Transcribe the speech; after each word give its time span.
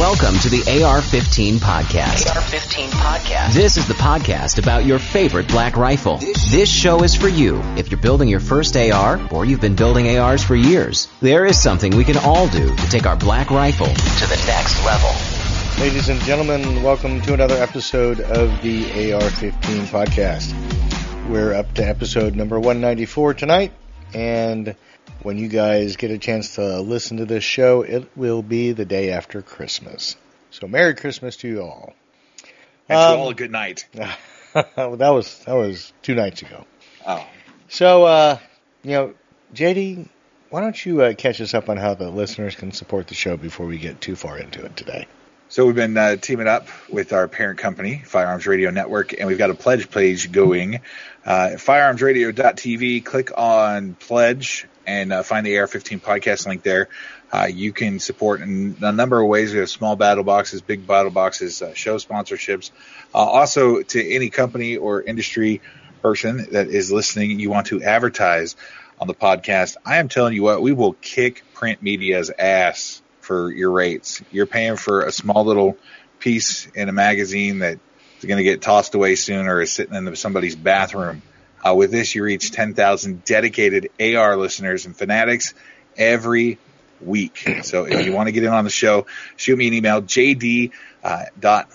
Welcome 0.00 0.38
to 0.38 0.48
the 0.48 0.62
AR-15 0.82 1.58
podcast. 1.58 2.26
AR-15 2.34 2.88
podcast. 2.88 3.52
This 3.52 3.76
is 3.76 3.86
the 3.86 3.92
podcast 3.92 4.58
about 4.58 4.86
your 4.86 4.98
favorite 4.98 5.46
black 5.46 5.76
rifle. 5.76 6.16
This 6.50 6.72
show 6.72 7.02
is 7.02 7.14
for 7.14 7.28
you 7.28 7.60
if 7.76 7.90
you're 7.90 8.00
building 8.00 8.26
your 8.26 8.40
first 8.40 8.74
AR 8.78 9.20
or 9.30 9.44
you've 9.44 9.60
been 9.60 9.76
building 9.76 10.16
ARs 10.16 10.42
for 10.42 10.56
years. 10.56 11.06
There 11.20 11.44
is 11.44 11.60
something 11.60 11.94
we 11.94 12.04
can 12.04 12.16
all 12.16 12.48
do 12.48 12.74
to 12.74 12.88
take 12.88 13.04
our 13.04 13.14
black 13.14 13.50
rifle 13.50 13.88
to 13.88 13.92
the 13.92 14.42
next 14.46 14.82
level. 14.86 15.10
Ladies 15.78 16.08
and 16.08 16.18
gentlemen, 16.22 16.82
welcome 16.82 17.20
to 17.20 17.34
another 17.34 17.56
episode 17.56 18.20
of 18.20 18.62
the 18.62 19.12
AR-15 19.12 19.84
podcast. 19.88 21.28
We're 21.28 21.52
up 21.52 21.74
to 21.74 21.86
episode 21.86 22.34
number 22.34 22.58
194 22.58 23.34
tonight, 23.34 23.74
and 24.14 24.74
when 25.22 25.38
you 25.38 25.48
guys 25.48 25.96
get 25.96 26.10
a 26.10 26.18
chance 26.18 26.56
to 26.56 26.80
listen 26.80 27.18
to 27.18 27.24
this 27.24 27.44
show, 27.44 27.82
it 27.82 28.10
will 28.16 28.42
be 28.42 28.72
the 28.72 28.84
day 28.84 29.10
after 29.10 29.42
Christmas. 29.42 30.16
So 30.50 30.66
Merry 30.66 30.94
Christmas 30.94 31.36
to 31.38 31.48
you 31.48 31.62
all. 31.62 31.94
And 32.88 32.98
Um, 32.98 33.16
to 33.16 33.18
all 33.22 33.30
a 33.30 33.34
good 33.34 33.50
night. 33.50 33.86
that 33.92 34.66
was 34.86 35.44
that 35.44 35.54
was 35.54 35.92
two 36.02 36.14
nights 36.14 36.42
ago. 36.42 36.64
Oh. 37.06 37.24
So, 37.68 38.04
uh, 38.04 38.38
you 38.82 38.90
know, 38.90 39.14
JD, 39.54 40.08
why 40.50 40.60
don't 40.60 40.84
you 40.84 41.02
uh, 41.02 41.14
catch 41.14 41.40
us 41.40 41.54
up 41.54 41.68
on 41.68 41.76
how 41.76 41.94
the 41.94 42.10
listeners 42.10 42.56
can 42.56 42.72
support 42.72 43.06
the 43.06 43.14
show 43.14 43.36
before 43.36 43.66
we 43.66 43.78
get 43.78 44.00
too 44.00 44.16
far 44.16 44.38
into 44.38 44.64
it 44.64 44.76
today? 44.76 45.06
So 45.50 45.66
we've 45.66 45.74
been 45.74 45.96
uh, 45.96 46.14
teaming 46.14 46.46
up 46.46 46.68
with 46.88 47.12
our 47.12 47.26
parent 47.26 47.58
company, 47.58 48.00
Firearms 48.06 48.46
Radio 48.46 48.70
Network, 48.70 49.18
and 49.18 49.26
we've 49.26 49.36
got 49.36 49.50
a 49.50 49.54
pledge 49.56 49.90
page 49.90 50.30
going. 50.30 50.76
Uh, 51.26 51.54
firearmsradio.tv, 51.54 53.04
click 53.04 53.36
on 53.36 53.94
pledge 53.94 54.68
and 54.86 55.12
uh, 55.12 55.24
find 55.24 55.44
the 55.44 55.58
AR-15 55.58 56.00
podcast 56.00 56.46
link 56.46 56.62
there. 56.62 56.88
Uh, 57.32 57.48
you 57.52 57.72
can 57.72 57.98
support 57.98 58.42
in 58.42 58.76
a 58.80 58.92
number 58.92 59.20
of 59.20 59.26
ways. 59.26 59.52
We 59.52 59.58
have 59.58 59.68
small 59.68 59.96
battle 59.96 60.22
boxes, 60.22 60.62
big 60.62 60.86
battle 60.86 61.10
boxes, 61.10 61.60
uh, 61.62 61.74
show 61.74 61.96
sponsorships. 61.96 62.70
Uh, 63.12 63.18
also, 63.18 63.82
to 63.82 64.08
any 64.08 64.30
company 64.30 64.76
or 64.76 65.02
industry 65.02 65.62
person 66.00 66.46
that 66.52 66.68
is 66.68 66.92
listening, 66.92 67.40
you 67.40 67.50
want 67.50 67.66
to 67.66 67.82
advertise 67.82 68.54
on 69.00 69.08
the 69.08 69.14
podcast. 69.14 69.78
I 69.84 69.96
am 69.96 70.08
telling 70.08 70.32
you 70.32 70.44
what, 70.44 70.62
we 70.62 70.70
will 70.70 70.92
kick 70.92 71.42
print 71.54 71.82
media's 71.82 72.30
ass 72.38 73.02
for 73.30 73.52
your 73.52 73.70
rates. 73.70 74.20
You're 74.32 74.46
paying 74.46 74.74
for 74.74 75.02
a 75.02 75.12
small 75.12 75.44
little 75.44 75.78
piece 76.18 76.66
in 76.74 76.88
a 76.88 76.92
magazine 76.92 77.60
that 77.60 77.78
is 78.18 78.24
going 78.24 78.38
to 78.38 78.42
get 78.42 78.60
tossed 78.60 78.96
away 78.96 79.14
soon 79.14 79.46
or 79.46 79.60
is 79.60 79.72
sitting 79.72 79.94
in 79.94 80.16
somebody's 80.16 80.56
bathroom. 80.56 81.22
Uh, 81.64 81.72
with 81.76 81.92
this, 81.92 82.12
you 82.12 82.24
reach 82.24 82.50
10,000 82.50 83.24
dedicated 83.24 83.90
AR 84.00 84.36
listeners 84.36 84.84
and 84.84 84.96
fanatics 84.96 85.54
every 85.96 86.58
week. 87.00 87.60
So 87.62 87.84
if 87.84 88.04
you 88.04 88.12
want 88.12 88.26
to 88.26 88.32
get 88.32 88.42
in 88.42 88.50
on 88.52 88.64
the 88.64 88.70
show, 88.70 89.06
shoot 89.36 89.56
me 89.56 89.68
an 89.68 89.74
email, 89.74 90.02
jd 90.02 90.72
uh, 91.04 91.26
dot 91.38 91.70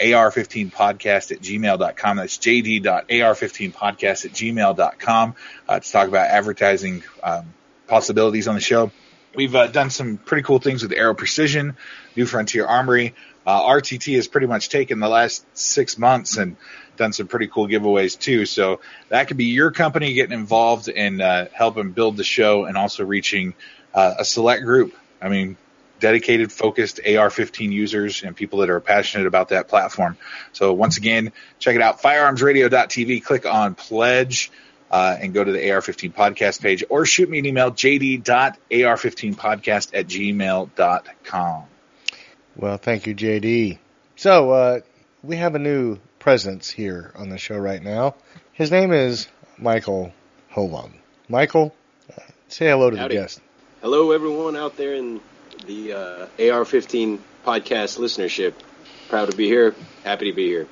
AR15podcast 0.00 1.30
at 1.30 1.40
gmail.com. 1.42 2.16
That's 2.16 2.38
jd.ar15podcast 2.38 4.24
at 4.24 4.32
gmail.com 4.32 5.34
uh, 5.68 5.78
to 5.78 5.92
talk 5.92 6.08
about 6.08 6.30
advertising 6.30 7.02
um, 7.22 7.52
possibilities 7.86 8.48
on 8.48 8.54
the 8.54 8.62
show. 8.62 8.90
We've 9.36 9.54
uh, 9.54 9.66
done 9.66 9.90
some 9.90 10.16
pretty 10.16 10.42
cool 10.44 10.58
things 10.58 10.82
with 10.82 10.92
Aero 10.92 11.14
Precision, 11.14 11.76
New 12.16 12.24
Frontier 12.24 12.64
Armory. 12.64 13.14
Uh, 13.46 13.60
RTT 13.68 14.16
has 14.16 14.26
pretty 14.26 14.46
much 14.46 14.70
taken 14.70 14.98
the 14.98 15.10
last 15.10 15.44
six 15.56 15.98
months 15.98 16.38
and 16.38 16.56
done 16.96 17.12
some 17.12 17.26
pretty 17.28 17.46
cool 17.46 17.68
giveaways 17.68 18.18
too. 18.18 18.46
So 18.46 18.80
that 19.10 19.28
could 19.28 19.36
be 19.36 19.44
your 19.44 19.70
company 19.70 20.14
getting 20.14 20.36
involved 20.36 20.88
and 20.88 21.20
uh, 21.20 21.46
helping 21.52 21.92
build 21.92 22.16
the 22.16 22.24
show 22.24 22.64
and 22.64 22.78
also 22.78 23.04
reaching 23.04 23.52
uh, 23.92 24.14
a 24.20 24.24
select 24.24 24.64
group. 24.64 24.94
I 25.20 25.28
mean, 25.28 25.58
dedicated, 26.00 26.50
focused 26.50 27.00
AR-15 27.00 27.70
users 27.72 28.22
and 28.22 28.34
people 28.34 28.60
that 28.60 28.70
are 28.70 28.80
passionate 28.80 29.26
about 29.26 29.50
that 29.50 29.68
platform. 29.68 30.16
So 30.54 30.72
once 30.72 30.96
again, 30.96 31.32
check 31.58 31.76
it 31.76 31.82
out, 31.82 32.00
firearmsradio.tv, 32.00 33.22
click 33.22 33.44
on 33.44 33.74
pledge. 33.74 34.50
Uh, 34.88 35.16
and 35.20 35.34
go 35.34 35.42
to 35.42 35.50
the 35.50 35.72
AR-15 35.72 36.14
podcast 36.14 36.62
page 36.62 36.84
or 36.88 37.04
shoot 37.04 37.28
me 37.28 37.40
an 37.40 37.46
email, 37.46 37.72
jd.ar15podcast 37.72 39.90
at 39.92 40.06
gmail.com. 40.06 41.64
Well, 42.54 42.76
thank 42.78 43.06
you, 43.06 43.14
JD. 43.14 43.78
So, 44.14 44.50
uh, 44.50 44.80
we 45.22 45.36
have 45.36 45.54
a 45.56 45.58
new 45.58 45.98
presence 46.18 46.70
here 46.70 47.12
on 47.16 47.28
the 47.28 47.38
show 47.38 47.56
right 47.56 47.82
now. 47.82 48.14
His 48.52 48.70
name 48.70 48.92
is 48.92 49.28
Michael 49.58 50.12
Holum. 50.52 50.92
Michael, 51.28 51.74
uh, 52.10 52.22
say 52.48 52.68
hello 52.68 52.90
to 52.90 52.96
Howdy. 52.96 53.16
the 53.16 53.22
guest. 53.22 53.40
Hello, 53.82 54.12
everyone 54.12 54.56
out 54.56 54.76
there 54.76 54.94
in 54.94 55.20
the 55.66 55.92
uh, 55.92 56.26
AR-15 56.38 57.18
podcast 57.44 57.98
listenership. 57.98 58.54
Proud 59.08 59.30
to 59.30 59.36
be 59.36 59.46
here. 59.46 59.74
Happy 60.04 60.30
to 60.30 60.36
be 60.36 60.46
here. 60.46 60.66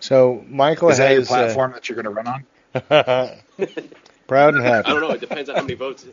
So, 0.00 0.44
Michael 0.48 0.90
Is 0.90 0.98
that 0.98 1.10
your 1.10 1.20
has 1.20 1.30
uh, 1.30 1.34
platform 1.34 1.72
that 1.72 1.88
you're 1.88 1.96
going 1.96 2.04
to 2.04 2.10
run 2.10 2.26
on? 2.26 2.46
proud 4.26 4.54
and 4.54 4.64
happy. 4.64 4.88
I 4.88 4.92
don't 4.92 5.00
know. 5.00 5.10
It 5.10 5.20
depends 5.20 5.48
on 5.50 5.56
how 5.56 5.62
many 5.62 5.74
votes. 5.74 6.06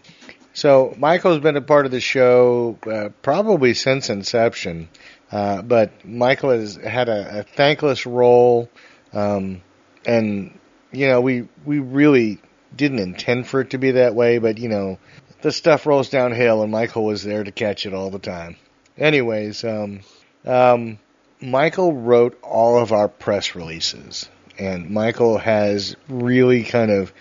So 0.54 0.96
Michael's 0.98 1.40
been 1.40 1.56
a 1.56 1.62
part 1.62 1.86
of 1.86 1.92
the 1.92 2.00
show 2.00 2.80
uh, 2.92 3.10
probably 3.22 3.76
since 3.76 4.10
inception, 4.10 4.90
uh, 5.32 5.62
but 5.62 6.04
Michael 6.04 6.50
has 6.50 6.76
had 6.76 7.10
a, 7.10 7.40
a 7.40 7.44
thankless 7.44 8.08
role, 8.08 8.70
um, 9.14 9.62
and 10.06 10.58
you 10.92 11.08
know 11.08 11.22
we 11.22 11.48
we 11.64 11.78
really 11.80 12.40
didn't 12.76 13.00
intend 13.00 13.46
for 13.46 13.62
it 13.62 13.70
to 13.72 13.78
be 13.78 13.92
that 13.92 14.16
way, 14.16 14.40
but 14.40 14.58
you 14.58 14.70
know 14.70 14.98
the 15.42 15.52
stuff 15.52 15.86
rolls 15.86 16.10
downhill, 16.10 16.64
and 16.64 16.72
Michael 16.72 17.06
was 17.06 17.24
there 17.24 17.44
to 17.44 17.52
catch 17.52 17.86
it 17.86 17.94
all 17.94 18.10
the 18.10 18.20
time. 18.20 18.56
Anyways, 18.98 19.64
um, 19.64 20.00
um, 20.44 20.98
Michael 21.40 21.94
wrote 21.94 22.40
all 22.42 22.82
of 22.82 22.92
our 22.92 23.08
press 23.08 23.54
releases, 23.54 24.28
and 24.58 24.90
Michael 24.90 25.38
has 25.38 25.96
really 26.08 26.64
kind 26.64 26.92
of 26.92 27.14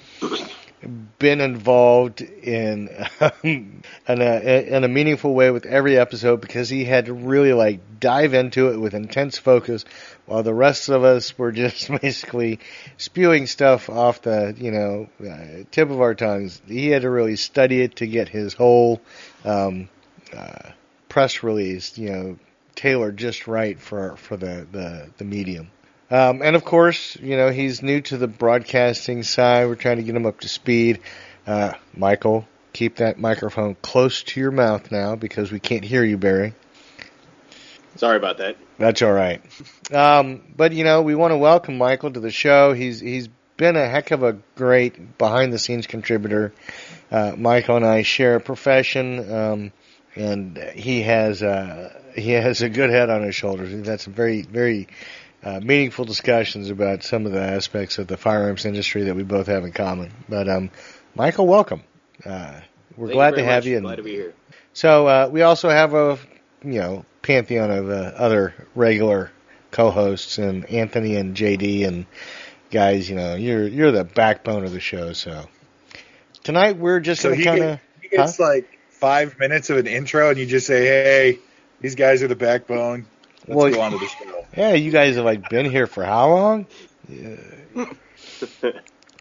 been 1.18 1.40
involved 1.40 2.20
in 2.20 2.88
in 3.32 3.82
a, 4.08 4.76
in 4.76 4.84
a 4.84 4.88
meaningful 4.88 5.34
way 5.34 5.50
with 5.50 5.66
every 5.66 5.98
episode 5.98 6.40
because 6.40 6.68
he 6.68 6.84
had 6.84 7.06
to 7.06 7.14
really 7.14 7.52
like 7.52 7.80
dive 7.98 8.34
into 8.34 8.70
it 8.70 8.76
with 8.76 8.94
intense 8.94 9.38
focus 9.38 9.84
while 10.26 10.42
the 10.42 10.54
rest 10.54 10.88
of 10.88 11.02
us 11.02 11.36
were 11.38 11.52
just 11.52 11.90
basically 12.02 12.60
spewing 12.98 13.46
stuff 13.46 13.88
off 13.88 14.22
the 14.22 14.54
you 14.58 14.70
know 14.70 15.08
uh, 15.28 15.64
tip 15.70 15.90
of 15.90 16.00
our 16.00 16.14
tongues. 16.14 16.60
He 16.66 16.88
had 16.88 17.02
to 17.02 17.10
really 17.10 17.36
study 17.36 17.80
it 17.80 17.96
to 17.96 18.06
get 18.06 18.28
his 18.28 18.54
whole 18.54 19.00
um, 19.44 19.88
uh, 20.36 20.70
press 21.08 21.42
release 21.42 21.96
you 21.96 22.10
know 22.10 22.38
tailored 22.74 23.16
just 23.16 23.46
right 23.46 23.80
for 23.80 24.16
for 24.16 24.36
the 24.36 24.66
the, 24.70 25.10
the 25.16 25.24
medium 25.24 25.70
um, 26.10 26.42
and 26.42 26.56
of 26.56 26.64
course, 26.64 27.16
you 27.16 27.36
know, 27.36 27.50
he's 27.50 27.82
new 27.82 28.00
to 28.02 28.16
the 28.16 28.28
broadcasting 28.28 29.22
side. 29.22 29.66
We're 29.66 29.74
trying 29.74 29.96
to 29.96 30.02
get 30.02 30.14
him 30.14 30.26
up 30.26 30.40
to 30.40 30.48
speed. 30.48 31.00
Uh, 31.46 31.74
Michael, 31.96 32.46
keep 32.72 32.96
that 32.96 33.18
microphone 33.18 33.76
close 33.82 34.22
to 34.22 34.40
your 34.40 34.50
mouth 34.50 34.92
now 34.92 35.16
because 35.16 35.50
we 35.50 35.60
can't 35.60 35.84
hear 35.84 36.04
you, 36.04 36.16
Barry. 36.16 36.54
Sorry 37.96 38.16
about 38.16 38.38
that. 38.38 38.56
That's 38.78 39.00
all 39.00 39.12
right. 39.12 39.42
Um, 39.92 40.42
but 40.54 40.72
you 40.72 40.84
know, 40.84 41.02
we 41.02 41.14
want 41.14 41.32
to 41.32 41.38
welcome 41.38 41.78
Michael 41.78 42.12
to 42.12 42.20
the 42.20 42.30
show. 42.30 42.72
He's 42.72 43.00
he's 43.00 43.28
been 43.56 43.76
a 43.76 43.88
heck 43.88 44.10
of 44.10 44.22
a 44.22 44.34
great 44.54 45.16
behind 45.18 45.52
the 45.52 45.58
scenes 45.58 45.86
contributor. 45.86 46.52
Uh, 47.10 47.32
Michael 47.36 47.76
and 47.76 47.86
I 47.86 48.02
share 48.02 48.36
a 48.36 48.40
profession, 48.40 49.32
um, 49.32 49.72
and 50.14 50.58
he 50.74 51.02
has 51.02 51.42
uh, 51.42 51.98
he 52.14 52.32
has 52.32 52.60
a 52.60 52.68
good 52.68 52.90
head 52.90 53.08
on 53.08 53.22
his 53.22 53.34
shoulders. 53.34 53.72
We've 53.72 53.86
had 53.86 54.00
some 54.00 54.12
very 54.12 54.42
very 54.42 54.88
uh, 55.44 55.60
meaningful 55.60 56.04
discussions 56.04 56.70
about 56.70 57.02
some 57.04 57.26
of 57.26 57.32
the 57.32 57.40
aspects 57.40 57.98
of 57.98 58.06
the 58.06 58.16
firearms 58.16 58.64
industry 58.64 59.04
that 59.04 59.14
we 59.14 59.22
both 59.22 59.46
have 59.46 59.64
in 59.64 59.72
common. 59.72 60.12
But 60.28 60.48
um, 60.48 60.70
Michael, 61.14 61.46
welcome. 61.46 61.82
Uh, 62.24 62.60
we're 62.96 63.08
Thank 63.08 63.16
glad 63.16 63.30
you 63.30 63.36
to 63.36 63.42
very 63.42 63.52
have 63.52 63.62
much. 63.64 63.66
you. 63.68 63.80
Glad 63.80 63.96
to 63.96 64.02
be 64.02 64.10
here. 64.12 64.34
So 64.72 65.06
uh, 65.06 65.28
we 65.30 65.42
also 65.42 65.68
have 65.68 65.94
a 65.94 66.18
you 66.64 66.80
know 66.80 67.04
pantheon 67.22 67.70
of 67.70 67.88
uh, 67.90 67.92
other 68.16 68.54
regular 68.74 69.30
co-hosts 69.70 70.38
and 70.38 70.64
Anthony 70.66 71.16
and 71.16 71.36
JD 71.36 71.86
and 71.86 72.06
guys. 72.70 73.08
You 73.08 73.16
know 73.16 73.34
you're 73.34 73.66
you're 73.66 73.92
the 73.92 74.04
backbone 74.04 74.64
of 74.64 74.72
the 74.72 74.80
show. 74.80 75.12
So 75.12 75.46
tonight 76.42 76.76
we're 76.76 77.00
just 77.00 77.22
So 77.22 77.28
gonna 77.30 77.36
he, 77.38 77.44
kind 77.44 77.58
get- 77.60 77.70
of 77.74 77.80
he 78.02 78.08
gets 78.08 78.38
like 78.38 78.78
five 78.90 79.38
minutes 79.38 79.70
of 79.70 79.76
an 79.78 79.86
intro, 79.86 80.30
and 80.30 80.38
you 80.38 80.46
just 80.46 80.66
say, 80.66 80.84
"Hey, 80.86 81.38
these 81.80 81.94
guys 81.94 82.22
are 82.22 82.28
the 82.28 82.36
backbone. 82.36 83.06
Let's 83.48 83.56
Well, 83.56 83.70
go 83.70 83.80
on 83.80 83.92
to 83.92 83.98
the 83.98 84.06
show." 84.06 84.46
yeah. 84.56 84.72
You 84.74 84.90
guys 84.90 85.16
have 85.16 85.24
like 85.24 85.48
been 85.48 85.66
here 85.70 85.86
for 85.86 86.04
how 86.04 86.28
long? 86.30 86.66
Yeah. 87.08 87.36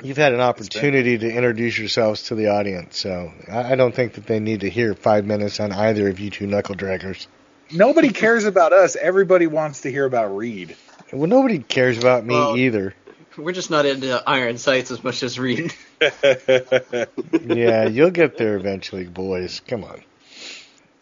You've 0.03 0.17
had 0.17 0.33
an 0.33 0.41
opportunity 0.41 1.17
to 1.17 1.29
introduce 1.31 1.77
yourselves 1.79 2.23
to 2.23 2.35
the 2.35 2.47
audience, 2.47 2.97
so 2.97 3.31
I 3.49 3.73
I 3.73 3.75
don't 3.75 3.95
think 3.95 4.13
that 4.13 4.25
they 4.27 4.39
need 4.39 4.61
to 4.61 4.69
hear 4.69 4.93
five 4.93 5.25
minutes 5.25 5.59
on 5.59 5.71
either 5.71 6.09
of 6.09 6.19
you 6.19 6.29
two 6.29 6.47
knuckle 6.47 6.75
draggers. 6.75 7.27
Nobody 7.71 8.09
cares 8.09 8.45
about 8.45 8.73
us. 8.73 8.95
Everybody 8.95 9.47
wants 9.47 9.81
to 9.81 9.91
hear 9.91 10.05
about 10.05 10.35
Reed. 10.35 10.75
Well, 11.13 11.27
nobody 11.27 11.59
cares 11.59 11.97
about 11.97 12.25
me 12.25 12.33
Well- 12.35 12.57
either. 12.57 12.93
We're 13.37 13.51
just 13.51 13.69
not 13.69 13.85
into 13.85 14.23
iron 14.25 14.57
sights 14.57 14.91
as 14.91 15.03
much 15.03 15.21
as 15.21 15.37
Reed. 15.37 15.73
yeah, 15.99 17.85
you'll 17.87 18.11
get 18.11 18.37
there 18.37 18.55
eventually, 18.55 19.05
boys. 19.05 19.61
Come 19.67 19.83
on. 19.83 20.01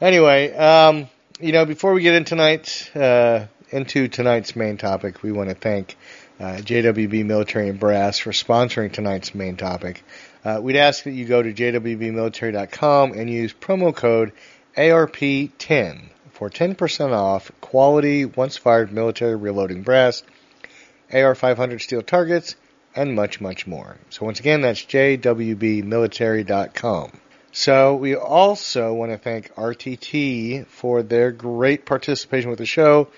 Anyway, 0.02 0.52
um, 0.56 1.10
you 1.40 1.52
know, 1.52 1.66
before 1.66 1.94
we 1.94 2.02
get 2.02 2.16
in 2.16 2.26
tonight, 2.26 2.92
uh, 2.96 3.46
into 3.70 4.08
tonight's 4.08 4.56
main 4.56 4.78
topic, 4.78 5.22
we 5.24 5.32
want 5.32 5.50
to 5.50 5.56
thank 5.56 5.98
uh, 6.40 6.58
JWB 6.58 7.26
Military 7.26 7.70
and 7.70 7.80
Brass 7.80 8.20
for 8.20 8.32
sponsoring 8.32 8.92
tonight's 8.92 9.34
main 9.34 9.58
topic. 9.58 10.04
Uh, 10.46 10.60
we'd 10.62 10.76
ask 10.76 11.06
that 11.06 11.12
you 11.12 11.26
go 11.26 11.42
to 11.42 11.54
jwbmilitary.com 11.54 13.14
and 13.14 13.30
use 13.30 13.54
promo 13.54 13.96
code 13.96 14.34
ARP10 14.78 16.10
for 16.32 16.50
10% 16.50 17.14
off 17.14 17.50
quality 17.62 18.26
once 18.26 18.58
fired 18.58 18.92
military 18.92 19.36
reloading 19.36 19.84
brass, 19.84 20.24
AR500 21.12 21.80
steel 21.82 22.02
targets, 22.02 22.56
and 22.96 23.16
much, 23.16 23.42
much 23.42 23.66
more. 23.66 23.98
So 24.10 24.26
once 24.26 24.40
again, 24.40 24.62
that's 24.62 24.82
jwbmilitary.com. 24.82 27.12
So 27.56 27.96
we 27.96 28.16
also 28.16 28.96
want 28.96 29.12
to 29.12 29.20
thank 29.20 29.54
RTT 29.54 30.66
for 30.66 31.04
their 31.04 31.32
great 31.32 31.86
participation 31.86 32.50
with 32.50 32.58
the 32.58 32.66
show 32.66 33.10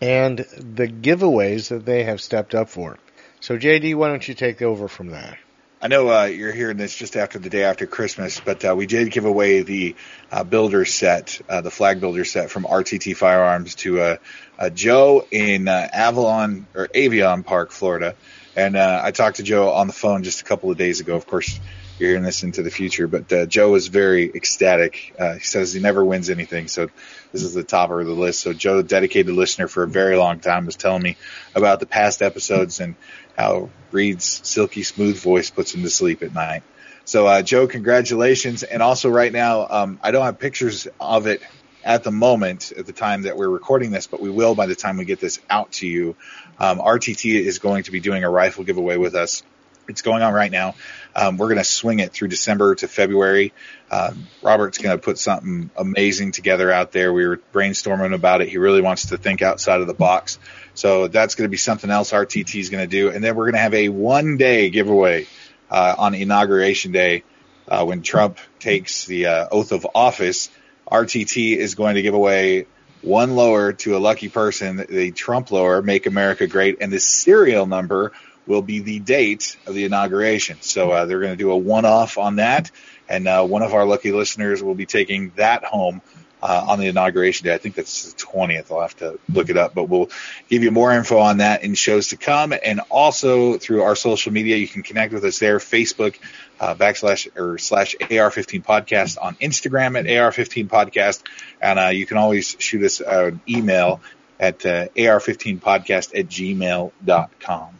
and 0.00 0.38
the 0.38 0.86
giveaways 0.86 1.68
that 1.70 1.84
they 1.84 2.04
have 2.04 2.20
stepped 2.20 2.54
up 2.54 2.68
for. 2.68 2.96
So 3.40 3.58
JD, 3.58 3.96
why 3.96 4.06
don't 4.06 4.26
you 4.26 4.34
take 4.34 4.62
over 4.62 4.86
from 4.86 5.08
that? 5.08 5.36
I 5.82 5.88
know 5.88 6.08
uh, 6.10 6.26
you're 6.26 6.52
hearing 6.52 6.76
this 6.76 6.94
just 6.94 7.16
after 7.16 7.40
the 7.40 7.50
day 7.50 7.64
after 7.64 7.86
Christmas, 7.86 8.38
but 8.38 8.64
uh, 8.64 8.76
we 8.76 8.86
did 8.86 9.10
give 9.10 9.24
away 9.24 9.62
the 9.62 9.96
uh, 10.30 10.44
builder 10.44 10.84
set, 10.84 11.40
uh, 11.48 11.60
the 11.60 11.72
flag 11.72 11.98
builder 11.98 12.24
set 12.24 12.50
from 12.50 12.62
RTT 12.62 13.16
Firearms 13.16 13.74
to 13.76 14.00
uh, 14.00 14.16
uh, 14.60 14.70
Joe 14.70 15.26
in 15.28 15.66
Avalon 15.66 16.68
or 16.72 16.88
Avon 16.94 17.42
Park, 17.42 17.72
Florida. 17.72 18.14
And 18.54 18.76
I 18.76 19.10
talked 19.10 19.38
to 19.38 19.42
Joe 19.42 19.72
on 19.72 19.88
the 19.88 19.92
phone 19.92 20.22
just 20.22 20.40
a 20.40 20.44
couple 20.44 20.70
of 20.70 20.76
days 20.76 21.00
ago. 21.00 21.16
Of 21.16 21.26
course, 21.26 21.58
hearing 22.00 22.22
this 22.22 22.42
into 22.42 22.62
the 22.62 22.70
future, 22.70 23.06
but 23.06 23.48
Joe 23.48 23.70
was 23.70 23.88
very 23.88 24.24
ecstatic. 24.34 25.14
he 25.18 25.40
says 25.40 25.72
he 25.72 25.80
never 25.80 26.04
wins 26.04 26.30
anything, 26.30 26.66
so 26.66 26.88
this 27.30 27.42
is 27.42 27.54
the 27.54 27.62
top 27.62 27.90
of 27.90 28.06
the 28.06 28.12
list. 28.12 28.40
So 28.40 28.52
Joe, 28.52 28.82
dedicated 28.82 29.34
listener 29.34 29.68
for 29.68 29.82
a 29.82 29.88
very 29.88 30.16
long 30.16 30.40
time, 30.40 30.66
was 30.66 30.76
telling 30.76 31.02
me 31.02 31.16
about 31.54 31.78
the 31.78 31.86
past 31.86 32.22
episodes 32.22 32.80
and 32.80 32.96
how 33.36 33.68
Reed's 33.92 34.40
silky 34.44 34.82
smooth 34.82 35.20
voice 35.20 35.50
puts 35.50 35.74
him 35.74 35.82
to 35.82 35.90
sleep 35.90 36.22
at 36.22 36.34
night. 36.34 36.62
So, 37.04 37.26
uh, 37.26 37.42
Joe, 37.42 37.66
congratulations. 37.66 38.62
And 38.62 38.82
also, 38.82 39.10
right 39.10 39.32
now, 39.32 39.66
um, 39.68 40.00
I 40.02 40.10
don't 40.10 40.24
have 40.24 40.38
pictures 40.38 40.88
of 41.00 41.26
it 41.26 41.42
at 41.84 42.04
the 42.04 42.10
moment, 42.10 42.72
at 42.76 42.86
the 42.86 42.92
time 42.92 43.22
that 43.22 43.36
we're 43.36 43.48
recording 43.48 43.90
this, 43.90 44.06
but 44.06 44.20
we 44.20 44.30
will 44.30 44.54
by 44.54 44.66
the 44.66 44.74
time 44.74 44.96
we 44.96 45.04
get 45.04 45.20
this 45.20 45.40
out 45.48 45.72
to 45.72 45.86
you. 45.86 46.16
Um, 46.58 46.78
RTT 46.78 47.34
is 47.34 47.58
going 47.58 47.84
to 47.84 47.90
be 47.90 48.00
doing 48.00 48.22
a 48.22 48.30
rifle 48.30 48.64
giveaway 48.64 48.96
with 48.96 49.14
us. 49.14 49.42
It's 49.90 50.02
going 50.02 50.22
on 50.22 50.32
right 50.32 50.50
now. 50.50 50.74
Um, 51.14 51.36
we're 51.36 51.48
going 51.48 51.58
to 51.58 51.64
swing 51.64 51.98
it 51.98 52.12
through 52.12 52.28
December 52.28 52.76
to 52.76 52.88
February. 52.88 53.52
Um, 53.90 54.28
Robert's 54.40 54.78
going 54.78 54.96
to 54.96 55.02
put 55.02 55.18
something 55.18 55.70
amazing 55.76 56.32
together 56.32 56.70
out 56.70 56.92
there. 56.92 57.12
We 57.12 57.26
were 57.26 57.40
brainstorming 57.52 58.14
about 58.14 58.40
it. 58.40 58.48
He 58.48 58.58
really 58.58 58.80
wants 58.80 59.06
to 59.06 59.18
think 59.18 59.42
outside 59.42 59.80
of 59.80 59.88
the 59.88 59.94
box. 59.94 60.38
So 60.74 61.08
that's 61.08 61.34
going 61.34 61.46
to 61.46 61.50
be 61.50 61.56
something 61.56 61.90
else 61.90 62.12
RTT 62.12 62.58
is 62.58 62.70
going 62.70 62.88
to 62.88 62.90
do. 62.90 63.10
And 63.10 63.22
then 63.22 63.34
we're 63.34 63.46
going 63.46 63.54
to 63.54 63.60
have 63.60 63.74
a 63.74 63.88
one 63.88 64.36
day 64.36 64.70
giveaway 64.70 65.26
uh, 65.70 65.96
on 65.98 66.14
Inauguration 66.14 66.92
Day 66.92 67.24
uh, 67.68 67.84
when 67.84 68.02
Trump 68.02 68.38
takes 68.60 69.04
the 69.06 69.26
uh, 69.26 69.48
oath 69.50 69.72
of 69.72 69.86
office. 69.94 70.50
RTT 70.90 71.56
is 71.56 71.74
going 71.74 71.96
to 71.96 72.02
give 72.02 72.14
away 72.14 72.66
one 73.02 73.34
lower 73.34 73.72
to 73.72 73.96
a 73.96 73.98
lucky 73.98 74.28
person, 74.28 74.84
the 74.88 75.10
Trump 75.12 75.50
lower, 75.50 75.82
Make 75.82 76.06
America 76.06 76.46
Great, 76.46 76.78
and 76.80 76.92
the 76.92 77.00
serial 77.00 77.66
number 77.66 78.12
will 78.50 78.62
be 78.62 78.80
the 78.80 78.98
date 78.98 79.56
of 79.64 79.74
the 79.74 79.84
inauguration. 79.84 80.58
So 80.60 80.90
uh, 80.90 81.06
they're 81.06 81.20
going 81.20 81.32
to 81.32 81.36
do 81.36 81.52
a 81.52 81.56
one 81.56 81.84
off 81.84 82.18
on 82.18 82.36
that, 82.36 82.72
and 83.08 83.28
uh, 83.28 83.44
one 83.44 83.62
of 83.62 83.74
our 83.74 83.86
lucky 83.86 84.10
listeners 84.10 84.60
will 84.60 84.74
be 84.74 84.86
taking 84.86 85.30
that 85.36 85.62
home 85.64 86.02
uh, 86.42 86.66
on 86.68 86.80
the 86.80 86.88
inauguration 86.88 87.44
day. 87.44 87.54
I 87.54 87.58
think 87.58 87.76
that's 87.76 88.12
the 88.12 88.26
20th. 88.26 88.72
I'll 88.72 88.80
have 88.80 88.96
to 88.96 89.20
look 89.32 89.50
it 89.50 89.56
up, 89.56 89.72
but 89.72 89.84
we'll 89.84 90.10
give 90.48 90.64
you 90.64 90.72
more 90.72 90.90
info 90.90 91.18
on 91.18 91.38
that 91.38 91.62
in 91.62 91.74
shows 91.74 92.08
to 92.08 92.16
come. 92.16 92.52
And 92.52 92.80
also 92.90 93.56
through 93.56 93.82
our 93.82 93.94
social 93.94 94.32
media, 94.32 94.56
you 94.56 94.66
can 94.66 94.82
connect 94.82 95.12
with 95.12 95.24
us 95.24 95.38
there, 95.38 95.58
Facebook, 95.58 96.16
uh, 96.58 96.74
backslash 96.74 97.28
or 97.36 97.56
slash 97.58 97.94
AR15 98.00 98.64
podcast 98.64 99.16
on 99.22 99.36
Instagram 99.36 99.96
at 99.96 100.06
AR15 100.06 100.66
podcast. 100.66 101.22
And 101.60 101.78
uh, 101.78 101.88
you 101.88 102.04
can 102.04 102.16
always 102.16 102.56
shoot 102.58 102.82
us 102.82 103.00
an 103.00 103.40
email 103.48 104.00
at 104.40 104.66
uh, 104.66 104.88
AR15podcast 104.96 106.18
at 106.18 106.26
gmail.com. 106.26 107.79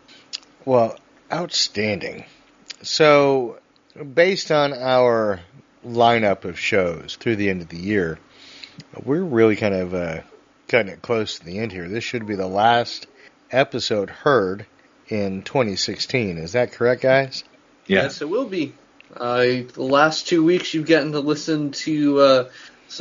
Well, 0.71 0.97
outstanding. 1.33 2.27
So, 2.83 3.59
based 4.15 4.53
on 4.53 4.73
our 4.73 5.41
lineup 5.85 6.45
of 6.45 6.61
shows 6.61 7.17
through 7.19 7.35
the 7.35 7.51
end 7.51 7.63
of 7.63 7.69
the 7.69 7.77
year, 7.77 8.21
we're 9.03 9.21
really 9.21 9.57
kind 9.57 9.75
of 9.75 9.95
uh, 9.95 10.21
cutting 10.69 10.93
it 10.93 11.03
close 11.03 11.41
to 11.41 11.45
the 11.45 11.59
end 11.59 11.73
here. 11.73 11.89
This 11.89 12.05
should 12.05 12.25
be 12.25 12.37
the 12.37 12.47
last 12.47 13.09
episode 13.51 14.11
heard 14.11 14.65
in 15.09 15.43
2016. 15.43 16.39
Is 16.39 16.53
that 16.53 16.71
correct, 16.71 17.03
guys? 17.03 17.43
Yeah. 17.89 18.03
Yes, 18.03 18.23
it 18.23 18.29
will 18.29 18.47
be. 18.47 18.73
Uh, 19.17 19.67
the 19.75 19.83
last 19.83 20.29
two 20.29 20.45
weeks, 20.45 20.73
you've 20.73 20.87
gotten 20.87 21.11
to 21.11 21.19
listen 21.19 21.73
to 21.73 22.21
uh, 22.21 22.49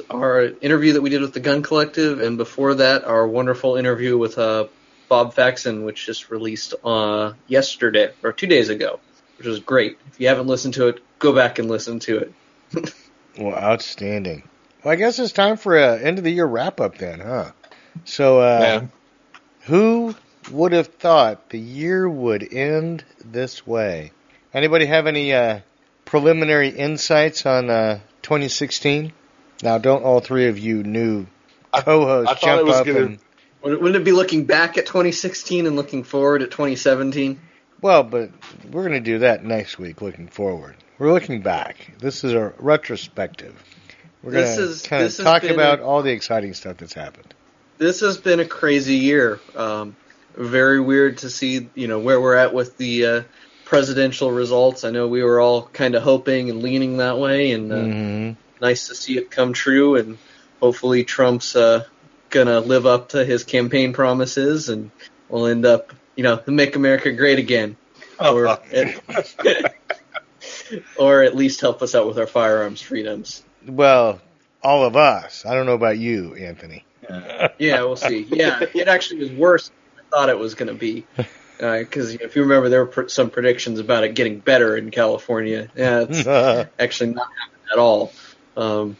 our 0.10 0.42
interview 0.60 0.94
that 0.94 1.02
we 1.02 1.12
did 1.12 1.22
with 1.22 1.36
the 1.36 1.40
Gun 1.40 1.62
Collective, 1.62 2.20
and 2.20 2.36
before 2.36 2.74
that, 2.74 3.04
our 3.04 3.28
wonderful 3.28 3.76
interview 3.76 4.18
with 4.18 4.40
uh, 4.40 4.66
Bob 5.10 5.34
Faxon, 5.34 5.84
which 5.84 6.06
just 6.06 6.30
released 6.30 6.76
uh, 6.84 7.34
yesterday 7.48 8.14
or 8.24 8.32
two 8.32 8.48
days 8.48 8.70
ago, 8.70 9.00
which 9.38 9.48
was 9.48 9.60
great. 9.60 9.98
If 10.08 10.22
you 10.22 10.28
haven't 10.28 10.48
listened 10.48 10.76
to 10.76 10.88
it, 10.88 11.04
go 11.18 11.34
back 11.34 11.60
and 11.60 11.68
listen 11.68 12.00
to 12.02 12.20
it. 12.20 12.94
well, 13.38 13.56
outstanding. 13.56 14.44
Well, 14.84 14.94
I 14.94 14.96
guess 14.96 15.20
it's 15.20 15.34
time 15.34 15.58
for 15.58 15.78
a 15.78 16.00
end 16.00 16.20
of 16.20 16.24
the 16.24 16.32
year 16.32 16.46
wrap 16.46 16.80
up 16.80 16.98
then, 16.98 17.20
huh? 17.20 17.52
So, 18.06 18.40
uh, 18.40 18.60
yeah. 18.62 18.88
who 19.62 20.16
would 20.52 20.72
have 20.72 20.88
thought 20.88 21.50
the 21.50 21.60
year 21.60 22.08
would 22.08 22.54
end 22.54 23.04
this 23.26 23.66
way? 23.66 24.12
Anybody 24.54 24.86
have 24.86 25.08
any 25.08 25.34
uh, 25.34 25.60
preliminary 26.06 26.70
insights 26.70 27.46
on 27.46 27.70
uh, 27.70 28.00
2016? 28.22 29.12
Now, 29.62 29.78
don't 29.80 30.04
all 30.04 30.22
three 30.22 30.48
of 30.48 30.58
you 30.58 30.84
new 30.84 31.28
co-hosts 31.74 32.42
jump 32.42 32.70
up 32.70 32.86
gonna... 32.86 33.00
and. 33.00 33.20
Wouldn't 33.62 33.96
it 33.96 34.04
be 34.04 34.12
looking 34.12 34.46
back 34.46 34.78
at 34.78 34.86
2016 34.86 35.66
and 35.66 35.76
looking 35.76 36.04
forward 36.04 36.42
at 36.42 36.52
2017? 36.52 37.40
Well, 37.82 38.04
but 38.04 38.32
we're 38.72 38.84
going 38.84 38.94
to 38.94 39.00
do 39.00 39.20
that 39.20 39.44
next 39.44 39.78
week, 39.78 40.02
looking 40.02 40.28
forward. 40.28 40.76
We're 40.98 41.12
looking 41.12 41.42
back. 41.42 41.94
This 42.00 42.24
is 42.24 42.34
a 42.34 42.54
retrospective. 42.58 43.62
We're 44.22 44.32
going 44.34 44.58
to 44.58 44.88
kind 44.88 45.06
of 45.06 45.16
talk 45.16 45.44
about 45.44 45.80
a, 45.80 45.84
all 45.84 46.02
the 46.02 46.12
exciting 46.12 46.54
stuff 46.54 46.78
that's 46.78 46.94
happened. 46.94 47.34
This 47.78 48.02
has 48.02 48.18
been 48.18 48.42
a 48.42 48.46
crazy 48.46 48.96
year. 48.96 49.40
Um, 49.56 49.96
very 50.36 50.82
weird 50.82 51.20
to 51.20 51.30
see, 51.30 51.70
you 51.74 51.88
know, 51.88 52.00
where 52.00 52.20
we're 52.20 52.36
at 52.36 52.54
with 52.54 52.78
the 52.78 53.06
uh, 53.06 53.24
presidential 53.64 54.32
results. 54.32 54.84
I 54.84 54.92
know 54.92 55.08
we 55.08 55.24
were 55.24 55.40
all 55.40 55.64
kind 55.64 55.96
of 55.96 56.04
hoping 56.04 56.50
and 56.50 56.62
leaning 56.62 56.98
that 56.98 57.18
way, 57.18 57.52
and 57.52 57.72
uh, 57.72 57.76
mm-hmm. 57.76 58.32
nice 58.62 58.90
to 58.90 58.96
see 58.96 59.18
it 59.18 59.32
come 59.32 59.54
true. 59.54 59.96
And 59.96 60.18
hopefully, 60.60 61.06
Trump's 61.06 61.56
uh, 61.56 61.86
gonna 62.30 62.60
live 62.60 62.86
up 62.86 63.10
to 63.10 63.26
his 63.26 63.44
campaign 63.44 63.94
promises, 63.94 64.70
and 64.70 64.92
we'll 65.28 65.48
end 65.48 65.66
up, 65.66 65.94
you 66.16 66.24
know, 66.24 66.42
make 66.48 66.76
America 66.76 67.12
great 67.12 67.40
again, 67.40 67.78
oh, 68.20 68.36
or 68.36 68.48
at, 68.48 69.02
or 70.98 71.24
at 71.24 71.36
least 71.36 71.62
help 71.62 71.82
us 71.82 71.96
out 71.96 72.08
with 72.08 72.18
our 72.18 72.28
firearms 72.28 72.82
freedoms. 72.82 73.44
Well, 73.68 74.22
all 74.64 74.86
of 74.86 74.96
us. 74.96 75.46
I 75.46 75.54
don't 75.54 75.66
know 75.66 75.74
about 75.74 75.98
you, 75.98 76.36
Anthony. 76.36 76.86
yeah, 77.58 77.82
we'll 77.82 77.96
see. 77.96 78.24
Yeah, 78.30 78.64
it 78.74 78.88
actually 78.88 79.20
was 79.20 79.32
worse 79.32 79.70
than 79.70 80.06
I 80.06 80.10
thought 80.10 80.30
it 80.30 80.38
was 80.38 80.56
going 80.56 80.68
to 80.68 80.74
be. 80.74 81.06
Because 81.58 82.16
uh, 82.16 82.20
if 82.22 82.36
you 82.36 82.44
remember, 82.44 82.70
there 82.70 82.86
were 82.86 82.92
pr- 82.92 83.08
some 83.08 83.30
predictions 83.30 83.80
about 83.80 84.04
it 84.04 84.16
getting 84.16 84.40
better 84.40 84.78
in 84.78 84.92
California. 84.92 85.70
Yeah, 85.76 86.06
it's 86.08 86.28
actually 86.80 87.14
not 87.14 87.28
happened 87.28 87.64
at 87.72 87.80
all. 87.80 88.12
Um, 88.56 88.98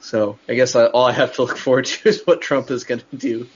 so 0.00 0.38
I 0.48 0.54
guess 0.54 0.74
I, 0.74 0.86
all 0.86 1.06
I 1.06 1.12
have 1.12 1.34
to 1.34 1.42
look 1.42 1.56
forward 1.56 1.86
to 1.86 2.08
is 2.08 2.22
what 2.26 2.40
Trump 2.40 2.70
is 2.70 2.84
going 2.84 3.02
to 3.10 3.16
do. 3.16 3.48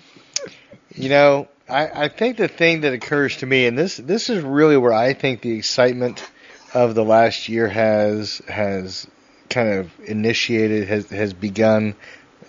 You 0.95 1.09
know, 1.09 1.49
I, 1.69 2.05
I 2.05 2.09
think 2.09 2.37
the 2.37 2.49
thing 2.49 2.83
that 2.83 2.93
occurs 2.93 3.39
to 3.39 3.47
me, 3.47 3.67
and 3.67 3.77
this 3.77 3.97
this 3.97 4.31
is 4.31 4.43
really 4.43 4.77
where 4.77 4.93
I 4.93 5.15
think 5.15 5.41
the 5.41 5.57
excitement 5.57 6.25
of 6.73 6.95
the 6.95 7.05
last 7.05 7.49
year 7.49 7.69
has 7.69 8.43
has 8.49 9.07
kind 9.49 9.69
of 9.69 9.91
initiated 10.05 10.89
has 10.89 11.09
has 11.11 11.33
begun 11.33 11.95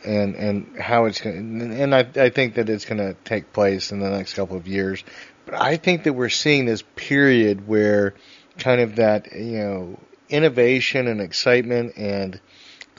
and 0.04 0.36
and 0.36 0.80
how 0.80 1.06
it's 1.06 1.22
going 1.22 1.62
and 1.62 1.94
I 1.96 2.08
I 2.16 2.30
think 2.30 2.56
that 2.56 2.70
it's 2.70 2.86
going 2.86 2.98
to 2.98 3.16
take 3.26 3.54
place 3.54 3.92
in 3.92 4.00
the 4.00 4.10
next 4.10 4.34
couple 4.34 4.58
of 4.58 4.68
years 4.68 5.04
but 5.46 5.56
I 5.56 5.78
think 5.78 6.04
that 6.04 6.14
we're 6.14 6.30
seeing 6.30 6.66
this 6.66 6.84
period 6.96 7.68
where 7.68 8.16
kind 8.58 8.82
of 8.82 8.96
that 8.96 9.34
you 9.34 9.60
know 9.60 10.00
innovation 10.30 11.08
and 11.08 11.22
excitement 11.22 11.94
and 11.98 12.40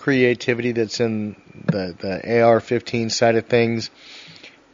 creativity 0.06 0.70
that's 0.70 1.00
in 1.00 1.34
the 1.66 1.92
the 1.98 2.42
AR-15 2.42 3.10
side 3.10 3.34
of 3.34 3.46
things 3.46 3.90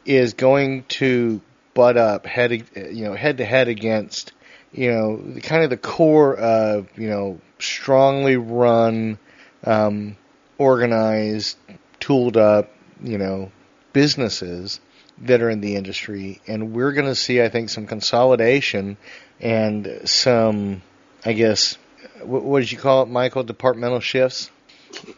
is 0.05 0.35
going 0.35 0.85
to 0.89 1.41
butt 1.73 1.97
up 1.97 2.27
head 2.27 2.53
you 2.53 3.05
know 3.07 3.15
head 3.15 3.39
to 3.39 3.45
head 3.45 3.69
against 3.69 4.33
you 4.73 4.93
know 4.93 5.41
kind 5.43 5.65
of 5.65 5.71
the 5.71 5.79
core 5.79 6.37
of 6.37 6.87
you 6.99 7.09
know 7.09 7.41
strongly 7.59 8.37
run, 8.37 9.19
um, 9.65 10.17
organized, 10.59 11.57
tooled 11.99 12.37
up 12.37 12.69
you 13.03 13.19
know, 13.19 13.51
businesses 13.93 14.81
that 15.19 15.43
are 15.43 15.51
in 15.51 15.61
the 15.61 15.77
industry, 15.77 16.41
and 16.47 16.73
we're 16.73 16.93
going 16.93 17.07
to 17.07 17.15
see, 17.15 17.43
I 17.43 17.49
think, 17.49 17.69
some 17.69 17.87
consolidation 17.87 18.97
and 19.41 20.03
some, 20.05 20.83
I 21.25 21.33
guess, 21.33 21.77
what, 22.23 22.43
what 22.43 22.61
did 22.61 22.73
you 22.73 22.79
call 22.79 23.03
it, 23.03 23.09
Michael? 23.09 23.43
Departmental 23.43 24.01
shifts. 24.01 24.51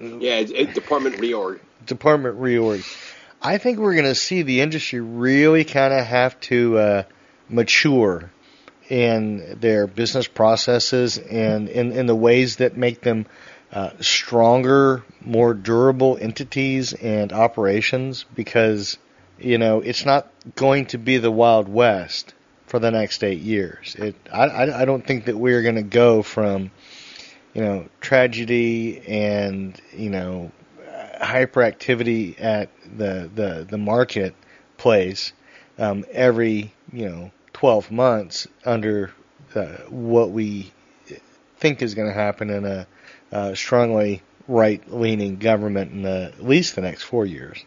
Yeah, 0.01 0.43
department 0.43 1.17
reorg. 1.17 1.61
Department 1.87 2.39
reorg. 2.39 2.85
I 3.43 3.59
think 3.59 3.79
we're 3.79 3.95
going 3.95 4.05
to 4.07 4.15
see 4.15 4.43
the 4.43 4.61
industry 4.61 5.01
really 5.01 5.65
kind 5.65 5.93
of 5.93 6.05
have 6.07 6.39
to 6.41 6.79
uh, 6.79 7.03
mature 7.49 8.31
in 8.89 9.59
their 9.61 9.87
business 9.87 10.29
processes 10.29 11.19
and 11.19 11.69
in, 11.69 11.93
in 11.93 12.07
the 12.07 12.15
ways 12.15 12.57
that 12.57 12.77
make 12.77 13.01
them 13.01 13.27
uh, 13.73 13.91
stronger, 14.01 15.03
more 15.21 15.53
durable 15.53 16.17
entities 16.21 16.93
and 16.93 17.33
operations 17.33 18.25
because, 18.35 18.99
you 19.39 19.59
know, 19.59 19.81
it's 19.81 20.07
not 20.07 20.31
going 20.55 20.87
to 20.87 20.99
be 20.99 21.19
the 21.19 21.31
Wild 21.31 21.69
West 21.69 22.35
for 22.67 22.79
the 22.79 22.91
next 22.91 23.25
eight 23.25 23.41
years. 23.41 23.97
It, 23.99 24.15
I, 24.33 24.45
I, 24.45 24.83
I 24.83 24.85
don't 24.85 25.05
think 25.05 25.25
that 25.27 25.37
we're 25.37 25.63
going 25.63 25.75
to 25.75 25.83
go 25.83 26.23
from, 26.23 26.71
you 27.55 27.63
know, 27.63 27.89
tragedy 28.01 29.01
and, 29.07 29.81
you 29.93 30.11
know, 30.11 30.51
hyperactivity 31.21 32.41
at 32.41 32.69
the, 32.97 33.31
the, 33.35 33.67
the 33.69 33.79
marketplace 33.79 35.33
um, 35.79 36.05
every, 36.11 36.73
you 36.93 37.09
know, 37.09 37.31
12 37.53 37.91
months 37.91 38.49
under 38.65 39.13
uh, 39.55 39.77
what 39.89 40.31
we 40.31 40.73
think 41.59 41.81
is 41.81 41.95
going 41.95 42.09
to 42.09 42.15
happen 42.15 42.51
in 42.51 42.65
a 42.65 42.87
uh, 43.33 43.55
strongly 43.55 44.23
right-leaning 44.47 45.37
government 45.37 45.93
in 45.93 46.03
the, 46.03 46.33
at 46.37 46.45
least 46.45 46.75
the 46.75 46.83
next 46.83 47.03
four 47.03 47.25
years. 47.25 47.65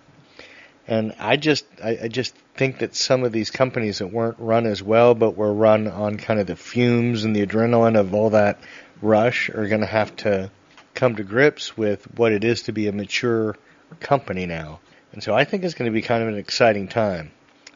And 0.87 1.13
I 1.19 1.35
just, 1.35 1.65
I, 1.83 1.97
I 2.03 2.07
just 2.07 2.35
think 2.55 2.79
that 2.79 2.95
some 2.95 3.23
of 3.23 3.31
these 3.31 3.51
companies 3.51 3.99
that 3.99 4.07
weren't 4.07 4.39
run 4.39 4.65
as 4.65 4.81
well, 4.81 5.15
but 5.15 5.35
were 5.35 5.53
run 5.53 5.87
on 5.87 6.17
kind 6.17 6.39
of 6.39 6.47
the 6.47 6.55
fumes 6.55 7.23
and 7.23 7.35
the 7.35 7.45
adrenaline 7.45 7.97
of 7.99 8.13
all 8.13 8.29
that 8.31 8.59
rush, 9.01 9.49
are 9.49 9.67
going 9.67 9.81
to 9.81 9.87
have 9.87 10.15
to 10.17 10.51
come 10.93 11.15
to 11.15 11.23
grips 11.23 11.77
with 11.77 12.03
what 12.17 12.31
it 12.31 12.43
is 12.43 12.63
to 12.63 12.71
be 12.71 12.87
a 12.87 12.91
mature 12.91 13.55
company 13.99 14.45
now. 14.45 14.79
And 15.13 15.23
so 15.23 15.33
I 15.33 15.45
think 15.45 15.63
it's 15.63 15.73
going 15.73 15.89
to 15.89 15.93
be 15.93 16.01
kind 16.01 16.21
of 16.23 16.29
an 16.29 16.37
exciting 16.37 16.87
time. 16.87 17.31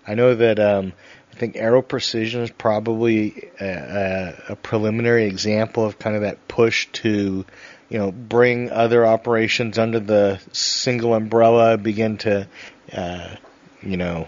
I 0.07 0.15
know 0.15 0.35
that 0.35 0.59
um, 0.59 0.93
I 1.31 1.35
think 1.35 1.55
Aero 1.55 1.81
Precision 1.81 2.41
is 2.41 2.51
probably 2.51 3.49
a, 3.59 3.65
a, 3.67 4.43
a 4.49 4.55
preliminary 4.55 5.25
example 5.25 5.85
of 5.85 5.99
kind 5.99 6.15
of 6.15 6.23
that 6.23 6.47
push 6.47 6.87
to, 6.93 7.45
you 7.89 7.97
know, 7.97 8.11
bring 8.11 8.71
other 8.71 9.05
operations 9.05 9.77
under 9.77 9.99
the 9.99 10.41
single 10.51 11.13
umbrella, 11.13 11.77
begin 11.77 12.17
to, 12.19 12.47
uh, 12.91 13.35
you 13.81 13.97
know, 13.97 14.27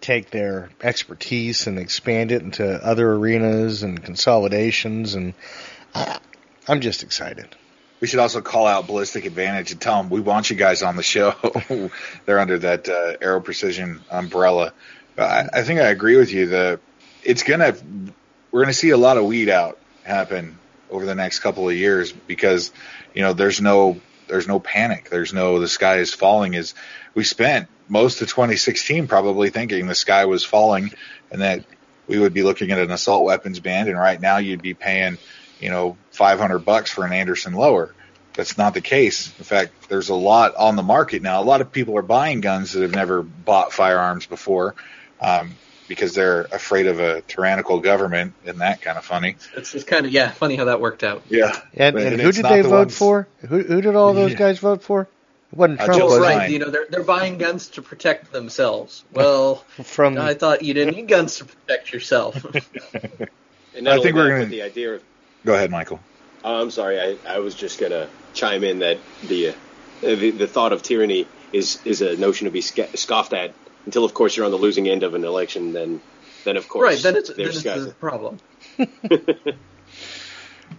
take 0.00 0.30
their 0.30 0.68
expertise 0.82 1.66
and 1.66 1.78
expand 1.78 2.30
it 2.30 2.42
into 2.42 2.64
other 2.64 3.10
arenas 3.12 3.82
and 3.82 4.04
consolidations. 4.04 5.14
And 5.14 5.34
I'm 6.68 6.80
just 6.80 7.02
excited. 7.02 7.48
We 8.00 8.06
should 8.06 8.20
also 8.20 8.40
call 8.40 8.66
out 8.66 8.86
Ballistic 8.86 9.24
Advantage 9.24 9.72
and 9.72 9.80
tell 9.80 10.02
them 10.02 10.10
we 10.10 10.20
want 10.20 10.50
you 10.50 10.56
guys 10.56 10.82
on 10.82 10.96
the 10.96 11.02
show. 11.02 11.34
They're 12.26 12.38
under 12.38 12.58
that 12.58 12.88
uh, 12.88 13.16
Aero 13.20 13.40
Precision 13.40 14.02
umbrella. 14.10 14.72
I, 15.16 15.48
I 15.52 15.62
think 15.62 15.80
I 15.80 15.88
agree 15.88 16.16
with 16.16 16.32
you. 16.32 16.46
The 16.46 16.80
it's 17.24 17.42
gonna 17.42 17.74
we're 18.50 18.62
gonna 18.62 18.74
see 18.74 18.90
a 18.90 18.96
lot 18.98 19.16
of 19.16 19.24
weed 19.24 19.48
out 19.48 19.78
happen 20.04 20.58
over 20.90 21.06
the 21.06 21.14
next 21.14 21.40
couple 21.40 21.68
of 21.68 21.74
years 21.74 22.12
because 22.12 22.70
you 23.14 23.22
know 23.22 23.32
there's 23.32 23.60
no 23.60 23.98
there's 24.28 24.46
no 24.46 24.60
panic. 24.60 25.08
There's 25.08 25.32
no 25.32 25.58
the 25.58 25.68
sky 25.68 25.98
is 25.98 26.12
falling. 26.12 26.52
Is 26.52 26.74
we 27.14 27.24
spent 27.24 27.68
most 27.88 28.20
of 28.20 28.28
2016 28.28 29.06
probably 29.06 29.48
thinking 29.48 29.86
the 29.86 29.94
sky 29.94 30.26
was 30.26 30.44
falling 30.44 30.92
and 31.30 31.40
that 31.40 31.64
we 32.06 32.18
would 32.18 32.34
be 32.34 32.42
looking 32.42 32.70
at 32.70 32.78
an 32.78 32.90
assault 32.90 33.24
weapons 33.24 33.58
ban, 33.58 33.88
and 33.88 33.98
right 33.98 34.20
now 34.20 34.36
you'd 34.36 34.62
be 34.62 34.74
paying 34.74 35.18
you 35.60 35.70
know 35.70 35.96
500 36.12 36.60
bucks 36.60 36.90
for 36.90 37.04
an 37.04 37.12
Anderson 37.12 37.52
lower. 37.52 37.94
That's 38.34 38.58
not 38.58 38.74
the 38.74 38.82
case. 38.82 39.32
In 39.38 39.44
fact, 39.44 39.88
there's 39.88 40.10
a 40.10 40.14
lot 40.14 40.54
on 40.56 40.76
the 40.76 40.82
market 40.82 41.22
now. 41.22 41.40
A 41.40 41.44
lot 41.44 41.62
of 41.62 41.72
people 41.72 41.96
are 41.96 42.02
buying 42.02 42.42
guns 42.42 42.72
that 42.72 42.82
have 42.82 42.94
never 42.94 43.22
bought 43.22 43.72
firearms 43.72 44.26
before 44.26 44.74
um, 45.20 45.54
because 45.88 46.14
they're 46.14 46.42
afraid 46.42 46.86
of 46.86 47.00
a 47.00 47.22
tyrannical 47.22 47.80
government. 47.80 48.34
Isn't 48.44 48.58
that 48.58 48.82
kind 48.82 48.98
of 48.98 49.04
funny? 49.06 49.36
It's 49.56 49.72
just 49.72 49.86
kind 49.86 50.04
of 50.04 50.12
yeah, 50.12 50.30
funny 50.30 50.56
how 50.56 50.66
that 50.66 50.82
worked 50.82 51.02
out. 51.02 51.22
Yeah. 51.30 51.58
And, 51.72 51.96
and, 51.96 52.08
and 52.14 52.20
who 52.20 52.30
did 52.30 52.44
they 52.44 52.60
the 52.60 52.68
vote 52.68 52.78
ones... 52.78 52.98
for? 52.98 53.26
Who, 53.40 53.62
who 53.62 53.80
did 53.80 53.96
all 53.96 54.12
those 54.12 54.32
yeah. 54.32 54.38
guys 54.38 54.58
vote 54.58 54.82
for? 54.82 55.08
It 55.52 55.58
wasn't 55.58 55.80
Trump. 55.80 56.02
Uh, 56.02 56.20
right. 56.20 56.50
You 56.50 56.58
know, 56.58 56.70
they're 56.70 56.86
they're 56.90 57.04
buying 57.04 57.38
guns 57.38 57.68
to 57.70 57.82
protect 57.82 58.32
themselves. 58.32 59.04
Well, 59.12 59.56
from 59.84 60.18
I 60.18 60.34
thought 60.34 60.62
you 60.62 60.74
didn't 60.74 60.96
need 60.96 61.08
guns 61.08 61.38
to 61.38 61.44
protect 61.44 61.92
yourself. 61.92 62.44
and 63.74 63.88
I 63.88 64.00
think 64.00 64.16
we're 64.16 64.28
going 64.28 64.42
to 64.42 64.46
the 64.46 64.62
idea 64.62 64.94
of. 64.94 65.02
Go 65.46 65.54
ahead, 65.54 65.70
Michael. 65.70 66.00
Oh, 66.44 66.60
I'm 66.60 66.72
sorry. 66.72 67.00
I, 67.00 67.16
I 67.26 67.38
was 67.38 67.54
just 67.54 67.78
going 67.78 67.92
to 67.92 68.08
chime 68.34 68.64
in 68.64 68.80
that 68.80 68.98
the, 69.22 69.50
uh, 69.50 69.52
the 70.00 70.32
the 70.32 70.48
thought 70.48 70.72
of 70.72 70.82
tyranny 70.82 71.28
is 71.52 71.78
is 71.84 72.02
a 72.02 72.16
notion 72.16 72.46
to 72.46 72.50
be 72.50 72.60
scoffed 72.60 73.32
at 73.32 73.54
until, 73.84 74.04
of 74.04 74.12
course, 74.12 74.36
you're 74.36 74.44
on 74.44 74.50
the 74.50 74.58
losing 74.58 74.88
end 74.88 75.04
of 75.04 75.14
an 75.14 75.24
election. 75.24 75.72
Then, 75.72 76.00
then 76.44 76.56
of 76.56 76.68
course, 76.68 76.84
right. 76.84 77.00
Then 77.00 77.14
it's, 77.16 77.32
then 77.32 77.46
it's 77.46 77.64
a 77.64 77.94
problem. 77.94 78.38
but 78.76 79.56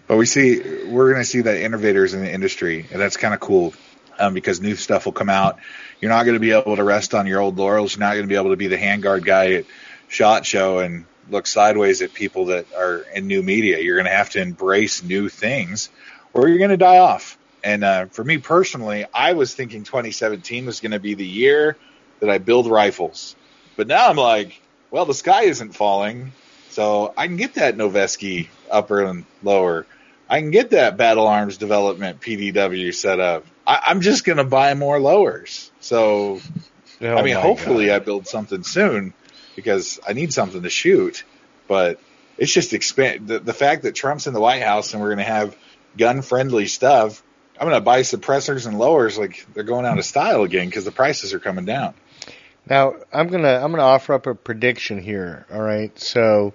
we 0.09 0.25
see 0.25 0.59
we're 0.85 1.11
going 1.11 1.23
to 1.23 1.29
see 1.29 1.39
that 1.41 1.61
innovators 1.61 2.13
in 2.13 2.19
the 2.19 2.31
industry, 2.31 2.85
and 2.91 3.01
that's 3.01 3.15
kind 3.15 3.33
of 3.33 3.39
cool 3.39 3.73
um, 4.19 4.33
because 4.33 4.59
new 4.59 4.75
stuff 4.75 5.05
will 5.05 5.13
come 5.13 5.29
out. 5.29 5.59
You're 6.01 6.11
not 6.11 6.25
going 6.25 6.35
to 6.35 6.41
be 6.41 6.51
able 6.51 6.75
to 6.75 6.83
rest 6.83 7.15
on 7.15 7.25
your 7.25 7.39
old 7.39 7.57
laurels. 7.57 7.95
You're 7.95 8.01
not 8.01 8.15
going 8.15 8.25
to 8.25 8.29
be 8.29 8.35
able 8.35 8.49
to 8.49 8.57
be 8.57 8.67
the 8.67 8.77
handguard 8.77 9.23
guy 9.23 9.53
at 9.53 9.65
Shot 10.09 10.45
Show 10.45 10.79
and 10.79 11.05
look 11.29 11.47
sideways 11.47 12.01
at 12.01 12.13
people 12.13 12.45
that 12.45 12.65
are 12.75 13.05
in 13.13 13.27
new 13.27 13.41
media. 13.41 13.79
You're 13.79 13.95
going 13.95 14.05
to 14.05 14.15
have 14.15 14.29
to 14.31 14.41
embrace 14.41 15.03
new 15.03 15.29
things, 15.29 15.89
or 16.33 16.47
you're 16.47 16.57
going 16.57 16.71
to 16.71 16.77
die 16.77 16.99
off. 16.99 17.37
And 17.63 17.83
uh, 17.83 18.05
for 18.07 18.23
me 18.23 18.37
personally, 18.37 19.05
I 19.13 19.33
was 19.33 19.53
thinking 19.53 19.83
2017 19.83 20.65
was 20.65 20.79
going 20.79 20.91
to 20.91 20.99
be 20.99 21.15
the 21.15 21.25
year 21.25 21.75
that 22.19 22.29
I 22.29 22.37
build 22.37 22.67
rifles. 22.67 23.35
But 23.75 23.87
now 23.87 24.07
I'm 24.07 24.15
like, 24.15 24.59
well, 24.89 25.05
the 25.05 25.13
sky 25.13 25.43
isn't 25.43 25.73
falling, 25.73 26.31
so 26.69 27.13
I 27.17 27.27
can 27.27 27.37
get 27.37 27.55
that 27.55 27.75
Noveske 27.75 28.47
upper 28.71 29.03
and 29.03 29.25
lower. 29.43 29.85
I 30.29 30.39
can 30.39 30.51
get 30.51 30.71
that 30.71 30.97
Battle 30.97 31.27
Arms 31.27 31.57
Development 31.57 32.19
PDW 32.19 32.93
set 32.93 33.19
up. 33.19 33.45
I, 33.65 33.91
am 33.91 34.01
just 34.01 34.23
going 34.23 34.37
to 34.37 34.43
buy 34.43 34.73
more 34.73 34.99
lowers. 34.99 35.71
So, 35.79 36.39
oh 37.01 37.15
I 37.15 37.21
mean, 37.21 37.35
hopefully 37.35 37.87
God. 37.87 37.95
I 37.95 37.99
build 37.99 38.27
something 38.27 38.63
soon 38.63 39.13
because 39.57 39.99
I 40.07 40.13
need 40.13 40.31
something 40.31 40.61
to 40.61 40.69
shoot. 40.69 41.25
But 41.67 41.99
it's 42.37 42.53
just 42.53 42.71
expand 42.71 43.27
the, 43.27 43.39
the 43.39 43.53
fact 43.53 43.83
that 43.83 43.95
Trump's 43.95 44.27
in 44.27 44.33
the 44.33 44.39
White 44.39 44.61
House 44.61 44.93
and 44.93 45.01
we're 45.01 45.09
going 45.09 45.25
to 45.25 45.25
have 45.25 45.57
gun 45.97 46.21
friendly 46.21 46.67
stuff. 46.67 47.21
I'm 47.59 47.67
going 47.67 47.75
to 47.77 47.83
buy 47.83 48.01
suppressors 48.01 48.67
and 48.67 48.79
lowers 48.79 49.17
like 49.17 49.45
they're 49.53 49.63
going 49.63 49.85
out 49.85 49.97
of 49.97 50.05
style 50.05 50.43
again 50.43 50.67
because 50.67 50.85
the 50.85 50.91
prices 50.91 51.33
are 51.33 51.39
coming 51.39 51.65
down. 51.65 51.95
Now 52.69 52.95
I'm 53.13 53.27
gonna 53.27 53.61
I'm 53.63 53.71
gonna 53.71 53.83
offer 53.83 54.13
up 54.13 54.27
a 54.27 54.35
prediction 54.35 55.01
here. 55.01 55.45
All 55.51 55.61
right, 55.61 55.97
so 55.97 56.53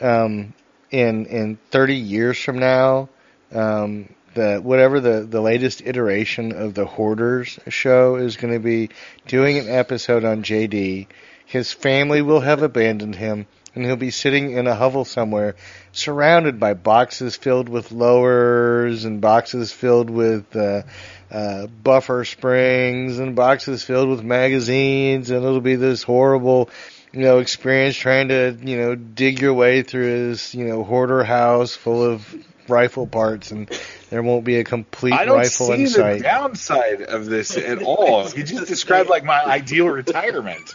um, 0.00 0.52
in 0.90 1.26
in 1.26 1.58
30 1.70 1.96
years 1.96 2.38
from 2.38 2.58
now, 2.58 3.08
um, 3.52 4.10
the 4.34 4.58
whatever 4.58 5.00
the 5.00 5.26
the 5.28 5.40
latest 5.40 5.82
iteration 5.84 6.52
of 6.52 6.74
the 6.74 6.84
Hoarders 6.84 7.58
show 7.68 8.16
is 8.16 8.36
going 8.36 8.52
to 8.52 8.60
be 8.60 8.90
doing 9.26 9.58
an 9.58 9.68
episode 9.68 10.24
on 10.24 10.42
JD. 10.42 11.06
His 11.46 11.72
family 11.72 12.22
will 12.22 12.40
have 12.40 12.62
abandoned 12.62 13.14
him, 13.14 13.46
and 13.74 13.84
he'll 13.84 13.96
be 13.96 14.10
sitting 14.10 14.52
in 14.52 14.66
a 14.66 14.74
hovel 14.74 15.04
somewhere, 15.04 15.56
surrounded 15.92 16.60
by 16.60 16.74
boxes 16.74 17.36
filled 17.36 17.68
with 17.68 17.92
lowers 17.92 19.04
and 19.04 19.20
boxes 19.20 19.72
filled 19.72 20.10
with. 20.10 20.54
Uh, 20.54 20.82
uh, 21.30 21.66
buffer 21.66 22.24
springs 22.24 23.18
and 23.18 23.34
boxes 23.34 23.82
filled 23.82 24.08
with 24.08 24.22
magazines, 24.22 25.30
and 25.30 25.44
it'll 25.44 25.60
be 25.60 25.76
this 25.76 26.02
horrible, 26.02 26.70
you 27.12 27.20
know, 27.20 27.38
experience 27.38 27.96
trying 27.96 28.28
to, 28.28 28.56
you 28.62 28.76
know, 28.76 28.94
dig 28.94 29.40
your 29.40 29.54
way 29.54 29.82
through 29.82 30.06
his, 30.06 30.54
you 30.54 30.66
know, 30.66 30.84
hoarder 30.84 31.24
house 31.24 31.74
full 31.74 32.02
of 32.02 32.32
rifle 32.68 33.06
parts, 33.06 33.50
and 33.50 33.68
there 34.10 34.22
won't 34.22 34.44
be 34.44 34.56
a 34.56 34.64
complete 34.64 35.12
I 35.12 35.24
don't 35.24 35.36
rifle 35.36 35.66
see 35.66 35.82
in 35.82 35.88
sight. 35.88 36.18
the 36.18 36.24
downside 36.24 37.02
of 37.02 37.26
this 37.26 37.56
at 37.56 37.82
all. 37.82 38.28
you 38.30 38.42
just 38.44 38.66
described 38.66 39.08
like 39.08 39.24
my 39.24 39.44
ideal 39.44 39.88
retirement. 39.88 40.74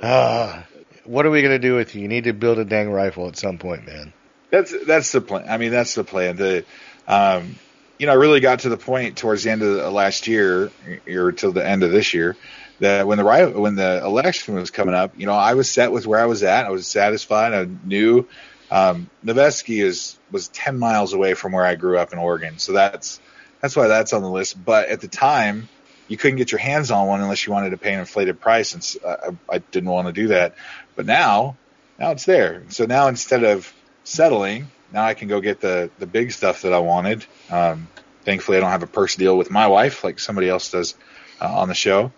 uh, 0.00 0.62
what 1.04 1.26
are 1.26 1.30
we 1.30 1.42
gonna 1.42 1.58
do 1.58 1.74
with 1.74 1.94
you? 1.94 2.02
You 2.02 2.08
need 2.08 2.24
to 2.24 2.32
build 2.32 2.58
a 2.58 2.64
dang 2.64 2.90
rifle 2.90 3.28
at 3.28 3.36
some 3.36 3.58
point, 3.58 3.86
man. 3.86 4.12
That's 4.50 4.74
that's 4.86 5.12
the 5.12 5.20
plan. 5.20 5.46
I 5.48 5.58
mean, 5.58 5.70
that's 5.70 5.94
the 5.94 6.04
plan. 6.04 6.36
The 6.36 6.64
um, 7.06 7.56
you 7.98 8.06
know, 8.06 8.12
I 8.12 8.16
really 8.16 8.40
got 8.40 8.60
to 8.60 8.68
the 8.68 8.76
point 8.76 9.16
towards 9.16 9.44
the 9.44 9.50
end 9.50 9.62
of 9.62 9.74
the 9.74 9.90
last 9.90 10.26
year, 10.26 10.70
or 11.08 11.32
till 11.32 11.52
the 11.52 11.66
end 11.66 11.82
of 11.82 11.90
this 11.90 12.14
year, 12.14 12.36
that 12.80 13.06
when 13.06 13.18
the 13.18 13.24
when 13.50 13.74
the 13.74 14.04
election 14.04 14.54
was 14.54 14.70
coming 14.70 14.94
up, 14.94 15.12
you 15.16 15.26
know, 15.26 15.32
I 15.32 15.54
was 15.54 15.70
set 15.70 15.92
with 15.92 16.06
where 16.06 16.20
I 16.20 16.26
was 16.26 16.42
at. 16.42 16.66
I 16.66 16.70
was 16.70 16.86
satisfied. 16.86 17.52
I 17.52 17.68
knew 17.84 18.28
um, 18.70 19.10
Noveske 19.24 19.82
is 19.82 20.16
was 20.30 20.48
ten 20.48 20.78
miles 20.78 21.12
away 21.12 21.34
from 21.34 21.52
where 21.52 21.64
I 21.64 21.74
grew 21.74 21.98
up 21.98 22.12
in 22.12 22.18
Oregon, 22.18 22.58
so 22.58 22.72
that's 22.72 23.20
that's 23.60 23.74
why 23.74 23.88
that's 23.88 24.12
on 24.12 24.22
the 24.22 24.30
list. 24.30 24.62
But 24.62 24.88
at 24.88 25.00
the 25.00 25.08
time, 25.08 25.68
you 26.06 26.16
couldn't 26.16 26.36
get 26.36 26.52
your 26.52 26.60
hands 26.60 26.90
on 26.90 27.06
one 27.06 27.20
unless 27.20 27.46
you 27.46 27.52
wanted 27.52 27.70
to 27.70 27.78
pay 27.78 27.92
an 27.92 28.00
inflated 28.00 28.40
price, 28.40 28.74
and 28.74 28.96
I, 29.06 29.54
I 29.56 29.58
didn't 29.58 29.90
want 29.90 30.06
to 30.06 30.12
do 30.12 30.28
that. 30.28 30.54
But 30.96 31.06
now, 31.06 31.56
now 31.98 32.12
it's 32.12 32.24
there. 32.24 32.64
So 32.68 32.86
now 32.86 33.08
instead 33.08 33.44
of 33.44 33.72
settling, 34.04 34.68
now 34.92 35.04
I 35.04 35.14
can 35.14 35.28
go 35.28 35.40
get 35.40 35.60
the 35.60 35.90
the 35.98 36.06
big 36.06 36.32
stuff 36.32 36.62
that 36.62 36.72
I 36.72 36.78
wanted. 36.78 37.24
Um, 37.50 37.88
thankfully, 38.24 38.58
I 38.58 38.60
don't 38.60 38.70
have 38.70 38.82
a 38.82 38.88
purse 38.88 39.16
deal 39.16 39.36
with 39.36 39.50
my 39.50 39.66
wife 39.66 40.04
like 40.04 40.18
somebody 40.18 40.48
else 40.48 40.70
does 40.70 40.94
uh, 41.40 41.60
on 41.60 41.68
the 41.68 41.74
show. 41.74 42.12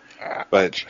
But 0.49 0.85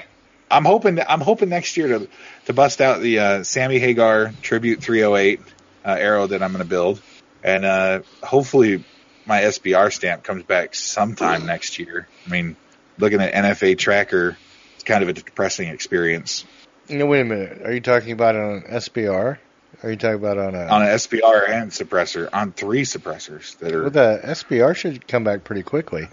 I'm 0.49 0.65
hoping 0.65 0.99
I'm 0.99 1.21
hoping 1.21 1.49
next 1.49 1.77
year 1.77 1.87
to 1.87 2.09
to 2.45 2.53
bust 2.53 2.81
out 2.81 3.01
the 3.01 3.19
uh, 3.19 3.43
Sammy 3.43 3.79
Hagar 3.79 4.33
Tribute 4.41 4.81
308 4.81 5.39
uh, 5.85 5.95
Aero 5.99 6.27
that 6.27 6.43
I'm 6.43 6.51
going 6.51 6.63
to 6.63 6.69
build, 6.69 7.01
and 7.43 7.65
uh, 7.65 8.01
hopefully 8.21 8.83
my 9.25 9.41
SBR 9.41 9.93
stamp 9.93 10.23
comes 10.23 10.43
back 10.43 10.75
sometime 10.75 11.45
next 11.45 11.79
year. 11.79 12.07
I 12.25 12.29
mean, 12.29 12.55
looking 12.97 13.21
at 13.21 13.33
NFA 13.33 13.77
tracker, 13.77 14.37
it's 14.75 14.83
kind 14.83 15.03
of 15.03 15.09
a 15.09 15.13
depressing 15.13 15.69
experience. 15.69 16.45
No, 16.89 17.05
wait 17.05 17.21
a 17.21 17.25
minute. 17.25 17.61
Are 17.63 17.73
you 17.73 17.81
talking 17.81 18.11
about 18.11 18.35
on 18.35 18.61
SBR? 18.63 19.37
Are 19.83 19.89
you 19.89 19.95
talking 19.95 20.15
about 20.15 20.37
on 20.37 20.53
a 20.53 20.65
on 20.65 20.81
an 20.81 20.89
SBR 20.89 21.49
and 21.49 21.71
suppressor 21.71 22.29
on 22.33 22.51
three 22.51 22.83
suppressors 22.83 23.57
that 23.59 23.73
are? 23.73 23.83
Well, 23.83 23.89
the 23.91 24.19
SBR 24.23 24.75
should 24.75 25.07
come 25.07 25.23
back 25.23 25.43
pretty 25.43 25.63
quickly. 25.63 26.07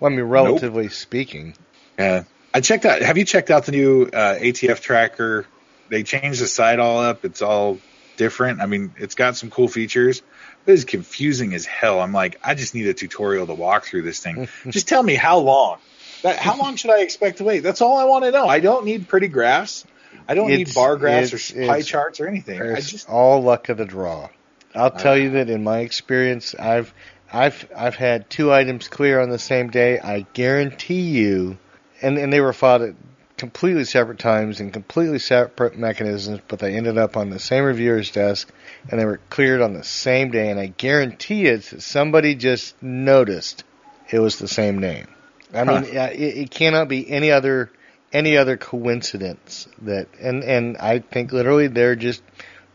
Well, 0.00 0.12
I 0.12 0.16
mean, 0.16 0.24
relatively 0.24 0.84
nope. 0.84 0.92
speaking. 0.92 1.54
Yeah, 1.98 2.24
I 2.54 2.60
checked 2.60 2.86
out. 2.86 3.02
Have 3.02 3.18
you 3.18 3.24
checked 3.24 3.50
out 3.50 3.66
the 3.66 3.72
new 3.72 4.04
uh, 4.04 4.38
ATF 4.38 4.80
tracker? 4.80 5.44
They 5.88 6.04
changed 6.04 6.40
the 6.40 6.46
site 6.46 6.78
all 6.78 7.00
up. 7.00 7.24
It's 7.24 7.42
all 7.42 7.78
different. 8.16 8.60
I 8.60 8.66
mean, 8.66 8.94
it's 8.96 9.16
got 9.16 9.36
some 9.36 9.50
cool 9.50 9.66
features. 9.66 10.22
But 10.64 10.72
it's 10.72 10.84
confusing 10.84 11.52
as 11.52 11.66
hell. 11.66 12.00
I'm 12.00 12.12
like, 12.12 12.40
I 12.42 12.54
just 12.54 12.74
need 12.74 12.86
a 12.86 12.94
tutorial 12.94 13.46
to 13.48 13.54
walk 13.54 13.84
through 13.84 14.02
this 14.02 14.20
thing. 14.20 14.48
just 14.70 14.88
tell 14.88 15.02
me 15.02 15.16
how 15.16 15.38
long. 15.38 15.78
That, 16.22 16.36
how 16.36 16.56
long 16.56 16.76
should 16.76 16.90
I 16.90 17.00
expect 17.00 17.38
to 17.38 17.44
wait? 17.44 17.60
That's 17.60 17.82
all 17.82 17.98
I 17.98 18.04
want 18.04 18.24
to 18.24 18.30
know. 18.30 18.46
I 18.46 18.60
don't 18.60 18.84
need 18.84 19.08
pretty 19.08 19.28
graphs. 19.28 19.84
I 20.26 20.34
don't 20.34 20.50
it's, 20.50 20.70
need 20.70 20.74
bar 20.74 20.96
graphs 20.96 21.52
or 21.52 21.66
pie 21.66 21.82
charts 21.82 22.20
or 22.20 22.28
anything. 22.28 22.62
I 22.62 22.80
just 22.80 23.10
all 23.10 23.42
luck 23.42 23.68
of 23.68 23.76
the 23.76 23.84
draw. 23.84 24.30
I'll 24.74 24.90
tell 24.90 25.18
you 25.18 25.30
that 25.30 25.50
in 25.50 25.62
my 25.62 25.80
experience, 25.80 26.54
I've 26.54 26.94
I've 27.32 27.68
I've 27.76 27.94
had 27.96 28.30
two 28.30 28.52
items 28.52 28.88
clear 28.88 29.20
on 29.20 29.28
the 29.28 29.38
same 29.38 29.68
day. 29.68 29.98
I 29.98 30.20
guarantee 30.32 31.10
you, 31.10 31.58
and 32.04 32.18
and 32.18 32.32
they 32.32 32.40
were 32.40 32.52
filed 32.52 32.82
at 32.82 32.94
completely 33.36 33.84
separate 33.84 34.18
times 34.18 34.60
and 34.60 34.72
completely 34.72 35.18
separate 35.18 35.76
mechanisms, 35.76 36.40
but 36.46 36.58
they 36.60 36.76
ended 36.76 36.98
up 36.98 37.16
on 37.16 37.30
the 37.30 37.38
same 37.38 37.64
reviewer's 37.64 38.10
desk 38.10 38.48
and 38.88 39.00
they 39.00 39.04
were 39.04 39.20
cleared 39.28 39.60
on 39.60 39.74
the 39.74 39.82
same 39.82 40.30
day. 40.30 40.50
And 40.50 40.60
I 40.60 40.66
guarantee 40.66 41.46
it's 41.46 41.84
somebody 41.84 42.36
just 42.36 42.80
noticed 42.82 43.64
it 44.10 44.20
was 44.20 44.38
the 44.38 44.48
same 44.48 44.78
name. 44.78 45.08
I 45.52 45.64
mean, 45.64 45.84
it, 45.84 46.20
it 46.20 46.50
cannot 46.50 46.88
be 46.88 47.08
any 47.10 47.30
other 47.30 47.70
any 48.12 48.36
other 48.36 48.56
coincidence 48.56 49.66
that 49.82 50.08
and 50.20 50.44
and 50.44 50.76
I 50.76 51.00
think 51.00 51.32
literally 51.32 51.66
they're 51.66 51.96
just 51.96 52.22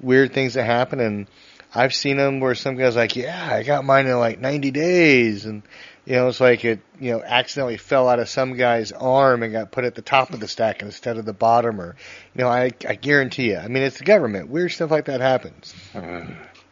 weird 0.01 0.33
things 0.33 0.53
that 0.53 0.65
happen 0.65 0.99
and 0.99 1.27
I've 1.73 1.93
seen 1.93 2.17
them 2.17 2.39
where 2.39 2.55
some 2.55 2.75
guy's 2.75 2.95
like, 2.95 3.15
yeah, 3.15 3.49
I 3.51 3.63
got 3.63 3.85
mine 3.85 4.07
in 4.07 4.17
like 4.17 4.39
90 4.39 4.71
days 4.71 5.45
and 5.45 5.63
you 6.05 6.15
know, 6.15 6.27
it's 6.27 6.39
like 6.39 6.65
it, 6.65 6.79
you 6.99 7.11
know, 7.11 7.21
accidentally 7.23 7.77
fell 7.77 8.09
out 8.09 8.17
of 8.17 8.27
some 8.27 8.55
guy's 8.55 8.91
arm 8.91 9.43
and 9.43 9.53
got 9.53 9.71
put 9.71 9.83
at 9.83 9.93
the 9.93 10.01
top 10.01 10.33
of 10.33 10.39
the 10.39 10.47
stack 10.47 10.81
instead 10.81 11.17
of 11.17 11.25
the 11.25 11.33
bottom 11.33 11.79
or, 11.79 11.95
you 12.33 12.43
know, 12.43 12.49
I, 12.49 12.71
I 12.87 12.95
guarantee 12.95 13.51
you, 13.51 13.57
I 13.57 13.67
mean, 13.67 13.83
it's 13.83 13.99
the 13.99 14.05
government. 14.05 14.49
Weird 14.49 14.71
stuff 14.71 14.89
like 14.89 15.05
that 15.05 15.21
happens. 15.21 15.75
Uh, 15.93 16.25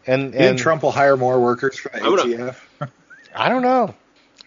and, 0.08 0.34
and 0.34 0.58
Trump 0.58 0.82
will 0.82 0.92
hire 0.92 1.18
more 1.18 1.40
workers 1.40 1.78
for 1.78 1.90
ATF? 1.90 2.56
I 3.36 3.50
don't 3.50 3.62
know. 3.62 3.94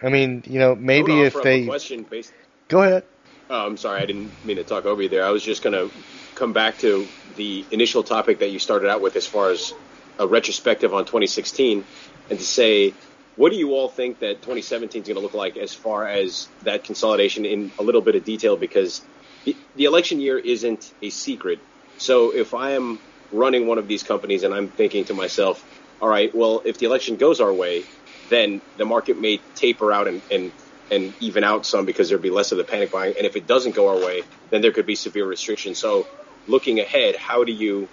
I 0.03 0.09
mean, 0.09 0.43
you 0.49 0.59
know, 0.59 0.75
maybe 0.75 1.21
if 1.21 1.41
they. 1.41 1.67
question 1.67 2.03
based. 2.03 2.33
Go 2.67 2.83
ahead. 2.83 3.05
Oh, 3.49 3.67
I'm 3.67 3.77
sorry, 3.77 4.03
I 4.03 4.07
didn't 4.07 4.33
mean 4.45 4.57
to 4.57 4.65
talk 4.65 4.87
over 4.87 5.03
you 5.03 5.09
there. 5.09 5.25
I 5.25 5.31
was 5.31 5.45
just 5.45 5.63
going 5.63 5.75
to 5.75 5.95
come 6.35 6.53
back 6.53 6.79
to 6.79 7.07
the 7.37 7.65
initial 7.71 8.03
topic 8.03 8.41
that 8.41 8.51
you 8.51 8.59
started 8.59 8.89
out 8.89 9.01
with 9.01 9.15
as 9.15 9.27
far 9.27 9.51
as 9.51 9.73
a 10.21 10.27
retrospective 10.27 10.93
on 10.95 11.05
2016 11.05 11.85
and 12.29 12.39
to 12.39 12.45
say, 12.45 12.95
what 13.37 13.51
do 13.51 13.59
you 13.59 13.73
all 13.73 13.89
think 13.89 14.19
that 14.21 14.43
2017 14.43 15.03
is 15.03 15.09
going 15.09 15.17
to 15.17 15.23
look 15.23 15.35
like 15.35 15.57
as 15.57 15.73
far 15.73 16.07
as 16.07 16.47
that 16.63 16.85
consolidation 16.85 17.47
in 17.47 17.73
a 17.79 17.83
little 17.83 18.03
bit 18.03 18.15
of 18.15 18.25
detail? 18.25 18.57
Because 18.57 19.01
the, 19.45 19.57
the 19.77 19.87
election 19.87 20.21
year 20.21 20.39
isn't 20.39 20.93
a 21.01 21.09
secret. 21.09 21.59
So 21.97 22.35
if 22.35 22.53
I 22.53 22.73
am 22.73 23.01
running 23.33 23.67
one 23.67 23.79
of 23.79 23.89
these 23.89 24.03
companies 24.03 24.43
and 24.43 24.53
I'm 24.53 24.69
thinking 24.69 25.07
to 25.07 25.15
myself, 25.15 25.65
all 26.03 26.09
right, 26.09 26.35
well, 26.35 26.63
if 26.67 26.79
the 26.79 26.87
election 26.87 27.17
goes 27.17 27.41
our 27.41 27.53
way, 27.53 27.85
then 28.29 28.61
the 28.77 28.85
market 28.85 29.19
may 29.19 29.41
taper 29.55 29.91
out 29.93 30.07
and, 30.07 30.21
and 30.31 30.53
and 30.91 31.15
even 31.21 31.45
out 31.45 31.65
some 31.65 31.85
because 31.85 32.09
there'd 32.09 32.21
be 32.21 32.31
less 32.31 32.51
of 32.51 32.59
the 32.59 32.65
panic 32.65 32.91
buying. 32.91 33.15
And 33.17 33.25
if 33.25 33.37
it 33.37 33.47
doesn't 33.47 33.77
go 33.77 33.89
our 33.89 34.05
way, 34.05 34.25
then 34.51 34.61
there 34.61 34.73
could 34.73 34.87
be 34.87 34.97
severe 34.97 35.25
restrictions. 35.25 35.79
So 35.79 36.09
looking 36.49 36.81
ahead, 36.81 37.15
how 37.15 37.45
do 37.45 37.53
you 37.53 37.89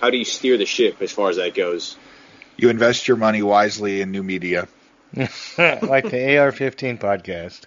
how 0.00 0.10
do 0.10 0.16
you 0.16 0.24
steer 0.24 0.56
the 0.56 0.66
ship 0.66 1.02
as 1.02 1.12
far 1.12 1.30
as 1.30 1.36
that 1.36 1.54
goes? 1.54 1.96
You 2.56 2.70
invest 2.70 3.08
your 3.08 3.16
money 3.16 3.42
wisely 3.42 4.00
in 4.00 4.10
new 4.10 4.22
media. 4.22 4.68
like 5.14 5.28
the 6.10 6.38
AR-15 6.38 6.98
podcast. 6.98 7.62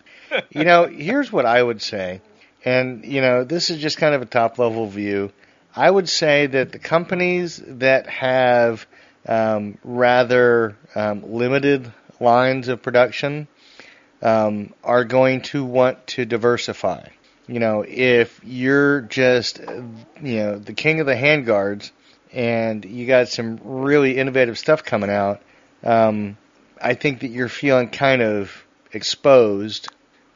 You 0.50 0.64
know, 0.64 0.86
here's 0.86 1.32
what 1.32 1.46
I 1.46 1.62
would 1.62 1.82
say. 1.82 2.22
And, 2.64 3.04
you 3.06 3.22
know, 3.22 3.44
this 3.44 3.70
is 3.70 3.80
just 3.80 3.98
kind 3.98 4.14
of 4.14 4.22
a 4.22 4.26
top 4.26 4.60
level 4.60 4.88
view. 4.88 5.32
I 5.76 5.90
would 5.90 6.10
say 6.10 6.48
that 6.48 6.72
the 6.72 6.80
companies 6.80 7.62
that 7.66 8.08
have 8.08 8.86
um, 9.28 9.78
rather 9.84 10.76
um, 10.96 11.34
limited 11.34 11.92
lines 12.20 12.68
of 12.68 12.82
production 12.82 13.48
um, 14.22 14.74
are 14.84 15.04
going 15.06 15.42
to 15.42 15.66
want 15.66 16.06
to 16.08 16.26
diversify. 16.26 17.08
You 17.48 17.60
know, 17.60 17.84
if 17.88 18.40
you're 18.44 19.02
just, 19.02 19.60
you 19.60 20.36
know, 20.38 20.60
the 20.60 20.74
king 20.74 21.00
of 21.00 21.08
the 21.08 21.16
handguards 21.16 21.92
and 22.34 22.84
you 22.86 23.08
got 23.08 23.28
some 23.28 23.60
really 23.64 24.18
innovative 24.18 24.58
stuff 24.58 24.84
coming 24.84 25.10
out, 25.10 25.42
um, 25.84 26.38
I 26.82 26.94
think 26.94 27.22
that 27.22 27.30
you're 27.30 27.50
feeling 27.50 27.90
kind 27.90 28.22
of 28.22 28.52
exposed 28.92 29.90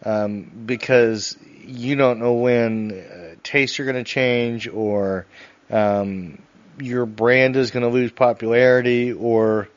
um, 0.04 0.52
because 0.66 1.38
you 1.66 1.96
don't 1.96 2.20
know 2.20 2.34
when 2.34 2.92
uh, 2.92 3.36
tastes 3.44 3.80
are 3.80 3.86
going 3.86 3.96
to 3.96 4.04
change 4.04 4.68
or 4.68 5.26
um, 5.70 6.42
your 6.80 7.06
brand 7.06 7.56
is 7.56 7.72
going 7.72 7.84
to 7.84 7.90
lose 7.90 8.12
popularity 8.12 9.14
or 9.14 9.70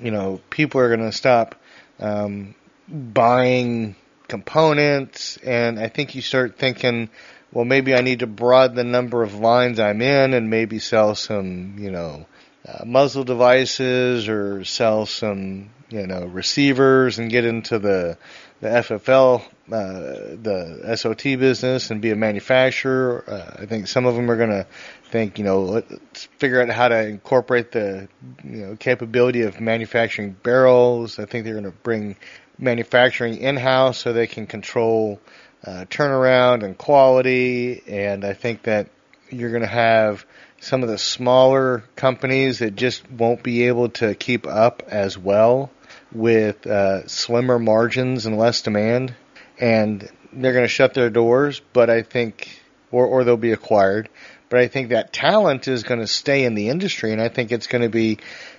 you 0.00 0.10
know 0.10 0.40
people 0.50 0.80
are 0.80 0.88
going 0.88 1.08
to 1.08 1.16
stop 1.16 1.54
um, 2.00 2.54
buying 2.88 3.96
components, 4.28 5.38
and 5.38 5.78
I 5.78 5.88
think 5.88 6.14
you 6.14 6.22
start 6.22 6.58
thinking, 6.58 7.08
well, 7.56 7.64
maybe 7.64 7.94
I 7.94 8.02
need 8.02 8.18
to 8.18 8.26
broaden 8.26 8.76
the 8.76 8.84
number 8.84 9.22
of 9.22 9.36
lines 9.36 9.80
I'm 9.80 10.02
in, 10.02 10.34
and 10.34 10.50
maybe 10.50 10.78
sell 10.78 11.14
some, 11.14 11.76
you 11.78 11.90
know, 11.90 12.26
uh, 12.68 12.84
muzzle 12.84 13.24
devices 13.24 14.28
or 14.28 14.62
sell 14.66 15.06
some, 15.06 15.70
you 15.88 16.06
know, 16.06 16.26
receivers 16.26 17.18
and 17.18 17.30
get 17.30 17.46
into 17.46 17.78
the 17.78 18.18
the 18.60 18.68
FFL, 18.68 19.40
uh, 19.72 20.36
the 20.42 20.96
SOT 20.96 21.22
business 21.38 21.90
and 21.90 22.02
be 22.02 22.10
a 22.10 22.16
manufacturer. 22.16 23.24
Uh, 23.26 23.62
I 23.62 23.64
think 23.64 23.86
some 23.86 24.04
of 24.04 24.16
them 24.16 24.30
are 24.30 24.36
going 24.36 24.50
to 24.50 24.66
think, 25.04 25.38
you 25.38 25.44
know, 25.44 25.62
let's 25.62 26.24
figure 26.36 26.60
out 26.60 26.68
how 26.68 26.88
to 26.88 27.06
incorporate 27.06 27.72
the, 27.72 28.06
you 28.44 28.66
know, 28.66 28.76
capability 28.76 29.42
of 29.42 29.62
manufacturing 29.62 30.36
barrels. 30.42 31.18
I 31.18 31.24
think 31.24 31.44
they're 31.46 31.54
going 31.54 31.64
to 31.64 31.70
bring 31.70 32.16
manufacturing 32.58 33.38
in-house 33.38 33.96
so 33.96 34.12
they 34.12 34.26
can 34.26 34.46
control 34.46 35.20
uh, 35.66 35.84
turnaround 35.86 36.64
and 36.64 36.78
quality. 36.78 37.82
And 37.86 38.24
I 38.24 38.34
think 38.34 38.62
that 38.62 38.88
you're 39.30 39.50
going 39.50 39.62
to 39.62 39.68
have 39.68 40.24
some 40.60 40.82
of 40.82 40.88
the 40.88 40.98
smaller 40.98 41.84
companies 41.96 42.60
that 42.60 42.76
just 42.76 43.10
won't 43.10 43.42
be 43.42 43.64
able 43.64 43.90
to 43.90 44.14
keep 44.14 44.46
up 44.46 44.84
as 44.88 45.18
well 45.18 45.70
with 46.12 46.66
uh, 46.66 47.06
slimmer 47.08 47.58
margins 47.58 48.26
and 48.26 48.38
less 48.38 48.62
demand. 48.62 49.14
And 49.58 50.08
they're 50.32 50.52
going 50.52 50.64
to 50.64 50.68
shut 50.68 50.94
their 50.94 51.10
doors, 51.10 51.60
but 51.72 51.90
I 51.90 52.02
think, 52.02 52.60
or, 52.90 53.06
or 53.06 53.24
they'll 53.24 53.36
be 53.36 53.52
acquired. 53.52 54.08
But 54.48 54.60
I 54.60 54.68
think 54.68 54.90
that 54.90 55.12
talent 55.12 55.66
is 55.66 55.82
going 55.82 56.00
to 56.00 56.06
stay 56.06 56.44
in 56.44 56.54
the 56.54 56.68
industry, 56.68 57.12
and 57.12 57.20
I 57.20 57.28
think 57.28 57.50
it's 57.50 57.66
going 57.66 57.82
to 57.82 57.88
be, 57.88 58.18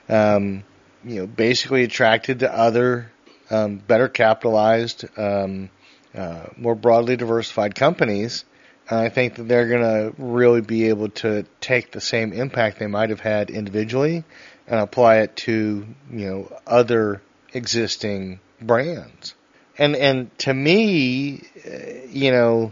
um, 0.10 0.64
you 1.06 1.22
know, 1.22 1.28
basically 1.28 1.84
attracted 1.84 2.40
to 2.40 2.54
other 2.54 3.12
um, 3.50 3.78
better 3.78 4.10
capitalized, 4.10 5.06
um, 5.18 5.70
uh, 6.18 6.48
more 6.58 6.76
broadly 6.76 7.16
diversified 7.16 7.76
companies, 7.76 8.44
And 8.90 9.00
I 9.00 9.10
think 9.10 9.36
that 9.36 9.48
they're 9.48 9.68
going 9.68 9.82
to 9.82 10.14
really 10.18 10.62
be 10.62 10.90
able 10.90 11.10
to 11.10 11.46
take 11.62 11.92
the 11.92 12.02
same 12.02 12.34
impact 12.34 12.80
they 12.80 12.88
might 12.88 13.12
have 13.12 13.20
had 13.20 13.50
individually 13.50 14.24
and 14.68 14.80
apply 14.80 15.18
it 15.18 15.36
to 15.38 15.86
you 16.12 16.30
know 16.30 16.58
other 16.66 17.22
existing 17.54 18.40
brands. 18.62 19.36
And 19.78 19.96
and 19.96 20.36
to 20.40 20.54
me, 20.54 21.42
uh, 21.66 22.08
you 22.10 22.32
know, 22.32 22.72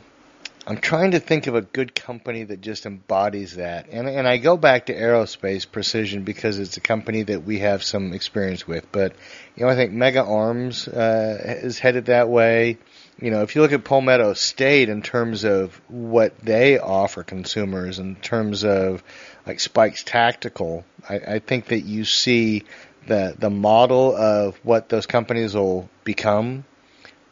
I'm 0.66 0.78
trying 0.78 1.12
to 1.12 1.20
think 1.20 1.46
of 1.46 1.54
a 1.54 1.62
good 1.62 1.94
company 1.94 2.44
that 2.44 2.62
just 2.62 2.88
embodies 2.88 3.58
that. 3.58 3.90
And 3.92 4.10
and 4.10 4.28
I 4.28 4.38
go 4.38 4.58
back 4.58 4.88
to 4.88 4.96
aerospace 4.96 5.70
precision 5.72 6.24
because 6.24 6.58
it's 6.58 6.78
a 6.78 6.82
company 6.82 7.22
that 7.24 7.44
we 7.44 7.60
have 7.60 7.84
some 7.84 8.14
experience 8.14 8.68
with. 8.68 8.92
But 8.92 9.14
you 9.56 9.66
know, 9.66 9.72
I 9.72 9.76
think 9.76 9.92
Mega 9.92 10.24
Arms 10.24 10.88
uh, 10.88 11.60
is 11.62 11.78
headed 11.78 12.06
that 12.06 12.28
way. 12.28 12.80
You 13.20 13.32
know, 13.32 13.44
if 13.44 13.56
you 13.56 13.62
look 13.62 13.72
at 13.72 13.84
Palmetto 13.86 14.34
State 14.34 14.90
in 14.90 15.02
terms 15.02 15.46
of 15.46 15.80
what 15.88 16.38
they 16.40 16.78
offer 16.80 17.24
consumers, 17.24 18.00
in 18.00 18.16
terms 18.16 18.66
of 18.66 19.04
like 19.48 19.60
Spike's 19.60 20.04
Tactical, 20.04 20.84
I, 21.08 21.16
I 21.16 21.40
think 21.40 21.68
that 21.68 21.82
you 21.82 22.04
see 22.04 22.64
the 23.08 23.36
the 23.38 23.50
model 23.50 24.16
of 24.16 24.58
what 24.64 24.90
those 24.90 25.06
companies 25.06 25.56
will 25.56 25.90
become 26.04 26.66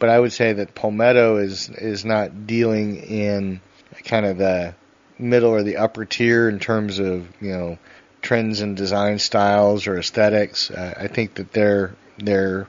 but 0.03 0.09
I 0.09 0.19
would 0.19 0.33
say 0.33 0.51
that 0.51 0.75
Palmetto 0.75 1.37
is 1.37 1.69
is 1.69 2.03
not 2.03 2.45
dealing 2.45 2.97
in 2.97 3.61
kind 4.03 4.25
of 4.25 4.37
the 4.37 4.75
middle 5.17 5.51
or 5.51 5.63
the 5.63 5.77
upper 5.77 6.03
tier 6.03 6.49
in 6.49 6.59
terms 6.59 6.99
of 6.99 7.25
you 7.39 7.53
know 7.53 7.77
trends 8.21 8.59
and 8.59 8.75
design 8.75 9.17
styles 9.17 9.87
or 9.87 9.97
aesthetics. 9.97 10.69
Uh, 10.69 10.93
I 10.97 11.07
think 11.07 11.35
that 11.35 11.53
they're 11.53 11.95
they're 12.17 12.67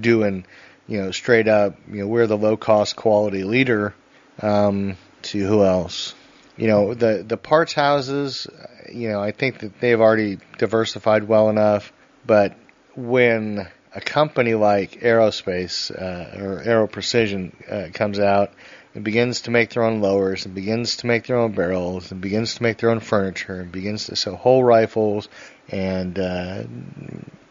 doing 0.00 0.46
you 0.86 1.02
know 1.02 1.10
straight 1.10 1.48
up 1.48 1.76
you 1.88 2.00
know 2.00 2.06
we're 2.06 2.26
the 2.26 2.36
low 2.36 2.56
cost 2.56 2.96
quality 2.96 3.44
leader. 3.44 3.94
Um, 4.40 4.96
to 5.22 5.38
who 5.46 5.64
else? 5.64 6.14
You 6.56 6.68
know 6.68 6.94
the 6.94 7.24
the 7.26 7.36
parts 7.36 7.72
houses. 7.72 8.46
You 8.92 9.10
know 9.10 9.20
I 9.20 9.32
think 9.32 9.60
that 9.60 9.80
they've 9.80 10.00
already 10.00 10.38
diversified 10.58 11.24
well 11.24 11.48
enough, 11.48 11.92
but 12.26 12.56
when 12.94 13.68
a 13.96 14.00
company 14.00 14.54
like 14.54 15.00
Aerospace 15.00 15.90
uh, 15.90 16.42
or 16.42 16.62
Aero 16.62 16.86
Precision 16.86 17.56
uh, 17.68 17.88
comes 17.94 18.18
out 18.18 18.52
and 18.94 19.04
begins 19.04 19.42
to 19.42 19.50
make 19.50 19.70
their 19.70 19.84
own 19.84 20.00
lowers 20.00 20.44
and 20.44 20.54
begins 20.54 20.96
to 20.98 21.06
make 21.06 21.26
their 21.26 21.38
own 21.38 21.52
barrels 21.52 22.12
and 22.12 22.20
begins 22.20 22.56
to 22.56 22.62
make 22.62 22.76
their 22.76 22.90
own 22.90 23.00
furniture 23.00 23.60
and 23.60 23.72
begins 23.72 24.06
to 24.06 24.16
sell 24.16 24.36
whole 24.36 24.62
rifles 24.62 25.28
and 25.70 26.18
uh, 26.18 26.64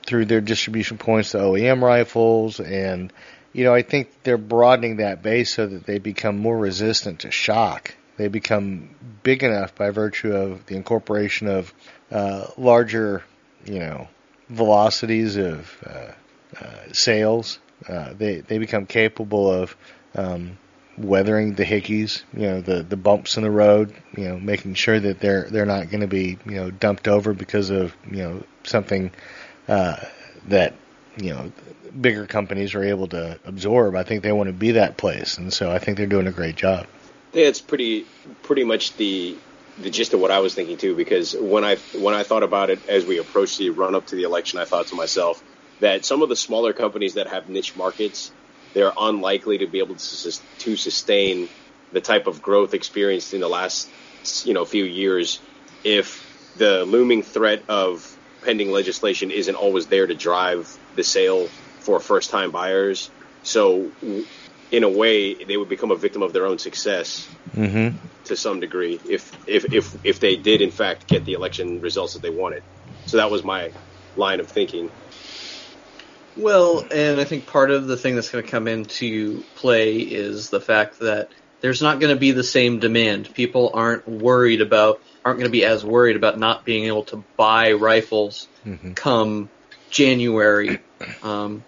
through 0.06 0.26
their 0.26 0.42
distribution 0.42 0.98
points 0.98 1.32
to 1.32 1.38
OEM 1.38 1.82
rifles 1.82 2.60
and 2.60 3.12
you 3.54 3.64
know 3.64 3.74
I 3.74 3.82
think 3.82 4.10
they're 4.24 4.38
broadening 4.38 4.98
that 4.98 5.24
base 5.24 5.54
so 5.54 5.66
that 5.66 5.86
they 5.86 6.00
become 6.00 6.38
more 6.38 6.58
resistant 6.58 7.22
to 7.22 7.32
shock. 7.32 7.96
They 8.18 8.28
become 8.28 8.90
big 9.24 9.44
enough 9.44 9.76
by 9.76 9.90
virtue 9.90 10.34
of 10.34 10.66
the 10.68 10.76
incorporation 10.76 11.48
of 11.48 11.74
uh, 12.12 12.48
larger, 12.58 13.24
you 13.66 13.80
know, 13.80 14.08
velocities 14.50 15.36
of 15.36 15.84
uh, 15.86 16.12
uh, 16.62 16.94
sales. 16.94 17.60
Uh, 17.88 18.14
they 18.14 18.40
they 18.42 18.58
become 18.58 18.86
capable 18.86 19.52
of 19.52 19.76
um, 20.16 20.58
weathering 20.98 21.56
the 21.56 21.66
hickeys, 21.66 22.24
you 22.34 22.48
know, 22.48 22.62
the 22.62 22.84
the 22.84 22.96
bumps 22.96 23.38
in 23.38 23.44
the 23.44 23.52
road, 23.52 23.94
you 24.16 24.30
know, 24.30 24.40
making 24.40 24.76
sure 24.76 25.00
that 25.00 25.20
they're 25.20 25.50
they're 25.50 25.66
not 25.66 25.90
going 25.90 26.02
to 26.02 26.08
be 26.08 26.38
you 26.46 26.56
know 26.56 26.72
dumped 26.72 27.08
over 27.08 27.34
because 27.34 27.70
of 27.70 27.96
you 28.10 28.24
know 28.24 28.44
something 28.64 29.12
uh, 29.68 29.98
that 30.48 30.74
you 31.18 31.34
know 31.34 31.52
bigger 32.00 32.26
companies 32.26 32.76
are 32.76 32.84
able 32.84 33.08
to 33.08 33.40
absorb. 33.46 33.96
I 33.96 34.04
think 34.04 34.24
they 34.24 34.32
want 34.32 34.48
to 34.48 34.54
be 34.54 34.72
that 34.72 34.98
place, 34.98 35.38
and 35.38 35.52
so 35.52 35.72
I 35.72 35.80
think 35.80 35.98
they're 35.98 36.08
doing 36.08 36.28
a 36.28 36.32
great 36.32 36.56
job. 36.56 36.88
Yeah, 37.34 37.46
it's 37.48 37.62
pretty 37.62 38.06
pretty 38.44 38.64
much 38.64 38.96
the 38.98 39.38
the 39.78 39.90
gist 39.90 40.14
of 40.14 40.20
what 40.20 40.32
I 40.32 40.40
was 40.40 40.54
thinking 40.56 40.78
too. 40.78 40.96
Because 40.96 41.36
when 41.36 41.64
I 41.64 41.76
when 41.94 42.14
I 42.14 42.24
thought 42.24 42.44
about 42.44 42.70
it 42.70 42.80
as 42.88 43.06
we 43.06 43.18
approached 43.18 43.58
the 43.58 43.70
run 43.70 43.96
up 43.96 44.08
to 44.08 44.16
the 44.16 44.24
election, 44.24 44.60
I 44.60 44.66
thought 44.66 44.88
to 44.88 44.96
myself, 44.96 45.44
that 45.80 46.06
some 46.06 46.22
of 46.22 46.30
the 46.30 46.36
smaller 46.36 46.74
companies 46.74 47.16
that 47.16 47.28
have 47.28 47.50
niche 47.50 47.76
markets, 47.76 48.32
they're 48.74 48.94
unlikely 48.98 49.60
to 49.60 49.68
be 49.68 49.80
able 49.80 49.96
to, 49.96 50.40
to 50.60 50.76
sustain 50.76 51.50
the 51.92 52.02
type 52.02 52.28
of 52.28 52.42
growth 52.42 52.74
experienced 52.74 53.34
in 53.34 53.42
the 53.42 53.48
last 53.50 53.90
you 54.46 54.54
know 54.54 54.66
few 54.66 54.84
years 54.84 55.40
if 55.84 56.26
the 56.58 56.84
looming 56.86 57.22
threat 57.22 57.64
of 57.70 58.18
pending 58.46 58.72
legislation 58.72 59.32
isn't 59.32 59.56
always 59.56 59.88
there 59.88 60.06
to 60.08 60.14
drive 60.14 60.78
the 60.96 61.04
sale 61.04 61.48
for 61.80 62.00
first 62.00 62.30
time 62.30 62.52
buyers. 62.52 63.10
So 63.44 63.92
in 64.72 64.84
a 64.84 64.90
way, 64.90 65.34
they 65.34 65.58
would 65.58 65.70
become 65.70 65.92
a 65.92 65.96
victim 65.96 66.22
of 66.22 66.32
their 66.34 66.46
own 66.46 66.60
success 66.60 67.28
mm-hmm. 67.56 67.98
to 68.26 68.36
some 68.36 68.60
degree 68.60 69.00
if, 69.10 69.32
if, 69.48 69.74
if, 69.74 70.06
if 70.06 70.20
they 70.20 70.36
did 70.36 70.62
in 70.62 70.72
fact 70.72 71.08
get 71.08 71.26
the 71.26 71.34
election 71.34 71.82
results 71.82 72.14
that 72.14 72.22
they 72.22 72.30
wanted. 72.30 72.64
So 73.06 73.18
that 73.18 73.32
was 73.32 73.44
my 73.44 73.72
line 74.16 74.40
of 74.40 74.48
thinking. 74.48 74.92
Well, 76.38 76.86
and 76.92 77.20
I 77.20 77.24
think 77.24 77.48
part 77.48 77.72
of 77.72 77.88
the 77.88 77.96
thing 77.98 78.16
that's 78.16 78.30
going 78.30 78.44
to 78.44 78.50
come 78.50 78.68
into 78.68 79.44
play 79.56 80.00
is 80.00 80.50
the 80.50 80.60
fact 80.60 81.00
that 81.00 81.30
there's 81.66 81.82
not 81.82 82.00
going 82.00 82.14
to 82.14 82.20
be 82.20 82.30
the 82.30 82.44
same 82.44 82.78
demand. 82.78 83.34
People 83.34 83.72
aren't 83.74 84.08
worried 84.08 84.62
about 84.62 85.02
aren't 85.26 85.40
going 85.40 85.50
to 85.50 85.52
be 85.52 85.66
as 85.66 85.84
worried 85.84 86.16
about 86.16 86.38
not 86.38 86.64
being 86.64 86.86
able 86.86 87.06
to 87.06 87.24
buy 87.38 87.72
rifles 87.72 88.48
mm-hmm. 88.64 88.94
come 88.94 89.50
January. 89.90 90.78
Um, 91.24 91.64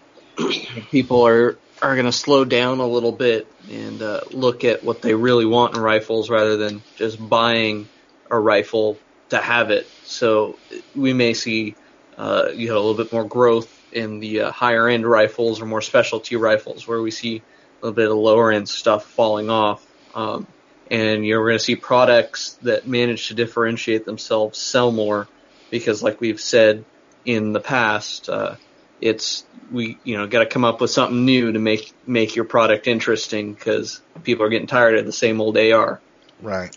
people 0.92 1.26
are 1.26 1.58
are 1.82 1.96
going 1.96 2.06
to 2.06 2.12
slow 2.12 2.46
down 2.46 2.80
a 2.80 2.86
little 2.86 3.12
bit 3.12 3.48
and 3.72 4.00
uh, 4.04 4.22
look 4.30 4.64
at 4.64 4.84
what 4.84 5.02
they 5.02 5.16
really 5.16 5.48
want 5.48 5.76
in 5.76 5.82
rifles 5.82 6.30
rather 6.30 6.58
than 6.58 6.84
just 6.96 7.18
buying 7.18 7.90
a 8.30 8.38
rifle 8.38 9.00
to 9.30 9.38
have 9.38 9.72
it. 9.72 9.88
So 10.04 10.60
we 10.96 11.14
may 11.14 11.34
see 11.34 11.74
uh, 12.20 12.50
you 12.54 12.68
know 12.68 12.76
a 12.76 12.84
little 12.84 13.04
bit 13.04 13.12
more 13.12 13.26
growth 13.26 13.74
in 13.92 14.20
the 14.20 14.42
uh, 14.42 14.52
higher 14.52 14.88
end 14.88 15.08
rifles 15.08 15.60
or 15.60 15.66
more 15.66 15.82
specialty 15.82 16.36
rifles 16.36 16.88
where 16.88 17.02
we 17.02 17.10
see 17.10 17.38
a 17.38 17.86
little 17.86 17.96
bit 17.96 18.12
of 18.12 18.18
lower 18.18 18.52
end 18.52 18.70
stuff 18.70 19.06
falling 19.06 19.50
off. 19.50 19.87
Um, 20.18 20.48
and 20.90 21.24
you're 21.24 21.46
going 21.46 21.60
to 21.60 21.64
see 21.64 21.76
products 21.76 22.54
that 22.64 22.88
manage 22.88 23.28
to 23.28 23.36
differentiate 23.36 24.04
themselves 24.04 24.58
sell 24.58 24.92
more 24.92 25.28
because, 25.70 26.02
like 26.02 26.20
we've 26.20 26.42
said 26.42 26.84
in 27.24 27.54
the 27.54 27.60
past, 27.60 28.28
uh, 28.28 28.56
it's 29.00 29.46
we 29.72 30.00
you 30.04 30.18
know 30.18 30.26
got 30.26 30.40
to 30.40 30.48
come 30.48 30.66
up 30.66 30.82
with 30.82 30.90
something 30.90 31.24
new 31.24 31.52
to 31.52 31.60
make 31.60 31.94
make 32.08 32.36
your 32.36 32.46
product 32.46 32.88
interesting 32.88 33.54
because 33.54 34.02
people 34.24 34.44
are 34.44 34.50
getting 34.50 34.68
tired 34.68 34.98
of 34.98 35.06
the 35.06 35.12
same 35.12 35.40
old 35.40 35.56
AR. 35.56 36.02
Right. 36.42 36.76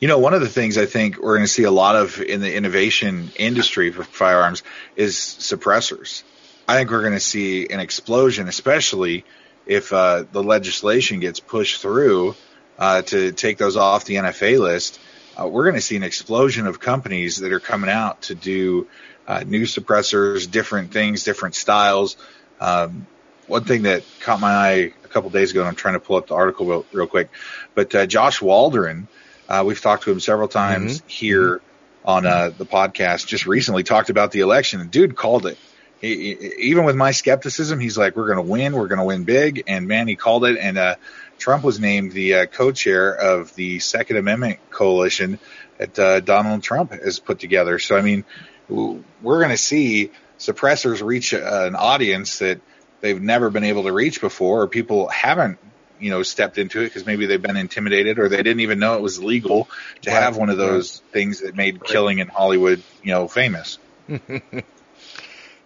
You 0.00 0.08
know, 0.08 0.18
one 0.18 0.34
of 0.34 0.40
the 0.40 0.48
things 0.48 0.76
I 0.76 0.86
think 0.86 1.18
we're 1.18 1.36
going 1.36 1.46
to 1.46 1.52
see 1.52 1.62
a 1.62 1.70
lot 1.70 1.94
of 1.94 2.20
in 2.20 2.40
the 2.40 2.52
innovation 2.52 3.30
industry 3.36 3.92
for 3.92 4.02
firearms 4.02 4.64
is 4.96 5.14
suppressors. 5.14 6.24
I 6.66 6.78
think 6.78 6.90
we're 6.90 7.02
going 7.02 7.12
to 7.12 7.20
see 7.20 7.68
an 7.68 7.78
explosion, 7.78 8.48
especially 8.48 9.24
if 9.66 9.92
uh, 9.92 10.24
the 10.32 10.42
legislation 10.42 11.20
gets 11.20 11.38
pushed 11.38 11.80
through 11.80 12.34
uh, 12.82 13.00
to 13.00 13.30
take 13.30 13.58
those 13.58 13.76
off 13.76 14.06
the 14.06 14.16
NFA 14.16 14.58
list. 14.58 14.98
Uh, 15.40 15.46
we're 15.46 15.62
going 15.62 15.76
to 15.76 15.80
see 15.80 15.94
an 15.94 16.02
explosion 16.02 16.66
of 16.66 16.80
companies 16.80 17.36
that 17.36 17.52
are 17.52 17.60
coming 17.60 17.88
out 17.88 18.22
to 18.22 18.34
do 18.34 18.88
uh, 19.24 19.44
new 19.46 19.62
suppressors, 19.62 20.50
different 20.50 20.92
things, 20.92 21.22
different 21.22 21.54
styles. 21.54 22.16
Um, 22.60 23.06
one 23.46 23.62
thing 23.62 23.82
that 23.82 24.02
caught 24.18 24.40
my 24.40 24.50
eye 24.50 24.92
a 25.04 25.08
couple 25.08 25.30
days 25.30 25.52
ago, 25.52 25.60
and 25.60 25.68
I'm 25.68 25.76
trying 25.76 25.94
to 25.94 26.00
pull 26.00 26.16
up 26.16 26.26
the 26.26 26.34
article 26.34 26.66
real, 26.66 26.86
real 26.92 27.06
quick, 27.06 27.30
but 27.76 27.94
uh, 27.94 28.04
Josh 28.06 28.42
Waldron, 28.42 29.06
uh, 29.48 29.62
we've 29.64 29.80
talked 29.80 30.02
to 30.02 30.10
him 30.10 30.18
several 30.18 30.48
times 30.48 30.98
mm-hmm. 30.98 31.08
here 31.08 31.62
on 32.04 32.24
the 32.24 32.66
podcast, 32.68 33.28
just 33.28 33.46
recently 33.46 33.84
talked 33.84 34.10
about 34.10 34.32
the 34.32 34.40
election, 34.40 34.80
and 34.80 34.90
dude 34.90 35.14
called 35.14 35.46
it 35.46 35.56
he, 36.02 36.32
even 36.58 36.84
with 36.84 36.96
my 36.96 37.12
skepticism, 37.12 37.78
he's 37.78 37.96
like, 37.96 38.16
"We're 38.16 38.26
going 38.26 38.44
to 38.44 38.50
win. 38.50 38.74
We're 38.74 38.88
going 38.88 38.98
to 38.98 39.04
win 39.04 39.24
big." 39.24 39.62
And 39.68 39.86
man, 39.86 40.08
he 40.08 40.16
called 40.16 40.44
it. 40.44 40.58
And 40.58 40.76
uh, 40.76 40.96
Trump 41.42 41.64
was 41.64 41.78
named 41.80 42.12
the 42.12 42.34
uh, 42.34 42.46
co-chair 42.46 43.12
of 43.14 43.54
the 43.54 43.78
Second 43.78 44.16
Amendment 44.16 44.58
coalition 44.70 45.38
that 45.78 45.98
uh, 45.98 46.20
Donald 46.20 46.62
Trump 46.62 46.92
has 46.92 47.18
put 47.18 47.38
together. 47.38 47.78
So 47.78 47.96
I 47.96 48.02
mean, 48.02 48.24
we're 48.68 49.38
going 49.38 49.50
to 49.50 49.56
see 49.56 50.10
suppressors 50.38 51.02
reach 51.02 51.32
an 51.32 51.74
audience 51.74 52.38
that 52.38 52.60
they've 53.00 53.20
never 53.20 53.50
been 53.50 53.64
able 53.64 53.84
to 53.84 53.92
reach 53.92 54.20
before, 54.20 54.62
or 54.62 54.68
people 54.68 55.08
haven't 55.08 55.58
you 55.98 56.10
know 56.10 56.22
stepped 56.22 56.58
into 56.58 56.80
it 56.80 56.84
because 56.84 57.06
maybe 57.06 57.26
they've 57.26 57.42
been 57.42 57.56
intimidated 57.56 58.18
or 58.18 58.28
they 58.28 58.38
didn't 58.38 58.60
even 58.60 58.78
know 58.78 58.94
it 58.96 59.02
was 59.02 59.22
legal 59.22 59.68
to 60.02 60.10
right. 60.10 60.22
have 60.22 60.36
one 60.36 60.50
of 60.50 60.58
those 60.58 60.98
things 61.12 61.40
that 61.40 61.54
made 61.54 61.80
right. 61.80 61.90
killing 61.90 62.18
in 62.18 62.28
Hollywood 62.28 62.82
you 63.02 63.12
know 63.12 63.28
famous. 63.28 63.78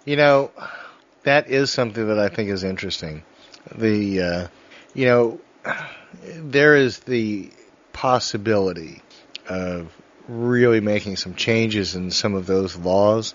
You 0.07 0.15
know, 0.15 0.53
that 1.25 1.51
is 1.51 1.73
something 1.73 2.07
that 2.07 2.19
I 2.19 2.29
think 2.29 2.49
is 2.49 2.63
interesting. 2.63 3.25
The, 3.75 4.23
uh, 4.23 4.49
you 4.95 5.07
know, 5.07 5.41
there 6.37 6.77
is 6.77 7.01
the 7.01 7.51
possibility 7.93 9.03
of 9.49 9.93
really 10.29 10.81
making 10.81 11.17
some 11.17 11.35
changes 11.35 11.95
in 11.95 12.11
some 12.11 12.35
of 12.35 12.47
those 12.47 12.77
laws. 12.77 13.35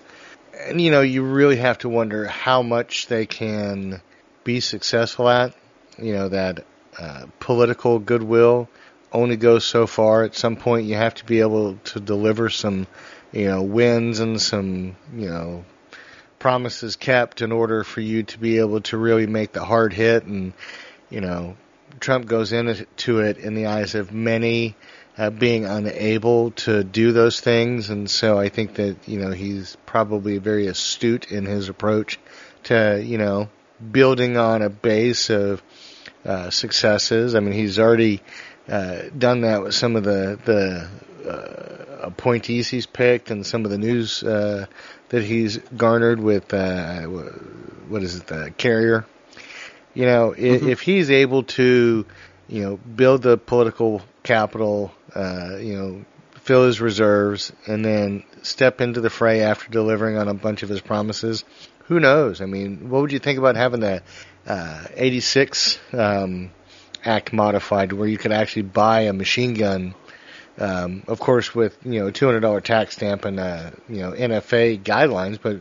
And, 0.58 0.80
you 0.80 0.90
know, 0.90 1.00
you 1.00 1.22
really 1.22 1.56
have 1.56 1.78
to 1.78 1.88
wonder 1.88 2.26
how 2.26 2.62
much 2.62 3.06
they 3.06 3.26
can 3.26 4.00
be 4.44 4.60
successful 4.60 5.28
at. 5.28 5.54
You 5.98 6.14
know, 6.14 6.28
that 6.28 6.64
uh, 6.98 7.26
political 7.40 7.98
goodwill 7.98 8.68
only 9.12 9.36
goes 9.36 9.64
so 9.64 9.86
far. 9.86 10.24
At 10.24 10.34
some 10.34 10.56
point, 10.56 10.86
you 10.86 10.94
have 10.94 11.14
to 11.14 11.24
be 11.24 11.40
able 11.40 11.76
to 11.76 12.00
deliver 12.00 12.48
some, 12.50 12.86
you 13.32 13.46
know, 13.46 13.62
wins 13.62 14.20
and 14.20 14.40
some, 14.40 14.96
you 15.14 15.28
know, 15.28 15.64
promises 16.42 16.96
kept 16.96 17.40
in 17.40 17.52
order 17.52 17.84
for 17.84 18.00
you 18.00 18.24
to 18.24 18.36
be 18.36 18.58
able 18.58 18.80
to 18.80 18.96
really 18.96 19.28
make 19.28 19.52
the 19.52 19.64
hard 19.64 19.92
hit 19.92 20.24
and 20.24 20.52
you 21.08 21.20
know 21.20 21.56
Trump 22.00 22.26
goes 22.26 22.52
into 22.52 23.20
it 23.20 23.38
in 23.38 23.54
the 23.54 23.66
eyes 23.66 23.94
of 23.94 24.12
many 24.12 24.74
uh, 25.16 25.30
being 25.30 25.66
unable 25.66 26.52
to 26.52 26.82
do 26.84 27.12
those 27.12 27.40
things, 27.40 27.90
and 27.90 28.08
so 28.08 28.38
I 28.38 28.48
think 28.48 28.74
that 28.74 28.96
you 29.06 29.18
know 29.18 29.30
he's 29.30 29.76
probably 29.84 30.38
very 30.38 30.66
astute 30.66 31.30
in 31.30 31.44
his 31.44 31.68
approach 31.68 32.18
to 32.64 33.02
you 33.04 33.18
know 33.18 33.48
building 33.90 34.36
on 34.36 34.62
a 34.62 34.70
base 34.70 35.30
of 35.30 35.62
uh, 36.24 36.50
successes. 36.50 37.34
I 37.34 37.40
mean, 37.40 37.52
he's 37.52 37.78
already 37.78 38.22
uh, 38.68 39.02
done 39.16 39.42
that 39.42 39.62
with 39.62 39.74
some 39.74 39.96
of 39.96 40.04
the 40.04 40.38
the 40.44 40.88
uh, 41.28 42.06
appointees 42.06 42.68
he's 42.68 42.86
picked 42.86 43.30
and 43.30 43.46
some 43.46 43.64
of 43.64 43.70
the 43.70 43.78
news 43.78 44.22
uh, 44.22 44.66
that 45.10 45.22
he's 45.22 45.58
garnered 45.76 46.20
with 46.20 46.52
uh, 46.54 47.02
what 47.02 48.02
is 48.02 48.16
it, 48.16 48.26
the 48.26 48.52
carrier. 48.56 49.04
You 49.94 50.06
know, 50.06 50.34
mm-hmm. 50.36 50.68
if 50.68 50.80
he's 50.80 51.10
able 51.10 51.44
to, 51.44 52.06
you 52.48 52.62
know, 52.62 52.76
build 52.76 53.22
the 53.22 53.36
political 53.36 54.02
capital, 54.22 54.92
uh, 55.14 55.56
you 55.58 55.76
know, 55.76 56.04
fill 56.42 56.66
his 56.66 56.80
reserves, 56.80 57.52
and 57.66 57.84
then 57.84 58.24
step 58.42 58.80
into 58.80 59.00
the 59.00 59.10
fray 59.10 59.42
after 59.42 59.70
delivering 59.70 60.16
on 60.16 60.28
a 60.28 60.34
bunch 60.34 60.62
of 60.62 60.68
his 60.68 60.80
promises, 60.80 61.44
who 61.84 62.00
knows? 62.00 62.40
I 62.40 62.46
mean, 62.46 62.88
what 62.90 63.02
would 63.02 63.12
you 63.12 63.18
think 63.18 63.38
about 63.38 63.56
having 63.56 63.80
the 63.80 64.02
uh, 64.46 64.84
86 64.94 65.78
um, 65.92 66.50
Act 67.04 67.32
modified, 67.32 67.92
where 67.92 68.08
you 68.08 68.16
could 68.16 68.32
actually 68.32 68.62
buy 68.62 69.02
a 69.02 69.12
machine 69.12 69.54
gun? 69.54 69.94
Um, 70.58 71.02
of 71.08 71.18
course, 71.18 71.54
with 71.54 71.76
you 71.84 72.00
know 72.00 72.10
$200 72.10 72.62
tax 72.62 72.94
stamp 72.94 73.24
and 73.24 73.40
uh, 73.40 73.70
you 73.88 74.02
know 74.02 74.12
NFA 74.12 74.82
guidelines, 74.82 75.38
but 75.42 75.60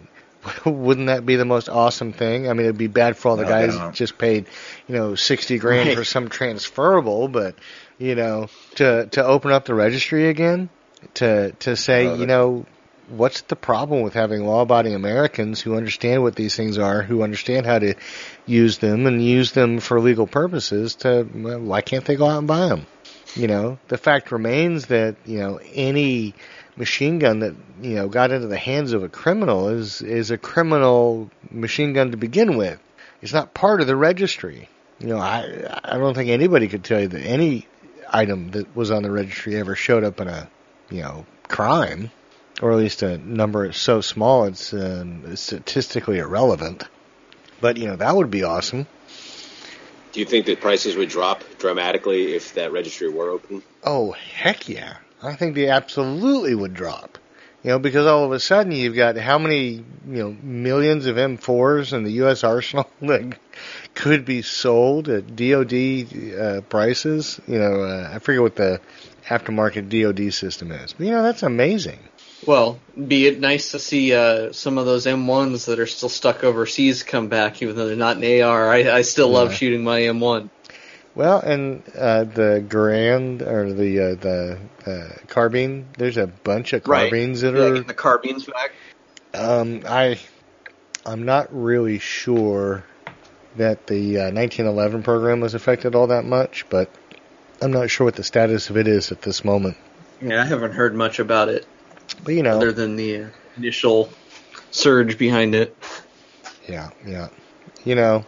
wouldn't 0.65 1.07
that 1.07 1.25
be 1.25 1.35
the 1.35 1.45
most 1.45 1.69
awesome 1.69 2.13
thing? 2.13 2.49
I 2.49 2.53
mean, 2.53 2.65
it'd 2.65 2.77
be 2.77 2.87
bad 2.87 3.17
for 3.17 3.29
all 3.29 3.35
the 3.35 3.43
no, 3.43 3.49
guys 3.49 3.77
that 3.77 3.93
just 3.93 4.17
paid, 4.17 4.47
you 4.87 4.95
know, 4.95 5.15
sixty 5.15 5.57
grand 5.57 5.89
right. 5.89 5.97
for 5.97 6.03
some 6.03 6.29
transferable, 6.29 7.27
but 7.27 7.55
you 7.97 8.15
know, 8.15 8.47
to 8.75 9.07
to 9.07 9.23
open 9.23 9.51
up 9.51 9.65
the 9.65 9.75
registry 9.75 10.27
again, 10.27 10.69
to 11.15 11.51
to 11.51 11.75
say, 11.75 12.17
you 12.17 12.25
know, 12.25 12.65
what's 13.09 13.41
the 13.41 13.55
problem 13.55 14.01
with 14.01 14.13
having 14.13 14.45
law-abiding 14.45 14.95
Americans 14.95 15.61
who 15.61 15.75
understand 15.75 16.23
what 16.23 16.35
these 16.35 16.55
things 16.55 16.77
are, 16.77 17.01
who 17.01 17.23
understand 17.23 17.65
how 17.65 17.79
to 17.79 17.95
use 18.45 18.77
them 18.77 19.05
and 19.05 19.23
use 19.23 19.51
them 19.51 19.79
for 19.79 19.99
legal 19.99 20.27
purposes? 20.27 20.95
To 20.95 21.23
why 21.23 21.81
can't 21.81 22.05
they 22.05 22.15
go 22.15 22.27
out 22.27 22.39
and 22.39 22.47
buy 22.47 22.67
them? 22.67 22.87
You 23.35 23.47
know, 23.47 23.79
the 23.87 23.97
fact 23.97 24.31
remains 24.31 24.87
that 24.87 25.15
you 25.25 25.39
know 25.39 25.59
any 25.73 26.33
machine 26.75 27.19
gun 27.19 27.39
that 27.39 27.55
you 27.81 27.95
know 27.95 28.07
got 28.07 28.31
into 28.31 28.47
the 28.47 28.57
hands 28.57 28.93
of 28.93 29.03
a 29.03 29.09
criminal 29.09 29.69
is 29.69 30.01
is 30.01 30.31
a 30.31 30.37
criminal 30.37 31.29
machine 31.49 31.93
gun 31.93 32.11
to 32.11 32.17
begin 32.17 32.57
with. 32.57 32.79
It's 33.21 33.33
not 33.33 33.53
part 33.53 33.81
of 33.81 33.87
the 33.87 33.95
registry. 33.95 34.69
You 34.99 35.07
know, 35.07 35.17
I 35.17 35.79
I 35.83 35.97
don't 35.97 36.13
think 36.13 36.29
anybody 36.29 36.67
could 36.67 36.83
tell 36.83 37.01
you 37.01 37.07
that 37.07 37.21
any 37.21 37.67
item 38.09 38.51
that 38.51 38.75
was 38.75 38.91
on 38.91 39.03
the 39.03 39.11
registry 39.11 39.55
ever 39.57 39.75
showed 39.75 40.03
up 40.03 40.19
in 40.19 40.27
a 40.27 40.49
you 40.89 41.01
know 41.01 41.25
crime, 41.47 42.11
or 42.61 42.71
at 42.71 42.77
least 42.77 43.03
a 43.03 43.17
number 43.17 43.71
so 43.71 44.01
small 44.01 44.45
it's 44.45 44.73
uh, 44.73 45.35
statistically 45.35 46.19
irrelevant. 46.19 46.83
But 47.59 47.77
you 47.77 47.87
know 47.87 47.95
that 47.95 48.15
would 48.15 48.31
be 48.31 48.43
awesome. 48.43 48.87
Do 50.11 50.19
you 50.19 50.25
think 50.25 50.45
that 50.47 50.59
prices 50.59 50.95
would 50.97 51.07
drop 51.07 51.43
dramatically 51.57 52.33
if 52.33 52.55
that 52.55 52.73
registry 52.73 53.09
were 53.09 53.29
open? 53.29 53.63
Oh 53.83 54.11
heck 54.11 54.67
yeah! 54.67 54.97
I 55.21 55.35
think 55.35 55.55
they 55.55 55.69
absolutely 55.69 56.55
would 56.55 56.73
drop. 56.73 57.17
You 57.63 57.71
know, 57.71 57.79
because 57.79 58.07
all 58.07 58.23
of 58.23 58.31
a 58.31 58.39
sudden 58.39 58.71
you've 58.71 58.95
got 58.95 59.17
how 59.17 59.37
many, 59.37 59.67
you 59.67 59.83
know, 60.05 60.35
millions 60.41 61.05
of 61.05 61.15
M4s 61.15 61.93
in 61.93 62.03
the 62.03 62.11
U.S. 62.13 62.43
arsenal 62.43 62.89
that 63.01 63.37
could 63.93 64.25
be 64.25 64.41
sold 64.41 65.09
at 65.09 65.35
DoD 65.35 66.33
uh, 66.39 66.61
prices. 66.61 67.39
You 67.47 67.59
know, 67.59 67.83
uh, 67.83 68.09
I 68.11 68.19
forget 68.19 68.41
what 68.41 68.55
the 68.55 68.81
aftermarket 69.27 69.89
DoD 69.89 70.33
system 70.33 70.71
is, 70.71 70.93
but 70.93 71.05
you 71.05 71.11
know 71.11 71.21
that's 71.21 71.43
amazing. 71.43 71.99
Well, 72.47 72.79
be 72.95 73.27
it 73.27 73.39
nice 73.39 73.71
to 73.71 73.79
see 73.79 74.15
uh, 74.15 74.51
some 74.51 74.79
of 74.79 74.87
those 74.87 75.05
M1s 75.05 75.67
that 75.67 75.77
are 75.77 75.85
still 75.85 76.09
stuck 76.09 76.43
overseas 76.43 77.03
come 77.03 77.27
back, 77.27 77.61
even 77.61 77.75
though 77.75 77.85
they're 77.85 77.95
not 77.95 78.17
an 78.17 78.41
AR. 78.41 78.67
I, 78.67 78.91
I 78.91 79.01
still 79.03 79.29
love 79.29 79.53
shooting 79.53 79.83
my 79.83 79.99
M1. 80.01 80.49
Well, 81.13 81.39
and 81.39 81.83
uh, 81.97 82.23
the 82.23 82.63
Garand 82.65 83.41
or 83.41 83.73
the 83.73 83.99
uh, 83.99 84.15
the 84.15 84.59
uh, 84.85 85.25
carbine, 85.27 85.87
there's 85.97 86.17
a 86.17 86.27
bunch 86.27 86.73
of 86.73 86.83
carbines 86.83 87.43
right. 87.43 87.51
that 87.51 87.61
are 87.61 87.79
the 87.81 87.93
carbines 87.93 88.45
back. 88.45 88.71
Um, 89.33 89.83
I 89.87 90.19
I'm 91.05 91.23
not 91.23 91.49
really 91.51 91.99
sure 91.99 92.85
that 93.57 93.87
the 93.87 94.17
uh, 94.17 94.31
1911 94.31 95.03
program 95.03 95.41
was 95.41 95.53
affected 95.53 95.95
all 95.95 96.07
that 96.07 96.23
much, 96.23 96.65
but 96.69 96.89
I'm 97.61 97.71
not 97.71 97.89
sure 97.89 98.05
what 98.05 98.15
the 98.15 98.23
status 98.23 98.69
of 98.69 98.77
it 98.77 98.87
is 98.87 99.11
at 99.11 99.21
this 99.21 99.43
moment. 99.43 99.77
Yeah, 100.21 100.41
I 100.41 100.45
haven't 100.45 100.73
heard 100.73 100.95
much 100.95 101.19
about 101.19 101.49
it. 101.49 101.67
But 102.23 102.35
you 102.35 102.43
know, 102.43 102.55
other 102.55 102.71
than 102.71 102.95
the 102.95 103.27
initial 103.57 104.11
surge 104.71 105.17
behind 105.17 105.55
it. 105.55 105.75
Yeah, 106.67 106.89
yeah. 107.05 107.27
You 107.83 107.95
know, 107.95 108.25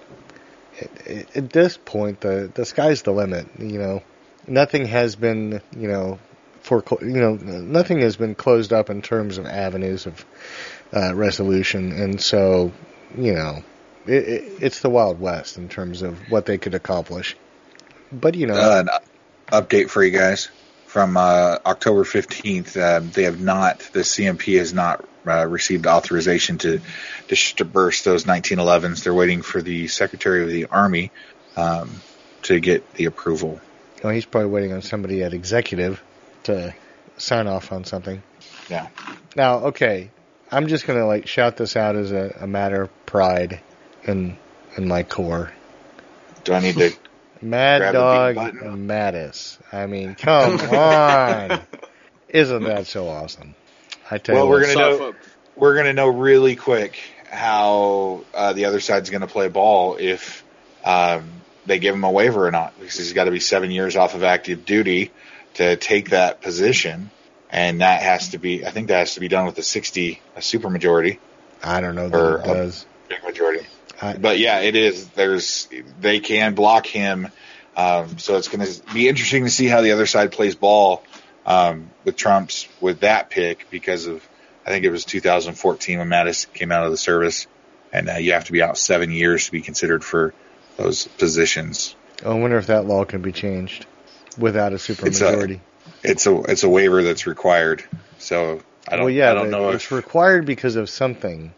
at 1.35 1.49
this 1.49 1.77
point, 1.77 2.21
the 2.21 2.51
the 2.53 2.65
sky's 2.65 3.01
the 3.03 3.11
limit. 3.11 3.47
You 3.59 3.79
know, 3.79 4.03
nothing 4.47 4.85
has 4.85 5.15
been 5.15 5.61
you 5.75 5.87
know 5.87 6.19
for 6.61 6.83
you 7.01 7.07
know 7.07 7.35
nothing 7.35 7.99
has 7.99 8.15
been 8.15 8.35
closed 8.35 8.73
up 8.73 8.89
in 8.89 9.01
terms 9.01 9.37
of 9.37 9.45
avenues 9.45 10.05
of 10.05 10.25
uh, 10.93 11.13
resolution, 11.13 11.91
and 11.91 12.19
so 12.19 12.71
you 13.17 13.33
know 13.33 13.63
it, 14.05 14.27
it, 14.27 14.51
it's 14.61 14.79
the 14.79 14.89
wild 14.89 15.19
west 15.19 15.57
in 15.57 15.69
terms 15.69 16.01
of 16.01 16.31
what 16.31 16.45
they 16.45 16.57
could 16.57 16.73
accomplish. 16.73 17.35
But 18.11 18.35
you 18.35 18.47
know, 18.47 18.55
uh, 18.55 18.83
an 18.85 18.89
update 19.51 19.89
for 19.89 20.03
you 20.03 20.11
guys 20.11 20.49
from 20.87 21.17
uh, 21.17 21.57
October 21.65 22.03
fifteenth. 22.03 22.77
Uh, 22.77 23.01
they 23.01 23.23
have 23.23 23.41
not. 23.41 23.79
The 23.93 24.01
CMP 24.01 24.57
has 24.57 24.73
not 24.73 25.05
uh, 25.27 25.47
received 25.47 25.87
authorization 25.87 26.57
to 26.59 26.81
disperse 27.27 28.03
those 28.03 28.25
1911s. 28.25 29.03
They're 29.03 29.13
waiting 29.13 29.41
for 29.41 29.61
the 29.61 29.87
Secretary 29.87 30.43
of 30.43 30.49
the 30.49 30.65
Army 30.65 31.11
um, 31.55 31.89
to 32.43 32.59
get 32.59 32.93
the 32.93 33.05
approval. 33.05 33.59
Oh, 34.03 34.09
he's 34.09 34.25
probably 34.25 34.49
waiting 34.49 34.73
on 34.73 34.81
somebody 34.81 35.23
at 35.23 35.33
executive 35.33 36.01
to 36.43 36.73
sign 37.17 37.47
off 37.47 37.71
on 37.71 37.85
something. 37.85 38.21
Yeah. 38.69 38.87
Now, 39.35 39.65
okay, 39.67 40.11
I'm 40.51 40.67
just 40.67 40.85
gonna 40.85 41.05
like 41.05 41.27
shout 41.27 41.57
this 41.57 41.75
out 41.75 41.95
as 41.95 42.11
a, 42.11 42.37
a 42.41 42.47
matter 42.47 42.83
of 42.83 43.05
pride 43.05 43.61
in 44.03 44.37
in 44.77 44.87
my 44.87 45.03
core. 45.03 45.51
Do 46.43 46.53
I 46.53 46.59
need 46.59 46.75
to? 46.75 46.91
Mad 47.41 47.91
Dog 47.91 48.35
Mattis. 48.35 49.57
I 49.71 49.85
mean, 49.85 50.15
come 50.15 50.59
on! 50.73 51.61
Isn't 52.29 52.63
that 52.63 52.87
so 52.87 53.09
awesome? 53.09 53.55
I 54.09 54.17
tell 54.17 54.35
well, 54.35 54.45
you, 54.45 54.49
we're 54.49 54.61
gonna 54.61 54.73
know. 54.73 55.15
We're 55.55 55.75
gonna 55.75 55.93
know 55.93 56.07
really 56.07 56.55
quick 56.55 56.99
how 57.29 58.23
uh, 58.33 58.53
the 58.53 58.65
other 58.65 58.79
side's 58.79 59.09
gonna 59.09 59.27
play 59.27 59.47
ball 59.49 59.97
if 59.99 60.43
um, 60.83 61.29
they 61.65 61.79
give 61.79 61.95
him 61.95 62.03
a 62.03 62.11
waiver 62.11 62.47
or 62.47 62.51
not, 62.51 62.77
because 62.79 62.97
he's 62.97 63.13
got 63.13 63.25
to 63.25 63.31
be 63.31 63.39
seven 63.39 63.71
years 63.71 63.95
off 63.95 64.15
of 64.15 64.23
active 64.23 64.65
duty 64.65 65.11
to 65.55 65.75
take 65.75 66.09
that 66.09 66.41
position, 66.41 67.09
and 67.49 67.81
that 67.81 68.01
has 68.01 68.29
to 68.29 68.37
be. 68.37 68.65
I 68.65 68.71
think 68.71 68.87
that 68.87 68.99
has 68.99 69.13
to 69.15 69.19
be 69.19 69.27
done 69.27 69.45
with 69.45 69.57
a 69.57 69.63
sixty 69.63 70.21
a 70.35 70.39
supermajority. 70.39 71.19
I 71.63 71.81
don't 71.81 71.95
know 71.95 72.09
that 72.09 72.19
or 72.19 72.39
it 72.39 72.45
does. 72.45 72.85
Big 73.07 73.23
majority. 73.23 73.65
I, 74.01 74.17
but 74.17 74.39
yeah, 74.39 74.59
it 74.59 74.75
is. 74.75 75.07
There's 75.09 75.69
they 76.01 76.19
can 76.19 76.55
block 76.55 76.85
him. 76.85 77.29
Um, 77.75 78.19
so 78.19 78.37
it's 78.37 78.49
going 78.49 78.65
to 78.67 78.93
be 78.93 79.07
interesting 79.07 79.45
to 79.45 79.49
see 79.49 79.65
how 79.65 79.81
the 79.81 79.93
other 79.93 80.05
side 80.05 80.31
plays 80.31 80.55
ball 80.55 81.03
um, 81.45 81.89
with 82.03 82.15
Trump's 82.15 82.67
with 82.79 83.01
that 83.01 83.29
pick 83.29 83.69
because 83.69 84.07
of 84.07 84.27
I 84.65 84.69
think 84.69 84.85
it 84.85 84.91
was 84.91 85.05
2014 85.05 85.99
when 85.99 86.07
Mattis 86.07 86.51
came 86.53 86.71
out 86.71 86.85
of 86.85 86.91
the 86.91 86.97
service, 86.97 87.47
and 87.91 88.09
uh, 88.09 88.13
you 88.13 88.33
have 88.33 88.45
to 88.45 88.51
be 88.51 88.61
out 88.61 88.77
seven 88.77 89.11
years 89.11 89.45
to 89.45 89.51
be 89.51 89.61
considered 89.61 90.03
for 90.03 90.33
those 90.77 91.05
positions. 91.07 91.95
I 92.25 92.33
wonder 92.33 92.57
if 92.57 92.67
that 92.67 92.85
law 92.85 93.03
can 93.03 93.21
be 93.21 93.31
changed 93.31 93.85
without 94.37 94.73
a 94.73 94.77
supermajority. 94.77 95.59
It's 96.03 96.25
a, 96.25 96.37
it's 96.37 96.47
a 96.47 96.51
it's 96.51 96.63
a 96.63 96.69
waiver 96.69 97.03
that's 97.03 97.27
required. 97.27 97.83
So 98.19 98.61
I 98.87 98.95
don't. 98.95 99.05
Well, 99.05 99.13
yeah, 99.13 99.31
I 99.31 99.33
don't 99.33 99.51
know. 99.51 99.69
It's 99.69 99.85
if, 99.85 99.91
required 99.91 100.45
because 100.45 100.75
of 100.75 100.89
something. 100.89 101.53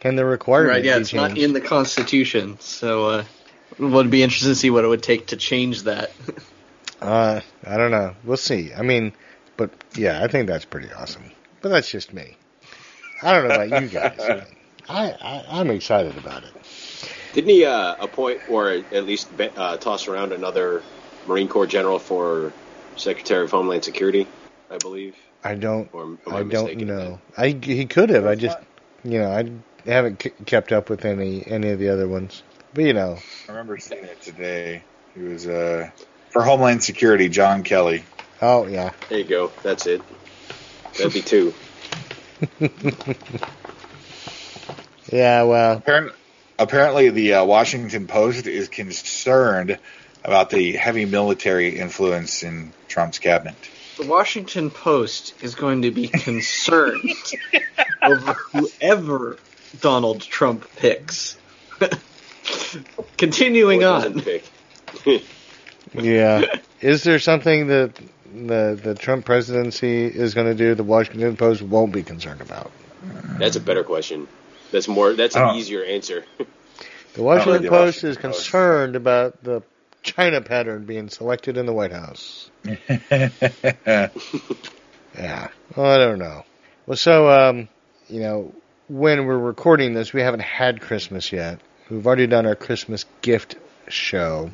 Can 0.00 0.16
the 0.16 0.24
requirement 0.24 0.76
right? 0.76 0.84
Yeah, 0.84 0.96
it's 0.96 1.10
changed? 1.10 1.34
not 1.34 1.38
in 1.38 1.52
the 1.52 1.60
Constitution. 1.60 2.58
So 2.60 3.06
uh, 3.06 3.24
it 3.72 3.80
would 3.80 4.10
be 4.10 4.22
interesting 4.22 4.50
to 4.50 4.56
see 4.56 4.70
what 4.70 4.84
it 4.84 4.88
would 4.88 5.02
take 5.02 5.28
to 5.28 5.36
change 5.36 5.82
that. 5.82 6.10
uh, 7.00 7.40
I 7.66 7.76
don't 7.76 7.90
know. 7.90 8.14
We'll 8.24 8.36
see. 8.36 8.72
I 8.74 8.82
mean, 8.82 9.12
but 9.56 9.70
yeah, 9.94 10.22
I 10.22 10.28
think 10.28 10.48
that's 10.48 10.64
pretty 10.64 10.92
awesome. 10.92 11.30
But 11.60 11.70
that's 11.70 11.90
just 11.90 12.12
me. 12.12 12.36
I 13.22 13.32
don't 13.32 13.48
know 13.48 13.54
about 13.54 13.82
you 13.82 13.88
guys. 13.88 14.46
I, 14.88 15.44
I 15.50 15.60
am 15.60 15.70
excited 15.70 16.16
about 16.16 16.44
it. 16.44 16.52
Didn't 17.32 17.50
he 17.50 17.64
uh, 17.64 17.94
appoint 18.00 18.40
or 18.48 18.70
at 18.70 19.04
least 19.04 19.28
uh, 19.38 19.76
toss 19.76 20.08
around 20.08 20.32
another 20.32 20.82
Marine 21.26 21.48
Corps 21.48 21.66
general 21.66 21.98
for 21.98 22.52
Secretary 22.96 23.44
of 23.44 23.50
Homeland 23.50 23.84
Security? 23.84 24.26
I 24.70 24.78
believe. 24.78 25.16
I 25.44 25.54
don't. 25.54 25.88
Or 25.92 26.18
I, 26.28 26.38
I 26.38 26.42
don't 26.42 26.76
know. 26.78 27.20
I 27.36 27.48
he 27.62 27.86
could 27.86 28.10
have. 28.10 28.26
I 28.26 28.34
just 28.34 28.58
you 29.04 29.20
know 29.20 29.30
I 29.30 29.50
haven't 29.88 30.18
kept 30.44 30.72
up 30.72 30.90
with 30.90 31.04
any 31.04 31.46
any 31.46 31.70
of 31.70 31.78
the 31.78 31.88
other 31.88 32.08
ones. 32.08 32.42
But 32.74 32.84
you 32.84 32.92
know, 32.92 33.18
I 33.48 33.52
remember 33.52 33.78
seeing 33.78 34.04
it 34.04 34.20
today. 34.20 34.82
He 35.14 35.22
was 35.22 35.46
uh, 35.46 35.90
for 36.30 36.42
Homeland 36.42 36.82
Security, 36.82 37.28
John 37.28 37.62
Kelly. 37.62 38.04
Oh 38.40 38.66
yeah. 38.66 38.92
There 39.08 39.18
you 39.18 39.24
go. 39.24 39.52
That's 39.62 39.86
it. 39.86 40.02
That'd 40.96 41.12
be 41.12 41.22
two. 41.22 41.54
Yeah. 45.12 45.42
Well. 45.42 45.78
Apparently, 45.78 46.12
apparently 46.58 47.10
the 47.10 47.34
uh, 47.34 47.44
Washington 47.44 48.06
Post 48.06 48.46
is 48.46 48.68
concerned 48.68 49.78
about 50.24 50.50
the 50.50 50.72
heavy 50.72 51.04
military 51.04 51.78
influence 51.78 52.42
in 52.42 52.72
Trump's 52.88 53.18
cabinet. 53.18 53.56
The 53.98 54.06
Washington 54.06 54.70
Post 54.70 55.42
is 55.42 55.54
going 55.54 55.82
to 55.82 55.90
be 55.90 56.08
concerned 56.08 57.10
over 58.02 58.34
whoever 58.52 59.38
Donald 59.80 60.20
Trump 60.22 60.66
picks. 60.76 61.36
Continuing 63.16 63.82
Or 63.82 63.88
on. 63.88 64.24
Doesn't 65.94 66.02
pick. 66.02 66.04
Yeah. 66.04 66.60
Is 66.80 67.02
there 67.04 67.18
something 67.18 67.66
that 67.68 67.94
the 68.34 68.80
the 68.82 68.94
Trump 68.94 69.24
presidency 69.26 70.04
is 70.06 70.34
going 70.34 70.46
to 70.46 70.54
do 70.54 70.74
the 70.74 70.84
Washington 70.84 71.36
Post 71.36 71.62
won't 71.62 71.92
be 71.92 72.02
concerned 72.02 72.40
about? 72.40 72.70
That's 73.38 73.56
a 73.56 73.60
better 73.60 73.82
question. 73.84 74.28
That's 74.72 74.86
more. 74.88 75.14
That's 75.14 75.34
an 75.36 75.42
Oh. 75.42 75.54
easier 75.56 75.84
answer. 75.84 76.24
The 77.12 77.24
Washington 77.24 77.62
the 77.64 77.68
Post 77.70 78.04
Washington 78.04 78.10
is 78.10 78.16
Post. 78.18 78.22
concerned 78.22 78.94
about 78.96 79.42
the 79.42 79.62
China 80.04 80.40
pattern 80.40 80.84
being 80.84 81.08
selected 81.08 81.56
in 81.56 81.66
the 81.66 81.72
White 81.72 81.90
House. 81.90 82.48
Yeah. 85.18 85.48
Well, 85.76 85.86
I 85.86 85.98
don't 85.98 86.18
know. 86.18 86.44
Well, 86.86 86.96
so 86.96 87.28
um, 87.28 87.68
you 88.08 88.20
know, 88.20 88.54
when 88.88 89.26
we're 89.26 89.38
recording 89.38 89.92
this, 89.94 90.12
we 90.12 90.20
haven't 90.22 90.40
had 90.42 90.80
Christmas 90.80 91.32
yet. 91.32 91.60
We've 91.90 92.06
already 92.06 92.26
done 92.28 92.46
our 92.46 92.54
Christmas 92.54 93.04
gift 93.22 93.56
show, 93.88 94.50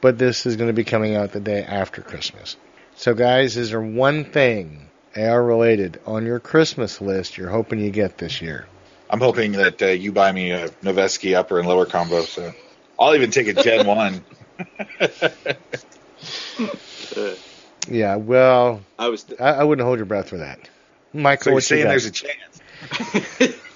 but 0.00 0.18
this 0.18 0.46
is 0.46 0.56
going 0.56 0.68
to 0.68 0.74
be 0.74 0.84
coming 0.84 1.16
out 1.16 1.32
the 1.32 1.40
day 1.40 1.62
after 1.62 2.02
Christmas. 2.02 2.56
So, 2.96 3.14
guys, 3.14 3.56
is 3.56 3.70
there 3.70 3.80
one 3.80 4.24
thing 4.24 4.88
AR 5.16 5.42
related 5.42 6.00
on 6.06 6.26
your 6.26 6.40
Christmas 6.40 7.00
list 7.00 7.36
you're 7.36 7.50
hoping 7.50 7.80
you 7.80 7.90
get 7.90 8.18
this 8.18 8.42
year? 8.42 8.66
I'm 9.10 9.20
hoping 9.20 9.52
that 9.52 9.80
uh, 9.80 9.86
you 9.86 10.12
buy 10.12 10.32
me 10.32 10.50
a 10.50 10.68
Noveske 10.68 11.34
upper 11.34 11.58
and 11.58 11.66
lower 11.66 11.86
combo. 11.86 12.22
So 12.22 12.52
I'll 12.98 13.14
even 13.14 13.30
take 13.30 13.48
a 13.48 13.54
Gen 13.54 13.86
One. 13.86 14.22
Uh, 15.00 15.28
Yeah. 17.88 18.16
Well, 18.16 18.82
I 18.98 19.08
was 19.08 19.24
I, 19.40 19.50
I 19.50 19.64
wouldn't 19.64 19.86
hold 19.86 19.98
your 19.98 20.06
breath 20.06 20.28
for 20.28 20.38
that. 20.38 20.68
Michael, 21.14 21.44
So 21.44 21.50
you're 21.50 21.54
what 21.54 21.58
you 21.58 21.60
saying 21.62 21.88
there's 21.88 22.06
a 22.06 22.10
chance? 22.10 23.54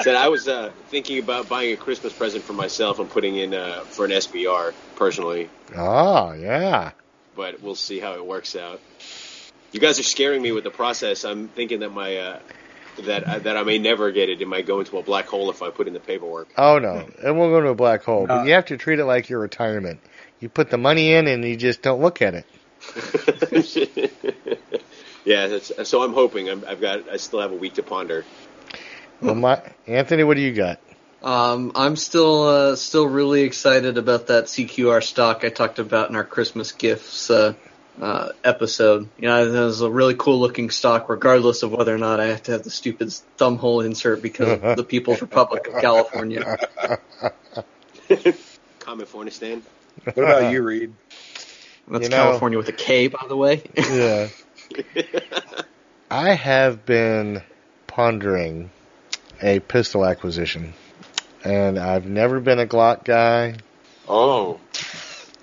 said 0.00 0.14
I 0.14 0.28
was 0.28 0.48
uh, 0.48 0.70
thinking 0.88 1.18
about 1.18 1.48
buying 1.48 1.72
a 1.72 1.76
Christmas 1.76 2.12
present 2.12 2.44
for 2.44 2.52
myself 2.52 2.98
and 2.98 3.08
putting 3.08 3.36
in 3.36 3.54
uh, 3.54 3.84
for 3.84 4.04
an 4.04 4.10
SBR 4.10 4.72
personally, 4.96 5.48
Oh, 5.76 6.32
yeah. 6.32 6.92
but 7.34 7.60
we'll 7.62 7.74
see 7.74 7.98
how 7.98 8.14
it 8.14 8.26
works 8.26 8.56
out. 8.56 8.80
You 9.72 9.80
guys 9.80 9.98
are 9.98 10.02
scaring 10.04 10.42
me 10.42 10.52
with 10.52 10.64
the 10.64 10.70
process. 10.70 11.24
I'm 11.24 11.48
thinking 11.48 11.80
that 11.80 11.90
my 11.90 12.16
uh, 12.16 12.38
that 13.04 13.24
uh, 13.24 13.38
that 13.40 13.56
I 13.56 13.62
may 13.62 13.78
never 13.78 14.10
get 14.12 14.30
it. 14.30 14.40
It 14.40 14.48
might 14.48 14.66
go 14.66 14.80
into 14.80 14.96
a 14.98 15.02
black 15.02 15.26
hole 15.26 15.50
if 15.50 15.62
I 15.62 15.70
put 15.70 15.86
in 15.86 15.92
the 15.92 16.00
paperwork. 16.00 16.48
Oh 16.56 16.78
no, 16.78 17.06
it 17.22 17.34
won't 17.34 17.52
go 17.52 17.60
to 17.60 17.68
a 17.68 17.74
black 17.74 18.04
hole. 18.04 18.26
But 18.26 18.40
Uh, 18.40 18.44
you 18.44 18.52
have 18.54 18.66
to 18.66 18.76
treat 18.78 18.98
it 18.98 19.04
like 19.04 19.28
your 19.28 19.40
retirement. 19.40 20.00
You 20.40 20.48
put 20.48 20.70
the 20.70 20.78
money 20.78 21.12
in 21.12 21.26
and 21.26 21.44
you 21.44 21.56
just 21.56 21.82
don't 21.82 22.00
look 22.00 22.22
at 22.22 22.34
it. 22.34 22.46
yeah, 25.24 25.48
that's, 25.48 25.88
so 25.88 26.02
I'm 26.02 26.14
hoping. 26.14 26.48
I'm, 26.48 26.64
I've 26.66 26.80
got. 26.80 27.08
I 27.10 27.16
still 27.16 27.40
have 27.40 27.52
a 27.52 27.56
week 27.56 27.74
to 27.74 27.82
ponder. 27.82 28.24
Well, 29.20 29.34
my 29.34 29.62
Anthony, 29.86 30.24
what 30.24 30.36
do 30.36 30.42
you 30.42 30.52
got? 30.52 30.78
Um, 31.22 31.72
I'm 31.74 31.96
still 31.96 32.42
uh, 32.44 32.76
still 32.76 33.06
really 33.06 33.42
excited 33.42 33.98
about 33.98 34.28
that 34.28 34.44
CQR 34.44 35.02
stock 35.02 35.44
I 35.44 35.48
talked 35.48 35.78
about 35.78 36.10
in 36.10 36.16
our 36.16 36.24
Christmas 36.24 36.72
gifts 36.72 37.30
uh, 37.30 37.54
uh, 38.00 38.28
episode. 38.44 39.08
You 39.18 39.28
know, 39.28 39.44
it 39.44 39.50
was 39.58 39.80
a 39.80 39.90
really 39.90 40.14
cool 40.14 40.38
looking 40.38 40.70
stock, 40.70 41.08
regardless 41.08 41.62
of 41.62 41.72
whether 41.72 41.94
or 41.94 41.98
not 41.98 42.20
I 42.20 42.26
have 42.26 42.42
to 42.44 42.52
have 42.52 42.62
the 42.62 42.70
stupid 42.70 43.12
thumb 43.38 43.56
hole 43.56 43.80
insert 43.80 44.22
because 44.22 44.60
of 44.62 44.76
the 44.76 44.84
People's 44.84 45.20
Republic 45.20 45.66
of 45.66 45.80
California. 45.80 46.58
Comment 48.80 49.08
Fornistan. 49.08 49.62
What 50.04 50.18
about 50.18 50.52
you, 50.52 50.62
Reed? 50.62 50.92
That's 51.88 52.04
You 52.04 52.10
know- 52.10 52.16
California 52.16 52.58
with 52.58 52.68
a 52.68 52.72
K, 52.72 53.08
by 53.08 53.24
the 53.28 53.36
way. 53.36 53.62
Yeah, 53.76 54.28
I 56.10 56.34
have 56.34 56.84
been 56.84 57.42
pondering 57.86 58.70
a 59.42 59.60
pistol 59.60 60.04
acquisition, 60.04 60.74
and 61.44 61.78
I've 61.78 62.06
never 62.06 62.40
been 62.40 62.58
a 62.58 62.66
Glock 62.66 63.04
guy, 63.04 63.56
Oh, 64.08 64.60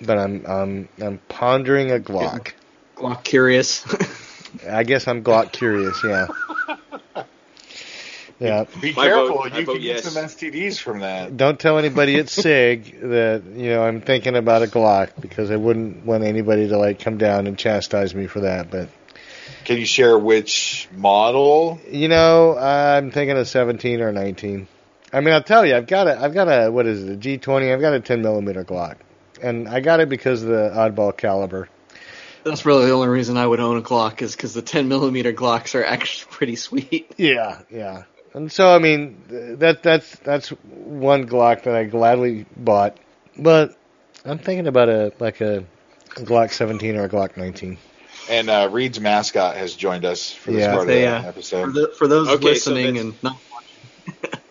but 0.02 0.18
I'm 0.18 0.46
I'm 0.48 0.90
I'm 1.02 1.20
pondering 1.30 1.92
a 1.92 2.00
Glock. 2.00 2.54
Glock 2.96 3.24
curious. 3.24 3.86
I 4.70 4.84
guess 4.84 5.08
I'm 5.08 5.24
Glock 5.24 5.52
curious. 5.52 6.04
Yeah. 6.04 6.28
Yeah. 8.40 8.66
Be 8.82 8.92
My 8.94 9.06
careful, 9.06 9.38
vote- 9.44 9.54
you 9.56 9.66
vote 9.66 9.74
can 9.74 9.82
get 9.82 10.04
yes. 10.04 10.12
some 10.12 10.22
STDs 10.22 10.78
from 10.80 11.00
that. 11.00 11.38
Don't 11.38 11.58
tell 11.58 11.78
anybody 11.78 12.18
at 12.20 12.28
SIG 12.30 13.00
that 13.02 13.44
you 13.46 13.70
know 13.70 13.84
I'm 13.84 14.02
thinking 14.02 14.36
about 14.36 14.64
a 14.64 14.68
Glock 14.68 15.12
because 15.22 15.50
I 15.50 15.56
wouldn't 15.56 16.06
want 16.06 16.24
anybody 16.24 16.68
to 16.68 16.78
like 16.78 17.00
come 17.00 17.18
down 17.18 17.48
and 17.48 17.58
chastise 17.58 18.14
me 18.14 18.28
for 18.28 18.42
that. 18.42 18.70
But 18.70 18.90
Can 19.66 19.78
you 19.78 19.86
share 19.86 20.18
which 20.18 20.88
model? 20.94 21.80
you 21.90 22.08
know, 22.08 22.58
I'm 22.58 23.12
thinking 23.12 23.38
of 23.38 23.48
17 23.48 24.02
or 24.02 24.12
19. 24.12 24.68
I 25.12 25.22
mean, 25.22 25.34
I'll 25.34 25.44
tell 25.44 25.66
you, 25.66 25.76
I've 25.76 25.88
got 25.88 26.08
a, 26.08 26.20
I've 26.20 26.34
got 26.34 26.48
a, 26.48 26.72
what 26.72 26.88
is 26.88 27.04
it, 27.04 27.14
a 27.14 27.18
G20? 27.18 27.72
I've 27.72 27.82
got 27.82 27.94
a 27.94 28.00
10 28.00 28.22
millimeter 28.22 28.64
Glock, 28.66 28.96
and 29.42 29.70
I 29.70 29.80
got 29.80 30.00
it 30.00 30.10
because 30.10 30.42
of 30.42 30.50
the 30.50 30.72
oddball 30.76 31.16
caliber. 31.16 31.70
That's 32.44 32.66
really 32.66 32.88
the 32.88 32.92
only 32.92 33.08
reason 33.08 33.38
I 33.38 33.46
would 33.48 33.60
own 33.60 33.78
a 33.78 33.82
Glock 33.82 34.22
is 34.22 34.36
because 34.36 34.54
the 34.54 34.62
10 34.62 34.88
millimeter 34.90 35.32
Glocks 35.32 35.76
are 35.76 35.86
actually 35.86 36.32
pretty 36.32 36.56
sweet. 36.56 37.14
Yeah, 37.18 37.62
yeah. 37.70 38.04
And 38.34 38.52
so, 38.52 38.76
I 38.76 38.80
mean, 38.80 39.24
th- 39.30 39.60
that 39.60 39.84
that's 39.84 40.16
that's 40.20 40.50
one 40.50 41.28
Glock 41.28 41.64
that 41.64 41.76
I 41.76 41.84
gladly 41.84 42.48
bought, 42.58 42.98
but 43.38 43.78
I'm 44.26 44.40
thinking 44.40 44.66
about 44.66 44.90
a 44.90 45.14
like 45.20 45.40
a 45.42 45.64
Glock 46.16 46.52
17 46.52 46.98
or 46.98 47.06
a 47.06 47.10
Glock 47.10 47.38
19. 47.38 47.78
And 48.30 48.50
uh, 48.50 48.70
Reed's 48.72 49.00
mascot 49.00 49.58
has 49.58 49.76
joined 49.76 50.06
us 50.06 50.32
for 50.32 50.52
this 50.52 50.64
Yeah. 50.64 50.72
part 50.72 50.84
of 50.84 50.94
the 50.94 51.06
uh, 51.08 51.22
For, 51.22 51.28
episode. 51.28 51.74
the, 51.74 51.96
for 51.98 52.08
those 52.08 52.28
Okay, 52.30 52.44
listening 52.44 52.96
that's- 52.96 53.02
and 53.06 53.14
not 53.24 53.36
watching, 53.52 54.44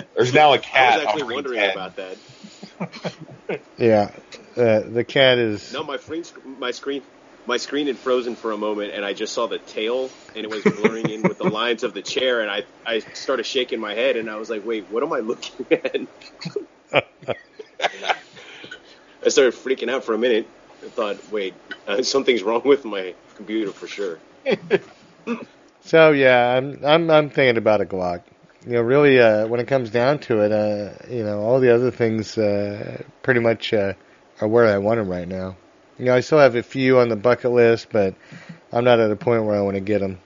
There's 0.16 0.32
now 0.32 0.52
a 0.54 0.58
cat 0.58 0.92
I 0.92 0.96
was 0.96 1.04
actually 1.06 1.22
on 1.24 1.34
wondering 1.34 1.58
head. 1.58 1.72
about 1.72 1.96
that. 1.96 2.18
Yeah, 3.76 4.10
uh, 4.56 4.80
the 4.88 5.04
cat 5.06 5.38
is. 5.38 5.72
No, 5.72 5.82
my 5.82 5.96
screen, 5.96 6.22
my 6.44 6.70
screen, 6.70 7.02
my 7.44 7.56
screen 7.56 7.88
had 7.88 7.98
frozen 7.98 8.36
for 8.36 8.52
a 8.52 8.56
moment, 8.56 8.92
and 8.94 9.04
I 9.04 9.12
just 9.14 9.34
saw 9.34 9.48
the 9.48 9.58
tail, 9.58 10.10
and 10.36 10.44
it 10.44 10.48
was 10.48 10.62
blurring 10.64 11.08
in 11.10 11.22
with 11.22 11.38
the 11.38 11.44
lines 11.44 11.82
of 11.82 11.92
the 11.92 12.02
chair, 12.02 12.40
and 12.40 12.48
I, 12.50 12.62
I 12.86 13.00
started 13.14 13.46
shaking 13.46 13.80
my 13.80 13.94
head, 13.94 14.16
and 14.16 14.30
I 14.30 14.36
was 14.36 14.48
like, 14.48 14.62
"Wait, 14.64 14.86
what 14.88 15.02
am 15.02 15.12
I 15.12 15.18
looking 15.20 15.66
at?" 15.72 15.96
I 19.24 19.28
started 19.28 19.54
freaking 19.54 19.90
out 19.90 20.04
for 20.04 20.14
a 20.14 20.18
minute. 20.18 20.52
Thought, 20.90 21.18
"Wait, 21.30 21.54
uh, 21.86 22.02
something's 22.02 22.42
wrong 22.42 22.62
with 22.64 22.84
my 22.84 23.14
computer 23.36 23.72
for 23.72 23.86
sure." 23.86 24.18
So 25.86 26.12
yeah, 26.12 26.56
I'm 26.56 26.82
I'm 26.82 27.10
I'm 27.10 27.30
thinking 27.30 27.58
about 27.58 27.82
a 27.82 27.84
Glock. 27.84 28.22
You 28.66 28.72
know, 28.72 28.80
really, 28.80 29.20
uh, 29.20 29.46
when 29.46 29.60
it 29.60 29.68
comes 29.68 29.90
down 29.90 30.18
to 30.20 30.40
it, 30.40 30.50
uh, 30.50 30.94
you 31.10 31.22
know, 31.22 31.40
all 31.40 31.60
the 31.60 31.74
other 31.74 31.90
things 31.90 32.38
uh, 32.38 33.02
pretty 33.22 33.40
much 33.40 33.74
uh, 33.74 33.92
are 34.40 34.48
where 34.48 34.66
I 34.66 34.78
want 34.78 34.98
them 34.98 35.10
right 35.10 35.28
now. 35.28 35.56
You 35.98 36.06
know, 36.06 36.14
I 36.14 36.20
still 36.20 36.38
have 36.38 36.56
a 36.56 36.62
few 36.62 36.98
on 37.00 37.10
the 37.10 37.16
bucket 37.16 37.52
list, 37.52 37.88
but 37.92 38.14
I'm 38.72 38.84
not 38.84 38.98
at 38.98 39.10
a 39.10 39.16
point 39.16 39.44
where 39.44 39.56
I 39.56 39.60
want 39.60 39.74
to 39.74 39.80
get 39.80 40.00
them. 40.00 40.20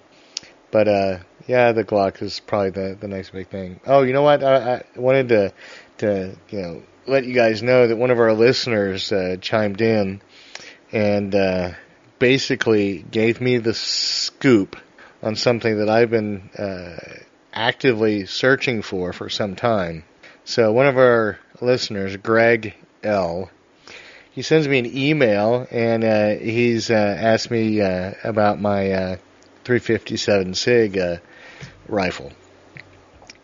But 0.71 0.87
uh, 0.87 1.19
yeah, 1.49 1.73
the 1.73 1.85
Glock 1.85 2.23
is 2.23 2.39
probably 2.39 2.71
the 2.71 2.97
the 3.01 3.09
next 3.09 3.31
big 3.31 3.49
thing. 3.49 3.81
Oh, 3.85 4.03
you 4.03 4.13
know 4.13 4.23
what? 4.23 4.45
I, 4.45 4.77
I 4.77 4.85
wanted 4.95 5.29
to 5.31 5.53
to 5.99 6.37
you 6.51 6.63
know 6.63 6.83
let 7.09 7.25
you 7.25 7.35
guys 7.35 7.65
know 7.65 7.89
that 7.89 7.97
one 7.97 8.13
of 8.13 8.21
our 8.21 8.33
listeners 8.33 9.11
uh, 9.11 9.39
chimed 9.41 9.81
in 9.81 10.21
and 10.93 11.35
uh, 11.35 11.71
basically 12.19 13.05
gave 13.11 13.41
me 13.41 13.59
the 13.59 13.75
scoop 13.75 14.77
on 15.23 15.37
something 15.37 15.79
that 15.79 15.89
I've 15.89 16.11
been 16.11 16.51
uh, 16.57 16.99
actively 17.53 18.27
searching 18.27 18.83
for 18.83 19.13
for 19.13 19.29
some 19.29 19.57
time. 19.57 20.05
So 20.45 20.73
one 20.73 20.87
of 20.87 20.97
our 20.97 21.39
listeners, 21.61 22.17
Greg 22.17 22.75
L, 23.03 23.51
he 24.31 24.43
sends 24.43 24.69
me 24.69 24.79
an 24.79 24.87
email 24.87 25.67
and 25.71 26.05
uh, 26.05 26.29
he's 26.37 26.91
uh, 26.91 26.95
asked 26.95 27.51
me 27.51 27.81
uh, 27.81 28.13
about 28.25 28.61
my 28.61 28.93
uh, 28.93 29.17
357 29.65 30.55
Sig 30.55 30.97
uh, 30.97 31.17
rifle, 31.89 32.33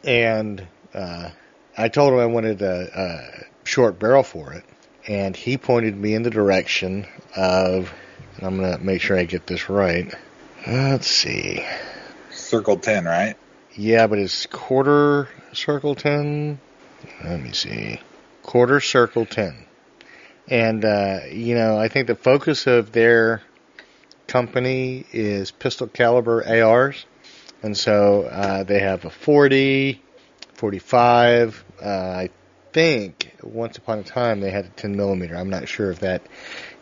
and 0.04 0.66
uh, 0.94 1.30
I 1.76 1.88
told 1.88 2.12
him 2.14 2.20
I 2.20 2.26
wanted 2.26 2.62
a, 2.62 2.88
a 2.94 3.44
short 3.64 3.98
barrel 3.98 4.22
for 4.22 4.52
it, 4.52 4.64
and 5.06 5.36
he 5.36 5.56
pointed 5.56 5.96
me 5.96 6.14
in 6.14 6.22
the 6.22 6.30
direction 6.30 7.06
of. 7.36 7.92
And 8.36 8.46
I'm 8.46 8.56
gonna 8.56 8.78
make 8.78 9.00
sure 9.00 9.16
I 9.16 9.24
get 9.24 9.46
this 9.46 9.68
right. 9.68 10.12
Let's 10.66 11.06
see. 11.06 11.64
Circle 12.30 12.78
10, 12.78 13.04
right? 13.04 13.36
Yeah, 13.76 14.06
but 14.06 14.18
it's 14.18 14.46
quarter 14.46 15.28
circle 15.52 15.94
10. 15.94 16.58
Let 17.22 17.40
me 17.40 17.52
see. 17.52 18.00
Quarter 18.42 18.80
circle 18.80 19.26
10. 19.26 19.66
And 20.48 20.84
uh, 20.84 21.20
you 21.30 21.54
know, 21.54 21.78
I 21.78 21.88
think 21.88 22.06
the 22.06 22.14
focus 22.14 22.66
of 22.66 22.92
their 22.92 23.42
company 24.26 25.04
is 25.12 25.50
pistol 25.50 25.86
caliber 25.86 26.46
ARs, 26.46 27.06
and 27.62 27.76
so 27.76 28.24
uh, 28.24 28.62
they 28.64 28.80
have 28.80 29.04
a 29.04 29.10
40, 29.10 30.02
45. 30.54 31.64
Uh, 31.82 31.88
I 31.88 32.30
think 32.74 33.32
once 33.42 33.78
upon 33.78 34.00
a 34.00 34.02
time 34.02 34.40
they 34.40 34.50
had 34.50 34.66
a 34.66 34.68
10 34.68 34.96
millimeter. 34.96 35.36
I'm 35.36 35.48
not 35.48 35.68
sure 35.68 35.90
if 35.90 36.00
that 36.00 36.22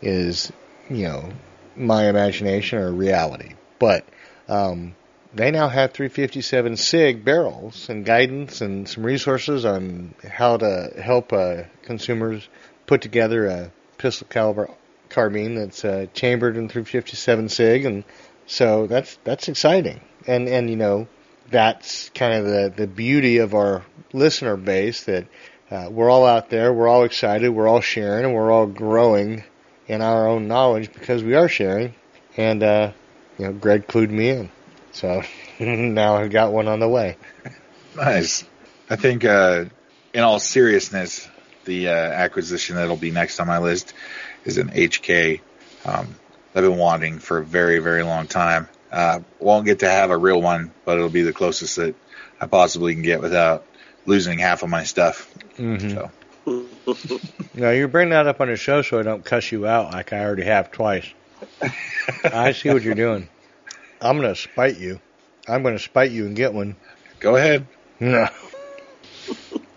is 0.01 0.51
you 0.89 1.03
know 1.03 1.29
my 1.77 2.09
imagination 2.09 2.79
or 2.79 2.91
reality, 2.91 3.53
but 3.79 4.05
um, 4.49 4.95
they 5.33 5.51
now 5.51 5.69
have 5.69 5.93
357 5.93 6.77
SIG 6.77 7.23
barrels 7.23 7.89
and 7.89 8.05
guidance 8.05 8.61
and 8.61 8.87
some 8.87 9.05
resources 9.05 9.65
on 9.65 10.13
how 10.27 10.57
to 10.57 10.93
help 11.01 11.31
uh, 11.31 11.63
consumers 11.83 12.47
put 12.85 13.01
together 13.01 13.47
a 13.47 13.71
pistol 13.97 14.27
caliber 14.29 14.69
carbine 15.09 15.55
that's 15.55 15.85
uh, 15.85 16.07
chambered 16.13 16.57
in 16.57 16.69
357 16.69 17.49
SIG, 17.49 17.85
and 17.85 18.03
so 18.47 18.87
that's 18.87 19.17
that's 19.23 19.47
exciting. 19.47 20.01
And 20.25 20.47
and 20.47 20.69
you 20.69 20.75
know 20.75 21.07
that's 21.49 22.09
kind 22.09 22.33
of 22.33 22.45
the 22.45 22.73
the 22.75 22.87
beauty 22.87 23.37
of 23.37 23.53
our 23.53 23.83
listener 24.11 24.57
base 24.57 25.03
that 25.05 25.27
uh, 25.71 25.89
we're 25.89 26.09
all 26.09 26.25
out 26.25 26.49
there, 26.49 26.73
we're 26.73 26.87
all 26.87 27.03
excited, 27.03 27.49
we're 27.49 27.67
all 27.67 27.81
sharing, 27.81 28.25
and 28.25 28.33
we're 28.33 28.51
all 28.51 28.67
growing 28.67 29.43
in 29.87 30.01
our 30.01 30.27
own 30.27 30.47
knowledge 30.47 30.91
because 30.91 31.23
we 31.23 31.35
are 31.35 31.47
sharing. 31.47 31.93
And 32.37 32.63
uh, 32.63 32.91
you 33.37 33.45
know, 33.45 33.53
Greg 33.53 33.87
clued 33.87 34.09
me 34.09 34.29
in. 34.29 34.49
So 34.91 35.23
now 35.59 36.15
I've 36.17 36.31
got 36.31 36.53
one 36.53 36.67
on 36.67 36.79
the 36.79 36.89
way. 36.89 37.17
Nice. 37.95 38.43
I 38.89 38.95
think, 38.95 39.25
uh, 39.25 39.65
in 40.13 40.23
all 40.23 40.39
seriousness, 40.39 41.29
the 41.65 41.89
uh, 41.89 41.91
acquisition 41.91 42.75
that'll 42.75 42.97
be 42.97 43.11
next 43.11 43.39
on 43.39 43.47
my 43.47 43.59
list 43.59 43.93
is 44.45 44.57
an 44.57 44.69
HK. 44.69 45.41
Um, 45.85 46.15
I've 46.55 46.63
been 46.63 46.77
wanting 46.77 47.19
for 47.19 47.39
a 47.39 47.45
very, 47.45 47.79
very 47.79 48.03
long 48.03 48.27
time. 48.27 48.67
Uh, 48.91 49.21
won't 49.39 49.65
get 49.65 49.79
to 49.79 49.89
have 49.89 50.11
a 50.11 50.17
real 50.17 50.41
one, 50.41 50.71
but 50.85 50.97
it'll 50.97 51.09
be 51.09 51.23
the 51.23 51.33
closest 51.33 51.77
that 51.77 51.95
I 52.39 52.45
possibly 52.45 52.93
can 52.93 53.01
get 53.01 53.21
without 53.21 53.65
losing 54.05 54.39
half 54.39 54.63
of 54.63 54.69
my 54.69 54.83
stuff. 54.83 55.33
Mm-hmm. 55.57 55.89
So, 55.89 56.11
Now 57.53 57.69
you 57.69 57.87
bring 57.87 58.09
that 58.09 58.27
up 58.27 58.41
on 58.41 58.47
the 58.49 58.55
show 58.57 58.81
so 58.81 58.99
I 58.99 59.03
don't 59.03 59.23
cuss 59.23 59.51
you 59.51 59.65
out 59.65 59.91
like 59.93 60.11
I 60.13 60.23
already 60.23 60.43
have 60.43 60.71
twice. 60.71 61.05
I 62.23 62.51
see 62.51 62.69
what 62.69 62.83
you're 62.83 62.95
doing. 62.95 63.29
I'm 64.01 64.17
gonna 64.17 64.35
spite 64.35 64.77
you. 64.77 64.99
I'm 65.47 65.63
gonna 65.63 65.79
spite 65.79 66.11
you 66.11 66.25
and 66.25 66.35
get 66.35 66.53
one. 66.53 66.75
go 67.19 67.35
ahead. 67.35 67.65
No. 67.99 68.27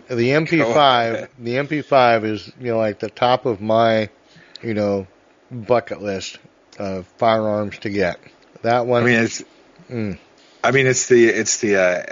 The 0.07 0.15
MP5, 0.15 1.29
the 1.39 1.55
MP5 1.55 2.23
is 2.25 2.51
you 2.59 2.71
know 2.71 2.77
like 2.77 2.99
the 2.99 3.09
top 3.09 3.45
of 3.45 3.61
my, 3.61 4.09
you 4.61 4.73
know, 4.73 5.07
bucket 5.51 6.01
list 6.01 6.37
of 6.79 7.07
firearms 7.17 7.79
to 7.79 7.89
get. 7.89 8.19
That 8.63 8.85
one. 8.85 9.03
I 9.03 9.05
mean, 9.05 9.19
it's, 9.19 9.43
Mm. 9.89 10.17
I 10.63 10.71
mean, 10.71 10.85
it's 10.85 11.07
the, 11.07 11.27
it's 11.27 11.61
the, 11.61 11.77
uh, 11.77 12.03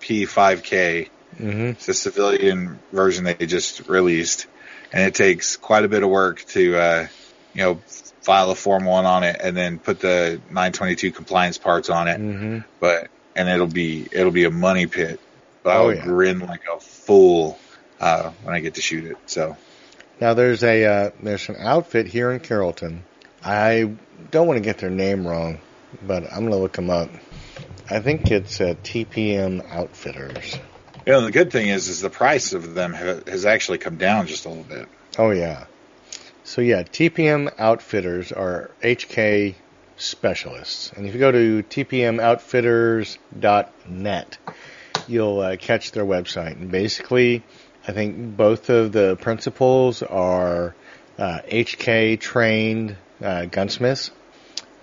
SP5K. 0.00 1.08
hmm 1.36 1.70
It's 1.70 1.88
a 1.88 1.94
civilian 1.94 2.78
version 2.92 3.24
they 3.24 3.34
just 3.34 3.88
released, 3.88 4.46
and 4.92 5.02
it 5.06 5.14
takes 5.14 5.56
quite 5.56 5.84
a 5.84 5.88
bit 5.88 6.02
of 6.02 6.10
work 6.10 6.44
to, 6.48 6.76
uh, 6.76 7.06
you 7.54 7.62
know, 7.62 7.80
file 8.22 8.50
a 8.50 8.54
Form 8.54 8.84
One 8.84 9.06
on 9.06 9.22
it 9.24 9.40
and 9.42 9.56
then 9.56 9.78
put 9.78 10.00
the 10.00 10.40
922 10.50 11.12
compliance 11.12 11.58
parts 11.58 11.88
on 11.90 12.08
it. 12.08 12.18
hmm 12.18 12.58
But 12.80 13.08
and 13.36 13.48
it'll 13.48 13.66
be 13.66 14.06
it'll 14.12 14.32
be 14.32 14.44
a 14.44 14.50
money 14.50 14.86
pit. 14.86 15.20
But 15.62 15.76
Oh, 15.76 15.88
I'll 15.88 15.94
yeah. 15.94 16.02
grin 16.02 16.40
like 16.40 16.62
a 16.74 16.80
fool 16.80 17.58
uh, 18.00 18.30
when 18.42 18.54
I 18.54 18.60
get 18.60 18.74
to 18.74 18.80
shoot 18.80 19.04
it. 19.04 19.16
So 19.26 19.56
Now 20.20 20.34
there's 20.34 20.62
a 20.64 20.84
uh, 20.84 21.10
there's 21.22 21.48
an 21.48 21.56
outfit 21.58 22.06
here 22.06 22.30
in 22.32 22.40
Carrollton. 22.40 23.04
I 23.44 23.90
don't 24.30 24.46
want 24.46 24.58
to 24.58 24.64
get 24.64 24.78
their 24.78 24.90
name 24.90 25.26
wrong, 25.26 25.60
but 26.06 26.24
I'm 26.24 26.44
gonna 26.44 26.56
look 26.58 26.74
them 26.74 26.90
up. 26.90 27.10
I 27.90 27.98
think 27.98 28.30
it's 28.30 28.60
uh, 28.60 28.74
TPM 28.84 29.68
Outfitters. 29.68 30.56
Yeah, 31.06 31.14
know 31.14 31.22
the 31.22 31.32
good 31.32 31.50
thing 31.50 31.68
is 31.68 31.88
is 31.88 32.00
the 32.00 32.08
price 32.08 32.52
of 32.52 32.74
them 32.74 32.94
ha- 32.94 33.18
has 33.26 33.44
actually 33.44 33.78
come 33.78 33.96
down 33.96 34.28
just 34.28 34.44
a 34.44 34.48
little 34.48 34.62
bit. 34.62 34.88
Oh 35.18 35.30
yeah. 35.30 35.64
So 36.44 36.60
yeah, 36.60 36.84
TPM 36.84 37.52
Outfitters 37.58 38.30
are 38.30 38.70
HK 38.80 39.56
specialists, 39.96 40.92
and 40.94 41.04
if 41.04 41.14
you 41.14 41.20
go 41.20 41.32
to 41.32 41.64
tpmoutfitters.net, 41.64 44.38
you'll 45.08 45.40
uh, 45.40 45.56
catch 45.56 45.90
their 45.90 46.04
website. 46.04 46.52
And 46.52 46.70
basically, 46.70 47.42
I 47.88 47.92
think 47.92 48.36
both 48.36 48.70
of 48.70 48.92
the 48.92 49.16
principals 49.16 50.04
are 50.04 50.76
uh, 51.18 51.40
HK 51.50 52.20
trained 52.20 52.94
uh, 53.20 53.46
gunsmiths, 53.46 54.12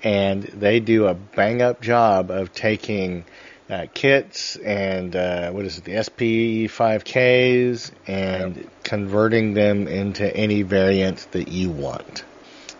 and 0.03 0.43
they 0.43 0.79
do 0.79 1.07
a 1.07 1.13
bang 1.13 1.61
up 1.61 1.81
job 1.81 2.31
of 2.31 2.53
taking 2.53 3.25
uh, 3.69 3.85
kits 3.93 4.55
and 4.55 5.15
uh, 5.15 5.51
what 5.51 5.65
is 5.65 5.77
it, 5.77 5.83
the 5.83 5.93
SP5Ks, 5.93 7.91
and 8.07 8.69
converting 8.83 9.53
them 9.53 9.87
into 9.87 10.35
any 10.35 10.61
variant 10.61 11.27
that 11.31 11.49
you 11.49 11.69
want. 11.69 12.23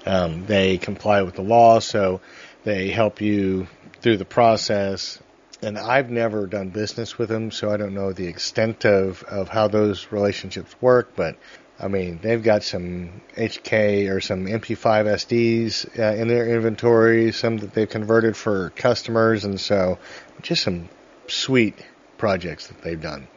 Um, 0.05 0.45
they 0.45 0.77
comply 0.77 1.23
with 1.23 1.35
the 1.35 1.41
law, 1.41 1.79
so 1.79 2.21
they 2.63 2.89
help 2.89 3.19
you 3.19 3.67
through 4.01 4.17
the 4.17 4.25
process. 4.25 5.19
And 5.61 5.77
I've 5.77 6.09
never 6.09 6.47
done 6.47 6.69
business 6.69 7.17
with 7.17 7.29
them, 7.29 7.51
so 7.51 7.69
I 7.71 7.77
don't 7.77 7.93
know 7.93 8.13
the 8.13 8.27
extent 8.27 8.85
of, 8.85 9.23
of 9.23 9.49
how 9.49 9.67
those 9.67 10.11
relationships 10.11 10.73
work. 10.79 11.13
But 11.15 11.35
I 11.79 11.87
mean, 11.87 12.19
they've 12.21 12.41
got 12.41 12.63
some 12.63 13.21
HK 13.35 14.09
or 14.09 14.19
some 14.19 14.45
MP5 14.45 15.05
SDs 15.05 15.99
uh, 15.99 16.15
in 16.15 16.27
their 16.27 16.47
inventory, 16.47 17.31
some 17.31 17.57
that 17.57 17.73
they've 17.73 17.89
converted 17.89 18.35
for 18.35 18.71
customers, 18.71 19.45
and 19.45 19.59
so 19.59 19.99
just 20.41 20.63
some 20.63 20.89
sweet 21.27 21.75
projects 22.17 22.67
that 22.67 22.81
they've 22.81 22.99
done. 22.99 23.27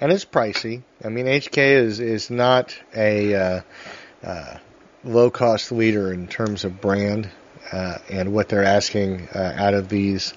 And 0.00 0.10
it's 0.10 0.24
pricey. 0.24 0.82
I 1.04 1.08
mean, 1.08 1.26
HK 1.26 1.56
is 1.56 2.00
is 2.00 2.30
not 2.30 2.76
a 2.96 3.34
uh, 3.34 3.60
uh, 4.24 4.58
low 5.04 5.30
cost 5.30 5.70
leader 5.70 6.12
in 6.12 6.26
terms 6.26 6.64
of 6.64 6.80
brand, 6.80 7.30
uh, 7.72 7.98
and 8.10 8.32
what 8.32 8.48
they're 8.48 8.64
asking 8.64 9.28
uh, 9.32 9.54
out 9.56 9.74
of 9.74 9.88
these 9.88 10.34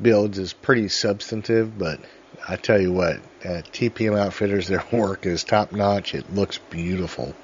builds 0.00 0.38
is 0.38 0.52
pretty 0.52 0.88
substantive. 0.88 1.78
But 1.78 2.00
I 2.46 2.56
tell 2.56 2.80
you 2.80 2.92
what, 2.92 3.20
uh, 3.44 3.62
TPM 3.72 4.18
Outfitters, 4.18 4.68
their 4.68 4.84
work 4.92 5.26
is 5.26 5.44
top 5.44 5.72
notch. 5.72 6.14
It 6.14 6.34
looks 6.34 6.58
beautiful. 6.58 7.34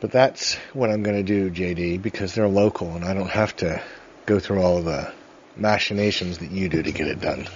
But 0.00 0.12
that's 0.12 0.54
what 0.72 0.90
I'm 0.90 1.02
going 1.02 1.16
to 1.16 1.22
do, 1.22 1.50
JD, 1.50 2.02
because 2.02 2.34
they're 2.34 2.48
local 2.48 2.94
and 2.94 3.04
I 3.04 3.14
don't 3.14 3.30
have 3.30 3.56
to 3.56 3.82
go 4.26 4.38
through 4.38 4.62
all 4.62 4.82
the 4.82 5.10
machinations 5.56 6.38
that 6.38 6.50
you 6.50 6.68
do 6.68 6.82
to 6.82 6.92
get 6.92 7.08
it 7.08 7.20
done. 7.20 7.48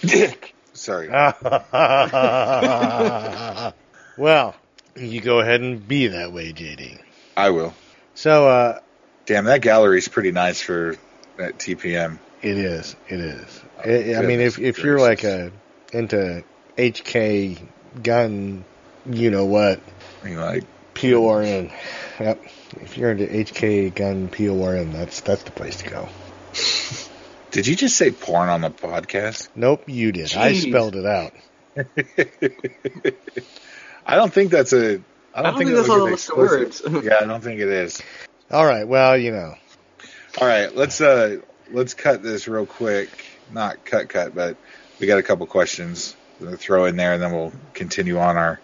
Dick. 0.00 0.54
Sorry. 0.72 1.08
well, 4.16 4.56
you 4.96 5.20
go 5.20 5.40
ahead 5.40 5.60
and 5.60 5.86
be 5.86 6.06
that 6.06 6.32
way, 6.32 6.54
JD. 6.54 6.98
I 7.36 7.50
will. 7.50 7.74
So, 8.14 8.48
uh, 8.48 8.80
Damn, 9.30 9.44
that 9.44 9.60
gallery's 9.60 10.08
pretty 10.08 10.32
nice 10.32 10.60
for 10.60 10.96
that 11.36 11.56
TPM. 11.56 12.18
It 12.42 12.58
is, 12.58 12.96
it 13.08 13.20
is. 13.20 13.60
Oh, 13.78 13.90
I 13.90 14.18
I 14.18 14.22
mean, 14.22 14.40
if 14.40 14.56
goodness 14.56 14.78
if 14.78 14.84
you're 14.84 14.98
like 14.98 15.22
gracious. 15.22 15.52
a 15.92 15.98
into 15.98 16.44
HK 16.76 17.60
gun, 18.02 18.64
you 19.06 19.30
know 19.30 19.44
what, 19.44 19.80
I 20.22 20.26
mean, 20.26 20.36
like, 20.36 20.64
PORN. 20.94 21.70
Yep. 22.18 22.44
If 22.82 22.96
you're 22.98 23.10
into 23.10 23.26
HK 23.26 23.94
gun 23.94 24.28
PORN, 24.28 24.92
that's 24.92 25.20
that's 25.20 25.42
the 25.42 25.50
place 25.50 25.78
to 25.78 25.90
go. 25.90 26.08
did 27.50 27.66
you 27.66 27.76
just 27.76 27.96
say 27.96 28.10
porn 28.10 28.48
on 28.48 28.60
the 28.60 28.70
podcast? 28.70 29.48
Nope, 29.54 29.84
you 29.86 30.12
did. 30.12 30.34
I 30.34 30.54
spelled 30.54 30.96
it 30.96 31.06
out. 31.06 31.32
I 34.06 34.16
don't 34.16 34.32
think 34.32 34.50
that's 34.50 34.72
a. 34.72 34.78
I 34.78 34.82
don't, 34.88 35.02
I 35.34 35.42
don't 35.42 35.58
think 35.58 35.70
it 35.70 35.74
that's 35.74 35.88
was 35.88 35.90
on 35.90 35.98
the 35.98 36.04
an 36.06 36.10
list 36.12 36.30
of 36.30 36.38
explicit. 36.38 36.92
words. 36.92 37.04
yeah, 37.06 37.18
I 37.20 37.26
don't 37.26 37.42
think 37.42 37.60
it 37.60 37.68
is. 37.68 38.02
All 38.50 38.66
right. 38.66 38.86
Well, 38.86 39.16
you 39.16 39.30
know. 39.32 39.54
All 40.40 40.46
right, 40.46 40.74
let's 40.74 41.00
uh 41.00 41.38
let's 41.72 41.94
cut 41.94 42.22
this 42.22 42.48
real 42.48 42.66
quick. 42.66 43.08
Not 43.52 43.84
cut 43.84 44.08
cut, 44.08 44.34
but 44.34 44.56
we 44.98 45.06
got 45.06 45.18
a 45.18 45.22
couple 45.22 45.46
questions 45.46 46.16
to 46.40 46.56
throw 46.56 46.84
in 46.84 46.96
there, 46.96 47.14
and 47.14 47.22
then 47.22 47.32
we'll 47.32 47.52
continue 47.74 48.18
on 48.18 48.36
our. 48.36 48.60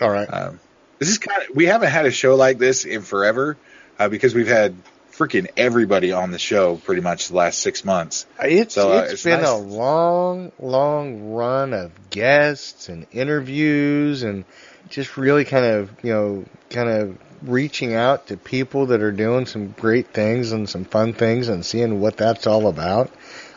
All 0.00 0.10
right. 0.10 0.26
Um, 0.26 0.60
this 0.98 1.08
is 1.08 1.18
kind 1.18 1.42
of 1.42 1.56
we 1.56 1.66
haven't 1.66 1.90
had 1.90 2.06
a 2.06 2.10
show 2.10 2.34
like 2.36 2.58
this 2.58 2.84
in 2.84 3.02
forever 3.02 3.56
uh, 3.98 4.08
because 4.08 4.34
we've 4.34 4.46
had 4.48 4.74
freaking 5.12 5.48
everybody 5.56 6.12
on 6.12 6.30
the 6.30 6.38
show 6.38 6.76
pretty 6.76 7.02
much 7.02 7.28
the 7.28 7.36
last 7.36 7.58
six 7.58 7.84
months. 7.84 8.26
It's 8.40 8.74
So, 8.74 8.92
uh, 8.92 9.00
it's 9.02 9.12
it's 9.14 9.24
been 9.24 9.40
nice- 9.40 9.50
a 9.50 9.56
long, 9.56 10.52
long 10.58 11.32
run 11.32 11.74
of 11.74 12.10
guests 12.10 12.88
and 12.88 13.06
interviews 13.12 14.22
and 14.22 14.44
just 14.88 15.16
really 15.16 15.44
kind 15.44 15.64
of 15.64 15.90
you 16.02 16.12
know 16.12 16.44
kind 16.70 16.88
of 16.88 17.18
reaching 17.42 17.94
out 17.94 18.28
to 18.28 18.36
people 18.36 18.86
that 18.86 19.02
are 19.02 19.12
doing 19.12 19.46
some 19.46 19.72
great 19.72 20.12
things 20.12 20.52
and 20.52 20.68
some 20.68 20.84
fun 20.84 21.12
things 21.12 21.48
and 21.48 21.64
seeing 21.64 22.00
what 22.00 22.16
that's 22.16 22.46
all 22.46 22.66
about. 22.68 23.10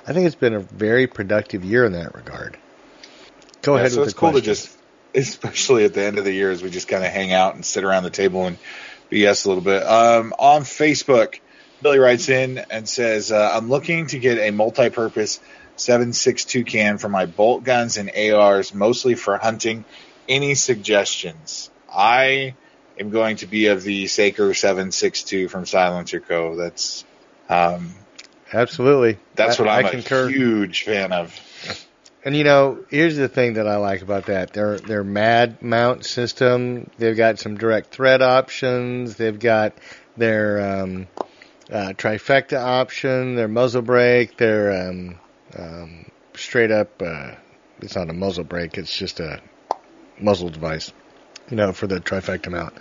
I 0.05 0.13
think 0.13 0.25
it's 0.25 0.35
been 0.35 0.53
a 0.53 0.59
very 0.59 1.07
productive 1.07 1.63
year 1.63 1.85
in 1.85 1.93
that 1.93 2.15
regard. 2.15 2.57
Go 3.61 3.75
Yeah, 3.75 3.79
ahead 3.79 3.91
so 3.91 4.01
with 4.01 4.09
it's 4.09 4.13
cool 4.13 4.31
question. 4.31 4.41
to 4.41 4.45
just 4.45 4.77
especially 5.15 5.85
at 5.85 5.93
the 5.93 6.03
end 6.03 6.17
of 6.17 6.25
the 6.25 6.31
year 6.31 6.51
as 6.51 6.63
we 6.63 6.69
just 6.69 6.87
kind 6.87 7.03
of 7.03 7.11
hang 7.11 7.31
out 7.33 7.55
and 7.55 7.65
sit 7.65 7.83
around 7.83 8.03
the 8.03 8.09
table 8.09 8.47
and 8.47 8.57
BS 9.11 9.45
a 9.45 9.49
little 9.49 9.63
bit. 9.63 9.83
Um, 9.83 10.33
on 10.39 10.63
Facebook, 10.63 11.39
Billy 11.81 11.99
writes 11.99 12.29
in 12.29 12.57
and 12.57 12.89
says, 12.89 13.31
uh, 13.31 13.51
I'm 13.53 13.69
looking 13.69 14.07
to 14.07 14.19
get 14.19 14.39
a 14.39 14.51
multi 14.51 14.89
purpose 14.89 15.39
7.62 15.77 16.65
can 16.65 16.97
for 16.97 17.09
my 17.09 17.25
bolt 17.25 17.63
guns 17.63 17.97
and 17.97 18.11
ARs, 18.15 18.73
mostly 18.73 19.15
for 19.15 19.37
hunting. 19.37 19.85
Any 20.27 20.55
suggestions? 20.55 21.69
I 21.93 22.55
am 22.99 23.09
going 23.09 23.37
to 23.37 23.47
be 23.47 23.67
of 23.67 23.83
the 23.83 24.07
Saker 24.07 24.49
7.62 24.49 25.49
from 25.49 25.65
Silencer 25.65 26.19
Co. 26.19 26.55
That's 26.55 27.05
um, 27.49 27.93
Absolutely. 28.51 29.19
that's 29.35 29.59
what 29.59 29.67
I'm 29.67 29.85
I 29.85 29.89
a 29.89 29.91
concur. 29.91 30.29
huge 30.29 30.83
fan 30.83 31.11
of. 31.11 31.37
And 32.25 32.37
you 32.37 32.45
know, 32.45 32.85
here's 32.89 33.17
the 33.17 33.27
thing 33.27 33.55
that 33.55 33.67
I 33.67 33.75
like 33.75 34.01
about 34.01 34.27
that. 34.27 34.53
Their 34.53 34.77
their 34.79 35.03
MAD 35.03 35.61
mount 35.61 36.05
system. 36.05 36.89
They've 36.97 37.17
got 37.17 37.37
some 37.37 37.57
direct 37.57 37.93
thread 37.93 38.21
options. 38.21 39.17
They've 39.17 39.37
got 39.37 39.73
their 40.15 40.81
um, 40.83 41.07
uh, 41.69 41.91
trifecta 41.97 42.57
option. 42.57 43.35
Their 43.35 43.49
muzzle 43.49 43.81
brake. 43.81 44.37
Their 44.37 44.87
um, 44.87 45.19
um, 45.57 46.05
straight 46.33 46.71
up. 46.71 47.01
Uh, 47.01 47.31
it's 47.81 47.97
not 47.97 48.09
a 48.09 48.13
muzzle 48.13 48.45
brake. 48.45 48.77
It's 48.77 48.97
just 48.97 49.19
a 49.19 49.41
muzzle 50.17 50.47
device. 50.47 50.93
You 51.49 51.57
know, 51.57 51.73
for 51.73 51.87
the 51.87 51.99
trifecta 51.99 52.49
mount. 52.49 52.73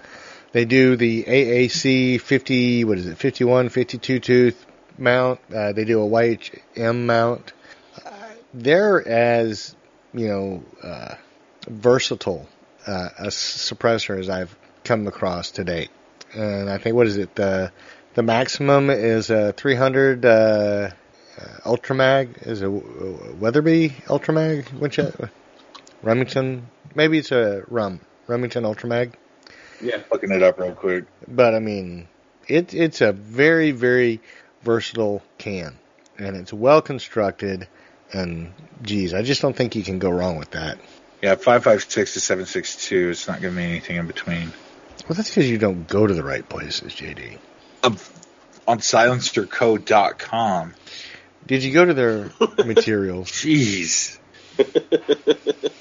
They 0.52 0.64
do 0.64 0.96
the 0.96 1.24
AAC 1.24 2.20
50. 2.20 2.84
What 2.84 2.98
is 2.98 3.06
it? 3.06 3.18
51, 3.18 3.70
52 3.70 4.20
tooth 4.20 4.66
mount. 4.98 5.40
Uh, 5.52 5.72
they 5.72 5.84
do 5.84 6.02
a 6.02 6.08
YHM 6.08 7.06
mount 7.06 7.52
they're 8.54 9.06
as 9.06 9.74
you 10.12 10.28
know 10.28 10.62
uh, 10.82 11.14
versatile 11.68 12.46
uh, 12.86 13.08
a 13.18 13.26
suppressor 13.28 14.18
as 14.18 14.28
I've 14.28 14.54
come 14.84 15.06
across 15.06 15.52
to 15.52 15.64
date. 15.64 15.90
And 16.34 16.68
I 16.68 16.78
think 16.78 16.96
what 16.96 17.06
is 17.06 17.16
it 17.16 17.34
the 17.34 17.72
the 18.14 18.22
maximum 18.22 18.90
is 18.90 19.30
a 19.30 19.52
300 19.52 20.24
uh, 20.24 20.28
uh, 20.28 20.90
Ultramag 21.64 22.46
is 22.46 22.62
a 22.62 22.70
Weatherby 22.70 23.90
Ultramag 24.06 24.68
which 24.78 24.98
uh, 24.98 25.10
Remington 26.02 26.68
maybe 26.94 27.18
it's 27.18 27.32
a 27.32 27.62
Rum 27.68 28.00
Remington 28.26 28.64
Ultramag 28.64 29.14
Yeah. 29.80 29.98
Looking 30.10 30.30
it 30.32 30.42
up 30.42 30.58
real 30.58 30.72
quick. 30.72 31.04
but 31.28 31.54
I 31.54 31.58
mean 31.58 32.08
it 32.48 32.74
it's 32.74 33.00
a 33.00 33.12
very 33.12 33.70
very 33.72 34.20
versatile 34.62 35.22
can 35.38 35.78
and 36.18 36.36
it's 36.36 36.52
well 36.52 36.82
constructed 36.82 37.66
and 38.12 38.52
geez 38.82 39.14
I 39.14 39.22
just 39.22 39.40
don't 39.42 39.56
think 39.56 39.74
you 39.76 39.82
can 39.82 39.98
go 39.98 40.10
wrong 40.10 40.36
with 40.38 40.50
that. 40.52 40.78
Yeah, 41.22 41.36
556 41.36 42.14
to 42.14 42.20
762. 42.20 43.10
It's 43.10 43.28
not 43.28 43.40
giving 43.40 43.56
me 43.56 43.64
anything 43.64 43.94
in 43.96 44.08
between. 44.08 44.52
Well, 45.08 45.14
that's 45.16 45.30
because 45.30 45.48
you 45.48 45.56
don't 45.56 45.86
go 45.86 46.04
to 46.04 46.12
the 46.12 46.22
right 46.24 46.46
places, 46.48 46.94
JD. 46.94 47.38
Um, 47.84 47.96
on 48.66 48.78
silencerco.com. 48.80 50.74
Did 51.46 51.62
you 51.62 51.72
go 51.72 51.84
to 51.84 51.94
their 51.94 52.30
materials? 52.66 53.30
Jeez. 53.30 54.18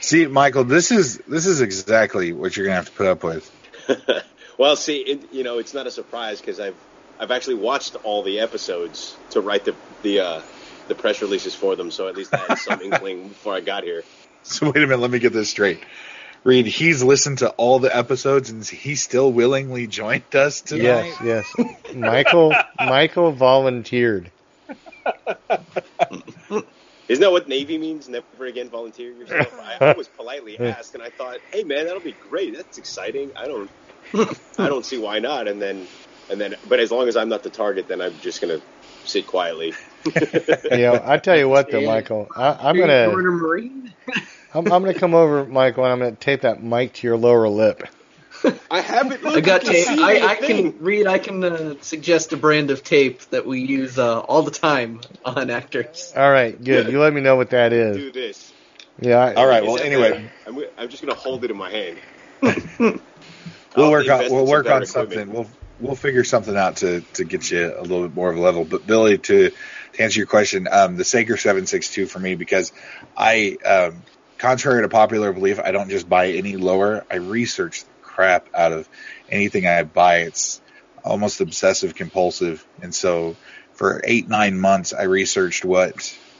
See, 0.00 0.26
Michael, 0.26 0.64
this 0.64 0.90
is 0.90 1.18
this 1.28 1.46
is 1.46 1.60
exactly 1.60 2.32
what 2.32 2.56
you're 2.56 2.66
gonna 2.66 2.76
have 2.76 2.86
to 2.86 2.92
put 2.92 3.06
up 3.06 3.24
with. 3.24 3.50
well, 4.58 4.76
see, 4.76 4.98
it, 4.98 5.32
you 5.32 5.44
know, 5.44 5.58
it's 5.58 5.74
not 5.74 5.86
a 5.86 5.90
surprise 5.90 6.40
because 6.40 6.60
I've 6.60 6.76
I've 7.18 7.30
actually 7.30 7.56
watched 7.56 7.96
all 7.96 8.22
the 8.22 8.40
episodes 8.40 9.16
to 9.30 9.40
write 9.40 9.64
the 9.64 9.74
the 10.02 10.20
uh, 10.20 10.42
the 10.86 10.94
press 10.94 11.20
releases 11.20 11.54
for 11.54 11.76
them, 11.76 11.90
so 11.90 12.08
at 12.08 12.16
least 12.16 12.34
I 12.34 12.38
had 12.38 12.58
some 12.58 12.80
inkling 12.84 13.28
before 13.28 13.54
I 13.54 13.60
got 13.60 13.84
here. 13.84 14.04
So 14.42 14.66
wait 14.66 14.76
a 14.76 14.80
minute, 14.80 15.00
let 15.00 15.10
me 15.10 15.18
get 15.18 15.32
this 15.32 15.50
straight. 15.50 15.80
Reed, 16.44 16.66
he's 16.66 17.02
listened 17.02 17.38
to 17.38 17.50
all 17.50 17.80
the 17.80 17.94
episodes 17.94 18.50
and 18.50 18.64
he 18.64 18.94
still 18.94 19.32
willingly 19.32 19.86
joined 19.86 20.34
us 20.34 20.60
tonight. 20.60 21.12
Yes, 21.20 21.52
yes. 21.58 21.94
Michael 21.94 22.54
Michael 22.78 23.32
volunteered. 23.32 24.30
Isn't 27.08 27.22
that 27.22 27.32
what 27.32 27.48
Navy 27.48 27.78
means? 27.78 28.08
Never 28.08 28.46
again 28.46 28.70
volunteer 28.70 29.12
yourself. 29.12 29.54
I, 29.58 29.78
I 29.86 29.94
was 29.94 30.08
politely 30.08 30.60
asked, 30.64 30.94
and 30.94 31.02
I 31.02 31.10
thought, 31.18 31.38
"Hey, 31.52 31.64
man, 31.64 31.86
that'll 31.86 32.02
be 32.02 32.14
great. 32.20 32.56
That's 32.56 32.78
exciting. 32.78 33.32
I 33.36 33.46
don't, 33.48 33.70
I 34.60 34.68
don't 34.68 34.86
see 34.86 34.98
why 34.98 35.20
not." 35.20 35.48
And 35.48 35.62
then, 35.62 35.88
and 36.28 36.40
then, 36.40 36.56
but 36.64 36.80
as 36.80 36.92
long 36.92 37.08
as 37.08 37.16
I'm 37.16 37.30
not 37.30 37.42
the 37.44 37.50
target, 37.50 37.88
then 37.88 38.02
I'm 38.02 38.20
just 38.20 38.40
gonna 38.40 38.60
sit 39.04 39.26
quietly. 39.26 39.78
You 40.70 40.82
know, 40.82 41.00
I 41.04 41.18
tell 41.18 41.36
you 41.38 41.48
what, 41.48 41.70
though, 41.70 41.82
Michael, 41.82 42.28
I, 42.36 42.70
I'm 42.70 42.78
gonna 42.78 43.22
Marine. 43.32 43.94
I'm, 44.52 44.70
I'm 44.72 44.82
gonna 44.82 44.94
come 44.94 45.14
over, 45.14 45.46
Michael, 45.46 45.84
and 45.84 45.92
I'm 45.94 46.00
gonna 46.00 46.16
tape 46.16 46.42
that 46.42 46.62
mic 46.62 46.94
to 46.94 47.06
your 47.08 47.18
lower 47.18 47.48
lip. 47.48 47.84
I 48.70 48.80
haven't. 48.80 49.24
I 49.24 49.40
got 49.40 49.62
tape. 49.62 49.88
I, 49.88 50.26
I 50.26 50.34
can 50.36 50.78
read. 50.78 51.06
I 51.06 51.18
can 51.18 51.44
uh, 51.44 51.74
suggest 51.80 52.32
a 52.32 52.36
brand 52.36 52.70
of 52.70 52.82
tape 52.84 53.22
that 53.30 53.46
we 53.46 53.60
use 53.60 53.98
uh, 53.98 54.20
all 54.20 54.42
the 54.42 54.50
time 54.50 55.00
on 55.24 55.50
actors. 55.50 56.12
All 56.16 56.30
right, 56.30 56.62
good. 56.62 56.90
You 56.90 57.00
let 57.00 57.12
me 57.12 57.20
know 57.20 57.36
what 57.36 57.50
that 57.50 57.72
is. 57.72 57.96
do 57.96 58.12
this. 58.12 58.52
Yeah. 59.00 59.18
I, 59.18 59.34
All 59.34 59.46
right. 59.46 59.64
Well, 59.64 59.78
anyway, 59.78 60.30
I'm, 60.46 60.58
I'm 60.76 60.88
just 60.88 61.02
gonna 61.02 61.18
hold 61.18 61.44
it 61.44 61.50
in 61.50 61.56
my 61.56 61.70
hand. 61.70 61.98
we'll 63.76 63.90
work 63.90 64.08
on 64.08 64.30
we'll 64.30 64.46
work 64.46 64.64
better 64.64 64.76
on 64.76 64.82
equipment. 64.82 65.12
something. 65.12 65.32
We'll 65.32 65.48
we'll 65.80 65.96
figure 65.96 66.24
something 66.24 66.56
out 66.56 66.76
to 66.76 67.00
to 67.14 67.24
get 67.24 67.50
you 67.50 67.74
a 67.76 67.82
little 67.82 68.06
bit 68.08 68.14
more 68.14 68.30
of 68.30 68.36
a 68.36 68.40
level. 68.40 68.64
But 68.64 68.86
Billy, 68.86 69.18
to, 69.18 69.50
to 69.50 70.02
answer 70.02 70.18
your 70.18 70.26
question, 70.26 70.68
um, 70.70 70.96
the 70.96 71.04
Saker 71.04 71.36
seven 71.36 71.66
six 71.66 71.92
two 71.92 72.06
for 72.06 72.18
me 72.18 72.34
because 72.34 72.72
I, 73.16 73.56
um, 73.64 74.02
contrary 74.38 74.82
to 74.82 74.88
popular 74.88 75.32
belief, 75.32 75.60
I 75.60 75.72
don't 75.72 75.90
just 75.90 76.08
buy 76.08 76.30
any 76.30 76.56
lower. 76.56 77.04
I 77.10 77.16
research 77.16 77.84
the 77.84 77.87
crap 78.18 78.48
out 78.52 78.72
of 78.72 78.88
anything 79.30 79.64
I 79.64 79.84
buy. 79.84 80.22
It's 80.22 80.60
almost 81.04 81.40
obsessive 81.40 81.94
compulsive, 81.94 82.66
and 82.82 82.92
so 82.92 83.36
for 83.74 84.00
eight 84.02 84.28
nine 84.28 84.58
months, 84.58 84.92
I 84.92 85.04
researched 85.04 85.64
what 85.64 85.92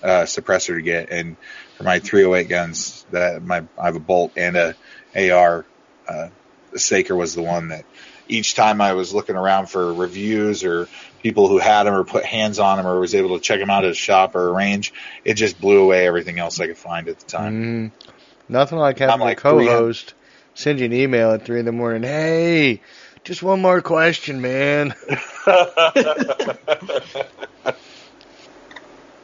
uh, 0.03 0.25
suppressor 0.25 0.75
to 0.75 0.83
get, 0.83 1.11
and 1.11 1.37
for 1.77 1.85
my 1.85 2.01
308 2.01 2.49
guns, 2.49 3.07
that 3.13 3.45
my 3.45 3.63
I 3.79 3.85
have 3.85 3.95
a 3.95 4.01
bolt 4.01 4.33
and 4.37 4.57
a 4.57 4.75
AR. 5.15 5.65
Uh, 6.09 6.29
the 6.73 6.81
Saker 6.81 7.15
was 7.15 7.37
the 7.37 7.43
one 7.43 7.69
that 7.69 7.85
each 8.27 8.57
time 8.57 8.81
I 8.81 8.95
was 8.95 9.15
looking 9.15 9.37
around 9.37 9.71
for 9.71 9.95
reviews 9.95 10.65
or 10.65 10.89
people 11.23 11.47
who 11.47 11.59
had 11.59 11.85
them 11.85 11.95
or 11.95 12.03
put 12.03 12.25
hands 12.25 12.59
on 12.59 12.77
them 12.77 12.89
or 12.89 12.99
was 12.99 13.15
able 13.15 13.39
to 13.39 13.43
check 13.43 13.61
them 13.61 13.71
out 13.71 13.85
at 13.85 13.93
a 13.93 13.95
shop 13.95 14.35
or 14.35 14.49
a 14.49 14.53
range, 14.53 14.93
it 15.25 15.35
just 15.35 15.61
blew 15.61 15.81
away 15.81 16.09
everything 16.09 16.41
else 16.41 16.59
I 16.59 16.67
could 16.67 16.77
find 16.77 17.09
at 17.09 17.21
the 17.21 17.25
time. 17.25 17.93
Mm, 17.93 18.11
nothing 18.49 18.79
like 18.79 18.99
having 18.99 19.15
I'm 19.15 19.21
like 19.21 19.39
a 19.39 19.41
co-host 19.41 20.15
send 20.59 20.81
you 20.81 20.87
an 20.87 20.93
email 20.93 21.31
at 21.33 21.45
three 21.45 21.61
in 21.61 21.65
the 21.65 21.73
morning. 21.73 22.03
Hey, 22.03 22.83
just 23.25 23.43
one 23.43 23.63
more 23.63 23.81
question, 23.81 24.41
man. 24.41 24.95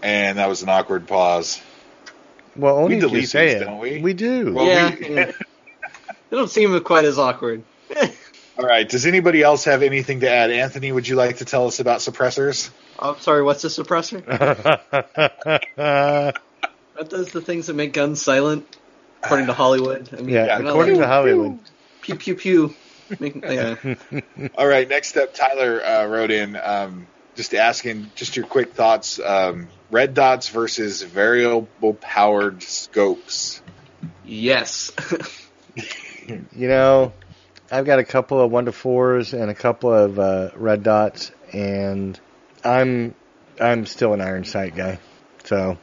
And 0.02 0.36
that 0.36 0.50
was 0.50 0.62
an 0.62 0.68
awkward 0.68 1.06
pause. 1.08 1.62
Well, 2.56 2.76
only 2.76 2.88
We 2.90 2.96
if 2.96 3.02
you 3.04 3.08
delete 3.08 3.28
say 3.30 3.46
these, 3.54 3.62
it. 3.62 3.64
don't 3.64 3.78
we? 3.78 4.00
We 4.02 4.12
do. 4.12 4.52
Well, 4.52 4.66
yeah, 4.66 4.94
we- 4.94 5.08
yeah. 5.08 5.32
they 6.30 6.36
don't 6.36 6.50
seem 6.50 6.78
quite 6.80 7.06
as 7.06 7.18
awkward. 7.18 7.62
All 8.58 8.66
right. 8.66 8.86
Does 8.86 9.06
anybody 9.06 9.42
else 9.42 9.64
have 9.64 9.82
anything 9.82 10.20
to 10.20 10.30
add? 10.30 10.50
Anthony, 10.50 10.92
would 10.92 11.08
you 11.08 11.16
like 11.16 11.38
to 11.38 11.46
tell 11.46 11.66
us 11.66 11.80
about 11.80 12.00
suppressors? 12.00 12.68
Oh, 12.98 13.14
I'm 13.14 13.20
sorry. 13.20 13.42
What's 13.42 13.64
a 13.64 13.68
suppressor? 13.68 14.22
That 15.76 17.08
does 17.08 17.30
the 17.32 17.40
things 17.40 17.66
that 17.68 17.74
make 17.74 17.94
guns 17.94 18.20
silent, 18.20 18.76
according 19.24 19.46
to 19.46 19.52
Hollywood. 19.52 20.08
I 20.12 20.16
mean, 20.16 20.28
yeah, 20.28 20.58
according 20.58 20.94
like, 20.94 21.02
to 21.02 21.06
Hollywood. 21.06 21.58
pew 22.02 22.16
pew 22.16 22.34
pew. 22.34 22.74
Make, 23.20 23.44
yeah. 23.44 23.76
All 24.56 24.66
right. 24.66 24.88
Next 24.88 25.16
up, 25.16 25.34
Tyler 25.34 25.84
uh, 25.84 26.06
wrote 26.06 26.30
in 26.30 26.56
um, 26.56 27.06
just 27.34 27.54
asking 27.54 28.10
just 28.14 28.36
your 28.36 28.46
quick 28.46 28.72
thoughts. 28.72 29.20
Um, 29.20 29.68
red 29.90 30.14
dots 30.14 30.48
versus 30.48 31.02
variable 31.02 31.94
powered 31.94 32.62
scopes. 32.62 33.62
Yes. 34.24 34.92
You 36.26 36.68
know, 36.68 37.12
I've 37.70 37.84
got 37.84 37.98
a 37.98 38.04
couple 38.04 38.40
of 38.40 38.50
one 38.50 38.64
to 38.64 38.72
fours 38.72 39.34
and 39.34 39.50
a 39.50 39.54
couple 39.54 39.92
of 39.92 40.18
uh, 40.18 40.50
red 40.54 40.82
dots, 40.82 41.32
and 41.52 42.18
I'm 42.64 43.14
I'm 43.60 43.84
still 43.84 44.14
an 44.14 44.22
iron 44.22 44.44
sight 44.44 44.74
guy. 44.74 45.00
So 45.44 45.76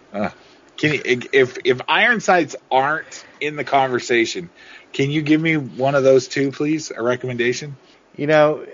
Can 0.81 0.93
you, 0.93 1.01
if 1.31 1.59
if 1.63 1.79
iron 1.87 2.21
sights 2.21 2.55
aren't 2.71 3.23
in 3.39 3.55
the 3.55 3.63
conversation, 3.63 4.49
can 4.93 5.11
you 5.11 5.21
give 5.21 5.39
me 5.39 5.55
one 5.55 5.93
of 5.93 6.03
those 6.03 6.27
two, 6.27 6.51
please? 6.51 6.89
A 6.89 7.03
recommendation. 7.03 7.77
you 8.15 8.25
know, 8.25 8.65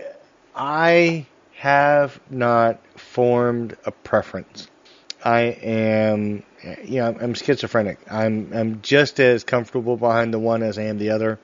I 0.55 1.25
have 1.55 2.17
not 2.29 2.79
formed 2.97 3.75
a 3.83 3.91
preference. 3.91 4.69
I 5.21 5.41
am, 5.41 6.43
you 6.81 7.01
know, 7.01 7.17
I'm 7.19 7.33
schizophrenic. 7.33 7.99
I'm 8.09 8.53
I'm 8.53 8.81
just 8.81 9.19
as 9.19 9.43
comfortable 9.43 9.97
behind 9.97 10.33
the 10.33 10.39
one 10.39 10.63
as 10.63 10.77
I 10.77 10.83
am 10.83 10.99
the 10.99 11.09
other. 11.09 11.39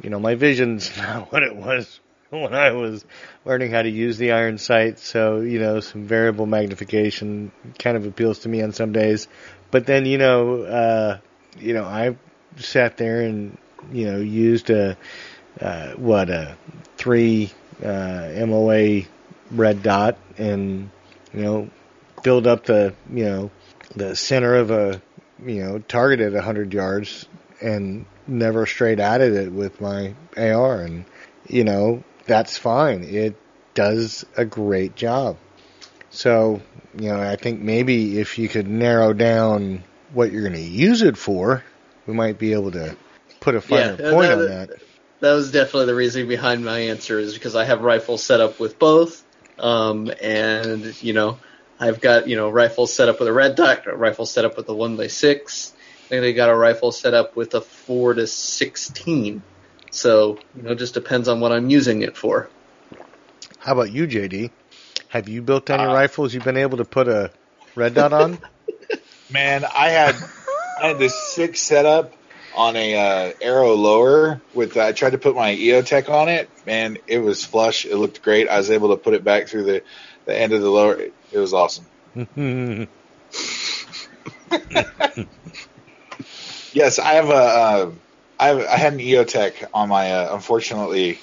You 0.00 0.10
know, 0.10 0.20
my 0.20 0.36
vision's 0.36 0.96
not 0.96 1.32
what 1.32 1.42
it 1.42 1.56
was 1.56 1.98
when 2.30 2.54
I 2.54 2.72
was 2.72 3.04
learning 3.44 3.70
how 3.70 3.82
to 3.82 3.88
use 3.88 4.18
the 4.18 4.32
iron 4.32 4.58
sight. 4.58 4.98
So, 4.98 5.40
you 5.40 5.58
know, 5.58 5.80
some 5.80 6.04
variable 6.04 6.46
magnification 6.46 7.52
kind 7.78 7.96
of 7.96 8.06
appeals 8.06 8.40
to 8.40 8.48
me 8.48 8.62
on 8.62 8.72
some 8.72 8.92
days. 8.92 9.28
But 9.74 9.86
then, 9.86 10.06
you 10.06 10.18
know, 10.18 10.62
uh, 10.62 11.18
you 11.58 11.74
know, 11.74 11.82
I 11.82 12.16
sat 12.58 12.96
there 12.96 13.22
and 13.22 13.58
you 13.92 14.06
know, 14.06 14.18
used 14.18 14.70
a 14.70 14.96
uh, 15.60 15.94
what 15.94 16.30
a 16.30 16.56
three 16.96 17.50
uh, 17.84 18.30
MOA 18.46 19.00
red 19.50 19.82
dot 19.82 20.16
and 20.38 20.90
you 21.32 21.42
know 21.42 21.70
build 22.22 22.46
up 22.46 22.66
the 22.66 22.94
you 23.12 23.24
know 23.24 23.50
the 23.96 24.14
center 24.14 24.54
of 24.54 24.70
a 24.70 25.02
you 25.44 25.64
know 25.64 25.80
target 25.80 26.20
at 26.20 26.34
100 26.34 26.72
yards 26.72 27.26
and 27.60 28.06
never 28.28 28.66
straight 28.66 29.00
at 29.00 29.20
it 29.20 29.50
with 29.50 29.80
my 29.80 30.14
AR 30.36 30.82
and 30.82 31.04
you 31.48 31.64
know 31.64 32.04
that's 32.26 32.56
fine. 32.56 33.02
It 33.02 33.34
does 33.74 34.24
a 34.36 34.44
great 34.44 34.94
job 34.94 35.36
so 36.14 36.60
you 36.96 37.08
know 37.08 37.20
I 37.20 37.36
think 37.36 37.60
maybe 37.60 38.18
if 38.18 38.38
you 38.38 38.48
could 38.48 38.68
narrow 38.68 39.12
down 39.12 39.82
what 40.12 40.30
you're 40.32 40.42
going 40.42 40.54
to 40.54 40.60
use 40.60 41.02
it 41.02 41.16
for 41.18 41.64
we 42.06 42.14
might 42.14 42.38
be 42.38 42.52
able 42.52 42.70
to 42.72 42.96
put 43.40 43.54
a 43.54 43.60
finer 43.60 43.96
Yeah, 43.98 44.10
point 44.10 44.30
that- 44.30 44.38
on 44.38 44.46
that 44.48 44.70
That 45.20 45.32
was 45.32 45.50
definitely 45.50 45.86
the 45.86 45.94
reason 45.94 46.28
behind 46.28 46.64
my 46.64 46.78
answer 46.78 47.18
is 47.18 47.34
because 47.34 47.56
I 47.56 47.64
have 47.64 47.80
rifles 47.80 48.22
set 48.22 48.40
up 48.40 48.60
with 48.60 48.78
both, 48.78 49.22
um, 49.58 50.10
and 50.20 50.94
you 51.02 51.14
know 51.14 51.38
I've 51.80 52.00
got 52.00 52.28
you 52.28 52.36
know 52.36 52.50
rifles 52.50 52.92
set 52.92 53.08
up 53.08 53.18
with 53.20 53.28
a 53.28 53.32
red 53.32 53.54
dot, 53.56 53.86
a 53.86 53.96
rifle 53.96 54.26
set 54.26 54.44
up 54.44 54.56
with 54.56 54.68
a 54.68 54.74
one 54.74 54.96
by 54.96 55.06
six, 55.06 55.72
and 56.10 56.22
they 56.22 56.34
got 56.34 56.50
a 56.50 56.54
rifle 56.56 56.92
set 56.92 57.14
up 57.14 57.36
with 57.36 57.54
a 57.54 57.62
four 57.62 58.12
to 58.14 58.26
sixteen. 58.26 59.42
So 59.90 60.38
you 60.54 60.62
know, 60.62 60.72
it 60.72 60.78
just 60.78 60.94
depends 60.94 61.26
on 61.28 61.40
what 61.40 61.52
I'm 61.52 61.70
using 61.70 62.02
it 62.02 62.16
for. 62.16 62.50
How 63.58 63.72
about 63.72 63.92
you, 63.92 64.06
JD? 64.06 64.50
Have 65.14 65.28
you 65.28 65.42
built 65.42 65.70
any 65.70 65.84
Uh, 65.84 65.94
rifles 65.94 66.34
you've 66.34 66.42
been 66.42 66.56
able 66.56 66.78
to 66.78 66.84
put 66.84 67.06
a 67.06 67.30
red 67.76 67.94
dot 67.94 68.12
on? 68.12 68.36
Man, 69.30 69.64
I 69.64 69.90
had 69.90 70.16
I 70.82 70.88
had 70.88 70.98
this 70.98 71.14
sick 71.32 71.56
setup 71.56 72.12
on 72.56 72.74
a 72.74 72.96
uh, 72.96 73.32
Aero 73.40 73.74
lower 73.74 74.40
with 74.54 74.76
I 74.76 74.90
tried 74.90 75.10
to 75.10 75.18
put 75.18 75.36
my 75.36 75.54
EOTech 75.54 76.08
on 76.08 76.28
it. 76.28 76.50
Man, 76.66 76.98
it 77.06 77.20
was 77.20 77.44
flush. 77.44 77.84
It 77.84 77.94
looked 77.94 78.22
great. 78.22 78.48
I 78.48 78.56
was 78.56 78.72
able 78.72 78.88
to 78.88 78.96
put 78.96 79.14
it 79.14 79.22
back 79.22 79.46
through 79.46 79.62
the 79.62 79.82
the 80.26 80.36
end 80.36 80.52
of 80.52 80.60
the 80.60 80.68
lower. 80.68 80.96
It, 80.96 81.14
it 81.30 81.38
was 81.38 81.54
awesome. 81.54 81.86
Yes, 86.72 86.98
I 86.98 87.12
have 87.12 87.28
a 87.30 87.32
uh, 87.32 87.90
I 88.40 88.46
have, 88.48 88.66
I 88.66 88.76
had 88.76 88.92
an 88.94 88.98
EOTech 88.98 89.68
on 89.72 89.88
my 89.88 90.10
uh, 90.10 90.34
unfortunately 90.34 91.20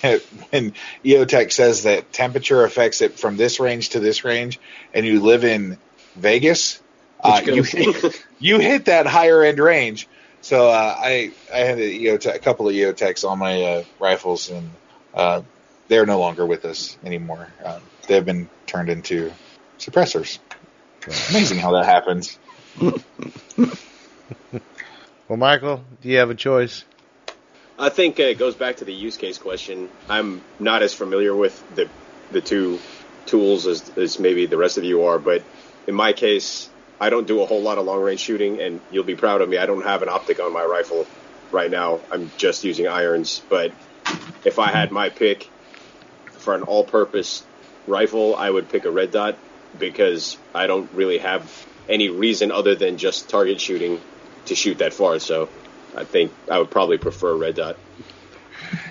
when 0.50 0.74
EOTech 1.04 1.52
says 1.52 1.84
that 1.84 2.12
temperature 2.12 2.64
affects 2.64 3.00
it 3.00 3.18
from 3.18 3.36
this 3.36 3.60
range 3.60 3.90
to 3.90 4.00
this 4.00 4.24
range 4.24 4.60
and 4.92 5.06
you 5.06 5.20
live 5.20 5.44
in 5.44 5.78
Vegas, 6.16 6.80
uh, 7.20 7.40
you 7.44 7.62
hit, 7.62 8.24
you 8.38 8.58
hit 8.58 8.86
that 8.86 9.06
higher 9.06 9.42
end 9.42 9.58
range. 9.58 10.08
So 10.42 10.68
uh, 10.68 10.94
I 10.98 11.32
I 11.52 11.58
had 11.58 11.78
a, 11.78 11.98
EOTech, 11.98 12.34
a 12.34 12.38
couple 12.38 12.68
of 12.68 12.74
EOTechs 12.74 13.28
on 13.28 13.38
my 13.38 13.62
uh, 13.62 13.84
rifles 13.98 14.50
and 14.50 14.70
uh, 15.14 15.42
they're 15.88 16.06
no 16.06 16.20
longer 16.20 16.46
with 16.46 16.64
us 16.64 16.96
anymore. 17.04 17.48
Uh, 17.64 17.80
they've 18.06 18.24
been 18.24 18.48
turned 18.66 18.88
into 18.90 19.32
suppressors. 19.78 20.38
Amazing 21.30 21.58
how 21.58 21.72
that 21.72 21.86
happens. 21.86 22.38
well, 25.28 25.36
Michael, 25.36 25.84
do 26.02 26.08
you 26.08 26.18
have 26.18 26.30
a 26.30 26.34
choice? 26.34 26.84
I 27.78 27.90
think 27.90 28.18
it 28.18 28.38
goes 28.38 28.54
back 28.54 28.76
to 28.76 28.84
the 28.84 28.94
use 28.94 29.16
case 29.16 29.36
question. 29.38 29.90
I'm 30.08 30.40
not 30.58 30.82
as 30.82 30.94
familiar 30.94 31.34
with 31.34 31.62
the 31.74 31.88
the 32.32 32.40
two 32.40 32.78
tools 33.26 33.66
as, 33.66 33.96
as 33.96 34.18
maybe 34.18 34.46
the 34.46 34.56
rest 34.56 34.78
of 34.78 34.84
you 34.84 35.04
are, 35.04 35.18
but 35.18 35.42
in 35.86 35.94
my 35.94 36.12
case, 36.12 36.68
I 37.00 37.10
don't 37.10 37.26
do 37.26 37.42
a 37.42 37.46
whole 37.46 37.60
lot 37.60 37.78
of 37.78 37.84
long 37.84 38.00
range 38.00 38.20
shooting, 38.20 38.60
and 38.60 38.80
you'll 38.90 39.04
be 39.04 39.14
proud 39.14 39.42
of 39.42 39.48
me. 39.48 39.58
I 39.58 39.66
don't 39.66 39.84
have 39.84 40.02
an 40.02 40.08
optic 40.08 40.40
on 40.40 40.52
my 40.52 40.64
rifle 40.64 41.06
right 41.52 41.70
now. 41.70 42.00
I'm 42.10 42.30
just 42.36 42.64
using 42.64 42.88
irons. 42.88 43.42
But 43.48 43.72
if 44.44 44.58
I 44.58 44.70
had 44.70 44.90
my 44.90 45.10
pick 45.10 45.48
for 46.30 46.54
an 46.54 46.62
all 46.62 46.84
purpose 46.84 47.44
rifle, 47.86 48.34
I 48.34 48.48
would 48.50 48.68
pick 48.68 48.84
a 48.86 48.90
red 48.90 49.10
dot 49.10 49.36
because 49.78 50.38
I 50.54 50.66
don't 50.66 50.90
really 50.92 51.18
have 51.18 51.66
any 51.88 52.08
reason 52.08 52.50
other 52.50 52.74
than 52.74 52.96
just 52.96 53.28
target 53.28 53.60
shooting 53.60 54.00
to 54.46 54.54
shoot 54.54 54.78
that 54.78 54.94
far. 54.94 55.18
So 55.18 55.48
I 55.96 56.04
think 56.04 56.32
I 56.50 56.58
would 56.58 56.70
probably 56.70 56.98
prefer 56.98 57.30
a 57.30 57.36
red 57.36 57.56
dot. 57.56 57.76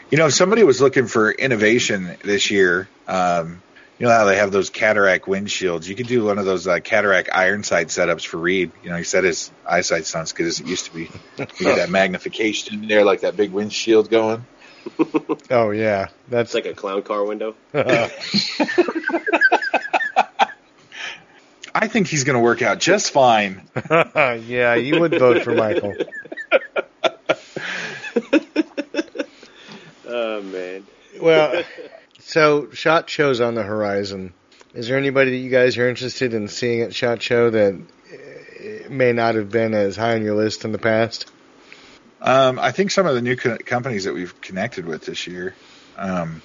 You 0.09 0.17
know, 0.17 0.27
if 0.27 0.33
somebody 0.33 0.63
was 0.63 0.81
looking 0.81 1.07
for 1.07 1.31
innovation 1.31 2.15
this 2.23 2.49
year, 2.51 2.87
um, 3.07 3.61
you 3.97 4.05
know 4.05 4.11
how 4.11 4.25
they 4.25 4.37
have 4.37 4.51
those 4.51 4.69
cataract 4.69 5.25
windshields. 5.25 5.87
You 5.87 5.95
could 5.95 6.07
do 6.07 6.25
one 6.25 6.37
of 6.37 6.45
those 6.45 6.67
uh, 6.67 6.79
cataract 6.79 7.29
iron 7.31 7.63
sight 7.63 7.87
setups 7.87 8.25
for 8.25 8.37
Reed. 8.37 8.71
You 8.83 8.89
know, 8.89 8.97
he 8.97 9.03
said 9.03 9.23
his 9.23 9.51
eyesight's 9.65 10.13
not 10.13 10.21
as 10.23 10.33
good 10.33 10.47
as 10.47 10.59
it 10.59 10.67
used 10.67 10.85
to 10.85 10.93
be. 10.93 11.09
You 11.37 11.45
get 11.59 11.77
that 11.77 11.89
magnification 12.01 12.73
in 12.83 12.87
there, 12.87 13.05
like 13.05 13.21
that 13.21 13.35
big 13.37 13.51
windshield 13.51 14.09
going. 14.09 14.45
Oh 15.49 15.71
yeah, 15.71 16.09
that's 16.29 16.53
It's 16.53 16.65
like 16.65 16.71
a 16.71 16.75
clown 16.75 17.01
car 17.01 17.23
window. 17.23 17.55
I 21.73 21.87
think 21.87 22.07
he's 22.07 22.23
going 22.23 22.35
to 22.35 22.39
work 22.39 22.61
out 22.61 22.79
just 22.79 23.11
fine. 23.11 23.63
yeah. 23.89 24.75
You 24.75 24.99
would 25.01 25.17
vote 25.17 25.43
for 25.43 25.53
Michael. 25.55 25.95
Oh 30.07 30.41
man. 30.41 30.85
Well, 31.19 31.63
so 32.19 32.71
shot 32.71 33.09
shows 33.09 33.41
on 33.41 33.55
the 33.55 33.63
horizon. 33.63 34.33
Is 34.73 34.87
there 34.87 34.97
anybody 34.97 35.31
that 35.31 35.37
you 35.37 35.49
guys 35.49 35.77
are 35.77 35.87
interested 35.89 36.33
in 36.33 36.47
seeing 36.47 36.81
at 36.81 36.93
shot 36.93 37.21
show 37.21 37.49
that 37.49 37.73
uh, 37.73 38.89
may 38.89 39.13
not 39.13 39.35
have 39.35 39.49
been 39.49 39.73
as 39.73 39.95
high 39.95 40.15
on 40.15 40.23
your 40.23 40.35
list 40.35 40.65
in 40.65 40.71
the 40.71 40.77
past? 40.77 41.31
Um, 42.21 42.59
I 42.59 42.71
think 42.71 42.91
some 42.91 43.05
of 43.05 43.15
the 43.15 43.21
new 43.21 43.35
co- 43.35 43.57
companies 43.57 44.03
that 44.03 44.13
we've 44.13 44.39
connected 44.41 44.85
with 44.85 45.05
this 45.05 45.27
year. 45.27 45.55
Um, 45.97 46.41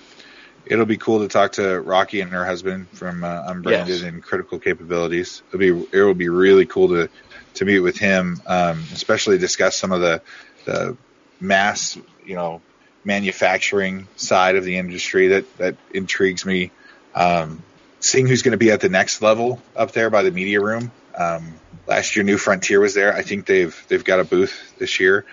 it'll 0.67 0.87
be 0.87 0.97
cool 0.97 1.21
to 1.21 1.29
talk 1.29 1.53
to 1.53 1.81
Rocky 1.81 2.21
and 2.21 2.31
her 2.31 2.45
husband 2.45 2.89
from 2.91 3.25
uh, 3.25 3.45
Unbranded 3.47 3.89
Yes. 3.89 4.03
and 4.03 4.23
Critical 4.23 4.59
Capabilities. 4.59 5.43
It'll 5.49 5.59
be 5.59 5.87
it 5.93 6.03
will 6.03 6.15
be 6.15 6.29
really 6.29 6.67
cool 6.67 6.89
to 6.89 7.11
to 7.55 7.65
meet 7.65 7.81
with 7.81 7.99
him, 7.99 8.41
um, 8.47 8.85
especially 8.93 9.39
discuss 9.39 9.77
some 9.77 9.93
of 9.93 10.01
the 10.01 10.23
the 10.65 10.97
mass 11.41 11.97
you 12.25 12.35
know 12.35 12.61
manufacturing 13.05 14.07
side 14.17 14.57
of 14.57 14.65
the 14.65 14.77
industry 14.77 15.29
that 15.29 15.59
that 15.59 15.77
intrigues 15.93 16.45
me. 16.45 16.71
Um, 17.15 17.63
seeing 18.01 18.27
who's 18.27 18.43
going 18.43 18.53
to 18.53 18.59
be 18.59 18.71
at 18.71 18.81
the 18.81 18.89
next 18.89 19.23
level 19.23 19.61
up 19.77 19.93
there 19.93 20.11
by 20.11 20.23
the 20.23 20.31
media 20.31 20.61
room. 20.61 20.91
Um, 21.15 21.55
last 21.87 22.17
year, 22.17 22.25
New 22.25 22.39
Frontier 22.39 22.81
was 22.81 22.95
there. 22.95 23.15
I 23.15 23.23
think 23.23 23.47
they've 23.47 23.85
they've 23.89 24.05
got 24.05 24.21
a 24.21 24.25
booth 24.25 24.75
this 24.79 25.01
year 25.01 25.25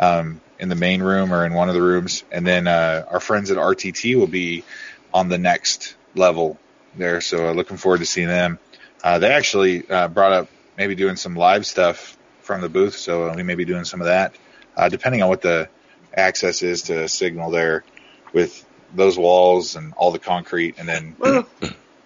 um, 0.00 0.40
in 0.58 0.68
the 0.68 0.74
main 0.74 1.02
room 1.02 1.32
or 1.32 1.44
in 1.44 1.52
one 1.54 1.68
of 1.68 1.74
the 1.74 1.82
rooms, 1.82 2.24
and 2.30 2.46
then 2.46 2.66
uh, 2.66 3.04
our 3.10 3.20
friends 3.20 3.50
at 3.50 3.56
RTT 3.56 4.16
will 4.16 4.26
be 4.26 4.64
on 5.12 5.28
the 5.28 5.38
next 5.38 5.96
level 6.14 6.58
there. 6.96 7.20
So 7.20 7.48
uh, 7.48 7.52
looking 7.52 7.76
forward 7.76 7.98
to 7.98 8.06
seeing 8.06 8.28
them. 8.28 8.58
Uh, 9.02 9.18
they 9.18 9.32
actually 9.32 9.88
uh, 9.88 10.08
brought 10.08 10.32
up 10.32 10.48
maybe 10.78 10.94
doing 10.94 11.16
some 11.16 11.34
live 11.34 11.66
stuff 11.66 12.16
from 12.40 12.62
the 12.62 12.68
booth, 12.68 12.96
so 12.96 13.34
we 13.34 13.42
may 13.42 13.56
be 13.56 13.64
doing 13.64 13.84
some 13.84 14.00
of 14.00 14.06
that, 14.06 14.34
uh, 14.76 14.88
depending 14.88 15.22
on 15.22 15.28
what 15.28 15.42
the 15.42 15.68
access 16.14 16.62
is 16.62 16.82
to 16.82 17.08
signal 17.08 17.50
there 17.50 17.84
with 18.32 18.64
those 18.94 19.18
walls 19.18 19.76
and 19.76 19.92
all 19.94 20.12
the 20.12 20.18
concrete, 20.18 20.76
and 20.78 20.88
then 20.88 21.16
Well, 21.18 21.46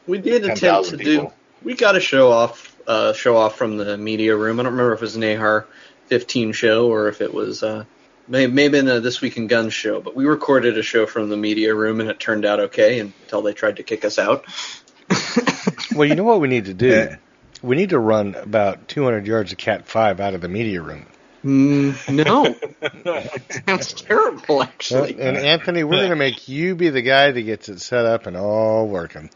we 0.07 0.19
did 0.19 0.43
attempt 0.43 0.61
10,000 0.61 0.99
to 0.99 1.05
do. 1.05 1.33
We 1.63 1.75
got 1.75 1.95
a 1.95 2.01
show 2.01 2.33
off, 2.33 2.77
uh, 2.89 3.13
show 3.13 3.37
off 3.37 3.57
from 3.57 3.77
the 3.77 3.97
media 3.97 4.35
room. 4.35 4.59
I 4.59 4.65
don't 4.65 4.73
remember 4.73 4.95
if 4.95 4.99
it 4.99 5.03
was 5.03 5.17
an 5.17 5.23
AHAR 5.23 5.67
15 6.07 6.53
show 6.53 6.89
or 6.89 7.09
if 7.09 7.21
it 7.21 7.33
was 7.33 7.63
uh, 7.63 7.85
may 8.27 8.49
maybe 8.49 8.79
in 8.79 8.87
the 8.87 9.01
This 9.01 9.21
Week 9.21 9.37
in 9.37 9.47
Guns 9.47 9.73
show. 9.73 10.01
But 10.01 10.17
we 10.17 10.25
recorded 10.25 10.77
a 10.77 10.83
show 10.83 11.07
from 11.07 11.29
the 11.29 11.37
media 11.37 11.73
room 11.73 12.01
and 12.01 12.11
it 12.11 12.19
turned 12.19 12.45
out 12.45 12.59
okay 12.59 12.99
until 12.99 13.43
they 13.43 13.53
tried 13.53 13.77
to 13.77 13.85
kick 13.85 14.05
us 14.05 14.19
out. 14.19 14.45
Well, 15.95 16.09
you 16.09 16.15
know 16.15 16.25
what 16.25 16.41
we 16.41 16.49
need 16.49 16.65
to 16.67 16.75
do? 16.75 16.89
Yeah. 16.89 17.17
We 17.63 17.77
need 17.77 17.91
to 17.91 17.99
run 17.99 18.35
about 18.35 18.89
200 18.89 19.27
yards 19.27 19.53
of 19.53 19.59
Cat 19.59 19.87
5 19.87 20.21
out 20.21 20.35
of 20.35 20.41
the 20.41 20.49
media 20.49 20.83
room. 20.83 21.07
Mm, 21.45 22.15
no, 22.25 22.55
sounds 23.67 23.93
terrible. 23.95 24.63
Actually, 24.63 25.21
and 25.21 25.37
Anthony, 25.37 25.83
we're 25.83 25.97
going 25.97 26.11
to 26.11 26.17
make 26.17 26.49
you 26.49 26.77
be 26.77 26.91
the 26.91 27.03
guy 27.03 27.33
that 27.33 27.43
gets 27.43 27.69
it 27.69 27.81
set 27.81 28.05
up 28.05 28.27
and 28.27 28.37
all 28.37 28.87
working. 28.87 29.29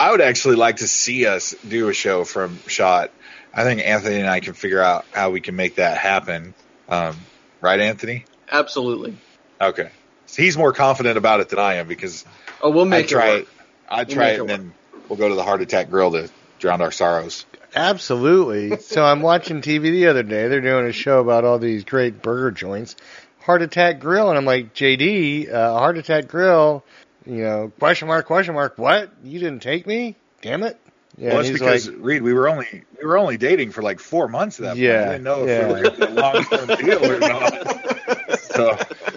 I 0.00 0.10
would 0.10 0.22
actually 0.22 0.56
like 0.56 0.76
to 0.76 0.88
see 0.88 1.26
us 1.26 1.54
do 1.66 1.88
a 1.88 1.94
show 1.94 2.24
from 2.24 2.58
Shot. 2.66 3.10
I 3.52 3.64
think 3.64 3.82
Anthony 3.82 4.16
and 4.20 4.28
I 4.28 4.40
can 4.40 4.54
figure 4.54 4.80
out 4.80 5.04
how 5.12 5.30
we 5.30 5.40
can 5.42 5.56
make 5.56 5.76
that 5.76 5.98
happen. 5.98 6.54
Um, 6.88 7.16
right, 7.60 7.80
Anthony? 7.80 8.24
absolutely. 8.50 9.16
Okay. 9.60 9.90
So 10.26 10.42
he's 10.42 10.56
more 10.56 10.72
confident 10.72 11.18
about 11.18 11.40
it 11.40 11.48
than 11.50 11.58
I 11.58 11.74
am 11.74 11.88
because 11.88 12.24
Oh, 12.62 12.70
we'll 12.70 12.84
I 12.86 12.88
make 12.88 13.08
try 13.08 13.28
it. 13.28 13.34
it. 13.34 13.38
Work. 13.40 13.48
I'd 13.90 14.08
We'll 14.08 14.16
try 14.16 14.24
make 14.26 14.32
it 14.32 14.36
it 14.36 14.40
and 14.40 14.48
then 14.50 14.74
we'll 15.08 15.18
go 15.18 15.28
to 15.28 15.34
the 15.34 15.42
Heart 15.42 15.62
Attack 15.62 15.90
Grill 15.90 16.12
to 16.12 16.30
drown 16.58 16.80
our 16.82 16.90
sorrows. 16.92 17.46
Absolutely. 17.74 18.78
So 18.78 19.04
I'm 19.04 19.20
watching 19.22 19.60
TV 19.60 19.82
the 19.82 20.06
other 20.06 20.22
day. 20.22 20.48
They're 20.48 20.60
doing 20.60 20.86
a 20.86 20.92
show 20.92 21.20
about 21.20 21.44
all 21.44 21.58
these 21.58 21.84
great 21.84 22.22
burger 22.22 22.50
joints. 22.50 22.96
Heart 23.40 23.62
Attack 23.62 24.00
Grill, 24.00 24.28
and 24.28 24.36
I'm 24.38 24.44
like, 24.44 24.74
JD, 24.74 25.52
uh, 25.52 25.72
Heart 25.78 25.98
Attack 25.98 26.28
Grill, 26.28 26.84
you 27.26 27.42
know, 27.42 27.72
question 27.78 28.08
mark, 28.08 28.26
question 28.26 28.54
mark, 28.54 28.76
what? 28.78 29.10
You 29.22 29.38
didn't 29.38 29.60
take 29.60 29.86
me? 29.86 30.16
Damn 30.42 30.62
it. 30.62 30.78
Yeah, 31.18 31.28
well, 31.30 31.38
and 31.38 31.46
it's 31.48 31.58
because 31.58 31.88
like, 31.88 31.96
Reed, 32.00 32.22
we 32.22 32.34
were 32.34 32.48
only 32.48 32.82
we 33.00 33.06
were 33.06 33.16
only 33.16 33.36
dating 33.38 33.70
for 33.70 33.80
like 33.82 34.00
four 34.00 34.28
months 34.28 34.58
at 34.60 34.64
that 34.64 34.76
Yeah, 34.76 34.96
point. 34.98 35.08
I 35.08 35.12
didn't 35.12 35.24
know 35.24 35.46
if 35.46 35.48
yeah. 35.48 35.66
we 35.66 35.80
were 35.82 36.06
a 36.06 36.10
long 36.10 36.44
term 36.44 36.66
deal 36.76 37.10
or 37.10 37.20
not. 37.20 38.38
so 38.40 38.76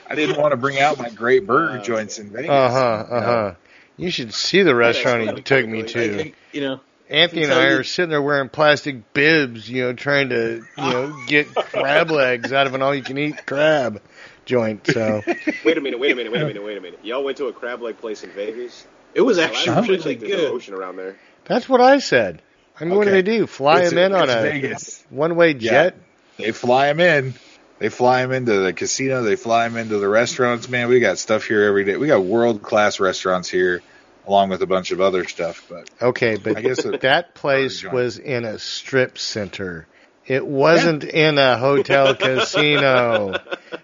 I 0.10 0.16
didn't 0.16 0.38
want 0.40 0.52
to 0.52 0.58
bring 0.58 0.80
out 0.80 0.98
my 0.98 1.10
great 1.10 1.46
burger 1.46 1.80
joints 1.84 2.18
in 2.20 2.30
Vegas. 2.30 2.52
Uh 2.52 2.70
huh. 2.72 2.80
Uh 3.16 3.22
huh. 3.22 3.54
You 3.98 4.12
should 4.12 4.34
see 4.34 4.64
the 4.64 4.74
restaurant 4.76 5.36
he 5.38 5.42
took 5.44 5.68
me 5.68 5.84
to. 5.84 6.22
I- 6.22 6.34
you 6.54 6.62
know, 6.62 6.80
Anthony 7.10 7.44
and 7.44 7.54
I 7.54 7.70
you- 7.70 7.78
are 7.78 7.84
sitting 7.84 8.10
there 8.12 8.22
wearing 8.22 8.50
plastic 8.50 9.14
bibs, 9.14 9.70
you 9.70 9.84
know, 9.84 9.94
trying 9.94 10.30
to, 10.30 10.64
you 10.78 10.84
know, 10.84 11.16
get 11.28 11.48
crab 11.56 12.12
legs 12.12 12.54
out 12.54 12.68
of 12.68 12.76
an 12.76 12.82
all-you-can-eat 12.82 13.46
crab 13.46 14.02
joint. 14.46 14.86
So 14.88 15.22
Wait 15.66 15.78
a 15.78 15.82
minute, 15.82 16.00
wait 16.00 16.12
a 16.12 16.16
minute, 16.16 16.32
wait 16.32 16.42
a 16.42 16.46
minute, 16.46 16.64
wait 16.64 16.78
a 16.78 16.82
minute. 16.82 17.00
Y'all 17.04 17.24
went 17.24 17.38
to 17.38 17.48
a 17.48 17.54
crab 17.54 17.82
leg 17.82 17.98
place 17.98 18.24
in 18.24 18.30
Vegas? 18.32 18.86
it 19.16 19.22
was 19.22 19.38
Well, 19.38 19.48
actually 19.48 19.72
I 19.72 19.76
don't 19.76 19.88
really 19.90 20.04
think 20.04 20.20
there's 20.20 20.32
no 20.34 20.38
good. 20.38 20.52
ocean 20.54 20.74
around 20.76 20.98
there. 20.98 21.16
that's 21.46 21.68
what 21.68 21.82
I 21.82 21.98
said. 22.00 22.42
I 22.80 22.86
mean, 22.86 22.96
what 22.96 23.06
do 23.06 23.10
Okay. 23.12 23.22
they 23.22 23.38
do? 23.38 23.48
Fly 23.48 23.78
It's- 23.78 23.92
him 23.92 23.98
in 23.98 24.14
on 24.14 24.24
it's 24.30 24.34
a 24.34 24.42
Vegas. 24.42 25.06
one-way 25.10 25.52
Yeah. 25.56 25.72
jet? 25.72 25.98
They 26.38 26.52
fly 26.52 26.88
them 26.94 27.00
in. 27.00 27.34
They 27.80 27.90
fly 27.90 28.22
them 28.22 28.32
into 28.34 28.60
the 28.60 28.72
casino. 28.74 29.24
They 29.24 29.36
fly 29.36 29.68
them 29.68 29.78
into 29.78 29.98
the 29.98 30.08
restaurants. 30.08 30.70
Man, 30.70 30.90
we 30.90 31.00
got 31.00 31.18
stuff 31.18 31.44
here 31.46 31.64
every 31.64 31.86
day. 31.86 31.98
We 31.98 32.08
got 32.08 32.24
world 32.24 32.62
class 32.62 33.00
restaurants 33.00 33.50
here, 33.50 33.82
along 34.30 34.50
with 34.50 34.62
a 34.62 34.68
bunch 34.68 34.92
of 34.92 35.02
other 35.02 35.26
stuff. 35.28 35.66
But 35.70 35.90
Okay, 36.02 36.38
but 36.38 36.58
I 36.58 36.62
guess 36.62 36.80
it- 36.86 37.02
that 37.02 37.34
place 37.36 37.84
was 37.84 38.18
in 38.20 38.46
a 38.46 38.60
strip 38.60 39.18
center. 39.18 39.88
It 40.26 40.46
wasn't 40.46 41.04
in 41.04 41.40
a 41.40 41.58
hotel 41.58 42.14
casino. 42.20 43.40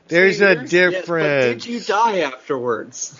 There's 0.07 0.41
a 0.41 0.53
Yes, 0.55 0.69
difference. 0.69 1.45
but 1.45 1.63
did 1.63 1.65
you 1.65 1.79
die 1.79 2.19
afterwards? 2.19 3.19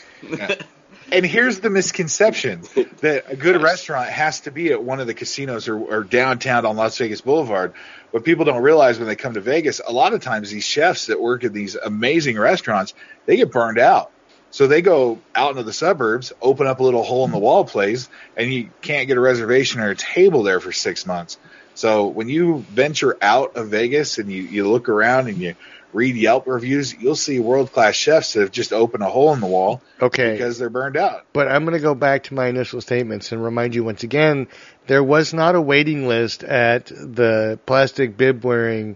and 1.12 1.26
here's 1.26 1.60
the 1.60 1.72
misconception 1.72 2.62
that 3.02 3.26
a 3.28 3.36
good 3.36 3.64
restaurant 3.64 4.10
has 4.10 4.42
to 4.42 4.52
be 4.52 4.72
at 4.72 4.84
one 4.84 5.00
of 5.00 5.08
the 5.08 5.16
casinos 5.16 5.68
or, 5.68 5.76
or 5.80 6.04
downtown 6.04 6.68
on 6.68 6.76
Las 6.78 6.98
Vegas 7.00 7.22
Boulevard. 7.22 7.74
What 8.12 8.24
people 8.24 8.46
don't 8.46 8.62
realize 8.62 9.00
when 9.00 9.08
they 9.08 9.16
come 9.16 9.34
to 9.34 9.42
Vegas, 9.42 9.82
a 9.86 9.92
lot 9.92 10.14
of 10.14 10.22
times 10.22 10.52
these 10.52 10.64
chefs 10.64 11.08
that 11.08 11.20
work 11.20 11.44
at 11.44 11.52
these 11.52 11.74
amazing 11.76 12.38
restaurants, 12.38 12.94
they 13.26 13.38
get 13.38 13.52
burned 13.52 13.80
out. 13.80 14.12
So 14.56 14.68
they 14.68 14.82
go 14.82 15.20
out 15.36 15.52
into 15.52 15.64
the 15.64 15.74
suburbs, 15.74 16.32
open 16.42 16.66
up 16.66 16.80
a 16.80 16.84
little 16.84 17.04
hole 17.04 17.26
in 17.26 17.32
the 17.32 17.38
wall 17.38 17.66
place, 17.66 18.08
and 18.38 18.54
you 18.54 18.70
can't 18.82 19.06
get 19.06 19.18
a 19.18 19.20
reservation 19.20 19.82
or 19.82 19.90
a 19.90 19.96
table 19.98 20.44
there 20.44 20.62
for 20.62 20.72
six 20.72 21.06
months. 21.06 21.38
So 21.74 22.08
when 22.08 22.30
you 22.30 22.60
venture 22.70 23.18
out 23.22 23.58
of 23.58 23.68
Vegas 23.68 24.18
and 24.18 24.32
you, 24.32 24.44
you 24.44 24.72
look 24.72 24.88
around 24.88 25.28
and 25.28 25.38
you 25.38 25.56
read 25.92 26.16
Yelp 26.16 26.48
reviews, 26.48 26.94
you'll 26.94 27.18
see 27.18 27.38
world 27.42 27.74
class 27.74 27.96
chefs 27.96 28.32
that 28.32 28.40
have 28.40 28.52
just 28.52 28.72
opened 28.72 29.04
a 29.04 29.10
hole 29.10 29.34
in 29.34 29.42
the 29.42 29.46
wall 29.46 29.82
Okay, 30.02 30.32
because 30.32 30.58
they're 30.58 30.70
burned 30.70 30.96
out. 30.96 31.26
but 31.34 31.50
I'm 31.50 31.66
going 31.66 31.76
to 31.76 31.84
go 31.84 31.94
back 31.94 32.24
to 32.24 32.34
my 32.34 32.48
initial 32.48 32.80
statements 32.80 33.34
and 33.34 33.44
remind 33.44 33.76
you 33.76 33.84
once 33.84 34.04
again 34.04 34.48
there 34.88 35.04
was 35.04 35.34
not 35.34 35.56
a 35.56 35.62
waiting 35.62 36.08
list 36.08 36.46
at 36.46 36.86
the 36.86 37.60
plastic 37.66 38.16
bib 38.16 38.46
wearing 38.46 38.96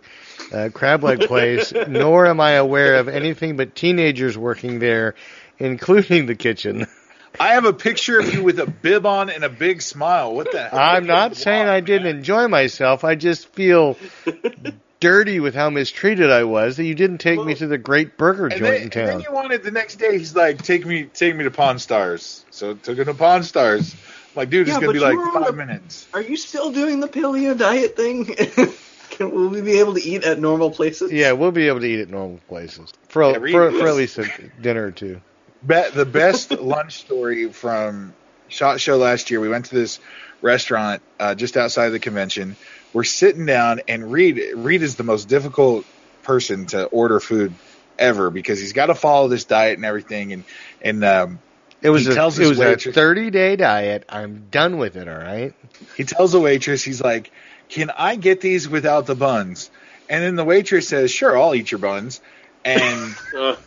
uh, 0.54 0.70
crab 0.74 1.04
leg 1.04 1.22
place, 1.22 1.74
nor 1.88 2.28
am 2.28 2.40
I 2.40 2.52
aware 2.52 2.96
of 2.96 3.08
anything 3.08 3.58
but 3.58 3.76
teenagers 3.76 4.38
working 4.38 4.80
there, 4.80 5.16
including 5.60 6.26
the 6.26 6.36
kitchen. 6.36 6.88
I 7.40 7.50
have 7.54 7.66
a 7.66 7.74
picture 7.74 8.20
of 8.20 8.34
you 8.34 8.44
with 8.44 8.60
a 8.60 8.66
bib 8.66 9.06
on 9.06 9.30
and 9.30 9.44
a 9.44 9.50
big 9.50 9.82
smile. 9.82 10.34
What 10.34 10.52
the 10.52 10.64
hell? 10.64 10.80
I'm 10.80 11.06
not 11.06 11.36
saying 11.38 11.68
I 11.68 11.80
didn't 11.80 12.08
enjoy 12.08 12.48
myself. 12.48 13.04
I 13.04 13.16
just 13.16 13.54
feel 13.54 13.98
dirty 15.00 15.40
with 15.40 15.56
how 15.56 15.70
mistreated 15.70 16.32
I 16.32 16.44
was 16.44 16.78
that 16.78 16.86
you 16.86 16.96
didn't 16.96 17.20
take 17.20 17.42
me 17.42 17.56
to 17.56 17.68
the 17.68 17.78
great 17.78 18.18
burger 18.18 18.48
And 18.48 18.56
joint 18.56 18.62
then, 18.64 18.76
in 18.76 19.00
and 19.00 19.10
then 19.10 19.20
you 19.22 19.32
wanted 19.32 19.64
the 19.64 19.72
next 19.72 19.96
day. 19.98 20.18
He's 20.18 20.36
like, 20.36 20.64
"Take 20.64 20.86
me, 20.86 21.04
take 21.06 21.36
me 21.36 21.44
to 21.46 21.52
Pawn 21.52 21.80
Stars." 21.80 22.44
So 22.50 22.74
took 22.74 22.98
him 22.98 23.06
to 23.06 23.14
Pawn 23.14 23.44
Stars. 23.44 23.94
I'm 23.94 24.00
like, 24.36 24.50
dude, 24.50 24.68
it's 24.68 24.76
Yeah, 24.76 24.82
gonna 24.82 24.94
be 24.94 25.00
like 25.00 25.14
you 25.14 25.20
were 25.20 25.28
on 25.28 25.34
five 25.44 25.46
the- 25.52 25.66
minutes. 25.66 26.08
Are 26.14 26.22
you 26.22 26.36
still 26.36 26.72
doing 26.72 27.00
the 27.00 27.08
paleo 27.08 27.58
diet 27.58 27.96
thing? 27.96 28.26
Can, 29.12 29.32
will 29.32 29.50
we 29.50 29.62
be 29.62 29.80
able 29.80 29.94
to 29.96 30.02
eat 30.02 30.24
at 30.24 30.40
normal 30.40 30.72
places? 30.72 31.12
Yeah, 31.12 31.32
we'll 31.34 31.52
be 31.52 31.68
able 31.68 31.80
to 31.80 31.88
eat 31.88 32.00
at 32.00 32.10
normal 32.10 32.40
places 32.48 32.92
for 33.08 33.24
Yeah, 33.24 33.40
for, 33.52 33.72
for, 33.72 33.88
at 33.88 33.96
least 33.96 34.18
a 34.18 34.30
dinner 34.62 34.86
or 34.86 34.92
two. 34.92 35.22
Be- 35.66 35.90
the 35.94 36.06
best 36.06 36.52
lunch 36.60 37.00
story 37.00 37.52
from 37.52 38.14
Shot 38.48 38.80
Show 38.80 38.98
last 38.98 39.30
year. 39.32 39.40
We 39.40 39.50
went 39.50 39.66
to 39.66 39.76
this 39.76 40.00
restaurant 40.42 41.02
uh, 41.20 41.36
just 41.36 41.58
outside 41.58 41.90
the 41.90 42.00
convention. 42.00 42.56
We're 42.94 43.04
sitting 43.04 43.46
down, 43.46 43.82
and 43.88 44.12
Reed 44.12 44.42
Reed 44.56 44.82
is 44.82 44.96
the 44.96 45.04
most 45.04 45.28
difficult 45.28 45.86
person 46.24 46.66
to 46.68 46.86
order 46.86 47.20
food 47.20 47.54
ever 47.98 48.30
because 48.30 48.60
he's 48.60 48.74
got 48.74 48.88
to 48.88 48.96
follow 48.96 49.28
this 49.28 49.44
diet 49.46 49.78
and 49.78 49.86
everything. 49.86 50.34
And 50.34 50.44
and 50.82 51.04
um, 51.04 51.40
It 51.82 51.90
was 51.90 52.06
He 52.06 52.12
a 52.12 52.16
tells 52.16 52.40
it 52.40 52.48
was 52.48 52.60
a 52.60 52.78
30 52.78 53.30
day 53.30 53.56
diet. 53.56 54.06
I'm 54.10 54.48
done 54.50 54.78
with 54.78 54.96
it. 54.96 55.08
All 55.08 55.18
right. 55.18 55.54
he 55.98 56.04
tells 56.04 56.32
the 56.32 56.40
waitress, 56.40 56.84
he's 56.84 57.02
like, 57.02 57.32
"Can 57.68 57.92
I 57.96 58.16
get 58.16 58.42
these 58.42 58.68
without 58.68 59.06
the 59.06 59.16
buns?" 59.16 59.70
And 60.10 60.24
then 60.24 60.36
the 60.36 60.46
waitress 60.46 60.88
says, 60.88 61.12
"Sure, 61.12 61.38
I'll 61.38 61.54
eat 61.54 61.70
your 61.72 61.80
buns." 61.80 62.22
And 62.66 63.16
Oh. 63.34 63.58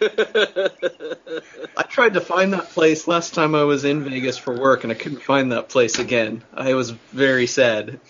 I 1.76 1.82
tried 1.88 2.14
to 2.14 2.20
find 2.20 2.52
that 2.52 2.70
place 2.70 3.06
last 3.06 3.34
time 3.34 3.54
I 3.54 3.64
was 3.64 3.84
in 3.84 4.04
Vegas 4.04 4.36
for 4.38 4.56
work, 4.58 4.84
and 4.84 4.92
I 4.92 4.96
couldn't 4.96 5.22
find 5.22 5.52
that 5.52 5.68
place 5.68 5.98
again. 5.98 6.42
I 6.54 6.74
was 6.74 6.90
very 6.90 7.46
sad. 7.46 8.00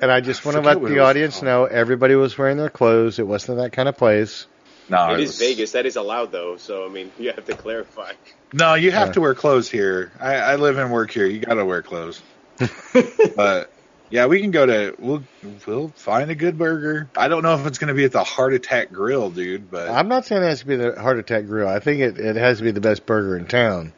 And 0.00 0.10
I 0.10 0.20
just 0.20 0.44
want 0.44 0.56
to 0.56 0.62
let 0.62 0.82
the 0.82 1.00
audience 1.00 1.34
called. 1.34 1.44
know 1.44 1.64
everybody 1.66 2.14
was 2.14 2.36
wearing 2.36 2.56
their 2.56 2.70
clothes. 2.70 3.18
It 3.18 3.26
wasn't 3.26 3.58
that 3.58 3.72
kind 3.72 3.88
of 3.88 3.96
place. 3.96 4.46
no, 4.88 5.10
It 5.12 5.14
it 5.14 5.20
is 5.24 5.28
was- 5.30 5.38
Vegas. 5.38 5.72
That 5.72 5.86
is 5.86 5.96
allowed, 5.96 6.32
though. 6.32 6.56
So 6.56 6.86
I 6.86 6.88
mean, 6.88 7.12
you 7.18 7.32
have 7.32 7.44
to 7.46 7.54
clarify. 7.54 8.12
No, 8.52 8.74
you 8.74 8.90
have 8.90 9.08
Yeah. 9.08 9.12
to 9.14 9.20
wear 9.20 9.34
clothes 9.34 9.70
here. 9.70 10.12
I, 10.20 10.34
I 10.36 10.56
live 10.56 10.78
and 10.78 10.90
work 10.92 11.10
here. 11.10 11.26
You 11.26 11.40
got 11.40 11.54
to 11.54 11.64
wear 11.64 11.82
clothes. 11.82 12.20
but 13.36 13.72
yeah, 14.12 14.26
we 14.26 14.42
can 14.42 14.50
go 14.50 14.66
to. 14.66 14.94
We'll 14.98 15.22
we'll 15.66 15.88
find 15.88 16.30
a 16.30 16.34
good 16.34 16.58
burger. 16.58 17.08
I 17.16 17.28
don't 17.28 17.42
know 17.42 17.54
if 17.54 17.66
it's 17.66 17.78
going 17.78 17.88
to 17.88 17.94
be 17.94 18.04
at 18.04 18.12
the 18.12 18.22
Heart 18.22 18.52
Attack 18.52 18.92
Grill, 18.92 19.30
dude. 19.30 19.70
But 19.70 19.88
I'm 19.88 20.08
not 20.08 20.26
saying 20.26 20.42
it 20.42 20.46
has 20.46 20.60
to 20.60 20.66
be 20.66 20.76
the 20.76 21.00
Heart 21.00 21.18
Attack 21.18 21.46
Grill. 21.46 21.66
I 21.66 21.80
think 21.80 22.00
it, 22.00 22.18
it 22.20 22.36
has 22.36 22.58
to 22.58 22.64
be 22.64 22.72
the 22.72 22.82
best 22.82 23.06
burger 23.06 23.38
in 23.38 23.46
town. 23.46 23.94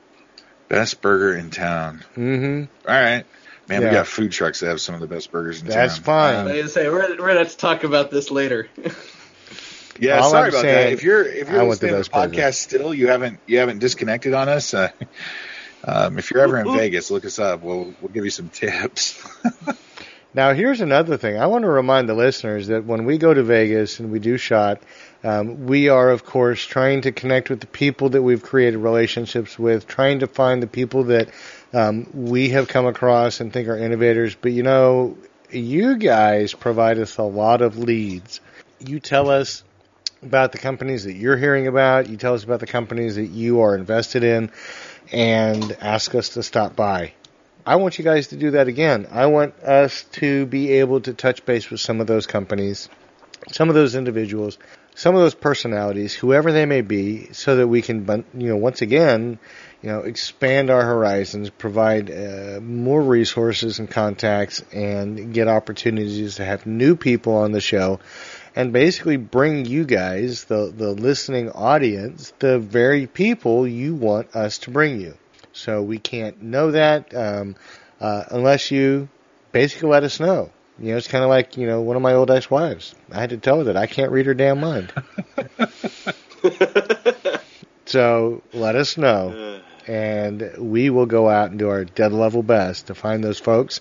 best 0.69 1.03
burger 1.03 1.37
in 1.37 1.51
town. 1.51 2.05
Mm-hmm. 2.17 2.89
All 2.89 2.95
right, 2.95 3.25
man. 3.69 3.83
Yeah. 3.83 3.89
We 3.89 3.93
got 3.93 4.07
food 4.07 4.31
trucks 4.31 4.61
that 4.61 4.69
have 4.69 4.81
some 4.81 4.95
of 4.95 5.01
the 5.01 5.09
best 5.09 5.33
burgers 5.33 5.61
in 5.63 5.67
That's 5.67 5.99
town. 5.99 6.47
That's 6.47 6.47
fine. 6.47 6.65
I 6.65 6.67
say 6.69 6.89
we're 6.89 7.11
we're 7.11 7.17
gonna 7.17 7.41
have 7.41 7.51
to 7.51 7.57
talk 7.57 7.83
about 7.83 8.13
this 8.13 8.31
later. 8.31 8.69
Yeah, 9.99 10.21
All 10.21 10.31
sorry 10.31 10.45
I'm 10.45 10.49
about 10.51 10.63
saying, 10.63 10.75
that. 10.75 10.93
If 10.93 11.03
you're 11.03 11.25
if 11.25 11.49
I 11.49 11.55
you're 11.55 11.65
want 11.65 11.81
the 11.81 11.87
listening 11.87 11.91
to 11.91 11.95
the 11.95 11.99
best 11.99 12.13
burger. 12.13 12.43
podcast 12.43 12.55
still, 12.55 12.95
you 12.95 13.09
haven't 13.09 13.41
you 13.47 13.59
haven't 13.59 13.81
disconnected 13.81 14.33
on 14.33 14.49
us. 14.49 14.75
Uh, 14.75 14.91
um, 15.85 16.19
if 16.19 16.31
you're 16.31 16.41
ever 16.41 16.61
in 16.61 16.73
Vegas, 16.73 17.11
look 17.11 17.25
us 17.25 17.41
up. 17.41 17.63
We'll 17.63 17.95
we'll 18.01 18.13
give 18.13 18.25
you 18.25 18.31
some 18.31 18.49
tips. 18.49 19.21
Now, 20.37 20.53
here's 20.53 20.81
another 20.81 21.17
thing. 21.17 21.39
I 21.39 21.47
want 21.47 21.63
to 21.63 21.71
remind 21.71 22.09
the 22.09 22.15
listeners 22.15 22.67
that 22.67 22.85
when 22.85 23.05
we 23.05 23.19
go 23.19 23.33
to 23.33 23.45
Vegas 23.45 24.01
and 24.01 24.11
we 24.11 24.19
do 24.19 24.37
shot, 24.37 24.83
um, 25.23 25.67
we 25.67 25.89
are, 25.89 26.11
of 26.11 26.25
course, 26.25 26.65
trying 26.65 27.03
to 27.03 27.13
connect 27.13 27.51
with 27.51 27.61
the 27.61 27.69
people 27.69 28.09
that 28.11 28.23
we've 28.23 28.43
created 28.43 28.79
relationships 28.79 29.57
with, 29.57 29.87
trying 29.87 30.19
to 30.19 30.27
find 30.27 30.61
the 30.61 30.67
people 30.67 31.05
that 31.05 31.29
um, 31.73 32.09
we 32.13 32.49
have 32.49 32.67
come 32.67 32.85
across 32.85 33.39
and 33.39 33.53
think 33.53 33.69
are 33.69 33.79
innovators. 33.79 34.35
But, 34.35 34.51
you 34.51 34.65
know, 34.65 35.17
you 35.53 35.99
guys 35.99 36.53
provide 36.53 36.99
us 36.99 37.17
a 37.17 37.23
lot 37.23 37.63
of 37.63 37.79
leads. 37.79 38.41
You 38.81 38.99
tell 38.99 39.31
us 39.31 39.63
about 40.21 40.51
the 40.51 40.59
companies 40.59 41.05
that 41.05 41.15
you're 41.15 41.37
hearing 41.37 41.69
about, 41.69 42.09
you 42.09 42.17
tell 42.17 42.35
us 42.35 42.43
about 42.43 42.59
the 42.59 42.67
companies 42.67 43.15
that 43.15 43.27
you 43.27 43.61
are 43.61 43.77
invested 43.77 44.25
in, 44.25 44.51
and 45.13 45.77
ask 45.81 46.13
us 46.17 46.31
to 46.31 46.43
stop 46.43 46.75
by. 46.75 47.13
I 47.67 47.77
want 47.77 47.99
you 47.99 48.05
guys 48.05 48.27
to 48.29 48.37
do 48.37 48.51
that 48.53 48.69
again. 48.69 49.07
I 49.11 49.25
want 49.27 49.55
us 49.61 50.05
to 50.13 50.45
be 50.45 50.73
able 50.73 51.01
to 51.01 51.15
touch 51.15 51.47
base 51.47 51.71
with 51.71 51.81
some 51.81 52.03
of 52.03 52.07
those 52.07 52.27
companies, 52.27 52.91
some 53.53 53.71
of 53.71 53.75
those 53.75 53.95
individuals, 53.95 54.59
some 54.95 55.15
of 55.15 55.23
those 55.23 55.35
personalities, 55.35 56.13
whoever 56.13 56.53
they 56.53 56.67
may 56.67 56.83
be, 56.83 57.33
so 57.33 57.57
that 57.57 57.67
we 57.67 57.81
can, 57.81 58.25
you 58.37 58.49
know, 58.49 58.57
once 58.57 58.83
again, 58.83 59.39
you 59.81 59.89
know, 59.89 60.01
expand 60.01 60.69
our 60.69 60.85
horizons, 60.85 61.49
provide 61.49 62.11
uh, 62.11 62.61
more 62.61 63.01
resources 63.01 63.79
and 63.79 63.91
contacts, 63.91 64.63
and 64.71 65.33
get 65.33 65.49
opportunities 65.49 66.35
to 66.35 66.45
have 66.45 66.67
new 66.67 66.97
people 66.97 67.35
on 67.35 67.53
the 67.53 67.63
show, 67.63 67.99
and 68.55 68.75
basically 68.75 69.17
bring 69.17 69.65
you 69.65 69.85
guys, 69.87 70.45
the 70.45 70.71
the 70.71 70.91
listening 70.91 71.51
audience, 71.51 72.35
the 72.41 72.59
very 72.59 73.07
people 73.07 73.67
you 73.67 73.95
want 73.95 74.37
us 74.37 74.59
to 74.59 74.71
bring 74.71 75.01
you. 75.01 75.15
So 75.55 75.83
we 75.83 75.99
can't 75.99 76.43
know 76.43 76.73
that 76.73 77.15
um, 77.15 77.57
uh, 78.01 78.25
unless 78.31 78.71
you 78.71 79.09
basically 79.53 79.89
let 79.89 80.03
us 80.03 80.21
know. 80.21 80.51
You 80.79 80.91
know, 80.91 80.97
it's 80.97 81.09
kind 81.09 81.23
of 81.23 81.31
like 81.31 81.57
you 81.57 81.67
know 81.67 81.81
one 81.81 81.97
of 81.97 82.03
my 82.03 82.15
old 82.15 82.31
ex-wives. 82.31 82.95
I 83.11 83.21
had 83.21 83.31
to 83.31 83.39
tell 83.39 83.59
her 83.59 83.65
that 83.65 83.77
I 83.77 83.87
can't 83.87 84.11
read 84.11 84.27
her 84.27 84.35
damn 84.35 84.61
mind. 84.61 84.93
so 87.87 88.43
let 88.53 88.75
us 88.75 88.99
know, 88.99 89.61
and 89.87 90.53
we 90.59 90.91
will 90.91 91.07
go 91.07 91.31
out 91.31 91.51
and 91.51 91.59
do 91.59 91.69
our 91.69 91.85
dead 91.85 92.13
level 92.13 92.43
best 92.43 92.89
to 92.89 92.95
find 92.95 93.23
those 93.23 93.39
folks, 93.39 93.81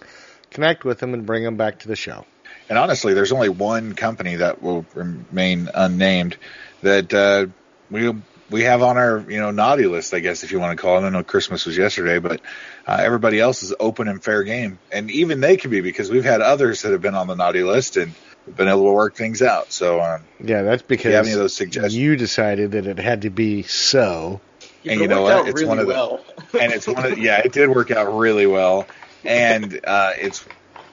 connect 0.52 0.86
with 0.86 1.00
them, 1.00 1.16
and 1.16 1.26
bring 1.26 1.44
them 1.44 1.58
back 1.58 1.80
to 1.80 1.88
the 1.88 1.96
show. 1.96 2.26
And 2.70 2.78
honestly, 2.78 3.16
there's 3.16 3.32
only 3.32 3.50
one 3.50 3.94
company 3.94 4.36
that 4.36 4.62
will 4.62 4.86
remain 4.94 5.70
unnamed 5.74 6.38
that 6.84 7.12
uh, 7.12 7.48
we 7.90 8.14
we 8.50 8.64
have 8.64 8.84
on 8.84 8.98
our 8.98 9.26
you 9.28 9.40
know 9.40 9.52
naughty 9.52 9.86
list, 9.86 10.14
I 10.14 10.20
guess 10.20 10.44
if 10.44 10.52
you 10.52 10.60
want 10.60 10.78
to 10.78 10.82
call 10.82 10.98
it. 10.98 11.08
I 11.08 11.10
know 11.10 11.24
Christmas 11.24 11.66
was 11.66 11.78
yesterday, 11.78 12.20
but 12.20 12.42
uh, 12.88 12.98
everybody 13.00 13.40
else 13.40 13.64
is 13.64 13.74
open 13.80 14.08
and 14.08 14.24
fair 14.24 14.44
game, 14.44 14.80
and 14.92 15.10
even 15.12 15.40
they 15.40 15.58
can 15.58 15.72
be 15.72 15.82
because 15.82 16.10
we've 16.10 16.26
had 16.26 16.42
others 16.42 16.82
that 16.82 16.92
have 16.92 17.02
been 17.02 17.16
on 17.16 17.28
the 17.28 17.36
naughty 17.36 17.64
list, 17.64 17.98
and 17.98 18.14
been 18.56 18.68
able 18.68 18.84
to 18.86 18.92
work 18.92 19.16
things 19.16 19.42
out. 19.42 19.72
So 19.72 20.02
um, 20.02 20.22
Yeah, 20.44 20.64
that's 20.64 20.82
if 20.82 20.90
you 20.90 20.98
because 20.98 21.14
have 21.14 21.26
any 21.26 21.34
of 21.34 21.40
those 21.40 21.56
suggestions, 21.56 21.96
you 21.96 22.16
decided 22.16 22.72
that 22.72 22.86
it 22.88 23.00
had 23.00 23.22
to 23.22 23.30
be 23.30 23.64
so. 23.64 24.42
And 24.86 25.00
you 25.00 25.08
know 25.08 25.22
what? 25.22 25.48
It's 25.48 25.62
really 25.62 25.68
one 25.70 25.80
of 25.80 25.88
the- 25.88 25.94
well. 25.94 26.26
and 26.60 26.74
it's 26.74 26.88
one 26.88 27.06
of 27.06 27.18
yeah, 27.18 27.42
it 27.44 27.54
did 27.54 27.70
work 27.70 27.90
out 27.92 28.14
really 28.18 28.46
well, 28.46 28.86
and 29.24 29.80
uh, 29.86 30.12
it's 30.18 30.46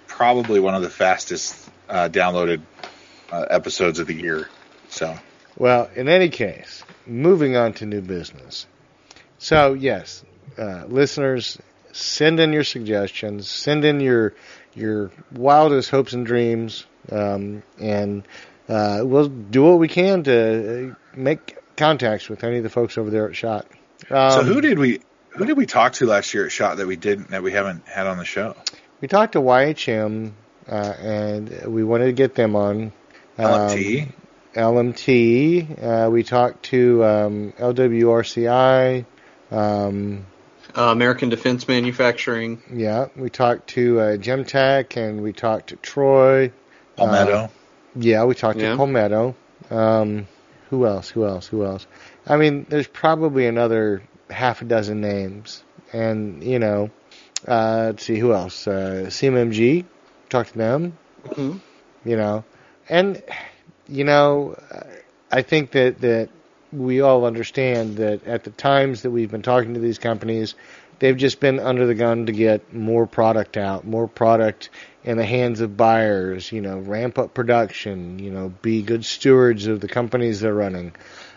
probably 0.06 0.60
one 0.60 0.74
of 0.74 0.82
the 0.82 0.90
fastest 0.90 1.68
uh, 1.88 2.08
downloaded 2.08 2.60
uh, 3.32 3.46
episodes 3.50 3.98
of 3.98 4.06
the 4.06 4.14
year. 4.14 4.48
So 4.88 5.16
Well, 5.56 5.90
in 5.96 6.08
any 6.08 6.28
case, 6.28 6.84
moving 7.10 7.56
on 7.56 7.72
to 7.74 7.86
new 7.86 8.00
business. 8.00 8.66
So, 9.38 9.74
yes, 9.74 10.24
uh, 10.56 10.84
listeners, 10.86 11.58
send 11.92 12.40
in 12.40 12.52
your 12.52 12.64
suggestions, 12.64 13.48
send 13.48 13.84
in 13.84 14.00
your 14.00 14.34
your 14.74 15.10
wildest 15.32 15.90
hopes 15.90 16.12
and 16.12 16.24
dreams, 16.24 16.86
um, 17.10 17.62
and 17.78 18.26
uh, 18.68 19.00
we'll 19.02 19.28
do 19.28 19.64
what 19.64 19.78
we 19.78 19.88
can 19.88 20.22
to 20.24 20.90
uh, 20.90 20.94
make 21.16 21.56
contacts 21.76 22.28
with 22.28 22.44
any 22.44 22.58
of 22.58 22.62
the 22.62 22.70
folks 22.70 22.96
over 22.96 23.10
there 23.10 23.28
at 23.28 23.34
Shot. 23.34 23.66
Um, 24.10 24.30
so 24.30 24.42
who 24.44 24.60
did 24.60 24.78
we 24.78 25.00
who 25.30 25.44
did 25.44 25.56
we 25.56 25.66
talk 25.66 25.94
to 25.94 26.06
last 26.06 26.32
year 26.34 26.46
at 26.46 26.52
Shot 26.52 26.76
that 26.76 26.86
we 26.86 26.96
didn't 26.96 27.30
that 27.30 27.42
we 27.42 27.52
haven't 27.52 27.86
had 27.88 28.06
on 28.06 28.18
the 28.18 28.24
show? 28.24 28.54
we 29.00 29.08
talked 29.08 29.32
to 29.32 29.40
YHM, 29.40 30.32
uh, 30.68 30.74
and 30.74 31.66
we 31.66 31.82
wanted 31.84 32.06
to 32.06 32.12
get 32.12 32.34
them 32.34 32.54
on. 32.56 32.92
Um, 33.38 33.46
LMT. 33.46 34.12
LMT. 34.54 36.06
Uh, 36.06 36.10
we 36.10 36.22
talked 36.22 36.64
to 36.64 37.04
um, 37.04 37.52
LWRCI. 37.58 39.04
Um, 39.50 40.26
Uh, 40.76 40.82
American 40.92 41.28
Defense 41.28 41.66
Manufacturing. 41.66 42.62
yeah, 42.72 43.06
we 43.16 43.28
talked 43.30 43.68
to 43.70 43.98
uh, 44.00 44.16
Gemtech 44.16 44.96
and 44.96 45.20
we 45.22 45.32
talked 45.32 45.68
to 45.70 45.76
Troy. 45.76 46.52
Palmetto. 46.96 47.50
Yeah, 47.96 48.24
we 48.24 48.34
talked 48.34 48.58
Yeah. 48.60 48.70
to 48.72 48.76
Palmetto. 48.76 49.34
Um, 49.70 50.26
who 50.70 50.86
else? 50.86 51.08
Who 51.08 51.24
else? 51.26 51.46
Who 51.48 51.64
else? 51.64 51.86
I 52.26 52.36
mean, 52.36 52.66
there's 52.68 52.86
probably 52.86 53.46
another 53.46 54.02
half 54.30 54.62
a 54.62 54.64
dozen 54.64 55.00
names, 55.00 55.64
and 55.92 56.42
you 56.44 56.60
know, 56.60 56.90
uh, 57.48 57.86
let's 57.86 58.04
see 58.04 58.18
who 58.18 58.32
else. 58.32 58.66
Uh, 58.68 59.06
CMMG. 59.08 59.84
Talked 60.28 60.52
to 60.52 60.58
them. 60.58 60.96
Mhm. 61.26 61.58
You 62.04 62.16
know, 62.16 62.44
and 62.88 63.20
you 63.90 64.04
know, 64.04 64.56
I 65.30 65.42
think 65.42 65.72
that 65.72 66.00
that 66.00 66.28
we 66.72 67.00
all 67.00 67.24
understand 67.24 67.96
that 67.96 68.26
at 68.26 68.44
the 68.44 68.50
times 68.50 69.02
that 69.02 69.10
we've 69.10 69.30
been 69.30 69.42
talking 69.42 69.74
to 69.74 69.80
these 69.80 69.98
companies, 69.98 70.54
they've 71.00 71.16
just 71.16 71.40
been 71.40 71.58
under 71.58 71.86
the 71.86 71.94
gun 71.94 72.26
to 72.26 72.32
get 72.32 72.72
more 72.72 73.06
product 73.06 73.56
out, 73.56 73.84
more 73.84 74.06
product 74.06 74.70
in 75.02 75.16
the 75.16 75.24
hands 75.24 75.60
of 75.60 75.76
buyers, 75.76 76.52
you 76.52 76.60
know, 76.60 76.78
ramp 76.78 77.18
up 77.18 77.34
production, 77.34 78.18
you 78.18 78.30
know, 78.30 78.50
be 78.62 78.82
good 78.82 79.04
stewards 79.04 79.66
of 79.66 79.80
the 79.80 79.88
companies 79.88 80.40
they're 80.40 80.54
running. 80.54 80.92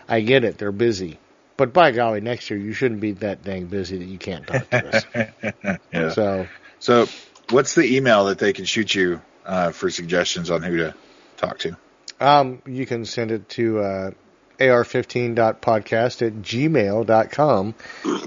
I 0.08 0.20
get 0.20 0.44
it, 0.44 0.58
they're 0.58 0.72
busy. 0.72 1.18
But 1.56 1.72
by 1.72 1.92
golly, 1.92 2.20
next 2.20 2.50
year 2.50 2.58
you 2.58 2.72
shouldn't 2.72 3.00
be 3.00 3.12
that 3.12 3.42
dang 3.42 3.66
busy 3.66 3.98
that 3.98 4.04
you 4.04 4.18
can't 4.18 4.46
talk 4.46 4.70
to 4.70 4.96
us. 4.96 5.78
yeah. 5.92 6.10
so, 6.10 6.46
So, 6.78 7.06
what's 7.50 7.74
the 7.74 7.96
email 7.96 8.26
that 8.26 8.38
they 8.38 8.52
can 8.52 8.64
shoot 8.64 8.94
you 8.94 9.22
uh, 9.46 9.70
for 9.70 9.88
suggestions 9.88 10.50
on 10.50 10.62
who 10.62 10.76
to 10.78 10.94
talk 11.36 11.58
to? 11.60 11.76
Um, 12.20 12.62
you 12.66 12.86
can 12.86 13.04
send 13.04 13.30
it 13.30 13.48
to 13.50 13.80
uh, 13.80 14.10
ar15.podcast 14.58 16.26
at 16.26 16.32
gmail.com 16.34 17.74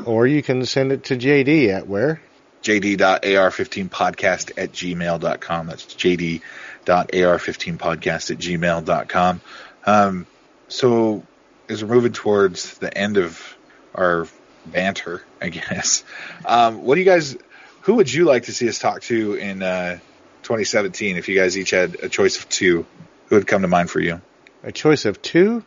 or 0.06 0.28
you 0.28 0.44
can 0.44 0.66
send 0.66 0.92
it 0.92 1.06
to 1.06 1.16
JD 1.16 1.70
at 1.70 1.88
where? 1.88 2.22
jd.ar15podcast 2.64 4.52
at 4.58 4.72
gmail.com. 4.72 5.68
That's 5.68 5.86
jd.ar15podcast 5.86 8.32
at 8.32 8.38
gmail.com. 8.38 9.42
Um, 9.86 10.26
so, 10.68 11.24
as 11.70 11.84
we're 11.84 11.96
moving 11.96 12.14
towards 12.14 12.78
the 12.80 12.96
end 12.96 13.18
of 13.18 13.58
our 13.96 14.28
banter, 14.66 15.24
I 15.42 15.50
guess, 15.50 16.04
um, 16.46 16.84
what 16.84 16.96
do 16.96 17.02
you 17.02 17.06
guys, 17.06 17.38
who 17.82 17.96
would 17.96 18.14
you 18.14 18.26
like 18.26 18.44
to 18.44 18.54
see 18.54 18.68
us 18.68 18.80
talk 18.80 19.02
to 19.04 19.36
in 19.36 19.64
uh, 19.64 20.00
2017 20.44 21.16
if 21.16 21.30
you 21.30 21.36
guys 21.36 21.58
each 21.58 21.72
had 21.72 21.96
a 22.04 22.10
choice 22.10 22.38
of 22.38 22.50
two? 22.50 22.86
Who 23.28 23.36
would 23.36 23.48
come 23.48 23.62
to 23.62 23.68
mind 23.68 23.90
for 23.90 24.00
you? 24.00 24.22
A 24.64 24.72
choice 24.72 25.06
of 25.06 25.22
two? 25.22 25.64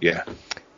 Yeah. 0.00 0.24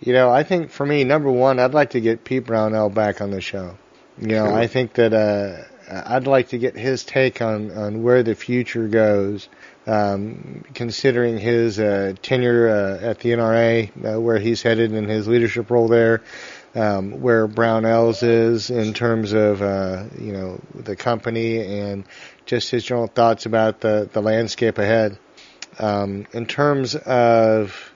You 0.01 0.13
know, 0.13 0.31
I 0.31 0.43
think 0.43 0.71
for 0.71 0.85
me, 0.85 1.05
number 1.05 1.31
one, 1.31 1.59
I'd 1.59 1.75
like 1.75 1.91
to 1.91 2.01
get 2.01 2.25
Pete 2.25 2.45
Brownell 2.45 2.91
back 2.91 3.21
on 3.21 3.31
the 3.31 3.41
show. 3.41 3.77
You 4.19 4.29
know, 4.29 4.47
Sure. 4.47 4.55
I 4.55 4.67
think 4.67 4.95
that 4.95 5.13
uh, 5.13 5.65
I'd 5.91 6.27
like 6.27 6.49
to 6.49 6.59
get 6.59 6.77
his 6.77 7.05
take 7.05 7.41
on, 7.41 7.71
on 7.71 8.03
where 8.03 8.23
the 8.23 8.35
future 8.35 8.89
goes, 8.89 9.49
um, 9.87 10.65
considering 10.75 11.39
his 11.39 11.79
uh, 11.79 12.15
tenure 12.23 12.69
uh, 12.69 13.07
at 13.07 13.21
the 13.21 13.31
NRA, 13.31 14.17
uh, 14.17 14.21
where 14.21 14.39
he's 14.39 14.63
headed 14.63 14.93
in 14.93 15.09
his 15.09 15.29
leadership 15.29 15.71
role 15.71 15.89
there, 15.89 16.23
um, 16.75 17.21
where 17.21 17.47
Brownell's 17.47 18.23
is 18.23 18.71
in 18.71 18.95
terms 18.95 19.33
of 19.33 19.63
uh, 19.63 20.05
you 20.19 20.33
know 20.33 20.61
the 20.75 20.97
company 20.97 21.81
and 21.81 22.05
just 22.45 22.71
his 22.71 22.85
general 22.85 23.07
thoughts 23.07 23.47
about 23.47 23.81
the 23.81 24.09
the 24.13 24.21
landscape 24.21 24.79
ahead. 24.79 25.19
Um, 25.79 26.27
in 26.33 26.47
terms 26.47 26.95
of 26.95 27.93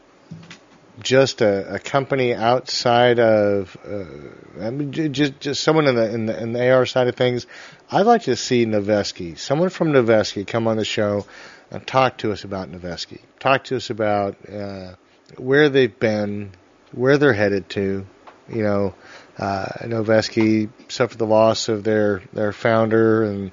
just 1.00 1.40
a, 1.40 1.74
a 1.74 1.78
company 1.78 2.34
outside 2.34 3.18
of, 3.18 3.76
uh, 3.86 4.64
I 4.64 4.70
mean, 4.70 4.92
just 5.12 5.40
just 5.40 5.62
someone 5.62 5.86
in 5.86 5.94
the 5.94 6.12
in 6.12 6.26
the 6.26 6.42
in 6.42 6.52
the 6.52 6.70
AR 6.70 6.86
side 6.86 7.08
of 7.08 7.16
things. 7.16 7.46
I'd 7.90 8.06
like 8.06 8.22
to 8.24 8.36
see 8.36 8.66
Noveske, 8.66 9.38
someone 9.38 9.70
from 9.70 9.92
Noveske, 9.92 10.46
come 10.46 10.68
on 10.68 10.76
the 10.76 10.84
show 10.84 11.26
and 11.70 11.86
talk 11.86 12.18
to 12.18 12.32
us 12.32 12.44
about 12.44 12.70
Noveske. 12.70 13.18
Talk 13.38 13.64
to 13.64 13.76
us 13.76 13.90
about 13.90 14.36
uh, 14.48 14.94
where 15.36 15.68
they've 15.68 15.98
been, 15.98 16.52
where 16.92 17.18
they're 17.18 17.32
headed 17.32 17.68
to. 17.70 18.06
You 18.48 18.62
know, 18.62 18.94
uh, 19.38 19.66
Noveske 19.82 20.68
suffered 20.88 21.18
the 21.18 21.26
loss 21.26 21.68
of 21.68 21.84
their 21.84 22.22
their 22.32 22.52
founder, 22.52 23.24
and 23.24 23.52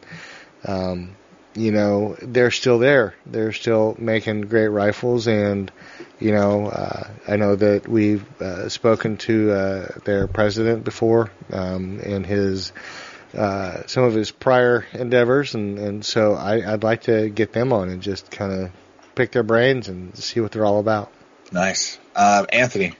um, 0.65 1.15
you 1.57 1.71
know 1.71 2.15
they're 2.21 2.51
still 2.51 2.79
there. 2.79 3.15
They're 3.25 3.53
still 3.53 3.95
making 3.97 4.41
great 4.41 4.67
rifles, 4.67 5.27
and 5.27 5.71
you 6.19 6.31
know, 6.31 6.67
uh, 6.67 7.09
I 7.27 7.35
know 7.35 7.55
that 7.55 7.87
we've 7.87 8.25
uh, 8.41 8.69
spoken 8.69 9.17
to 9.17 9.51
uh, 9.51 9.87
their 10.05 10.27
president 10.27 10.83
before 10.83 11.31
um, 11.51 11.99
and 12.03 12.25
his 12.25 12.71
uh, 13.35 13.85
some 13.87 14.03
of 14.03 14.13
his 14.13 14.31
prior 14.31 14.85
endeavors, 14.93 15.55
and, 15.55 15.77
and 15.77 16.05
so 16.05 16.33
I, 16.33 16.73
I'd 16.73 16.83
like 16.83 17.03
to 17.03 17.29
get 17.29 17.53
them 17.53 17.73
on 17.73 17.89
and 17.89 18.01
just 18.01 18.31
kind 18.31 18.51
of 18.51 18.71
pick 19.15 19.31
their 19.31 19.43
brains 19.43 19.89
and 19.89 20.15
see 20.17 20.39
what 20.39 20.51
they're 20.51 20.65
all 20.65 20.79
about. 20.79 21.11
Nice. 21.51 21.99
Um, 22.15 22.47
Anthony. 22.51 22.95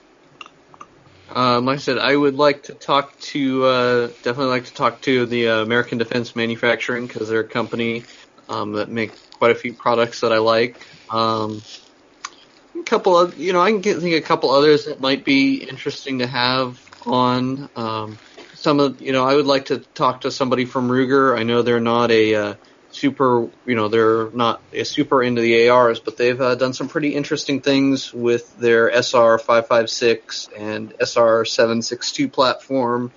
Um, 1.30 1.66
like 1.66 1.76
I 1.76 1.80
said, 1.80 1.98
I 1.98 2.16
would 2.16 2.36
like 2.36 2.64
to 2.64 2.74
talk 2.74 3.18
to 3.20 3.64
uh, 3.64 4.06
definitely 4.22 4.46
like 4.46 4.64
to 4.66 4.74
talk 4.74 5.02
to 5.02 5.26
the 5.26 5.48
uh, 5.48 5.62
American 5.62 5.98
Defense 5.98 6.34
Manufacturing 6.34 7.06
because 7.06 7.28
they're 7.28 7.40
a 7.40 7.44
company 7.44 8.04
um, 8.48 8.72
that 8.72 8.88
make 8.88 9.12
quite 9.32 9.50
a 9.50 9.54
few 9.54 9.72
products 9.72 10.20
that 10.20 10.32
I 10.32 10.38
like. 10.38 10.76
Um, 11.10 11.62
a 12.78 12.82
couple 12.82 13.18
of 13.18 13.38
you 13.38 13.52
know 13.52 13.60
I 13.60 13.70
can 13.70 13.80
get, 13.80 13.98
think 13.98 14.14
a 14.14 14.20
couple 14.20 14.50
others 14.50 14.86
that 14.86 15.00
might 15.00 15.24
be 15.24 15.56
interesting 15.56 16.20
to 16.20 16.26
have 16.26 16.80
on. 17.06 17.68
Um, 17.76 18.18
some 18.54 18.80
of 18.80 19.00
you 19.00 19.12
know 19.12 19.24
I 19.24 19.34
would 19.34 19.46
like 19.46 19.66
to 19.66 19.78
talk 19.78 20.22
to 20.22 20.30
somebody 20.30 20.64
from 20.64 20.88
Ruger. 20.88 21.38
I 21.38 21.44
know 21.44 21.62
they're 21.62 21.80
not 21.80 22.10
a 22.10 22.34
uh, 22.34 22.54
super 22.90 23.48
you 23.66 23.74
know 23.74 23.88
they're 23.88 24.30
not 24.30 24.60
a 24.72 24.84
super 24.84 25.22
into 25.22 25.40
the 25.40 25.68
ARs, 25.68 26.00
but 26.00 26.16
they've 26.16 26.40
uh, 26.40 26.54
done 26.54 26.72
some 26.72 26.88
pretty 26.88 27.14
interesting 27.14 27.60
things 27.60 28.12
with 28.12 28.56
their 28.58 28.90
SR 28.90 29.38
five 29.38 29.66
five 29.68 29.90
six 29.90 30.48
and 30.56 30.92
SR 31.00 31.44
seven 31.44 31.82
six 31.82 32.12
two 32.12 32.28
platform, 32.28 33.12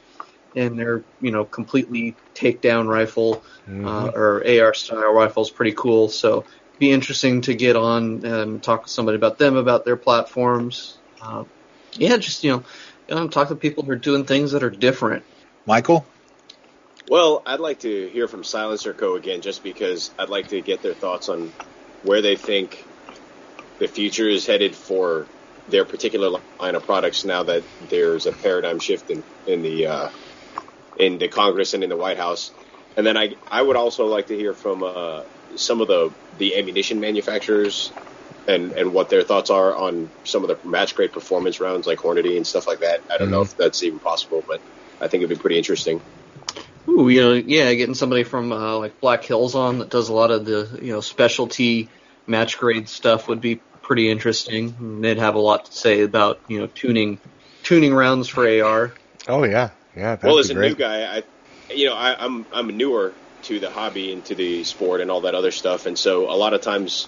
and 0.56 0.78
their 0.78 1.04
you 1.20 1.32
know 1.32 1.46
completely 1.46 2.16
takedown 2.36 2.88
rifle 2.88 3.44
uh, 3.68 4.12
or 4.14 4.44
AR 4.48 4.74
style 4.74 5.14
rifle 5.14 5.44
is 5.44 5.50
pretty 5.50 5.74
cool. 5.74 6.10
So 6.10 6.40
it'd 6.40 6.80
be 6.80 6.92
interesting 6.92 7.42
to 7.42 7.54
get 7.54 7.76
on 7.76 8.26
and 8.26 8.64
talk 8.64 8.86
to 8.86 8.90
somebody 8.90 9.16
about 9.16 9.38
them 9.38 9.56
about 9.56 9.86
their 9.86 9.98
platforms. 9.98 10.98
Uh, 11.22 11.46
yeah, 11.94 12.18
just 12.18 12.44
you 12.44 12.52
know, 12.52 12.64
you 13.08 13.16
know, 13.16 13.28
talk 13.28 13.50
to 13.50 13.56
people 13.56 13.84
who 13.84 13.92
are 13.92 13.98
doing 13.98 14.26
things 14.26 14.52
that 14.52 14.64
are 14.64 14.70
different. 14.70 15.24
Michael? 15.66 16.06
Well, 17.10 17.44
I'd 17.46 17.60
like 17.60 17.80
to 17.80 18.08
hear 18.10 18.28
from 18.28 18.44
Silencer 18.44 18.94
Co. 18.94 19.16
again, 19.16 19.42
just 19.42 19.64
because 19.64 20.12
I'd 20.18 20.30
like 20.30 20.50
to 20.50 20.62
get 20.62 20.82
their 20.82 20.94
thoughts 20.94 21.30
on 21.30 21.52
where 22.04 22.22
they 22.22 22.36
think 22.36 22.86
the 23.80 23.88
future 23.88 24.30
is 24.30 24.46
headed 24.46 24.76
for 24.76 25.28
their 25.68 25.86
particular 25.86 26.40
line 26.60 26.76
of 26.76 26.84
products 26.84 27.26
now 27.26 27.44
that 27.44 27.64
there's 27.90 28.26
a 28.26 28.32
paradigm 28.32 28.80
shift 28.80 29.10
in, 29.10 29.24
in 29.48 29.62
the 29.62 29.88
uh, 29.88 30.10
in 30.98 31.18
the 31.18 31.28
Congress 31.28 31.74
and 31.74 31.84
in 31.84 31.90
the 31.90 31.98
White 31.98 32.18
House. 32.18 32.52
And 32.98 33.06
then 33.06 33.18
I 33.18 33.36
I 33.50 33.62
would 33.62 33.76
also 33.76 34.06
like 34.06 34.28
to 34.28 34.36
hear 34.36 34.54
from 34.54 34.84
uh, 34.84 35.22
some 35.56 35.82
of 35.82 35.88
the 35.88 36.10
the 36.38 36.58
ammunition 36.58 37.00
manufacturers 37.00 37.92
and 38.48 38.72
and 38.74 38.94
what 38.94 39.10
their 39.10 39.24
thoughts 39.24 39.50
are 39.50 39.76
on 39.76 40.10
some 40.26 40.44
of 40.44 40.50
the 40.50 40.58
match 40.68 40.96
grade 40.96 41.14
performance 41.14 41.60
rounds 41.60 41.88
like 41.88 42.00
Hornady 42.00 42.36
and 42.38 42.46
stuff 42.46 42.68
like 42.68 42.80
that. 42.80 43.02
I 43.10 43.18
don't 43.18 43.32
know 43.32 43.42
if 43.42 43.56
that's 43.58 43.84
even 43.84 44.00
possible, 44.00 44.44
but 44.48 44.62
I 45.00 45.08
think 45.08 45.24
it'd 45.24 45.36
be 45.38 45.42
pretty 45.42 45.58
interesting. 45.58 46.02
Ooh, 46.90 47.10
you 47.10 47.22
know, 47.22 47.34
yeah, 47.34 47.74
getting 47.74 47.96
somebody 47.96 48.24
from 48.24 48.52
uh, 48.52 48.78
like 48.78 49.00
Black 49.00 49.24
Hills 49.24 49.56
on 49.56 49.80
that 49.80 49.90
does 49.90 50.10
a 50.10 50.14
lot 50.14 50.32
of 50.32 50.46
the 50.46 50.80
you 50.82 50.92
know 50.92 51.02
specialty 51.02 51.90
match 52.28 52.58
grade 52.58 52.90
stuff 52.90 53.28
would 53.28 53.42
be 53.42 53.62
pretty 53.82 54.10
interesting. 54.10 54.76
And 54.80 55.04
they'd 55.04 55.18
have 55.18 55.36
a 55.36 55.40
lot 55.40 55.66
to 55.66 55.74
say 55.74 56.02
about 56.02 56.42
you 56.48 56.60
know 56.60 56.68
tuning 56.68 57.20
tuning 57.64 57.94
rounds 57.94 58.28
for 58.28 58.48
AR. 58.48 58.94
Oh 59.28 59.44
yeah, 59.44 59.70
yeah. 59.96 60.18
Well, 60.22 60.40
as 60.40 60.50
a 60.50 60.54
great. 60.54 60.70
new 60.70 60.76
guy, 60.76 61.18
I 61.18 61.24
you 61.74 61.86
know 61.86 61.96
I, 61.96 62.24
I'm 62.24 62.46
I'm 62.54 62.78
newer 62.78 63.14
to 63.44 63.60
the 63.60 63.70
hobby 63.70 64.14
and 64.14 64.24
to 64.26 64.36
the 64.36 64.64
sport 64.64 65.02
and 65.02 65.10
all 65.10 65.22
that 65.22 65.36
other 65.36 65.52
stuff, 65.52 65.86
and 65.86 65.98
so 65.98 66.30
a 66.30 66.36
lot 66.36 66.54
of 66.54 66.62
times 66.62 67.08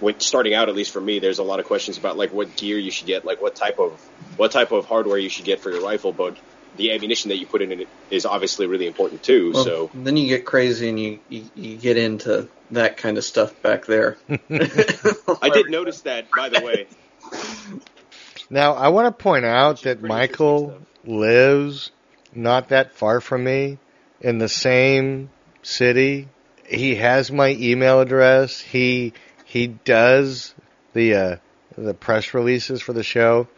when 0.00 0.18
starting 0.18 0.54
out, 0.54 0.68
at 0.68 0.74
least 0.74 0.92
for 0.92 1.00
me, 1.00 1.18
there's 1.18 1.38
a 1.38 1.42
lot 1.42 1.60
of 1.60 1.66
questions 1.66 1.98
about 1.98 2.16
like 2.16 2.32
what 2.32 2.56
gear 2.56 2.78
you 2.78 2.90
should 2.90 3.06
get, 3.06 3.24
like 3.24 3.40
what 3.40 3.54
type 3.54 3.78
of 3.78 4.00
what 4.36 4.50
type 4.50 4.72
of 4.72 4.86
hardware 4.86 5.18
you 5.18 5.28
should 5.28 5.44
get 5.44 5.60
for 5.60 5.70
your 5.70 5.82
rifle, 5.82 6.12
but 6.12 6.36
the 6.76 6.92
ammunition 6.92 7.28
that 7.28 7.36
you 7.36 7.46
put 7.46 7.62
in 7.62 7.72
it 7.72 7.88
is 8.10 8.24
obviously 8.24 8.66
really 8.66 8.86
important 8.86 9.22
too. 9.22 9.52
Well, 9.52 9.64
so 9.64 9.90
then 9.94 10.16
you 10.16 10.28
get 10.28 10.46
crazy 10.46 10.88
and 10.88 10.98
you, 10.98 11.18
you, 11.28 11.44
you 11.54 11.76
get 11.76 11.96
into 11.96 12.48
that 12.70 12.96
kind 12.96 13.18
of 13.18 13.24
stuff 13.24 13.60
back 13.62 13.86
there. 13.86 14.16
I 14.30 15.50
did 15.52 15.70
notice 15.70 16.02
that, 16.02 16.30
by 16.34 16.48
the 16.48 16.60
way. 16.60 16.86
Now 18.48 18.74
I 18.74 18.88
want 18.88 19.06
to 19.06 19.22
point 19.22 19.44
out 19.44 19.82
that 19.82 20.02
Michael 20.02 20.78
lives 21.04 21.90
not 22.34 22.68
that 22.68 22.92
far 22.92 23.20
from 23.20 23.44
me 23.44 23.78
in 24.20 24.38
the 24.38 24.48
same 24.48 25.30
city. 25.62 26.28
He 26.66 26.96
has 26.96 27.32
my 27.32 27.48
email 27.48 28.00
address. 28.00 28.60
He 28.60 29.12
he 29.44 29.66
does 29.66 30.54
the 30.92 31.14
uh, 31.14 31.36
the 31.76 31.94
press 31.94 32.34
releases 32.34 32.80
for 32.82 32.92
the 32.92 33.02
show, 33.02 33.48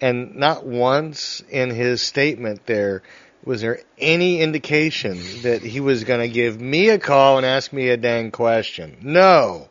and 0.00 0.36
not 0.36 0.66
once 0.66 1.42
in 1.50 1.70
his 1.70 2.02
statement 2.02 2.66
there 2.66 3.02
was 3.44 3.60
there 3.60 3.80
any 3.98 4.40
indication 4.40 5.18
that 5.42 5.62
he 5.62 5.80
was 5.80 6.04
going 6.04 6.20
to 6.20 6.28
give 6.28 6.60
me 6.60 6.90
a 6.90 6.98
call 6.98 7.38
and 7.38 7.46
ask 7.46 7.72
me 7.72 7.88
a 7.88 7.96
dang 7.96 8.30
question. 8.30 8.98
No. 9.02 9.68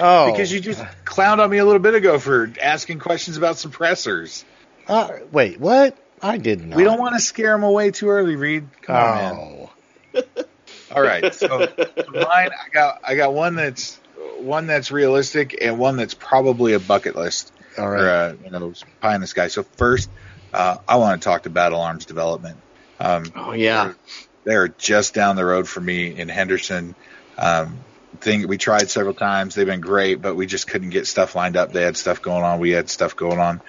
Oh, 0.00 0.30
because 0.30 0.52
you 0.52 0.60
just 0.60 0.82
clowned 1.04 1.40
on 1.40 1.50
me 1.50 1.58
a 1.58 1.64
little 1.64 1.80
bit 1.80 1.94
ago 1.94 2.18
for 2.18 2.50
asking 2.62 3.00
questions 3.00 3.36
about 3.36 3.56
suppressors. 3.56 4.44
Uh, 4.88 5.10
wait, 5.30 5.60
what? 5.60 5.96
I 6.22 6.38
did 6.38 6.64
not. 6.64 6.76
We 6.76 6.84
don't 6.84 6.98
want 6.98 7.14
to 7.14 7.20
scare 7.20 7.54
him 7.54 7.62
away 7.62 7.90
too 7.90 8.08
early, 8.08 8.36
Reed. 8.36 8.68
Come 8.82 8.96
oh. 8.96 8.98
on, 8.98 9.70
man. 10.14 10.24
All 10.94 11.02
right, 11.02 11.34
so 11.34 11.48
mine, 11.58 12.50
I 12.50 12.68
got 12.72 13.00
I 13.02 13.16
got 13.16 13.34
one 13.34 13.56
that's 13.56 13.98
one 14.38 14.66
that's 14.66 14.92
realistic 14.92 15.58
and 15.60 15.78
one 15.78 15.96
that's 15.96 16.14
probably 16.14 16.74
a 16.74 16.80
bucket 16.80 17.16
list. 17.16 17.52
All 17.76 17.88
right. 17.88 18.02
Or, 18.02 18.08
uh, 18.08 18.34
you 18.44 18.50
know, 18.50 18.72
pie 19.00 19.14
in 19.14 19.20
the 19.20 19.26
sky. 19.26 19.48
So 19.48 19.64
first, 19.64 20.08
uh, 20.52 20.78
I 20.86 20.96
want 20.96 21.20
to 21.20 21.24
talk 21.24 21.44
to 21.44 21.50
Battle 21.50 21.80
Arms 21.80 22.04
Development. 22.04 22.56
Um, 23.00 23.24
oh 23.34 23.52
yeah. 23.52 23.84
They're, 23.84 23.96
they're, 24.44 24.68
just 24.68 25.14
down 25.14 25.36
the 25.36 25.44
road 25.44 25.68
for 25.68 25.80
me 25.80 26.16
in 26.16 26.28
Henderson. 26.28 26.94
Um, 27.36 27.78
thing 28.20 28.46
we 28.48 28.58
tried 28.58 28.90
several 28.90 29.14
times. 29.14 29.54
They've 29.54 29.66
been 29.66 29.80
great, 29.80 30.20
but 30.22 30.34
we 30.34 30.46
just 30.46 30.66
couldn't 30.66 30.90
get 30.90 31.06
stuff 31.06 31.34
lined 31.34 31.56
up. 31.56 31.72
They 31.72 31.82
had 31.82 31.96
stuff 31.96 32.22
going 32.22 32.42
on. 32.42 32.60
We 32.60 32.70
had 32.70 32.88
stuff 32.88 33.16
going 33.16 33.38
on. 33.38 33.60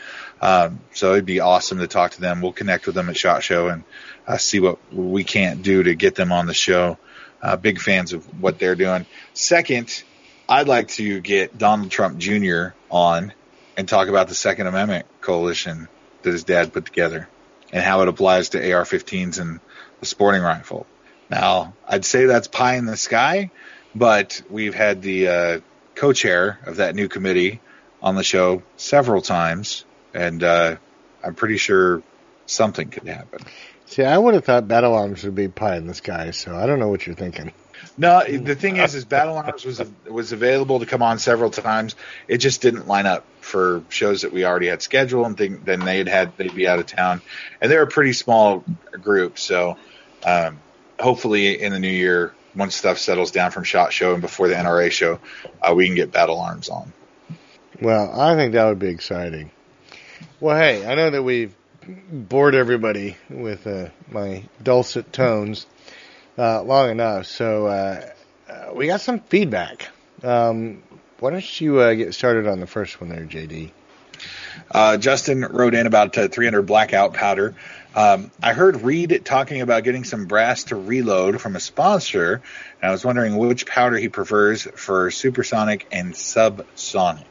Um, 0.41 0.79
so 0.93 1.13
it'd 1.13 1.25
be 1.25 1.39
awesome 1.39 1.79
to 1.79 1.87
talk 1.87 2.11
to 2.11 2.21
them. 2.21 2.41
We'll 2.41 2.53
connect 2.53 2.85
with 2.85 2.95
them 2.95 3.09
at 3.09 3.17
Shot 3.17 3.43
Show 3.43 3.69
and 3.69 3.83
uh, 4.27 4.37
see 4.37 4.59
what 4.59 4.79
we 4.93 5.23
can't 5.23 5.63
do 5.63 5.83
to 5.83 5.95
get 5.95 6.15
them 6.15 6.31
on 6.31 6.45
the 6.45 6.53
show. 6.53 6.97
Uh, 7.41 7.55
big 7.57 7.79
fans 7.79 8.13
of 8.13 8.25
what 8.41 8.59
they're 8.59 8.75
doing. 8.75 9.05
Second, 9.33 10.03
I'd 10.47 10.67
like 10.67 10.89
to 10.89 11.19
get 11.21 11.57
Donald 11.57 11.91
Trump 11.91 12.17
Jr. 12.17 12.69
on 12.89 13.33
and 13.77 13.87
talk 13.87 14.07
about 14.07 14.27
the 14.27 14.35
Second 14.35 14.67
Amendment 14.67 15.05
coalition 15.21 15.87
that 16.21 16.31
his 16.31 16.43
dad 16.43 16.73
put 16.73 16.85
together 16.85 17.27
and 17.71 17.83
how 17.83 18.01
it 18.01 18.07
applies 18.07 18.49
to 18.49 18.73
AR-15s 18.73 19.39
and 19.39 19.59
the 19.99 20.05
sporting 20.05 20.41
rifle. 20.41 20.85
Now, 21.29 21.73
I'd 21.87 22.05
say 22.05 22.25
that's 22.25 22.47
pie 22.47 22.75
in 22.75 22.85
the 22.85 22.97
sky, 22.97 23.51
but 23.95 24.41
we've 24.49 24.75
had 24.75 25.01
the 25.01 25.27
uh, 25.27 25.59
co-chair 25.95 26.59
of 26.65 26.77
that 26.77 26.95
new 26.95 27.07
committee 27.07 27.61
on 28.01 28.15
the 28.15 28.23
show 28.23 28.61
several 28.77 29.21
times, 29.21 29.85
and 30.13 30.43
uh, 30.43 30.75
I'm 31.23 31.33
pretty 31.33 31.57
sure 31.57 32.03
something 32.45 32.89
could 32.89 33.07
happen. 33.07 33.39
See, 33.87 34.03
I 34.03 34.17
would 34.17 34.33
have 34.33 34.43
thought 34.43 34.67
battle 34.67 34.93
arms 34.93 35.23
would 35.23 35.35
be 35.35 35.47
pie 35.47 35.77
in 35.77 35.87
the 35.87 35.93
sky, 35.93 36.31
so 36.31 36.55
I 36.55 36.65
don't 36.65 36.79
know 36.79 36.89
what 36.89 37.05
you're 37.07 37.15
thinking. 37.15 37.53
No, 37.97 38.23
the 38.25 38.55
thing 38.55 38.77
is, 38.77 38.95
is 38.95 39.05
Battle 39.05 39.37
Arms 39.37 39.63
was 39.63 39.81
was 40.09 40.31
available 40.31 40.79
to 40.79 40.85
come 40.85 41.01
on 41.01 41.19
several 41.19 41.49
times. 41.49 41.95
It 42.27 42.39
just 42.39 42.61
didn't 42.61 42.87
line 42.87 43.05
up 43.05 43.25
for 43.39 43.83
shows 43.89 44.23
that 44.23 44.33
we 44.33 44.43
already 44.43 44.67
had 44.67 44.81
scheduled, 44.81 45.25
and 45.25 45.37
think, 45.37 45.65
then 45.65 45.79
they'd 45.79 46.07
had 46.07 46.35
they'd 46.35 46.53
be 46.53 46.67
out 46.67 46.79
of 46.79 46.87
town, 46.87 47.21
and 47.61 47.71
they're 47.71 47.83
a 47.83 47.87
pretty 47.87 48.13
small 48.13 48.65
group. 48.91 49.39
So, 49.39 49.77
um, 50.25 50.59
hopefully, 50.99 51.61
in 51.61 51.71
the 51.71 51.79
new 51.79 51.87
year, 51.87 52.33
once 52.55 52.75
stuff 52.75 52.97
settles 52.97 53.31
down 53.31 53.51
from 53.51 53.63
Shot 53.63 53.93
Show 53.93 54.13
and 54.13 54.21
before 54.21 54.47
the 54.47 54.55
NRA 54.55 54.91
show, 54.91 55.19
uh, 55.61 55.73
we 55.73 55.87
can 55.87 55.95
get 55.95 56.11
Battle 56.11 56.39
Arms 56.39 56.69
on. 56.69 56.91
Well, 57.81 58.19
I 58.19 58.35
think 58.35 58.53
that 58.53 58.65
would 58.65 58.79
be 58.79 58.87
exciting. 58.87 59.51
Well, 60.39 60.55
hey, 60.55 60.85
I 60.85 60.95
know 60.95 61.09
that 61.09 61.23
we've 61.23 61.53
bored 62.11 62.55
everybody 62.55 63.17
with 63.29 63.67
uh, 63.67 63.89
my 64.09 64.43
dulcet 64.63 65.11
tones 65.11 65.65
uh, 66.37 66.61
long 66.63 66.89
enough. 66.89 67.25
So 67.27 67.67
uh, 67.67 68.09
uh, 68.49 68.73
we 68.73 68.87
got 68.87 69.01
some 69.01 69.19
feedback. 69.19 69.87
Um, 70.23 70.83
why 71.19 71.31
don't 71.31 71.61
you 71.61 71.79
uh, 71.79 71.93
get 71.93 72.13
started 72.13 72.47
on 72.47 72.59
the 72.59 72.67
first 72.67 72.99
one 72.99 73.09
there, 73.09 73.25
JD? 73.25 73.71
Uh, 74.71 74.97
Justin 74.97 75.41
wrote 75.41 75.75
in 75.75 75.87
about 75.87 76.13
300 76.13 76.61
blackout 76.63 77.13
powder. 77.13 77.55
Um, 77.95 78.31
I 78.43 78.53
heard 78.53 78.81
Reed 78.81 79.21
talking 79.23 79.61
about 79.61 79.83
getting 79.83 80.03
some 80.03 80.25
brass 80.25 80.65
to 80.65 80.75
reload 80.75 81.41
from 81.41 81.55
a 81.55 81.59
sponsor, 81.59 82.41
and 82.81 82.89
I 82.89 82.91
was 82.91 83.05
wondering 83.05 83.37
which 83.37 83.65
powder 83.65 83.97
he 83.97 84.09
prefers 84.09 84.63
for 84.63 85.09
supersonic 85.11 85.87
and 85.91 86.13
subsonic. 86.13 87.23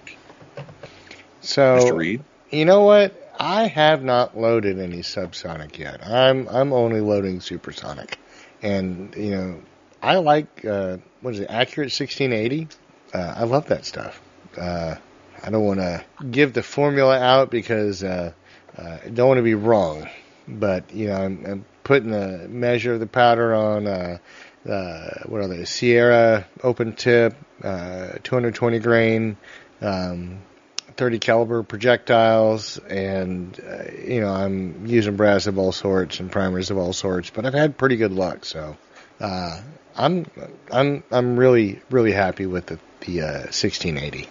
So, 1.42 1.78
Mr. 1.78 1.96
Reed, 1.96 2.24
you 2.50 2.64
know 2.64 2.82
what? 2.82 3.20
I 3.38 3.66
have 3.66 4.02
not 4.02 4.38
loaded 4.38 4.78
any 4.78 5.00
subsonic 5.00 5.76
yet. 5.76 6.06
I'm 6.06 6.48
I'm 6.48 6.72
only 6.72 7.00
loading 7.00 7.40
supersonic 7.40 8.18
and 8.64 9.14
you 9.14 9.30
know, 9.30 9.62
I 10.02 10.16
like 10.16 10.64
uh, 10.64 10.96
what 11.20 11.34
is 11.34 11.40
it, 11.40 11.50
accurate 11.50 11.92
1680. 11.92 12.68
Uh, 13.12 13.34
I 13.36 13.44
love 13.44 13.66
that 13.66 13.84
stuff. 13.84 14.20
Uh, 14.56 14.96
I 15.42 15.50
don't 15.50 15.64
want 15.64 15.80
to 15.80 16.02
give 16.28 16.54
the 16.54 16.62
formula 16.62 17.18
out 17.18 17.50
because 17.50 18.02
uh, 18.02 18.32
uh, 18.76 18.98
I 19.04 19.08
don't 19.10 19.28
want 19.28 19.38
to 19.38 19.42
be 19.42 19.54
wrong, 19.54 20.08
but 20.47 20.95
you 20.95 21.09
know, 21.09 21.16
I'm, 21.16 21.47
I'm 21.47 21.64
putting 21.82 22.12
a 22.12 22.49
measure 22.49 22.95
of 22.95 23.01
the 23.01 23.07
powder 23.07 23.55
on 23.55 23.86
uh, 23.86 24.18
uh, 24.68 25.09
what 25.26 25.42
are 25.42 25.49
they? 25.49 25.64
Sierra 25.64 26.47
open 26.62 26.95
tip, 26.95 27.36
uh, 27.62 28.12
220 28.22 28.78
grain. 28.78 29.36
Um, 29.80 30.40
30 30.97 31.18
caliber 31.18 31.62
projectiles 31.62 32.78
and 32.78 33.59
uh, 33.61 33.90
you 34.07 34.20
know 34.20 34.28
I'm 34.28 34.86
using 34.86 35.16
brass 35.16 35.47
of 35.47 35.59
all 35.59 35.72
sorts 35.72 36.20
and 36.20 36.30
primers 36.30 36.70
of 36.70 36.78
all 36.78 36.92
sorts 36.92 37.30
but 37.30 37.45
I've 37.45 37.55
had 37.55 37.76
pretty 37.76 37.97
good 37.97 38.12
luck 38.12 38.45
so 38.45 38.76
uh, 39.20 39.61
I'm 39.97 40.26
I'm 40.70 41.03
I'm 41.11 41.36
really 41.36 41.80
really 41.90 42.12
happy 42.12 42.47
with 42.47 42.66
the 42.66 42.78
the 43.01 43.22
uh, 43.22 43.38
1680 43.51 44.28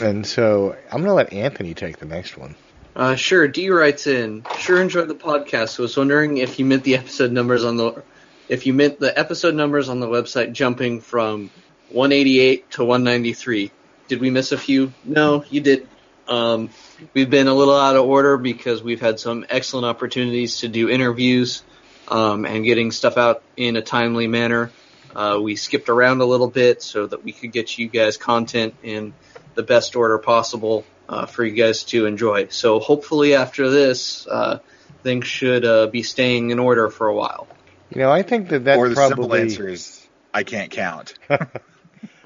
and 0.00 0.26
so 0.26 0.76
I'm 0.90 1.02
gonna 1.02 1.14
let 1.14 1.32
Anthony 1.32 1.74
take 1.74 1.98
the 1.98 2.06
next 2.06 2.38
one 2.38 2.54
uh, 2.98 3.14
sure 3.14 3.48
D 3.48 3.70
writes 3.70 4.06
in 4.06 4.44
sure 4.58 4.82
enjoyed 4.82 5.08
the 5.08 5.14
podcast 5.14 5.78
was 5.78 5.96
wondering 5.96 6.36
if 6.36 6.58
you 6.58 6.66
meant 6.66 6.84
the 6.84 6.96
episode 6.96 7.32
numbers 7.32 7.64
on 7.64 7.78
the 7.78 8.02
if 8.48 8.66
you 8.66 8.74
meant 8.74 9.00
the 9.00 9.18
episode 9.18 9.54
numbers 9.54 9.88
on 9.88 10.00
the 10.00 10.06
website 10.06 10.52
jumping 10.52 11.00
from 11.00 11.50
188 11.90 12.70
to 12.72 12.84
193 12.84 13.70
did 14.08 14.20
we 14.20 14.30
miss 14.30 14.52
a 14.52 14.58
few? 14.58 14.92
No, 15.04 15.44
you 15.50 15.60
did. 15.60 15.86
Um, 16.26 16.70
we've 17.12 17.28
been 17.28 17.46
a 17.46 17.54
little 17.54 17.76
out 17.76 17.94
of 17.94 18.06
order 18.06 18.36
because 18.38 18.82
we've 18.82 19.00
had 19.00 19.20
some 19.20 19.46
excellent 19.48 19.86
opportunities 19.86 20.60
to 20.60 20.68
do 20.68 20.88
interviews 20.88 21.62
um, 22.08 22.44
and 22.46 22.64
getting 22.64 22.90
stuff 22.90 23.18
out 23.18 23.42
in 23.56 23.76
a 23.76 23.82
timely 23.82 24.26
manner. 24.26 24.72
Uh, 25.14 25.38
we 25.42 25.56
skipped 25.56 25.88
around 25.88 26.20
a 26.20 26.24
little 26.24 26.48
bit 26.48 26.82
so 26.82 27.06
that 27.06 27.22
we 27.22 27.32
could 27.32 27.52
get 27.52 27.76
you 27.78 27.88
guys 27.88 28.16
content 28.16 28.74
in 28.82 29.12
the 29.54 29.62
best 29.62 29.94
order 29.94 30.18
possible 30.18 30.84
uh, 31.08 31.26
for 31.26 31.44
you 31.44 31.52
guys 31.52 31.84
to 31.84 32.06
enjoy. 32.06 32.48
So 32.48 32.80
hopefully 32.80 33.34
after 33.34 33.70
this, 33.70 34.26
uh, 34.26 34.58
things 35.02 35.26
should 35.26 35.64
uh, 35.64 35.86
be 35.86 36.02
staying 36.02 36.50
in 36.50 36.58
order 36.58 36.90
for 36.90 37.08
a 37.08 37.14
while. 37.14 37.48
You 37.90 38.02
know, 38.02 38.10
I 38.10 38.22
think 38.22 38.50
that 38.50 38.64
that 38.64 38.78
or 38.78 38.88
the 38.88 38.94
probably... 38.94 39.22
simple 39.22 39.36
answer 39.36 39.68
is 39.68 40.06
I 40.34 40.42
can't 40.42 40.70
count. 40.70 41.14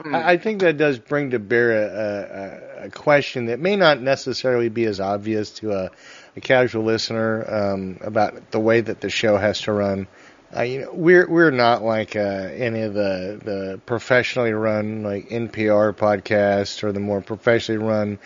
I 0.05 0.37
think 0.37 0.61
that 0.61 0.77
does 0.77 0.99
bring 0.99 1.31
to 1.31 1.39
bear 1.39 1.73
a, 1.73 2.83
a, 2.83 2.87
a, 2.87 2.91
question 2.91 3.47
that 3.47 3.61
may 3.61 3.77
not 3.77 4.01
necessarily 4.01 4.69
be 4.69 4.85
as 4.85 4.99
obvious 4.99 5.53
to 5.53 5.73
a, 5.73 5.91
a 6.37 6.41
casual 6.41 6.85
listener 6.85 7.45
um, 7.49 7.99
about 8.01 8.51
the 8.51 8.59
way 8.59 8.81
that 8.81 9.01
the 9.01 9.11
show 9.11 9.37
has 9.37 9.61
to 9.63 9.73
run. 9.73 10.09
Uh, 10.55 10.63
you 10.63 10.81
know, 10.81 10.91
we're 10.93 11.29
we're 11.29 11.51
not 11.51 11.83
like 11.83 12.17
uh, 12.17 12.19
any 12.19 12.83
of 12.83 12.95
the 12.95 13.41
the 13.43 13.81
professionally 13.87 14.53
run 14.53 15.03
like 15.03 15.29
NPR 15.29 15.95
podcasts 15.95 16.83
or 16.83 16.93
the 16.93 17.01
more 17.01 17.23
professionally 17.23 17.83
run 17.83 18.19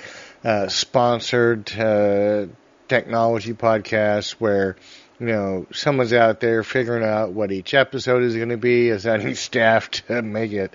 uh, 0.47 0.69
sponsored 0.69 1.77
uh, 1.77 2.47
technology 2.89 3.53
podcasts 3.53 4.31
where 4.33 4.77
you 5.19 5.27
know, 5.27 5.67
someone's 5.73 6.13
out 6.13 6.41
there 6.41 6.63
figuring 6.63 7.05
out 7.05 7.33
what 7.33 7.51
each 7.51 7.75
episode 7.75 8.23
is 8.23 8.37
going 8.37 8.51
to 8.51 8.57
be, 8.57 8.89
is 8.89 9.07
assigning 9.07 9.35
staff 9.35 9.91
to 9.91 10.23
make 10.23 10.53
it, 10.53 10.73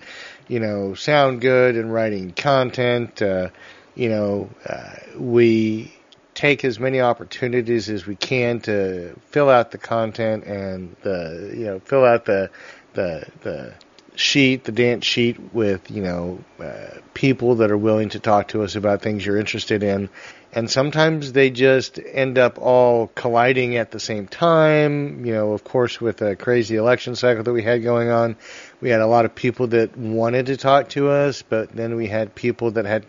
you 0.49 0.59
know, 0.59 0.93
sound 0.93 1.39
good 1.39 1.78
and 1.78 1.93
writing 1.93 2.32
content. 2.32 3.22
Uh, 3.22 3.49
you 3.95 4.09
know, 4.09 4.49
uh, 4.67 4.95
we 5.17 5.93
take 6.34 6.65
as 6.65 6.80
many 6.80 6.99
opportunities 6.99 7.89
as 7.89 8.05
we 8.05 8.15
can 8.15 8.59
to 8.61 9.15
fill 9.28 9.49
out 9.49 9.72
the 9.72 9.78
content 9.78 10.43
and 10.43 10.95
the, 11.01 11.53
you 11.55 11.65
know, 11.65 11.80
fill 11.80 12.03
out 12.03 12.26
the, 12.26 12.49
the, 12.93 13.26
the 13.41 13.74
sheet, 14.16 14.64
the 14.64 14.72
dance 14.72 15.05
sheet 15.05 15.53
with, 15.53 15.89
you 15.89 16.01
know, 16.03 16.39
uh, 16.59 16.99
people 17.14 17.55
that 17.55 17.72
are 17.72 17.78
willing 17.78 18.09
to 18.09 18.20
talk 18.20 18.49
to 18.49 18.64
us 18.64 18.76
about 18.76 19.01
things 19.01 19.26
you're 19.26 19.38
interested 19.38 19.84
in 19.84 20.09
and 20.53 20.70
sometimes 20.70 21.32
they 21.32 21.49
just 21.49 21.99
end 21.99 22.38
up 22.38 22.57
all 22.59 23.07
colliding 23.07 23.78
at 23.78 23.91
the 23.91 23.99
same 23.99 24.28
time. 24.28 25.26
You 25.26 25.34
know, 25.34 25.53
of 25.53 25.64
course, 25.64 26.01
with 26.01 26.22
a 26.22 26.36
crazy 26.36 26.76
election 26.76 27.16
cycle 27.16 27.43
that 27.43 27.53
we 27.53 27.64
had 27.64 27.84
going 27.84 28.09
on, 28.09 28.36
we 28.82 28.89
had 28.89 28.99
a 28.99 29.07
lot 29.07 29.26
of 29.26 29.34
people 29.34 29.68
that 29.68 29.95
wanted 29.97 30.47
to 30.47 30.57
talk 30.57 30.89
to 30.89 31.09
us, 31.09 31.41
but 31.41 31.72
then 31.72 31.95
we 31.95 32.07
had 32.07 32.36
people 32.36 32.72
that 32.72 32.86
had 32.86 33.05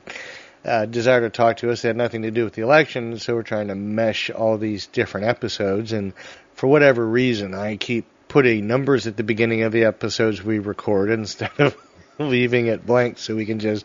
uh, 0.65 0.87
desire 0.87 1.23
to 1.23 1.31
talk 1.31 1.57
to 1.59 1.73
us 1.73 1.83
that 1.83 1.89
had 1.89 1.97
nothing 1.97 2.23
to 2.23 2.31
do 2.31 2.45
with 2.45 2.55
the 2.55 2.63
election. 2.63 3.19
So 3.19 3.35
we're 3.35 3.43
trying 3.43 3.69
to 3.69 3.75
mesh 3.75 4.31
all 4.31 4.57
these 4.57 4.87
different 4.87 5.27
episodes, 5.27 5.93
and 5.93 6.13
for 6.55 6.69
whatever 6.69 7.05
reason, 7.05 7.55
I 7.55 7.77
keep 7.77 8.07
putting 8.33 8.67
numbers 8.67 9.07
at 9.07 9.17
the 9.17 9.23
beginning 9.23 9.63
of 9.63 9.73
the 9.73 9.85
episodes 9.85 10.43
we 10.43 10.59
record 10.59 11.11
instead 11.11 11.53
of 11.59 11.77
leaving 12.19 12.67
it 12.67 12.85
blank 12.85 13.19
so 13.19 13.37
we 13.37 13.47
can 13.47 13.59
just 13.59 13.85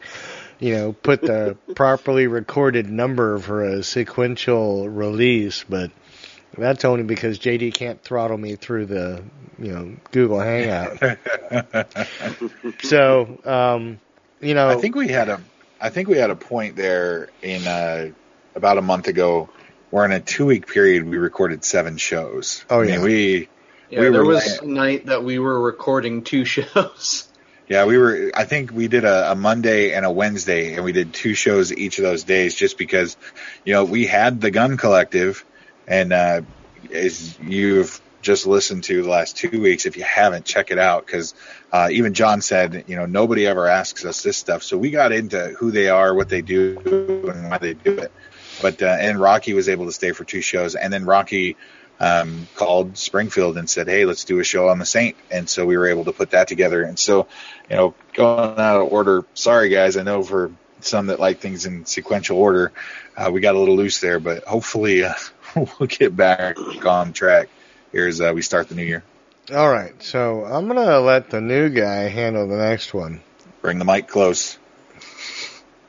you 0.59 0.73
know, 0.73 0.93
put 0.93 1.21
the 1.21 1.57
properly 1.75 2.27
recorded 2.27 2.89
number 2.89 3.37
for 3.37 3.63
a 3.63 3.83
sequential 3.83 4.89
release, 4.89 5.63
but 5.67 5.91
that's 6.57 6.85
only 6.85 7.03
because 7.03 7.39
JD 7.39 7.73
can't 7.73 8.01
throttle 8.01 8.37
me 8.37 8.55
through 8.55 8.87
the, 8.87 9.23
you 9.59 9.71
know, 9.71 9.95
Google 10.11 10.39
Hangout. 10.39 11.17
so, 12.81 13.39
um, 13.45 13.99
you 14.41 14.53
know, 14.53 14.69
I 14.69 14.75
think 14.75 14.95
we 14.95 15.09
had 15.09 15.29
a, 15.29 15.41
I 15.79 15.89
think 15.89 16.07
we 16.07 16.17
had 16.17 16.31
a 16.31 16.35
point 16.35 16.75
there 16.75 17.29
in 17.41 17.67
uh, 17.67 18.09
about 18.55 18.77
a 18.77 18.81
month 18.81 19.07
ago, 19.07 19.49
where 19.91 20.05
in 20.05 20.11
a 20.11 20.19
two 20.19 20.45
week 20.45 20.67
period 20.67 21.03
we 21.07 21.17
recorded 21.17 21.63
seven 21.63 21.97
shows. 21.97 22.65
Oh 22.69 22.81
I 22.81 22.85
yeah, 22.85 22.95
mean, 22.95 23.01
we. 23.03 23.49
Yeah, 23.89 24.01
we 24.01 24.09
there 24.09 24.25
was 24.25 24.59
a 24.59 24.65
night 24.65 25.05
that 25.05 25.23
we 25.23 25.39
were 25.39 25.59
recording 25.59 26.23
two 26.23 26.45
shows. 26.55 27.27
Yeah, 27.69 27.85
we 27.85 27.97
were. 27.97 28.31
I 28.33 28.45
think 28.45 28.71
we 28.71 28.87
did 28.87 29.03
a, 29.03 29.31
a, 29.31 29.35
Monday 29.35 29.93
and 29.93 30.05
a 30.05 30.11
Wednesday, 30.11 30.73
and 30.73 30.85
we 30.85 30.93
did 30.93 31.13
two 31.13 31.33
shows 31.33 31.73
each 31.73 31.97
of 31.97 32.03
those 32.03 32.23
days, 32.23 32.55
just 32.55 32.77
because, 32.77 33.17
you 33.65 33.73
know, 33.73 33.83
we 33.83 34.05
had 34.05 34.39
the 34.39 34.51
Gun 34.51 34.77
Collective, 34.77 35.43
and 35.85 36.13
uh, 36.13 36.41
as 36.93 37.37
you've 37.39 38.01
just 38.21 38.47
listened 38.47 38.85
to 38.85 39.03
the 39.03 39.09
last 39.09 39.35
two 39.37 39.61
weeks, 39.61 39.85
if 39.85 39.97
you 39.97 40.03
haven't, 40.03 40.45
check 40.45 40.71
it 40.71 40.79
out 40.79 41.05
because 41.05 41.33
uh, 41.71 41.89
even 41.91 42.13
John 42.13 42.41
said, 42.41 42.85
you 42.87 42.95
know, 42.95 43.05
nobody 43.05 43.45
ever 43.45 43.67
asks 43.67 44.05
us 44.05 44.23
this 44.23 44.37
stuff, 44.37 44.63
so 44.63 44.77
we 44.77 44.89
got 44.89 45.11
into 45.11 45.49
who 45.59 45.71
they 45.71 45.89
are, 45.89 46.13
what 46.13 46.29
they 46.29 46.41
do, 46.41 46.77
and 47.33 47.49
why 47.49 47.57
they 47.57 47.73
do 47.73 47.97
it. 47.99 48.13
But 48.61 48.81
uh, 48.81 48.97
and 48.99 49.19
Rocky 49.19 49.53
was 49.53 49.67
able 49.67 49.85
to 49.87 49.91
stay 49.91 50.13
for 50.13 50.23
two 50.23 50.41
shows, 50.41 50.75
and 50.75 50.91
then 50.91 51.05
Rocky 51.05 51.57
um, 51.99 52.47
called 52.55 52.97
Springfield 52.97 53.57
and 53.57 53.69
said, 53.69 53.87
"Hey, 53.87 54.05
let's 54.05 54.25
do 54.25 54.39
a 54.39 54.43
show 54.43 54.69
on 54.69 54.79
the 54.79 54.85
Saint," 54.85 55.15
and 55.31 55.49
so 55.49 55.65
we 55.65 55.77
were 55.77 55.87
able 55.87 56.05
to 56.05 56.11
put 56.11 56.31
that 56.31 56.47
together. 56.47 56.83
And 56.83 56.97
so, 56.97 57.27
you 57.69 57.75
know, 57.75 57.95
going 58.13 58.59
out 58.59 58.81
of 58.81 58.91
order. 58.91 59.25
Sorry, 59.33 59.69
guys. 59.69 59.97
I 59.97 60.03
know 60.03 60.23
for 60.23 60.51
some 60.81 61.07
that 61.07 61.19
like 61.19 61.39
things 61.39 61.65
in 61.65 61.85
sequential 61.85 62.37
order, 62.37 62.71
uh, 63.15 63.31
we 63.31 63.41
got 63.41 63.55
a 63.55 63.59
little 63.59 63.75
loose 63.75 63.99
there, 63.99 64.19
but 64.19 64.43
hopefully 64.43 65.03
uh, 65.03 65.13
we'll 65.55 65.87
get 65.87 66.15
back 66.15 66.57
on 66.85 67.13
track 67.13 67.49
here 67.91 68.07
as 68.07 68.21
uh, 68.21 68.31
we 68.33 68.41
start 68.41 68.69
the 68.69 68.75
new 68.75 68.83
year. 68.83 69.03
All 69.53 69.69
right, 69.69 70.01
so 70.03 70.43
I'm 70.43 70.67
gonna 70.67 70.99
let 70.99 71.29
the 71.29 71.41
new 71.41 71.69
guy 71.69 72.09
handle 72.09 72.47
the 72.47 72.57
next 72.57 72.93
one. 72.93 73.21
Bring 73.61 73.79
the 73.79 73.85
mic 73.85 74.07
close. 74.07 74.57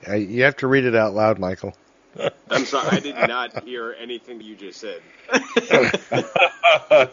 you 0.06 0.44
have 0.44 0.56
to 0.58 0.68
read 0.68 0.84
it 0.84 0.94
out 0.94 1.14
loud, 1.14 1.38
Michael. 1.38 1.74
I'm 2.50 2.64
sorry, 2.64 2.88
I 2.90 3.00
did 3.00 3.14
not 3.14 3.64
hear 3.64 3.94
anything 3.98 4.40
you 4.40 4.56
just 4.56 4.80
said. 4.80 5.00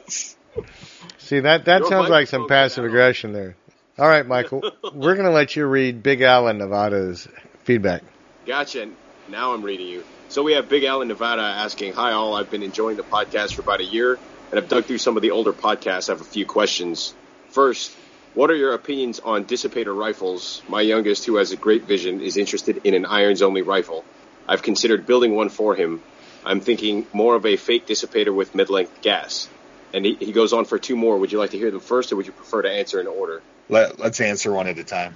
See 1.18 1.40
that 1.42 1.66
that 1.66 1.80
Your 1.82 1.90
sounds 1.90 2.10
like 2.10 2.28
some 2.28 2.48
passive 2.48 2.84
out. 2.84 2.88
aggression 2.88 3.34
there. 3.34 3.56
All 3.98 4.08
right, 4.08 4.26
Michael, 4.26 4.64
we're 4.94 5.16
gonna 5.16 5.32
let 5.32 5.56
you 5.56 5.66
read 5.66 6.04
Big 6.04 6.22
Al 6.22 6.54
Nevada's 6.54 7.28
feedback. 7.64 8.04
Gotcha. 8.46 8.90
Now 9.28 9.54
I'm 9.54 9.64
reading 9.64 9.88
you. 9.88 10.04
So 10.28 10.44
we 10.44 10.54
have 10.54 10.70
Big 10.70 10.84
Al 10.84 11.02
in 11.02 11.08
Nevada 11.08 11.42
asking, 11.42 11.94
Hi 11.94 12.12
all, 12.12 12.36
I've 12.36 12.50
been 12.50 12.64
enjoying 12.64 12.98
the 12.98 13.04
podcast 13.04 13.54
for 13.54 13.62
about 13.62 13.80
a 13.80 13.86
year 13.86 14.20
and 14.52 14.60
I've 14.60 14.68
dug 14.68 14.86
through 14.86 14.98
some 15.00 15.16
of 15.16 15.22
the 15.22 15.32
older 15.32 15.54
podcasts. 15.54 16.10
I 16.10 16.14
have 16.14 16.22
a 16.22 16.26
few 16.26 16.46
questions. 16.46 17.14
First, 17.50 17.92
what 18.34 18.50
are 18.52 18.56
your 18.56 18.74
opinions 18.74 19.20
on 19.20 19.46
dissipator 19.46 19.96
rifles? 19.96 20.64
My 20.68 20.82
youngest, 20.82 21.26
who 21.26 21.38
has 21.38 21.52
a 21.52 21.58
great 21.58 21.86
vision, 21.86 22.22
is 22.22 22.38
interested 22.38 22.82
in 22.84 22.94
an 22.94 23.06
irons 23.06 23.42
only 23.42 23.62
rifle. 23.62 24.04
I've 24.48 24.62
considered 24.62 25.06
building 25.06 25.36
one 25.36 25.50
for 25.50 25.76
him. 25.76 26.02
I'm 26.46 26.60
thinking 26.60 27.08
more 27.14 27.36
of 27.36 27.46
a 27.46 27.56
fake 27.56 27.88
dissipator 27.88 28.34
with 28.34 28.54
mid 28.54 28.70
length 28.70 29.02
gas. 29.02 29.50
And 29.94 30.06
he, 30.06 30.16
he 30.16 30.32
goes 30.32 30.54
on 30.54 30.66
for 30.66 30.78
two 30.78 30.96
more. 30.96 31.18
Would 31.18 31.32
you 31.32 31.40
like 31.40 31.52
to 31.52 31.58
hear 31.58 31.72
them 31.72 31.80
first 31.80 32.12
or 32.12 32.18
would 32.18 32.28
you 32.28 32.34
prefer 32.34 32.62
to 32.62 32.72
answer 32.72 33.00
in 33.00 33.08
order? 33.08 33.42
Let, 33.70 34.00
let's 34.00 34.22
answer 34.22 34.52
one 34.52 34.68
at 34.68 34.78
a 34.78 34.84
time. 34.84 35.16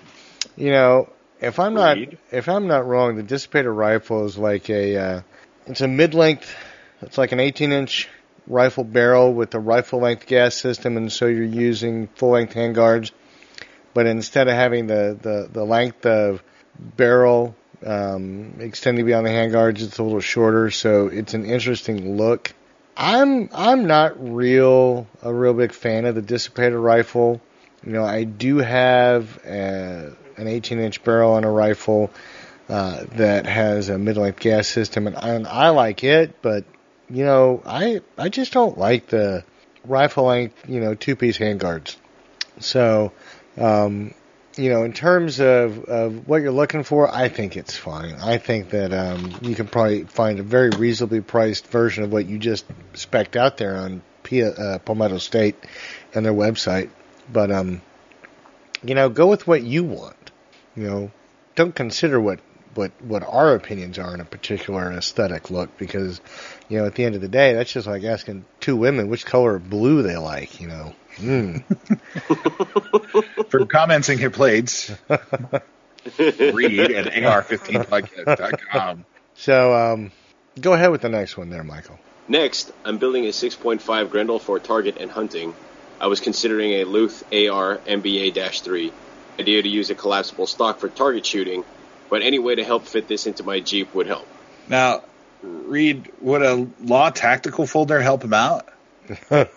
You 0.56 0.72
know, 0.72 1.10
if 1.42 1.60
I'm 1.60 1.74
not 1.74 1.98
Read. 1.98 2.18
if 2.32 2.50
I'm 2.50 2.68
not 2.68 2.86
wrong, 2.86 3.16
the 3.16 3.24
dissipator 3.24 3.76
rifle 3.76 4.26
is 4.26 4.38
like 4.38 4.70
a 4.70 4.98
uh, 4.98 5.22
it's 5.68 5.82
a 5.82 5.88
mid 5.88 6.14
length. 6.14 6.54
It's 7.02 7.18
like 7.18 7.32
an 7.32 7.40
18 7.40 7.72
inch 7.72 8.10
rifle 8.48 8.84
barrel 8.84 9.34
with 9.34 9.54
a 9.54 9.60
rifle 9.60 10.00
length 10.00 10.26
gas 10.26 10.56
system, 10.56 10.98
and 10.98 11.12
so 11.12 11.28
you're 11.28 11.44
using 11.44 12.08
full 12.08 12.32
length 12.32 12.56
handguards. 12.56 13.12
But 13.94 14.06
instead 14.06 14.48
of 14.48 14.56
having 14.56 14.88
the 14.88 15.18
the, 15.22 15.50
the 15.52 15.64
length 15.64 16.06
of 16.06 16.44
barrel 16.78 17.56
um, 17.86 18.56
extending 18.60 19.06
beyond 19.06 19.26
the 19.26 19.32
handguards, 19.32 19.82
it's 19.82 19.98
a 19.98 20.04
little 20.04 20.20
shorter. 20.20 20.72
So 20.72 21.08
it's 21.08 21.34
an 21.34 21.46
interesting 21.46 22.18
look. 22.18 22.54
I'm 22.98 23.50
I'm 23.54 23.88
not 23.88 24.34
real 24.34 25.08
a 25.22 25.34
real 25.34 25.54
big 25.54 25.72
fan 25.72 26.06
of 26.06 26.16
the 26.16 26.22
dissipator 26.22 26.82
rifle. 26.82 27.42
You 27.86 27.94
know, 27.94 28.04
I 28.04 28.26
do 28.26 28.58
have 28.58 29.40
uh 29.46 30.10
an 30.40 30.48
18 30.48 30.80
inch 30.80 31.04
barrel 31.04 31.34
on 31.34 31.44
a 31.44 31.52
rifle 31.52 32.12
uh, 32.70 33.04
that 33.16 33.46
has 33.46 33.90
a 33.90 33.98
mid 33.98 34.18
length 34.18 34.40
gas 34.40 34.68
system, 34.68 35.08
and, 35.08 35.16
and 35.18 35.48
I 35.48 35.70
like 35.70 36.04
it, 36.04 36.42
but 36.42 36.66
you 37.10 37.26
know, 37.26 37.62
I 37.66 38.02
I 38.18 38.30
just 38.30 38.54
don't 38.54 38.78
like 38.78 39.08
the 39.08 39.44
rifle 39.86 40.26
length, 40.26 40.70
you 40.70 40.80
know, 40.80 40.94
two 40.94 41.16
piece 41.16 41.38
handguards. 41.38 41.96
So, 42.60 43.12
um, 43.58 44.14
you 44.60 44.70
know, 44.70 44.84
in 44.84 44.92
terms 44.92 45.40
of, 45.40 45.86
of 45.86 46.28
what 46.28 46.42
you're 46.42 46.52
looking 46.52 46.84
for, 46.84 47.14
I 47.14 47.30
think 47.30 47.56
it's 47.56 47.78
fine. 47.78 48.16
I 48.16 48.38
think 48.38 48.72
that 48.72 48.94
um, 48.94 49.40
you 49.42 49.56
can 49.56 49.68
probably 49.68 50.04
find 50.04 50.40
a 50.40 50.44
very 50.44 50.70
reasonably 50.70 51.22
priced 51.22 51.68
version 51.68 52.04
of 52.04 52.12
what 52.12 52.26
you 52.26 52.38
just 52.38 52.68
specced 52.94 53.38
out 53.38 53.58
there 53.58 53.78
on 53.78 54.02
P- 54.24 54.44
uh, 54.44 54.80
Palmetto 54.80 55.18
State 55.18 55.56
and 56.14 56.26
their 56.26 56.34
website. 56.34 56.90
But 57.32 57.52
um, 57.52 57.82
you 58.84 58.96
know, 58.96 59.10
go 59.10 59.28
with 59.28 59.48
what 59.48 59.64
you 59.64 59.84
want. 59.84 60.32
You 60.76 60.84
know, 60.84 61.12
don't 61.56 61.74
consider 61.74 62.20
what 62.20 62.40
what 62.76 62.92
what 63.02 63.24
our 63.24 63.56
opinions 63.56 63.98
are 63.98 64.14
in 64.14 64.22
a 64.22 64.26
particular 64.26 64.92
aesthetic 64.92 65.50
look 65.50 65.78
because 65.78 66.22
you 66.68 66.78
know 66.80 66.86
at 66.86 66.96
the 66.96 67.04
end 67.04 67.16
of 67.16 67.22
the 67.22 67.28
day 67.28 67.54
that's 67.54 67.72
just 67.72 67.88
like 67.88 68.04
asking 68.04 68.46
two 68.60 68.76
women 68.76 69.10
which 69.10 69.26
color 69.26 69.56
of 69.56 69.70
blue 69.70 70.04
they 70.04 70.18
like. 70.18 70.60
You 70.62 70.68
know. 70.68 70.94
Mm. 71.16 71.64
For 73.50 73.66
comments 73.66 74.10
and 74.10 74.20
complaints, 74.20 74.92
read 75.10 76.92
at 76.92 77.08
ar15podcast.com. 77.14 79.06
So 79.34 79.74
um, 79.74 80.12
go 80.60 80.74
ahead 80.74 80.92
with 80.92 81.02
the 81.02 81.10
next 81.10 81.36
one 81.38 81.50
there, 81.50 81.64
Michael. 81.64 82.00
Next, 82.28 82.72
I'm 82.86 83.00
building 83.00 83.26
a 83.26 83.30
6.5 83.30 84.10
Grendel 84.12 84.38
for 84.38 84.60
target 84.60 84.98
and 85.00 85.10
hunting. 85.10 85.56
I 86.00 86.08
was 86.08 86.20
considering 86.20 86.74
a 86.74 86.84
Luth 86.84 87.24
AR 87.34 87.78
MBA-3. 87.78 88.92
Idea 89.40 89.62
to 89.64 89.68
use 89.68 89.90
a 89.90 89.96
collapsible 89.96 90.46
stock 90.46 90.80
for 90.80 90.90
target 90.90 91.26
shooting, 91.26 91.66
but 92.10 92.22
any 92.22 92.40
way 92.40 92.56
to 92.56 92.64
help 92.64 92.86
fit 92.86 93.08
this 93.08 93.28
into 93.28 93.44
my 93.44 93.60
Jeep 93.60 93.94
would 93.94 94.08
help. 94.08 94.28
Now, 94.68 95.04
Reed, 95.42 96.12
would 96.22 96.42
a 96.42 96.68
law 96.82 97.10
tactical 97.10 97.66
folder 97.66 98.02
help 98.02 98.24
him 98.24 98.34
out? 98.34 98.68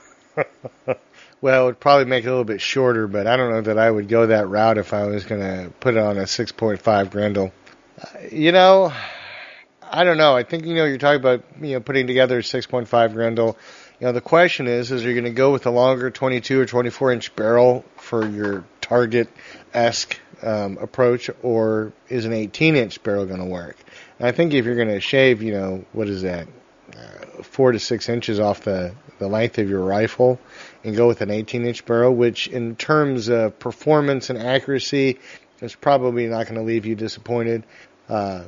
Well, 1.43 1.65
it 1.65 1.67
would 1.67 1.81
probably 1.81 2.05
make 2.05 2.25
it 2.25 2.29
a 2.29 2.31
little 2.31 2.45
bit 2.45 2.61
shorter, 2.61 3.09
but 3.09 3.27
I 3.27 3.37
don't 3.37 3.51
know 3.51 3.63
that 3.63 3.77
I 3.77 3.91
would 3.91 4.09
go 4.09 4.27
that 4.27 4.49
route 4.49 4.79
if 4.79 4.95
I 4.95 5.07
was 5.07 5.25
going 5.25 5.41
to 5.41 5.71
put 5.81 5.97
it 5.97 6.01
on 6.01 6.17
a 6.17 6.23
6.5 6.23 7.11
Grendel. 7.11 7.53
Uh, 8.01 8.07
you 8.31 8.53
know, 8.53 8.93
I 9.83 10.05
don't 10.05 10.19
know. 10.19 10.37
I 10.37 10.45
think 10.45 10.65
you 10.65 10.77
know 10.77 10.85
you're 10.85 10.99
talking 10.99 11.21
about 11.21 11.43
you 11.61 11.73
know 11.73 11.81
putting 11.81 12.07
together 12.07 12.39
a 12.39 12.43
6.5 12.43 13.13
Grendel. 13.13 13.59
You 13.99 14.07
know, 14.07 14.13
the 14.13 14.21
question 14.21 14.69
is, 14.69 14.93
is 14.93 15.05
you're 15.05 15.15
going 15.15 15.25
to 15.25 15.31
go 15.31 15.51
with 15.51 15.67
a 15.67 15.71
longer 15.71 16.13
22 16.13 16.61
or 16.61 16.67
24 16.67 17.13
inch 17.13 17.35
barrel 17.35 17.85
for 17.97 18.25
your 18.25 18.65
target 18.81 19.29
esque 19.75 20.21
um, 20.43 20.79
approach, 20.79 21.31
or 21.43 21.93
is 22.09 22.25
an 22.25 22.33
18 22.33 22.77
inch 22.77 23.03
barrel 23.03 23.27
going 23.27 23.41
to 23.41 23.47
work? 23.47 23.77
And 24.19 24.29
I 24.29 24.33
think 24.33 24.55
if 24.55 24.65
you're 24.65 24.77
going 24.77 24.89
to 24.89 25.01
shave, 25.01 25.43
you 25.43 25.53
know, 25.53 25.85
what 25.93 26.09
is 26.09 26.23
that, 26.23 26.49
uh, 26.97 27.43
four 27.43 27.73
to 27.73 27.79
six 27.79 28.09
inches 28.09 28.41
off 28.41 28.63
the 28.63 28.95
the 29.19 29.29
length 29.29 29.59
of 29.59 29.71
your 29.71 29.81
rifle 29.81 30.39
and 30.85 30.97
go 30.97 31.07
with 31.07 31.21
an 31.21 31.31
18 31.31 31.65
inch 31.65 31.85
barrel, 31.87 32.15
which 32.15 32.49
in 32.49 32.77
terms 32.77 33.29
of 33.29 33.59
performance 33.59 34.31
and 34.31 34.39
accuracy 34.39 35.19
is 35.61 35.75
probably 35.75 36.27
not 36.27 36.47
going 36.47 36.57
to 36.57 36.63
leave 36.63 36.85
you 36.85 36.95
disappointed. 36.95 37.63
Uh, 38.09 38.45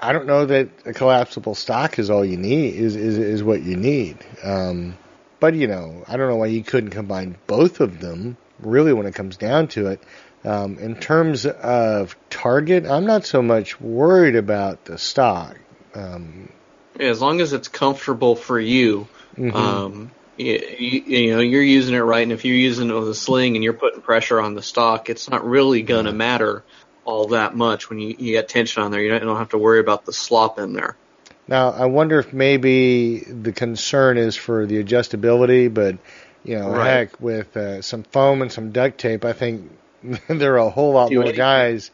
I 0.00 0.12
don't 0.12 0.26
know 0.26 0.46
that 0.46 0.68
a 0.86 0.92
collapsible 0.92 1.54
stock 1.54 1.98
is 1.98 2.10
all 2.10 2.24
you 2.24 2.36
need 2.36 2.74
is 2.74 2.96
is, 2.96 3.18
is 3.18 3.42
what 3.42 3.62
you 3.62 3.76
need. 3.76 4.18
Um, 4.44 4.96
but 5.40 5.54
you 5.54 5.66
know, 5.66 6.04
I 6.06 6.16
don't 6.16 6.28
know 6.28 6.36
why 6.36 6.46
you 6.46 6.62
couldn't 6.62 6.90
combine 6.90 7.36
both 7.46 7.80
of 7.80 8.00
them. 8.00 8.36
Really, 8.60 8.92
when 8.92 9.06
it 9.06 9.14
comes 9.14 9.38
down 9.38 9.68
to 9.68 9.86
it, 9.86 10.02
um, 10.44 10.78
in 10.78 10.96
terms 10.96 11.44
of 11.46 12.16
target, 12.30 12.86
I'm 12.86 13.06
not 13.06 13.26
so 13.26 13.42
much 13.42 13.80
worried 13.80 14.36
about 14.36 14.84
the 14.84 14.96
stock. 14.96 15.56
Um, 15.94 16.50
yeah, 16.98 17.08
as 17.08 17.20
long 17.20 17.40
as 17.40 17.52
it's 17.52 17.68
comfortable 17.68 18.36
for 18.36 18.58
you, 18.58 19.06
mm-hmm. 19.36 19.54
um, 19.54 20.10
you, 20.38 20.58
you, 20.58 21.30
know, 21.32 21.40
you're 21.40 21.62
using 21.62 21.94
it 21.94 22.00
right, 22.00 22.22
and 22.22 22.32
if 22.32 22.44
you're 22.44 22.56
using 22.56 22.88
it 22.88 22.94
with 22.94 23.08
a 23.08 23.14
sling 23.14 23.56
and 23.56 23.64
you're 23.64 23.74
putting 23.74 24.00
pressure 24.00 24.40
on 24.40 24.54
the 24.54 24.62
stock, 24.62 25.10
it's 25.10 25.28
not 25.28 25.44
really 25.46 25.82
going 25.82 26.06
to 26.06 26.12
matter 26.12 26.64
all 27.04 27.28
that 27.28 27.54
much 27.54 27.90
when 27.90 27.98
you, 27.98 28.14
you 28.18 28.32
get 28.32 28.48
tension 28.48 28.82
on 28.82 28.90
there. 28.90 29.02
You 29.02 29.10
don't, 29.10 29.20
you 29.20 29.26
don't 29.26 29.38
have 29.38 29.50
to 29.50 29.58
worry 29.58 29.80
about 29.80 30.06
the 30.06 30.12
slop 30.12 30.58
in 30.58 30.72
there. 30.72 30.96
Now, 31.48 31.70
I 31.70 31.86
wonder 31.86 32.18
if 32.18 32.32
maybe 32.32 33.18
the 33.20 33.52
concern 33.52 34.16
is 34.16 34.36
for 34.36 34.66
the 34.66 34.82
adjustability, 34.82 35.72
but 35.72 35.98
you 36.44 36.58
know, 36.58 36.70
right. 36.70 36.86
heck, 36.86 37.20
with 37.20 37.56
uh, 37.56 37.82
some 37.82 38.04
foam 38.04 38.40
and 38.40 38.50
some 38.50 38.70
duct 38.70 38.98
tape, 38.98 39.24
I 39.24 39.32
think 39.32 39.70
there 40.28 40.54
are 40.54 40.58
a 40.58 40.70
whole 40.70 40.92
lot 40.92 41.12
more 41.12 41.32
guys. 41.32 41.90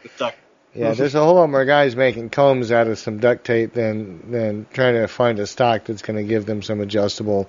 Yeah, 0.74 0.92
there's 0.92 1.14
a 1.14 1.24
whole 1.24 1.36
lot 1.36 1.48
more 1.48 1.64
guys 1.64 1.96
making 1.96 2.28
combs 2.30 2.70
out 2.70 2.86
of 2.86 2.98
some 2.98 3.18
duct 3.18 3.44
tape 3.44 3.72
than 3.72 4.30
than 4.30 4.66
trying 4.72 4.94
to 4.94 5.08
find 5.08 5.38
a 5.38 5.46
stock 5.46 5.84
that's 5.84 6.02
going 6.02 6.18
to 6.18 6.22
give 6.22 6.44
them 6.44 6.60
some 6.60 6.80
adjustable, 6.80 7.48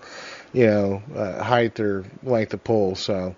you 0.53 0.65
know, 0.65 1.03
uh, 1.13 1.43
height 1.43 1.77
or 1.79 2.05
length 2.23 2.53
of 2.53 2.63
pull. 2.63 2.95
So, 2.95 3.35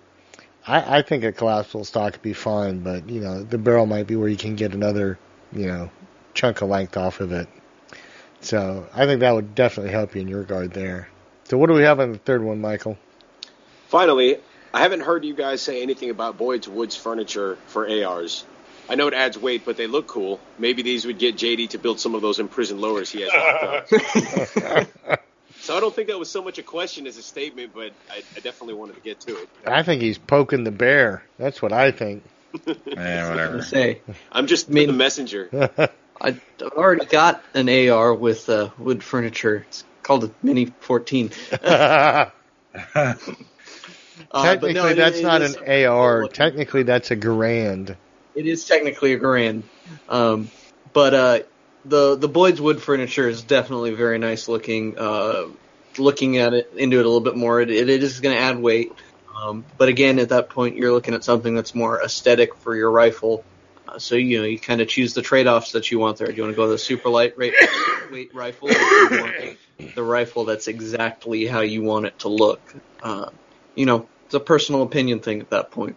I, 0.64 0.98
I 0.98 1.02
think 1.02 1.24
a 1.24 1.32
collapsible 1.32 1.84
stock 1.84 2.12
would 2.12 2.22
be 2.22 2.34
fine, 2.34 2.80
but 2.80 3.08
you 3.08 3.20
know, 3.20 3.42
the 3.42 3.58
barrel 3.58 3.86
might 3.86 4.06
be 4.06 4.14
where 4.14 4.28
you 4.28 4.36
can 4.36 4.54
get 4.54 4.74
another, 4.74 5.18
you 5.52 5.66
know, 5.66 5.90
chunk 6.34 6.62
of 6.62 6.68
length 6.68 6.96
off 6.96 7.20
of 7.20 7.32
it. 7.32 7.48
So, 8.42 8.88
I 8.94 9.06
think 9.06 9.20
that 9.20 9.34
would 9.34 9.56
definitely 9.56 9.92
help 9.92 10.14
you 10.14 10.20
in 10.20 10.28
your 10.28 10.40
regard 10.40 10.72
there. 10.72 11.08
So, 11.44 11.58
what 11.58 11.66
do 11.66 11.74
we 11.74 11.82
have 11.82 11.98
on 11.98 12.12
the 12.12 12.18
third 12.18 12.44
one, 12.44 12.60
Michael? 12.60 12.96
Finally, 13.88 14.38
I 14.72 14.80
haven't 14.80 15.00
heard 15.00 15.24
you 15.24 15.34
guys 15.34 15.62
say 15.62 15.82
anything 15.82 16.10
about 16.10 16.38
Boyd's 16.38 16.68
Woods 16.68 16.96
furniture 16.96 17.58
for 17.66 17.88
ARs. 17.88 18.44
I 18.88 18.94
know 18.96 19.06
it 19.08 19.14
adds 19.14 19.38
weight, 19.38 19.64
but 19.64 19.76
they 19.76 19.86
look 19.86 20.06
cool. 20.06 20.40
Maybe 20.58 20.82
these 20.82 21.06
would 21.06 21.18
get 21.18 21.36
JD 21.36 21.70
to 21.70 21.78
build 21.78 22.00
some 22.00 22.14
of 22.14 22.22
those 22.22 22.38
imprisoned 22.40 22.80
lowers 22.80 23.10
he 23.10 23.22
has 23.22 23.30
so 25.60 25.76
I 25.76 25.80
don't 25.80 25.94
think 25.94 26.08
that 26.08 26.18
was 26.18 26.28
so 26.28 26.42
much 26.42 26.58
a 26.58 26.62
question 26.62 27.06
as 27.06 27.16
a 27.16 27.22
statement, 27.22 27.72
but 27.74 27.92
I, 28.10 28.22
I 28.36 28.40
definitely 28.40 28.74
wanted 28.74 28.96
to 28.96 29.00
get 29.00 29.20
to 29.20 29.36
it. 29.42 29.48
I 29.66 29.82
think 29.82 30.02
he's 30.02 30.18
poking 30.18 30.64
the 30.64 30.72
bear. 30.72 31.22
That's 31.38 31.62
what 31.62 31.72
I 31.72 31.92
think. 31.92 32.24
yeah, 32.66 33.28
whatever. 33.28 33.62
Say, 33.62 34.00
I'm 34.32 34.48
just 34.48 34.70
I 34.70 34.72
mean, 34.72 34.88
the 34.88 34.92
messenger. 34.92 35.70
I've 36.20 36.42
already 36.60 37.06
got 37.06 37.42
an 37.54 37.68
AR 37.88 38.12
with 38.12 38.48
uh, 38.48 38.70
wood 38.76 39.02
furniture. 39.02 39.64
It's 39.68 39.84
called 40.02 40.24
a 40.24 40.30
Mini 40.42 40.66
14. 40.80 41.30
Uh, 44.30 44.42
technically, 44.44 44.74
no, 44.74 44.94
that's 44.94 45.20
not 45.20 45.42
an 45.42 45.86
AR. 45.86 46.28
Technically, 46.28 46.82
that's 46.82 47.10
a 47.10 47.16
Garand. 47.16 47.96
It 48.34 48.46
is 48.46 48.64
technically 48.64 49.14
a 49.14 49.18
Garand, 49.18 49.62
um, 50.08 50.50
but 50.92 51.14
uh, 51.14 51.38
the 51.84 52.16
the 52.16 52.28
Boyd's 52.28 52.60
wood 52.60 52.80
furniture 52.80 53.28
is 53.28 53.42
definitely 53.42 53.92
very 53.92 54.18
nice 54.18 54.48
looking. 54.48 54.98
Uh, 54.98 55.48
looking 55.98 56.38
at 56.38 56.54
it 56.54 56.72
into 56.76 56.98
it 56.98 57.04
a 57.04 57.08
little 57.08 57.20
bit 57.20 57.36
more, 57.36 57.60
it, 57.60 57.70
it 57.70 57.88
is 57.88 58.20
going 58.20 58.36
to 58.36 58.40
add 58.40 58.58
weight. 58.58 58.92
Um, 59.36 59.64
but 59.78 59.88
again, 59.88 60.18
at 60.18 60.30
that 60.30 60.48
point, 60.50 60.76
you're 60.76 60.92
looking 60.92 61.14
at 61.14 61.24
something 61.24 61.54
that's 61.54 61.74
more 61.74 62.02
aesthetic 62.02 62.54
for 62.56 62.76
your 62.76 62.90
rifle. 62.90 63.44
Uh, 63.88 63.98
so 63.98 64.14
you 64.14 64.38
know 64.38 64.44
you 64.44 64.58
kind 64.58 64.80
of 64.80 64.88
choose 64.88 65.14
the 65.14 65.22
trade-offs 65.22 65.72
that 65.72 65.90
you 65.90 65.98
want 65.98 66.18
there. 66.18 66.28
Do 66.28 66.34
you 66.34 66.42
want 66.42 66.52
to 66.52 66.56
go 66.56 66.64
with 66.64 66.74
a 66.74 66.78
super 66.78 67.08
light 67.08 67.36
weight 67.38 67.54
rifle, 68.34 68.68
or 68.68 68.74
do 68.74 68.78
you 68.78 69.20
want 69.20 69.94
the 69.94 70.02
rifle 70.02 70.44
that's 70.44 70.68
exactly 70.68 71.46
how 71.46 71.60
you 71.60 71.82
want 71.82 72.06
it 72.06 72.18
to 72.20 72.28
look? 72.28 72.60
Uh, 73.02 73.30
you 73.80 73.86
know, 73.86 74.06
it's 74.26 74.34
a 74.34 74.40
personal 74.40 74.82
opinion 74.82 75.20
thing 75.20 75.40
at 75.40 75.48
that 75.50 75.70
point. 75.70 75.96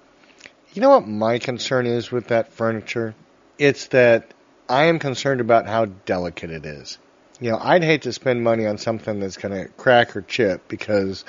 You 0.73 0.81
know 0.81 0.91
what 0.91 1.05
my 1.05 1.37
concern 1.37 1.85
is 1.85 2.13
with 2.13 2.27
that 2.27 2.53
furniture? 2.53 3.13
It's 3.57 3.87
that 3.87 4.33
I 4.69 4.85
am 4.85 4.99
concerned 4.99 5.41
about 5.41 5.67
how 5.67 5.85
delicate 5.85 6.49
it 6.49 6.65
is. 6.65 6.97
You 7.41 7.51
know, 7.51 7.59
I'd 7.61 7.83
hate 7.83 8.03
to 8.03 8.13
spend 8.13 8.41
money 8.41 8.65
on 8.65 8.77
something 8.77 9.19
that's 9.19 9.35
going 9.35 9.53
to 9.53 9.69
crack 9.73 10.15
or 10.15 10.21
chip 10.21 10.69
because, 10.69 11.25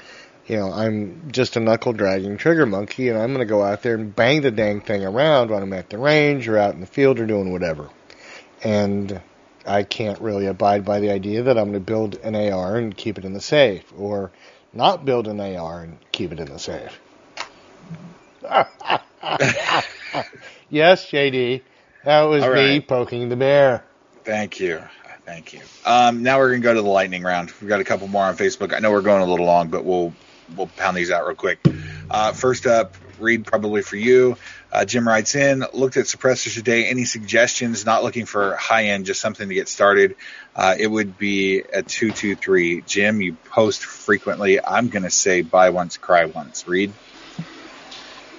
you 0.46 0.56
know, 0.56 0.70
I'm 0.70 1.32
just 1.32 1.56
a 1.56 1.60
knuckle 1.60 1.92
dragging 1.92 2.36
trigger 2.36 2.66
monkey 2.66 3.08
and 3.08 3.18
I'm 3.18 3.34
going 3.34 3.44
to 3.44 3.50
go 3.50 3.64
out 3.64 3.82
there 3.82 3.96
and 3.96 4.14
bang 4.14 4.42
the 4.42 4.52
dang 4.52 4.80
thing 4.80 5.04
around 5.04 5.50
when 5.50 5.60
I'm 5.60 5.72
at 5.72 5.90
the 5.90 5.98
range 5.98 6.46
or 6.46 6.56
out 6.56 6.74
in 6.74 6.80
the 6.80 6.86
field 6.86 7.18
or 7.18 7.26
doing 7.26 7.50
whatever. 7.50 7.90
And 8.62 9.20
I 9.66 9.82
can't 9.82 10.20
really 10.20 10.46
abide 10.46 10.84
by 10.84 11.00
the 11.00 11.10
idea 11.10 11.42
that 11.42 11.58
I'm 11.58 11.72
going 11.72 11.74
to 11.74 11.80
build 11.80 12.14
an 12.22 12.36
AR 12.36 12.76
and 12.76 12.96
keep 12.96 13.18
it 13.18 13.24
in 13.24 13.32
the 13.32 13.40
safe 13.40 13.92
or 13.98 14.30
not 14.74 15.04
build 15.04 15.28
an 15.28 15.40
AR 15.40 15.82
and 15.82 15.98
keep 16.12 16.32
it 16.32 16.40
in 16.40 16.46
the 16.46 16.58
safe. 16.58 17.00
yes, 20.70 21.10
JD. 21.10 21.62
That 22.04 22.22
was 22.22 22.46
right. 22.46 22.68
me 22.68 22.80
poking 22.80 23.28
the 23.28 23.36
bear. 23.36 23.84
Thank 24.24 24.60
you. 24.60 24.82
Thank 25.24 25.54
you. 25.54 25.60
Um, 25.86 26.22
now 26.22 26.38
we're 26.38 26.50
gonna 26.50 26.60
go 26.60 26.74
to 26.74 26.82
the 26.82 26.88
lightning 26.88 27.22
round. 27.22 27.52
We've 27.60 27.68
got 27.68 27.80
a 27.80 27.84
couple 27.84 28.08
more 28.08 28.24
on 28.24 28.36
Facebook. 28.36 28.74
I 28.74 28.78
know 28.80 28.90
we're 28.90 29.00
going 29.00 29.22
a 29.22 29.26
little 29.26 29.46
long, 29.46 29.68
but 29.68 29.84
we'll 29.84 30.12
we'll 30.54 30.66
pound 30.76 30.96
these 30.96 31.10
out 31.10 31.26
real 31.26 31.34
quick. 31.34 31.66
Uh, 32.10 32.32
first 32.32 32.66
up, 32.66 32.94
Reed, 33.18 33.46
probably 33.46 33.80
for 33.80 33.96
you. 33.96 34.36
Uh, 34.74 34.84
Jim 34.84 35.06
writes 35.06 35.36
in, 35.36 35.64
looked 35.72 35.96
at 35.96 36.06
suppressors 36.06 36.54
today. 36.54 36.86
Any 36.86 37.04
suggestions? 37.04 37.86
Not 37.86 38.02
looking 38.02 38.26
for 38.26 38.56
high 38.56 38.86
end, 38.86 39.06
just 39.06 39.20
something 39.20 39.48
to 39.48 39.54
get 39.54 39.68
started. 39.68 40.16
Uh, 40.56 40.74
it 40.76 40.88
would 40.88 41.16
be 41.16 41.60
a 41.60 41.84
two 41.84 42.10
two 42.10 42.34
three. 42.34 42.80
Jim, 42.80 43.20
you 43.20 43.34
post 43.34 43.84
frequently. 43.84 44.58
I'm 44.64 44.88
gonna 44.88 45.10
say 45.10 45.42
buy 45.42 45.70
once, 45.70 45.96
cry 45.96 46.24
once. 46.24 46.66
Reed. 46.66 46.92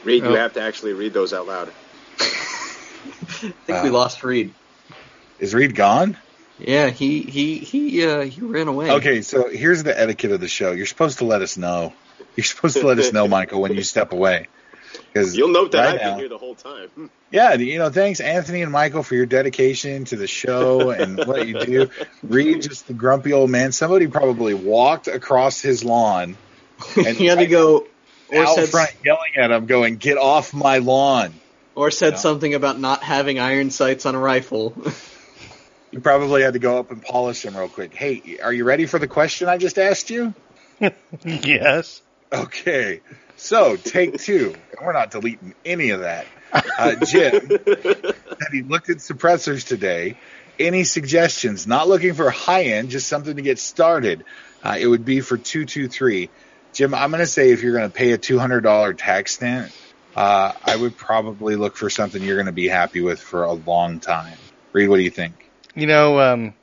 Reed, 0.03 0.23
you 0.23 0.31
oh. 0.31 0.35
have 0.35 0.53
to 0.53 0.61
actually 0.61 0.91
read 0.91 1.13
those 1.13 1.31
out 1.31 1.47
loud. 1.47 1.69
I 2.19 3.53
think 3.65 3.79
uh, 3.79 3.81
we 3.85 3.89
lost 3.89 4.21
Reed. 4.21 4.53
Is 5.39 5.53
Reed 5.53 5.73
gone? 5.73 6.17
Yeah, 6.59 6.89
he 6.89 7.21
he 7.21 7.59
he 7.59 8.05
uh, 8.05 8.23
he 8.23 8.41
ran 8.41 8.67
away. 8.67 8.91
Okay, 8.91 9.21
so 9.21 9.47
here's 9.47 9.83
the 9.83 9.97
etiquette 9.97 10.31
of 10.31 10.41
the 10.41 10.49
show. 10.49 10.73
You're 10.73 10.85
supposed 10.85 11.19
to 11.19 11.25
let 11.25 11.41
us 11.41 11.55
know. 11.55 11.93
You're 12.35 12.43
supposed 12.43 12.75
to 12.75 12.85
let 12.85 12.99
us 12.99 13.13
know, 13.13 13.25
Michael, 13.29 13.61
when 13.61 13.73
you 13.73 13.83
step 13.83 14.11
away. 14.11 14.47
Because 15.15 15.37
you'll 15.37 15.47
note 15.47 15.71
that 15.71 15.79
right 15.79 15.95
I've 15.95 16.01
now, 16.01 16.09
been 16.09 16.19
here 16.19 16.29
the 16.29 16.37
whole 16.37 16.55
time. 16.55 17.09
Yeah, 17.31 17.55
you 17.55 17.79
know, 17.79 17.89
thanks 17.89 18.21
Anthony 18.21 18.61
and 18.61 18.71
Michael 18.71 19.03
for 19.03 19.15
your 19.15 19.25
dedication 19.25 20.05
to 20.05 20.15
the 20.15 20.27
show 20.27 20.91
and 20.91 21.17
what 21.25 21.45
you 21.45 21.59
do. 21.59 21.89
Reed, 22.23 22.61
just 22.61 22.87
the 22.87 22.93
grumpy 22.93 23.33
old 23.33 23.49
man. 23.49 23.73
Somebody 23.73 24.07
probably 24.07 24.53
walked 24.53 25.07
across 25.07 25.59
his 25.59 25.83
lawn. 25.83 26.37
And 26.95 27.17
he 27.17 27.25
had 27.25 27.39
to 27.39 27.47
go 27.47 27.87
out 28.33 28.59
front 28.67 28.91
yelling 29.03 29.35
at 29.37 29.51
him, 29.51 29.65
going, 29.65 29.97
"Get 29.97 30.17
off 30.17 30.53
my 30.53 30.77
lawn!" 30.77 31.33
Or 31.73 31.91
said 31.91 32.19
something 32.19 32.53
about 32.53 32.79
not 32.79 33.03
having 33.03 33.39
iron 33.39 33.69
sights 33.69 34.05
on 34.05 34.15
a 34.15 34.19
rifle. 34.19 34.73
you 35.91 35.99
probably 35.99 36.41
had 36.41 36.53
to 36.53 36.59
go 36.59 36.77
up 36.77 36.91
and 36.91 37.01
polish 37.01 37.43
him 37.43 37.57
real 37.57 37.67
quick. 37.67 37.93
Hey, 37.93 38.37
are 38.41 38.53
you 38.53 38.63
ready 38.63 38.85
for 38.85 38.99
the 38.99 39.07
question 39.07 39.49
I 39.49 39.57
just 39.57 39.77
asked 39.77 40.09
you? 40.09 40.33
yes. 41.23 42.01
Okay. 42.35 43.01
So, 43.37 43.75
take 43.75 44.17
two. 44.17 44.55
We're 44.81 44.93
not 44.93 45.11
deleting 45.11 45.55
any 45.65 45.89
of 45.89 46.01
that. 46.01 46.25
Uh, 46.53 46.95
Jim 47.05 47.47
said 47.49 48.13
he 48.51 48.61
looked 48.61 48.89
at 48.89 48.97
suppressors 48.97 49.67
today. 49.67 50.17
Any 50.57 50.85
suggestions? 50.85 51.67
Not 51.67 51.87
looking 51.89 52.13
for 52.13 52.29
high 52.29 52.63
end, 52.63 52.89
just 52.89 53.07
something 53.07 53.35
to 53.35 53.41
get 53.41 53.59
started. 53.59 54.23
Uh, 54.63 54.77
it 54.79 54.87
would 54.87 55.03
be 55.03 55.19
for 55.19 55.37
223. 55.37 56.29
Jim, 56.73 56.93
I'm 56.93 57.11
going 57.11 57.19
to 57.19 57.27
say 57.27 57.51
if 57.51 57.61
you're 57.61 57.77
going 57.77 57.89
to 57.89 57.95
pay 57.95 58.11
a 58.13 58.17
$200 58.17 58.97
tax 58.97 59.35
stamp, 59.35 59.71
uh, 60.15 60.53
I 60.63 60.75
would 60.75 60.95
probably 60.95 61.55
look 61.55 61.75
for 61.75 61.89
something 61.89 62.23
you're 62.23 62.37
going 62.37 62.45
to 62.45 62.53
be 62.53 62.67
happy 62.67 63.01
with 63.01 63.19
for 63.19 63.43
a 63.43 63.53
long 63.53 63.99
time. 63.99 64.37
Reed, 64.71 64.89
what 64.89 64.97
do 64.97 65.03
you 65.03 65.09
think? 65.09 65.51
You 65.75 65.87
know, 65.87 66.19
um, 66.19 66.53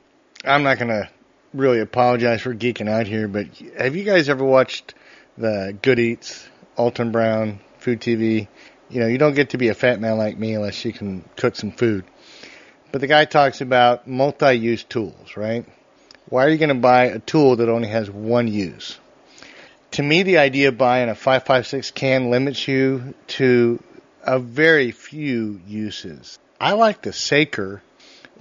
I'm 0.43 0.63
not 0.63 0.79
going 0.79 0.89
to 0.89 1.09
really 1.53 1.79
apologize 1.79 2.41
for 2.41 2.53
geeking 2.53 2.89
out 2.89 3.05
here, 3.05 3.27
but 3.27 3.47
have 3.77 3.95
you 3.95 4.03
guys 4.03 4.27
ever 4.27 4.43
watched 4.43 4.95
the 5.37 5.77
Good 5.81 5.99
Eats, 5.99 6.47
Alton 6.75 7.11
Brown, 7.11 7.59
Food 7.79 8.01
TV? 8.01 8.47
You 8.89 8.99
know, 8.99 9.07
you 9.07 9.17
don't 9.17 9.33
get 9.33 9.51
to 9.51 9.57
be 9.57 9.69
a 9.69 9.73
fat 9.73 9.99
man 9.99 10.17
like 10.17 10.37
me 10.37 10.53
unless 10.53 10.83
you 10.85 10.93
can 10.93 11.23
cook 11.35 11.55
some 11.55 11.71
food. 11.71 12.05
But 12.91 13.01
the 13.01 13.07
guy 13.07 13.25
talks 13.25 13.61
about 13.61 14.07
multi-use 14.07 14.83
tools, 14.83 15.35
right? 15.35 15.65
Why 16.29 16.45
are 16.45 16.49
you 16.49 16.57
going 16.57 16.69
to 16.69 16.75
buy 16.75 17.05
a 17.05 17.19
tool 17.19 17.55
that 17.57 17.69
only 17.69 17.87
has 17.87 18.09
one 18.09 18.47
use? 18.47 18.99
to 19.93 20.01
me, 20.01 20.23
the 20.23 20.39
idea 20.39 20.69
of 20.69 20.77
buying 20.77 21.07
a 21.07 21.15
556 21.15 21.91
can 21.91 22.31
limits 22.31 22.67
you 22.67 23.13
to 23.27 23.81
a 24.23 24.39
very 24.39 24.89
few 24.89 25.61
uses. 25.67 26.39
I 26.59 26.73
like 26.73 27.03
the 27.03 27.13
Saker 27.13 27.83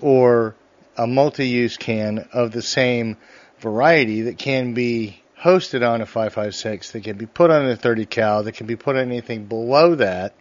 or 0.01 0.55
a 0.97 1.07
multi-use 1.07 1.77
can 1.77 2.27
of 2.33 2.53
the 2.53 2.63
same 2.63 3.19
variety 3.59 4.23
that 4.23 4.39
can 4.39 4.73
be 4.73 5.22
hosted 5.43 5.87
on 5.87 6.01
a 6.01 6.07
5.56, 6.07 6.93
that 6.93 7.05
can 7.05 7.17
be 7.17 7.27
put 7.27 7.51
on 7.51 7.67
a 7.67 7.77
30 7.77 8.07
cal, 8.07 8.45
that 8.45 8.53
can 8.53 8.67
be 8.67 8.77
put 8.77 8.97
on 8.97 9.03
anything 9.03 9.47
below 9.47 9.97
that, 9.97 10.35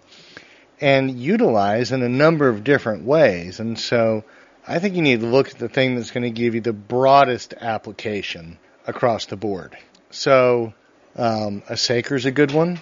and 0.80 1.20
utilized 1.20 1.92
in 1.92 2.04
a 2.04 2.10
number 2.10 2.48
of 2.48 2.64
different 2.64 3.04
ways. 3.04 3.60
And 3.60 3.80
so 3.80 4.24
I 4.68 4.80
think 4.80 4.96
you 4.96 5.02
need 5.02 5.22
to 5.22 5.26
look 5.26 5.50
at 5.50 5.58
the 5.58 5.70
thing 5.70 5.96
that's 5.96 6.12
going 6.12 6.24
to 6.24 6.30
give 6.30 6.56
you 6.56 6.62
the 6.62 6.74
broadest 6.74 7.54
application 7.60 8.60
across 8.86 9.26
the 9.26 9.38
board. 9.38 9.76
So 10.12 10.74
um, 11.16 11.64
a 11.68 11.78
Saker 11.78 12.16
is 12.16 12.26
a 12.26 12.32
good 12.32 12.52
one, 12.52 12.80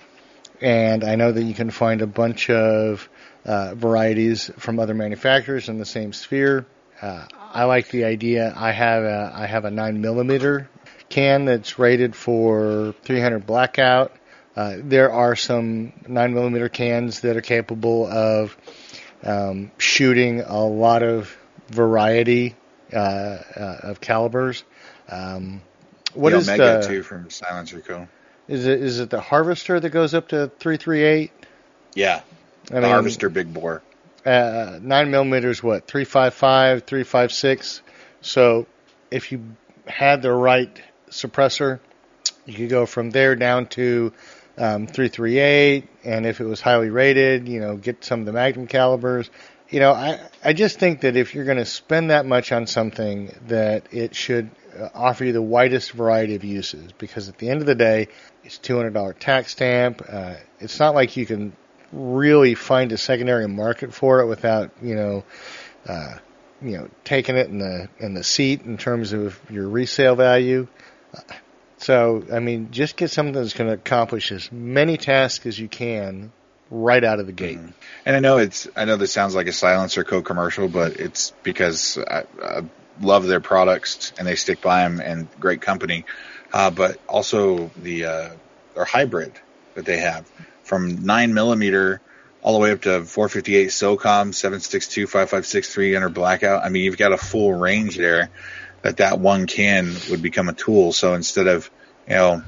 and 0.62 1.04
I 1.04 1.16
know 1.16 1.32
that 1.32 1.44
you 1.44 1.54
can 1.54 1.72
find 1.72 2.02
a 2.02 2.08
bunch 2.08 2.50
of 2.50 3.08
uh, 3.46 3.76
varieties 3.76 4.52
from 4.58 4.80
other 4.80 4.94
manufacturers 4.94 5.70
in 5.70 5.78
the 5.78 5.86
same 5.86 6.12
sphere. 6.12 6.66
Uh, 7.02 7.26
I 7.54 7.64
like 7.64 7.90
the 7.90 8.04
idea. 8.04 8.54
I 8.56 8.72
have 8.72 9.04
a 9.04 9.32
I 9.34 9.46
have 9.46 9.64
a 9.64 9.72
nine 9.72 10.02
millimeter 10.02 10.70
can 11.10 11.46
that's 11.46 11.80
rated 11.80 12.16
for 12.16 12.94
300 13.04 13.46
blackout. 13.46 14.14
Uh, 14.56 14.76
there 14.80 15.12
are 15.12 15.36
some 15.36 15.94
nine 16.08 16.34
millimeter 16.34 16.70
cans 16.70 17.22
that 17.22 17.38
are 17.38 17.42
capable 17.42 18.06
of 18.08 18.56
um, 19.24 19.72
shooting 19.78 20.42
a 20.42 20.64
lot 20.66 21.04
of 21.04 21.36
variety 21.70 22.56
uh, 22.94 22.98
uh, 22.98 23.78
of 23.84 24.02
calibers. 24.02 24.64
Um, 25.10 25.62
what 26.14 26.32
the 26.32 26.38
is 26.38 26.50
Omega 26.50 26.82
the 26.82 26.88
too 26.88 27.04
from 27.04 27.30
Silencer 27.30 27.82
Co. 27.82 28.08
is 28.48 28.66
it 28.66 28.82
is 28.82 29.00
it 29.00 29.10
the 29.10 29.22
Harvester 29.22 29.80
that 29.80 29.90
goes 29.92 30.14
up 30.14 30.30
to 30.30 30.48
338? 30.60 31.32
Yeah, 31.96 32.22
I 32.72 32.82
the 32.82 32.82
mean, 32.82 32.90
Harvester 32.90 33.30
Big 33.30 33.54
Bore. 33.54 33.82
uh, 34.26 34.80
nine 34.82 35.12
millimeters, 35.12 35.62
what 35.64 35.88
355, 35.88 36.84
356. 36.84 37.82
So 38.22 38.68
if 39.12 39.32
you 39.32 39.44
had 39.88 40.22
the 40.22 40.32
right 40.32 40.82
suppressor, 41.10 41.80
you 42.46 42.54
could 42.54 42.70
go 42.70 42.86
from 42.86 43.12
there 43.12 43.36
down 43.36 43.68
to 43.68 44.14
um, 44.58 44.88
three 44.88 45.08
three 45.08 45.40
eight, 45.40 45.88
and 46.04 46.26
if 46.26 46.42
it 46.42 46.46
was 46.46 46.62
highly 46.62 46.90
rated, 46.90 47.48
you 47.48 47.60
know, 47.60 47.78
get 47.78 48.04
some 48.04 48.20
of 48.22 48.26
the 48.26 48.34
Magnum 48.34 48.68
calibers. 48.68 49.30
You 49.70 49.80
know, 49.80 49.94
I 49.94 50.20
I 50.44 50.54
just 50.54 50.80
think 50.80 51.02
that 51.02 51.16
if 51.16 51.34
you're 51.34 51.46
going 51.46 51.58
to 51.58 51.66
spend 51.66 52.12
that 52.12 52.26
much 52.26 52.52
on 52.52 52.68
something, 52.68 53.34
that 53.48 53.88
it 53.92 54.16
should 54.16 54.50
uh, 54.78 54.90
offer 54.94 55.26
you 55.26 55.32
the 55.32 55.42
widest 55.42 55.92
variety 55.92 56.36
of 56.36 56.44
uses. 56.44 56.92
Because 56.94 57.30
at 57.30 57.38
the 57.38 57.50
end 57.50 57.62
of 57.62 57.68
the 57.68 57.76
day, 57.76 58.10
it's 58.44 58.58
two 58.58 58.76
hundred 58.76 58.94
dollar 58.94 59.14
tax 59.14 59.52
stamp. 59.52 60.02
Uh, 60.08 60.36
it's 60.60 60.80
not 60.80 60.94
like 60.94 61.16
you 61.16 61.26
can 61.26 61.54
really 61.92 62.56
find 62.56 62.92
a 62.92 62.98
secondary 62.98 63.48
market 63.48 63.94
for 63.94 64.20
it 64.20 64.28
without 64.28 64.72
you 64.82 64.96
know 64.96 65.24
uh, 65.88 66.16
you 66.62 66.78
know 66.78 66.90
taking 67.04 67.38
it 67.38 67.48
in 67.48 67.60
the 67.60 67.90
in 68.00 68.14
the 68.14 68.24
seat 68.24 68.62
in 68.64 68.78
terms 68.78 69.14
of 69.14 69.40
your 69.50 69.68
resale 69.70 70.16
value. 70.16 70.68
So 71.78 72.24
I 72.32 72.40
mean, 72.40 72.72
just 72.72 72.98
get 72.98 73.10
something 73.10 73.34
that's 73.34 73.54
going 73.54 73.70
to 73.70 73.74
accomplish 73.74 74.32
as 74.32 74.52
many 74.52 74.98
tasks 74.98 75.46
as 75.46 75.58
you 75.58 75.68
can 75.68 76.32
right 76.70 77.04
out 77.04 77.20
of 77.20 77.26
the 77.26 77.32
gate. 77.32 77.60
And 78.06 78.16
I 78.16 78.20
know 78.20 78.38
it's 78.38 78.68
I 78.76 78.86
know 78.86 78.98
this 78.98 79.12
sounds 79.12 79.36
like 79.36 79.48
a 79.48 79.54
Silencer 79.54 80.04
Co 80.04 80.22
commercial, 80.22 80.68
but 80.68 80.98
it's 81.00 81.32
because 81.44 81.98
I, 81.98 82.24
I 82.44 82.62
love 83.02 83.26
their 83.26 83.40
products 83.40 84.12
and 84.18 84.28
they 84.28 84.36
stick 84.36 84.62
by 84.62 84.84
them 84.84 85.00
and 85.00 85.28
great 85.40 85.62
company. 85.62 86.06
Uh, 86.52 86.72
but 86.72 87.00
also 87.08 87.72
the 87.82 88.06
uh, 88.06 88.30
their 88.76 88.86
hybrid 88.86 89.34
that 89.76 89.86
they 89.86 89.98
have 89.98 90.30
from 90.64 91.06
nine 91.06 91.34
millimeter 91.34 92.02
all 92.42 92.54
the 92.54 92.60
way 92.60 92.72
up 92.72 92.82
to 92.82 93.04
458 93.04 93.70
SOCOM 93.70 94.34
762 94.34 95.08
556 95.08 95.74
300 95.74 96.10
blackout. 96.10 96.64
I 96.64 96.70
mean, 96.70 96.84
you've 96.84 96.98
got 96.98 97.12
a 97.12 97.18
full 97.18 97.54
range 97.54 97.98
there 97.98 98.30
that 98.84 98.98
that 98.98 99.20
one 99.20 99.48
can 99.48 99.94
would 100.10 100.22
become 100.22 100.50
a 100.50 100.54
tool. 100.54 100.92
So 100.94 101.14
instead 101.14 101.48
of 101.48 101.70
you 102.08 102.16
know 102.16 102.44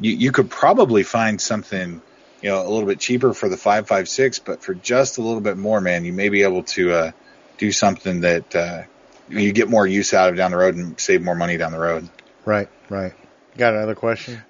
you, 0.00 0.12
you 0.12 0.32
could 0.32 0.50
probably 0.50 1.02
find 1.02 1.40
something 1.40 2.02
you 2.42 2.48
know, 2.48 2.62
a 2.66 2.70
little 2.70 2.86
bit 2.86 2.98
cheaper 2.98 3.34
for 3.34 3.50
the 3.50 3.56
556, 3.58 4.38
but 4.38 4.62
for 4.62 4.74
just 4.74 5.18
a 5.18 5.20
little 5.22 5.42
bit 5.42 5.58
more, 5.58 5.78
man, 5.80 6.06
you 6.06 6.12
may 6.14 6.30
be 6.30 6.42
able 6.42 6.62
to 6.62 6.90
uh, 6.92 7.10
do 7.58 7.70
something 7.70 8.22
that 8.22 8.56
uh, 8.56 8.82
you 9.28 9.52
get 9.52 9.68
more 9.68 9.86
use 9.86 10.14
out 10.14 10.30
of 10.30 10.36
down 10.36 10.50
the 10.50 10.56
road 10.56 10.74
and 10.74 10.98
save 10.98 11.20
more 11.22 11.34
money 11.34 11.58
down 11.58 11.70
the 11.72 11.78
road. 11.78 12.08
Right, 12.46 12.68
right. 12.88 13.12
Got 13.58 13.74
another 13.74 13.94
question? 13.94 14.42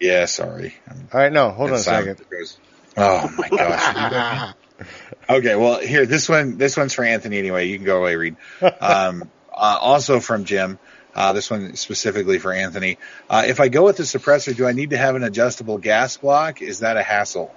Yeah, 0.00 0.26
sorry. 0.26 0.74
I'm- 0.86 1.08
All 1.14 1.20
right, 1.20 1.32
no, 1.32 1.48
hold 1.50 1.70
on 1.70 1.76
a 1.76 1.78
second. 1.78 2.20
goes- 2.30 2.58
Oh 2.98 3.28
my 3.38 3.48
gosh. 3.48 4.54
okay, 5.30 5.56
well 5.56 5.80
here 5.80 6.04
this 6.04 6.28
one 6.28 6.58
this 6.58 6.76
one's 6.76 6.92
for 6.92 7.04
Anthony 7.04 7.38
anyway. 7.38 7.68
You 7.68 7.76
can 7.78 7.86
go 7.86 7.98
away, 7.98 8.16
Reed. 8.16 8.36
Um, 8.80 9.30
uh, 9.54 9.78
also 9.80 10.20
from 10.20 10.44
Jim. 10.44 10.78
Uh, 11.14 11.32
this 11.32 11.48
one 11.48 11.76
specifically 11.76 12.40
for 12.40 12.52
Anthony. 12.52 12.98
Uh, 13.30 13.44
if 13.46 13.60
I 13.60 13.68
go 13.68 13.84
with 13.84 13.96
the 13.96 14.02
suppressor, 14.02 14.56
do 14.56 14.66
I 14.66 14.72
need 14.72 14.90
to 14.90 14.96
have 14.96 15.14
an 15.14 15.22
adjustable 15.22 15.78
gas 15.78 16.16
block? 16.16 16.60
Is 16.60 16.80
that 16.80 16.96
a 16.96 17.02
hassle? 17.02 17.54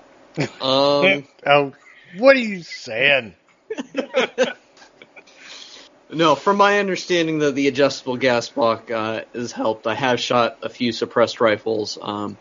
Um, 0.61 1.27
oh, 1.45 1.73
what 2.17 2.35
are 2.35 2.39
you 2.39 2.61
saying? 2.61 3.33
no, 6.13 6.35
from 6.35 6.57
my 6.57 6.79
understanding, 6.79 7.39
the 7.39 7.51
the 7.51 7.67
adjustable 7.67 8.17
gas 8.17 8.49
block 8.49 8.91
uh, 8.91 9.21
has 9.33 9.51
helped. 9.51 9.87
I 9.87 9.95
have 9.95 10.19
shot 10.19 10.59
a 10.61 10.69
few 10.69 10.91
suppressed 10.91 11.41
rifles, 11.41 11.97
um, 11.99 12.37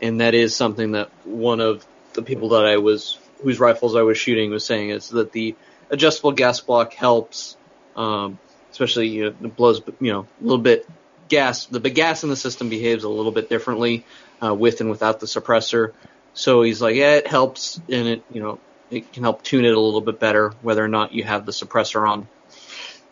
and 0.00 0.20
that 0.20 0.34
is 0.34 0.54
something 0.54 0.92
that 0.92 1.10
one 1.24 1.60
of 1.60 1.84
the 2.12 2.22
people 2.22 2.50
that 2.50 2.64
I 2.64 2.76
was 2.76 3.18
whose 3.42 3.60
rifles 3.60 3.94
I 3.94 4.02
was 4.02 4.16
shooting 4.16 4.50
was 4.50 4.64
saying 4.64 4.90
is 4.90 5.10
that 5.10 5.32
the 5.32 5.54
adjustable 5.90 6.32
gas 6.32 6.60
block 6.60 6.94
helps, 6.94 7.56
um, 7.96 8.38
especially 8.74 9.06
you 9.06 9.30
know, 9.30 9.36
it 9.46 9.56
blows 9.56 9.80
you 10.00 10.12
know 10.12 10.26
a 10.40 10.42
little 10.42 10.58
bit 10.58 10.88
gas. 11.28 11.66
The 11.66 11.78
gas 11.78 12.24
in 12.24 12.28
the 12.28 12.36
system 12.36 12.68
behaves 12.68 13.04
a 13.04 13.08
little 13.08 13.30
bit 13.30 13.48
differently 13.48 14.04
uh, 14.42 14.52
with 14.52 14.80
and 14.80 14.90
without 14.90 15.20
the 15.20 15.26
suppressor. 15.26 15.92
So 16.34 16.62
he's 16.62 16.82
like, 16.82 16.96
yeah, 16.96 17.14
it 17.14 17.28
helps, 17.28 17.80
and 17.88 18.08
it 18.08 18.24
you 18.32 18.42
know 18.42 18.58
it 18.90 19.12
can 19.12 19.22
help 19.22 19.42
tune 19.42 19.64
it 19.64 19.72
a 19.72 19.80
little 19.80 20.00
bit 20.00 20.18
better, 20.18 20.52
whether 20.60 20.84
or 20.84 20.88
not 20.88 21.14
you 21.14 21.22
have 21.22 21.46
the 21.46 21.52
suppressor 21.52 22.06
on. 22.08 22.26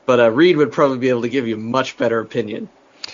But 0.04 0.18
uh, 0.18 0.30
Reed 0.32 0.56
would 0.56 0.72
probably 0.72 0.98
be 0.98 1.10
able 1.10 1.22
to 1.22 1.28
give 1.28 1.46
you 1.46 1.54
a 1.54 1.60
much 1.60 1.96
better 1.96 2.18
opinion. 2.18 2.68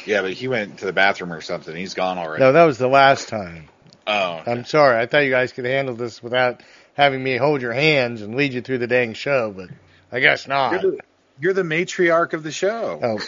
Yeah, 0.07 0.23
but 0.23 0.33
he 0.33 0.49
went 0.49 0.79
to 0.79 0.87
the 0.87 0.95
bathroom 0.95 1.35
or 1.35 1.43
something. 1.43 1.77
He's 1.77 1.93
gone 1.93 2.17
already. 2.17 2.43
No, 2.43 2.53
that 2.53 2.65
was 2.65 2.79
the 2.79 2.89
last 2.89 3.29
time. 3.29 3.69
Oh, 4.07 4.43
I'm 4.47 4.65
sorry. 4.65 4.99
I 4.99 5.05
thought 5.05 5.19
you 5.19 5.31
guys 5.31 5.53
could 5.53 5.67
handle 5.67 5.95
this 5.95 6.23
without 6.23 6.63
having 6.95 7.23
me 7.23 7.37
hold 7.37 7.61
your 7.61 7.75
hands 7.75 8.23
and 8.23 8.35
lead 8.35 8.55
you 8.55 8.63
through 8.63 8.79
the 8.79 8.87
dang 8.87 9.13
show, 9.13 9.53
but 9.55 9.69
I 10.11 10.21
guess 10.21 10.49
not. 10.49 10.73
you're 10.73 10.93
the, 10.93 10.99
you're 11.41 11.53
the 11.53 11.63
matriarch 11.63 12.33
of 12.33 12.43
the 12.43 12.53
show. 12.53 13.01
Oh. 13.03 13.19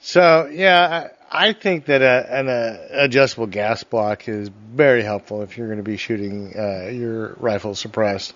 so 0.00 0.48
yeah, 0.52 1.08
I, 1.30 1.48
I 1.48 1.52
think 1.52 1.86
that 1.86 2.02
a, 2.02 2.38
an 2.38 2.48
uh, 2.48 2.88
adjustable 2.90 3.46
gas 3.46 3.84
block 3.84 4.28
is 4.28 4.48
very 4.48 5.02
helpful 5.02 5.42
if 5.42 5.56
you're 5.56 5.68
going 5.68 5.78
to 5.78 5.84
be 5.84 5.96
shooting 5.96 6.54
uh, 6.56 6.88
your 6.88 7.34
rifle 7.38 7.74
suppressed. 7.74 8.34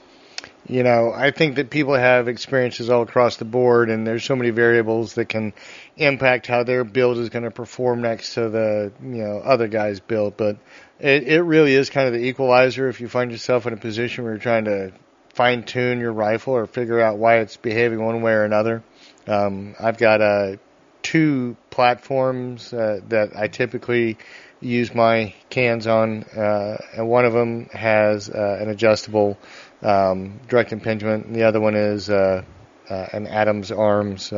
You 0.67 0.83
know, 0.83 1.13
I 1.13 1.31
think 1.31 1.57
that 1.57 1.69
people 1.69 1.95
have 1.95 2.27
experiences 2.27 2.89
all 2.89 3.03
across 3.03 3.37
the 3.37 3.45
board, 3.45 3.91
and 3.91 4.07
there's 4.07 4.25
so 4.25 4.35
many 4.35 4.51
variables 4.51 5.15
that 5.15 5.29
can 5.29 5.53
impact 5.97 6.47
how 6.47 6.65
their 6.65 6.85
build 6.85 7.19
is 7.19 7.29
going 7.29 7.45
to 7.45 7.51
perform 7.51 8.01
next 8.01 8.35
to 8.35 8.49
the 8.49 8.93
you 9.03 9.25
know 9.25 9.39
other 9.39 9.69
guy's 9.69 10.01
build. 10.01 10.37
But 10.37 10.57
it, 10.99 11.25
it 11.25 11.43
really 11.43 11.75
is 11.75 11.91
kind 11.91 12.07
of 12.07 12.15
the 12.15 12.27
equalizer 12.27 12.89
if 12.89 13.01
you 13.01 13.09
find 13.09 13.31
yourself 13.31 13.67
in 13.67 13.73
a 13.73 13.77
position 13.77 14.25
where 14.25 14.35
you're 14.35 14.41
trying 14.41 14.65
to 14.67 14.93
fine 15.35 15.65
tune 15.65 15.99
your 15.99 16.13
rifle 16.13 16.55
or 16.55 16.67
figure 16.67 17.01
out 17.01 17.19
why 17.19 17.39
it's 17.39 17.57
behaving 17.57 18.03
one 18.03 18.23
way 18.23 18.33
or 18.33 18.45
another. 18.45 18.83
Um, 19.27 19.75
I've 19.81 19.99
got 19.99 20.21
uh, 20.21 20.57
two 21.03 21.57
platforms 21.71 22.73
uh, 22.73 23.01
that 23.09 23.37
I 23.37 23.49
typically 23.49 24.19
use 24.61 24.95
my 24.95 25.35
cans 25.51 25.87
on, 25.87 26.23
uh, 26.25 26.77
and 26.97 27.09
one 27.09 27.25
of 27.25 27.33
them 27.33 27.67
has 27.73 28.31
uh, 28.31 28.59
an 28.61 28.71
adjustable 28.71 29.39
um, 29.83 30.41
direct 30.49 30.73
impingement, 30.73 31.27
and 31.27 31.35
the 31.35 31.43
other 31.43 31.61
one 31.61 31.75
is 31.75 32.09
uh, 32.09 32.43
uh, 32.89 33.07
an 33.13 33.27
Adams 33.27 33.73
Arms 33.73 34.33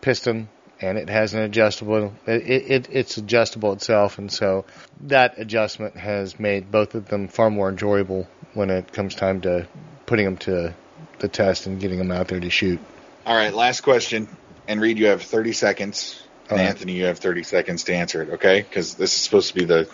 piston, 0.00 0.48
and 0.80 0.98
it 0.98 1.08
has 1.08 1.34
an 1.34 1.40
adjustable. 1.40 2.12
It, 2.26 2.70
it, 2.70 2.88
it's 2.90 3.16
adjustable 3.16 3.72
itself, 3.72 4.18
and 4.18 4.30
so 4.32 4.64
that 5.02 5.38
adjustment 5.38 5.96
has 5.96 6.38
made 6.38 6.70
both 6.70 6.94
of 6.94 7.08
them 7.08 7.28
far 7.28 7.50
more 7.50 7.68
enjoyable 7.68 8.28
when 8.54 8.70
it 8.70 8.92
comes 8.92 9.14
time 9.14 9.40
to 9.42 9.66
putting 10.06 10.24
them 10.24 10.36
to 10.38 10.74
the 11.18 11.28
test 11.28 11.66
and 11.66 11.80
getting 11.80 11.98
them 11.98 12.10
out 12.10 12.28
there 12.28 12.40
to 12.40 12.50
shoot. 12.50 12.80
All 13.26 13.36
right, 13.36 13.52
last 13.52 13.82
question. 13.82 14.28
And 14.66 14.80
Reed, 14.80 14.98
you 14.98 15.06
have 15.06 15.22
30 15.22 15.52
seconds. 15.52 16.22
Right. 16.50 16.60
Anthony, 16.60 16.92
you 16.92 17.04
have 17.06 17.18
30 17.18 17.42
seconds 17.42 17.84
to 17.84 17.94
answer 17.94 18.22
it, 18.22 18.30
okay? 18.34 18.62
Because 18.62 18.94
this 18.94 19.14
is 19.14 19.20
supposed 19.20 19.48
to 19.48 19.54
be 19.54 19.64
the 19.64 19.88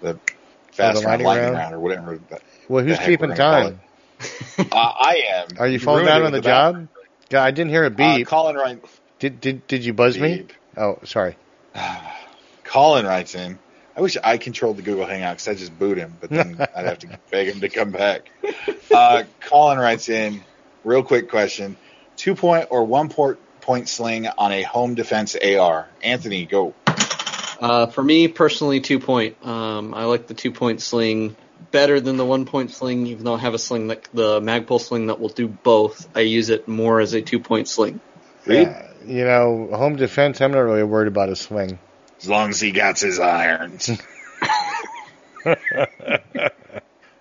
the 0.00 0.18
fast 0.72 1.04
round, 1.04 1.22
lightning 1.22 1.26
lightning 1.26 1.44
round? 1.52 1.56
round, 1.56 1.74
or 1.74 1.80
whatever. 1.80 2.20
Well, 2.68 2.84
who's 2.84 2.98
keeping 2.98 3.34
time? 3.34 3.80
Uh, 4.58 4.64
I 4.72 5.22
am. 5.30 5.48
Are 5.58 5.68
you 5.68 5.78
falling 5.78 6.06
down 6.06 6.22
on 6.22 6.32
the 6.32 6.38
about- 6.38 6.74
job? 6.74 6.88
God, 7.28 7.44
I 7.44 7.50
didn't 7.50 7.70
hear 7.70 7.84
a 7.84 7.86
Uh, 7.86 8.16
beep. 8.16 8.26
Colin, 8.26 8.56
write, 8.56 8.82
did 9.18 9.40
did 9.40 9.66
did 9.66 9.84
you 9.84 9.92
buzz 9.92 10.18
me? 10.18 10.46
Oh, 10.76 10.98
sorry. 11.04 11.36
Colin 12.64 13.06
writes 13.06 13.34
in. 13.34 13.58
I 13.96 14.02
wish 14.02 14.18
I 14.22 14.36
controlled 14.36 14.76
the 14.76 14.82
Google 14.82 15.06
Hangout 15.06 15.36
because 15.36 15.48
I 15.48 15.54
just 15.54 15.78
boot 15.78 15.96
him, 15.96 16.16
but 16.20 16.28
then 16.28 16.58
I'd 16.76 16.84
have 16.84 16.98
to 17.00 17.18
beg 17.30 17.48
him 17.48 17.60
to 17.60 17.68
come 17.70 17.90
back. 17.90 18.30
Uh, 18.92 19.24
Colin 19.40 19.78
writes 19.78 20.08
in. 20.08 20.42
Real 20.84 21.02
quick 21.02 21.30
question: 21.30 21.76
two 22.16 22.34
point 22.34 22.68
or 22.70 22.84
one 22.84 23.08
port 23.08 23.38
point 23.60 23.88
sling 23.88 24.26
on 24.26 24.52
a 24.52 24.62
home 24.62 24.94
defense 24.94 25.34
AR? 25.34 25.88
Anthony, 26.02 26.46
go. 26.46 26.74
Uh, 27.58 27.86
for 27.86 28.02
me 28.02 28.28
personally, 28.28 28.80
two 28.80 29.00
point. 29.00 29.44
Um, 29.44 29.94
I 29.94 30.04
like 30.04 30.26
the 30.26 30.34
two 30.34 30.52
point 30.52 30.82
sling 30.82 31.36
better 31.70 32.00
than 32.00 32.16
the 32.16 32.24
one 32.24 32.44
point 32.44 32.70
sling, 32.70 33.06
even 33.06 33.24
though 33.24 33.34
I 33.34 33.38
have 33.38 33.54
a 33.54 33.58
sling 33.58 33.88
that 33.88 34.06
the 34.12 34.40
Magpul 34.40 34.80
sling 34.80 35.06
that 35.06 35.18
will 35.18 35.30
do 35.30 35.48
both. 35.48 36.08
I 36.14 36.20
use 36.20 36.50
it 36.50 36.68
more 36.68 37.00
as 37.00 37.14
a 37.14 37.22
two 37.22 37.40
point 37.40 37.66
sling. 37.68 38.00
Yeah, 38.46 38.86
you 39.06 39.24
know, 39.24 39.68
home 39.72 39.96
defense. 39.96 40.40
I'm 40.40 40.52
not 40.52 40.60
really 40.60 40.82
worried 40.82 41.08
about 41.08 41.28
his 41.28 41.40
swing. 41.40 41.78
As 42.18 42.28
long 42.28 42.50
as 42.50 42.60
he 42.60 42.70
got 42.72 42.98
his 42.98 43.18
irons. 43.18 43.90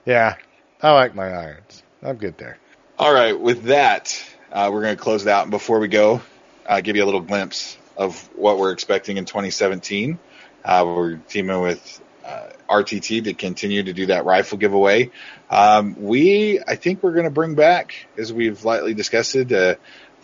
yeah, 0.06 0.36
I 0.82 0.92
like 0.92 1.16
my 1.16 1.28
irons. 1.28 1.84
I'm 2.02 2.18
good 2.18 2.38
there. 2.38 2.58
All 2.98 3.14
right, 3.14 3.40
with 3.40 3.64
that, 3.64 4.24
uh, 4.52 4.70
we're 4.72 4.82
going 4.82 4.96
to 4.96 5.02
close 5.02 5.24
it 5.24 5.28
out. 5.28 5.44
And 5.44 5.52
before 5.52 5.80
we 5.80 5.88
go, 5.88 6.22
uh, 6.66 6.82
give 6.82 6.96
you 6.96 7.04
a 7.04 7.06
little 7.06 7.22
glimpse 7.22 7.78
of 7.98 8.20
what 8.36 8.58
we're 8.58 8.72
expecting 8.72 9.18
in 9.18 9.26
2017. 9.26 10.18
Uh, 10.64 10.84
we're 10.86 11.18
teaming 11.18 11.62
with 11.62 12.02
uh, 12.26 12.50
RTT 12.70 13.26
to 13.26 13.34
continue 13.34 13.84
to 13.84 13.94
do 13.94 14.08
that 14.08 14.26
rifle 14.26 14.58
giveaway. 14.58 15.12
Um, 15.50 15.96
we, 16.02 16.60
I 16.66 16.76
think 16.76 17.04
we're 17.04 17.14
going 17.14 17.26
to 17.26 17.32
bring 17.32 17.56
back, 17.56 18.08
as 18.18 18.34
we've 18.34 18.64
lightly 18.66 18.94
discussed 18.94 19.36
it, 19.36 19.52
uh, 19.52 19.76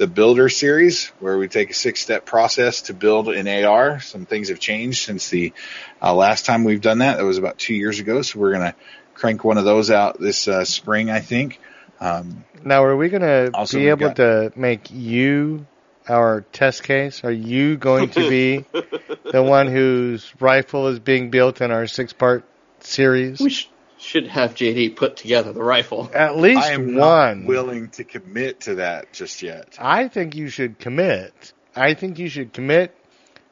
the 0.02 0.08
builder 0.08 0.50
series 0.50 1.10
where 1.20 1.38
we 1.38 1.48
take 1.48 1.70
a 1.70 1.76
six 1.76 2.02
step 2.02 2.26
process 2.26 2.82
to 2.82 2.94
build 2.96 3.28
an 3.30 3.48
AR. 3.48 4.00
Some 4.00 4.26
things 4.26 4.50
have 4.50 4.60
changed 4.60 5.04
since 5.04 5.30
the 5.30 5.54
uh, 6.02 6.12
last 6.16 6.48
time 6.48 6.64
we've 6.64 6.82
done 6.82 6.98
that. 6.98 7.18
That 7.18 7.24
was 7.24 7.38
about 7.38 7.60
two 7.60 7.76
years 7.76 8.00
ago. 8.00 8.24
So 8.24 8.40
we're 8.40 8.52
going 8.52 8.72
to 8.72 8.76
crank 9.14 9.44
one 9.44 9.60
of 9.60 9.64
those 9.64 9.92
out 9.92 10.20
this 10.20 10.48
uh, 10.48 10.66
spring, 10.66 11.12
I 11.12 11.20
think. 11.20 11.60
Um, 12.00 12.44
now, 12.64 12.84
are 12.84 12.98
we 12.98 13.10
going 13.10 13.22
to 13.22 13.52
be 13.72 13.90
able 13.90 14.08
got, 14.08 14.16
to 14.16 14.52
make 14.56 14.90
you 14.90 15.68
our 16.10 16.42
test 16.52 16.82
case? 16.82 17.24
Are 17.24 17.32
you 17.32 17.78
going 17.78 18.10
to 18.10 18.28
be 18.28 18.66
the 19.32 19.44
one 19.44 19.68
whose 19.68 20.34
rifle 20.40 20.88
is 20.88 20.98
being 20.98 21.30
built 21.30 21.62
in 21.62 21.70
our 21.70 21.86
six 21.86 22.12
part 22.12 22.44
series? 22.80 23.40
We 23.40 23.52
sh- 23.52 23.70
should 24.02 24.28
have 24.28 24.56
JD 24.56 24.96
put 24.96 25.16
together 25.16 25.54
the 25.54 25.64
rifle. 25.64 26.10
At 26.14 26.36
least 26.38 26.62
I 26.62 26.72
am 26.72 26.96
one. 26.96 27.46
willing 27.46 27.90
to 27.92 28.04
commit 28.04 28.62
to 28.62 28.76
that 28.76 29.14
just 29.14 29.42
yet. 29.44 29.78
I 29.80 30.08
think 30.08 30.36
you 30.36 30.50
should 30.50 30.80
commit. 30.80 31.54
I 31.76 31.94
think 31.94 32.20
you 32.20 32.28
should 32.28 32.52
commit 32.52 32.96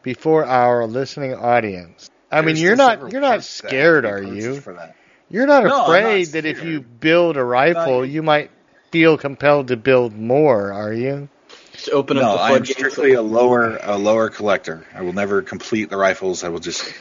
before 0.02 0.46
our 0.46 0.88
listening 0.88 1.36
audience. 1.36 2.10
I 2.32 2.42
There's 2.42 2.56
mean, 2.56 2.64
you're 2.64 2.76
not 2.76 3.12
you're 3.12 3.22
not 3.22 3.44
scared, 3.44 4.06
are 4.06 4.22
you? 4.22 4.62
You're 5.30 5.48
not 5.48 5.64
no, 5.64 5.84
afraid 5.84 6.28
not 6.28 6.34
that 6.34 6.46
if 6.46 6.64
you 6.64 6.82
build 6.82 7.38
a 7.38 7.44
rifle, 7.44 8.06
you 8.06 8.24
might 8.24 8.52
feel 8.92 9.18
compelled 9.18 9.68
to 9.68 9.78
build 9.78 10.16
more, 10.16 10.74
are 10.74 10.94
you? 10.94 11.30
Just 11.74 11.90
open 11.90 12.18
no, 12.18 12.24
up 12.24 12.38
the 12.38 12.56
I'm 12.56 12.66
strictly 12.66 13.14
a 13.14 13.22
lower 13.22 13.80
a 13.82 13.98
lower 13.98 14.30
collector. 14.30 14.86
I 14.94 15.02
will 15.02 15.14
never 15.14 15.42
complete 15.42 15.90
the 15.90 15.98
rifles. 15.98 16.44
I 16.44 16.50
will 16.50 16.60
just 16.60 16.94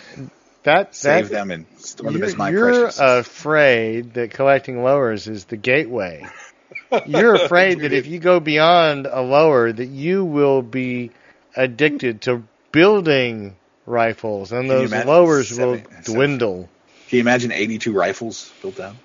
that, 0.69 0.95
save 0.95 1.29
them 1.29 1.51
and 1.51 1.67
store 1.79 2.13
them 2.13 2.23
as 2.23 2.37
my 2.37 2.51
you're 2.51 2.71
precious. 2.71 3.01
afraid 3.01 4.15
that 4.15 4.31
collecting 4.31 4.83
lowers 4.83 5.27
is 5.27 5.47
the 5.47 5.57
gateway. 5.57 6.27
You're 7.07 7.35
afraid 7.35 7.81
that 7.81 7.93
if 7.93 8.07
you 8.07 8.19
go 8.19 8.41
beyond 8.41 9.07
a 9.07 9.21
lower, 9.21 9.73
that 9.73 9.87
you 9.87 10.25
will 10.25 10.63
be 10.63 11.11
addicted 11.57 12.23
to 12.23 12.45
building 12.73 13.57
rifles, 13.85 14.53
and 14.53 14.71
those 14.71 14.93
lowers 14.93 15.49
seven, 15.49 15.69
will 15.69 16.03
dwindle. 16.05 16.69
Can 17.09 17.17
you 17.17 17.21
imagine 17.21 17.53
82 17.53 17.93
rifles 17.93 18.53
built 18.63 18.77
down? 18.77 18.99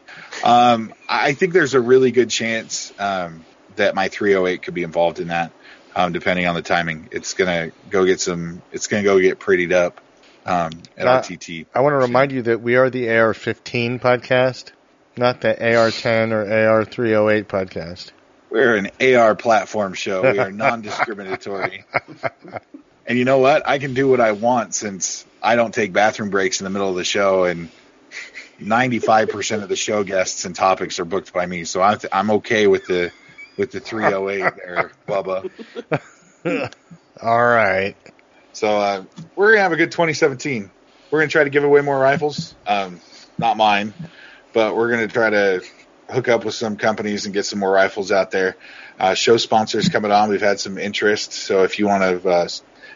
Um, 0.43 0.93
I 1.07 1.33
think 1.33 1.53
there's 1.53 1.73
a 1.73 1.81
really 1.81 2.11
good 2.11 2.29
chance 2.29 2.93
um, 2.99 3.45
that 3.77 3.95
my 3.95 4.09
308 4.09 4.61
could 4.61 4.73
be 4.73 4.83
involved 4.83 5.19
in 5.19 5.29
that, 5.29 5.51
um, 5.95 6.11
depending 6.11 6.45
on 6.47 6.55
the 6.55 6.61
timing. 6.61 7.09
It's 7.11 7.33
gonna 7.33 7.71
go 7.89 8.05
get 8.05 8.19
some. 8.19 8.61
It's 8.71 8.87
gonna 8.87 9.03
go 9.03 9.19
get 9.19 9.39
prettied 9.39 9.71
up 9.71 10.01
um, 10.45 10.71
at 10.97 11.05
now, 11.05 11.19
RTT. 11.19 11.67
I 11.73 11.81
want 11.81 11.93
to 11.93 11.97
remind 11.97 12.31
you 12.31 12.43
that 12.43 12.61
we 12.61 12.75
are 12.75 12.89
the 12.89 13.05
AR15 13.07 13.99
podcast, 13.99 14.71
not 15.17 15.41
the 15.41 15.53
AR10 15.53 16.31
or 16.31 16.45
AR308 16.45 17.45
podcast. 17.45 18.11
We're 18.49 18.75
an 18.75 18.91
AR 19.01 19.35
platform 19.35 19.93
show. 19.93 20.21
We 20.21 20.37
are 20.37 20.51
non-discriminatory. 20.51 21.85
and 23.07 23.17
you 23.17 23.25
know 23.25 23.39
what? 23.39 23.67
I 23.67 23.79
can 23.79 23.93
do 23.93 24.07
what 24.07 24.19
I 24.19 24.33
want 24.33 24.75
since 24.75 25.25
I 25.41 25.55
don't 25.55 25.73
take 25.73 25.91
bathroom 25.91 26.29
breaks 26.29 26.59
in 26.59 26.65
the 26.65 26.69
middle 26.69 26.89
of 26.89 26.95
the 26.95 27.03
show 27.03 27.45
and 27.45 27.69
95% 28.59 29.63
of 29.63 29.69
the 29.69 29.75
show 29.75 30.03
guests 30.03 30.45
and 30.45 30.55
topics 30.55 30.99
are 30.99 31.05
booked 31.05 31.33
by 31.33 31.45
me. 31.45 31.63
So 31.63 31.81
I'm, 31.81 31.97
I'm 32.11 32.31
okay 32.31 32.67
with 32.67 32.85
the, 32.85 33.11
with 33.57 33.71
the 33.71 33.79
308 33.79 34.53
there, 34.55 34.91
Bubba. 35.07 35.49
All 37.21 37.43
right. 37.43 37.95
So, 38.53 38.77
uh, 38.77 39.03
we're 39.35 39.55
to 39.55 39.61
have 39.61 39.71
a 39.71 39.75
good 39.75 39.91
2017. 39.91 40.71
We're 41.11 41.19
to 41.21 41.31
try 41.31 41.43
to 41.43 41.49
give 41.49 41.63
away 41.63 41.81
more 41.81 41.97
rifles. 41.99 42.55
Um, 42.65 43.01
not 43.37 43.57
mine, 43.57 43.93
but 44.53 44.75
we're 44.75 44.89
to 45.07 45.13
try 45.13 45.29
to 45.29 45.63
hook 46.09 46.27
up 46.27 46.45
with 46.45 46.53
some 46.53 46.77
companies 46.77 47.25
and 47.25 47.33
get 47.33 47.45
some 47.45 47.59
more 47.59 47.71
rifles 47.71 48.11
out 48.11 48.31
there. 48.31 48.55
Uh, 48.99 49.15
show 49.15 49.37
sponsors 49.37 49.89
coming 49.89 50.11
on. 50.11 50.29
We've 50.29 50.41
had 50.41 50.59
some 50.59 50.77
interest. 50.77 51.33
So 51.33 51.63
if 51.63 51.79
you 51.79 51.87
want 51.87 52.23
to, 52.23 52.29
uh, 52.29 52.47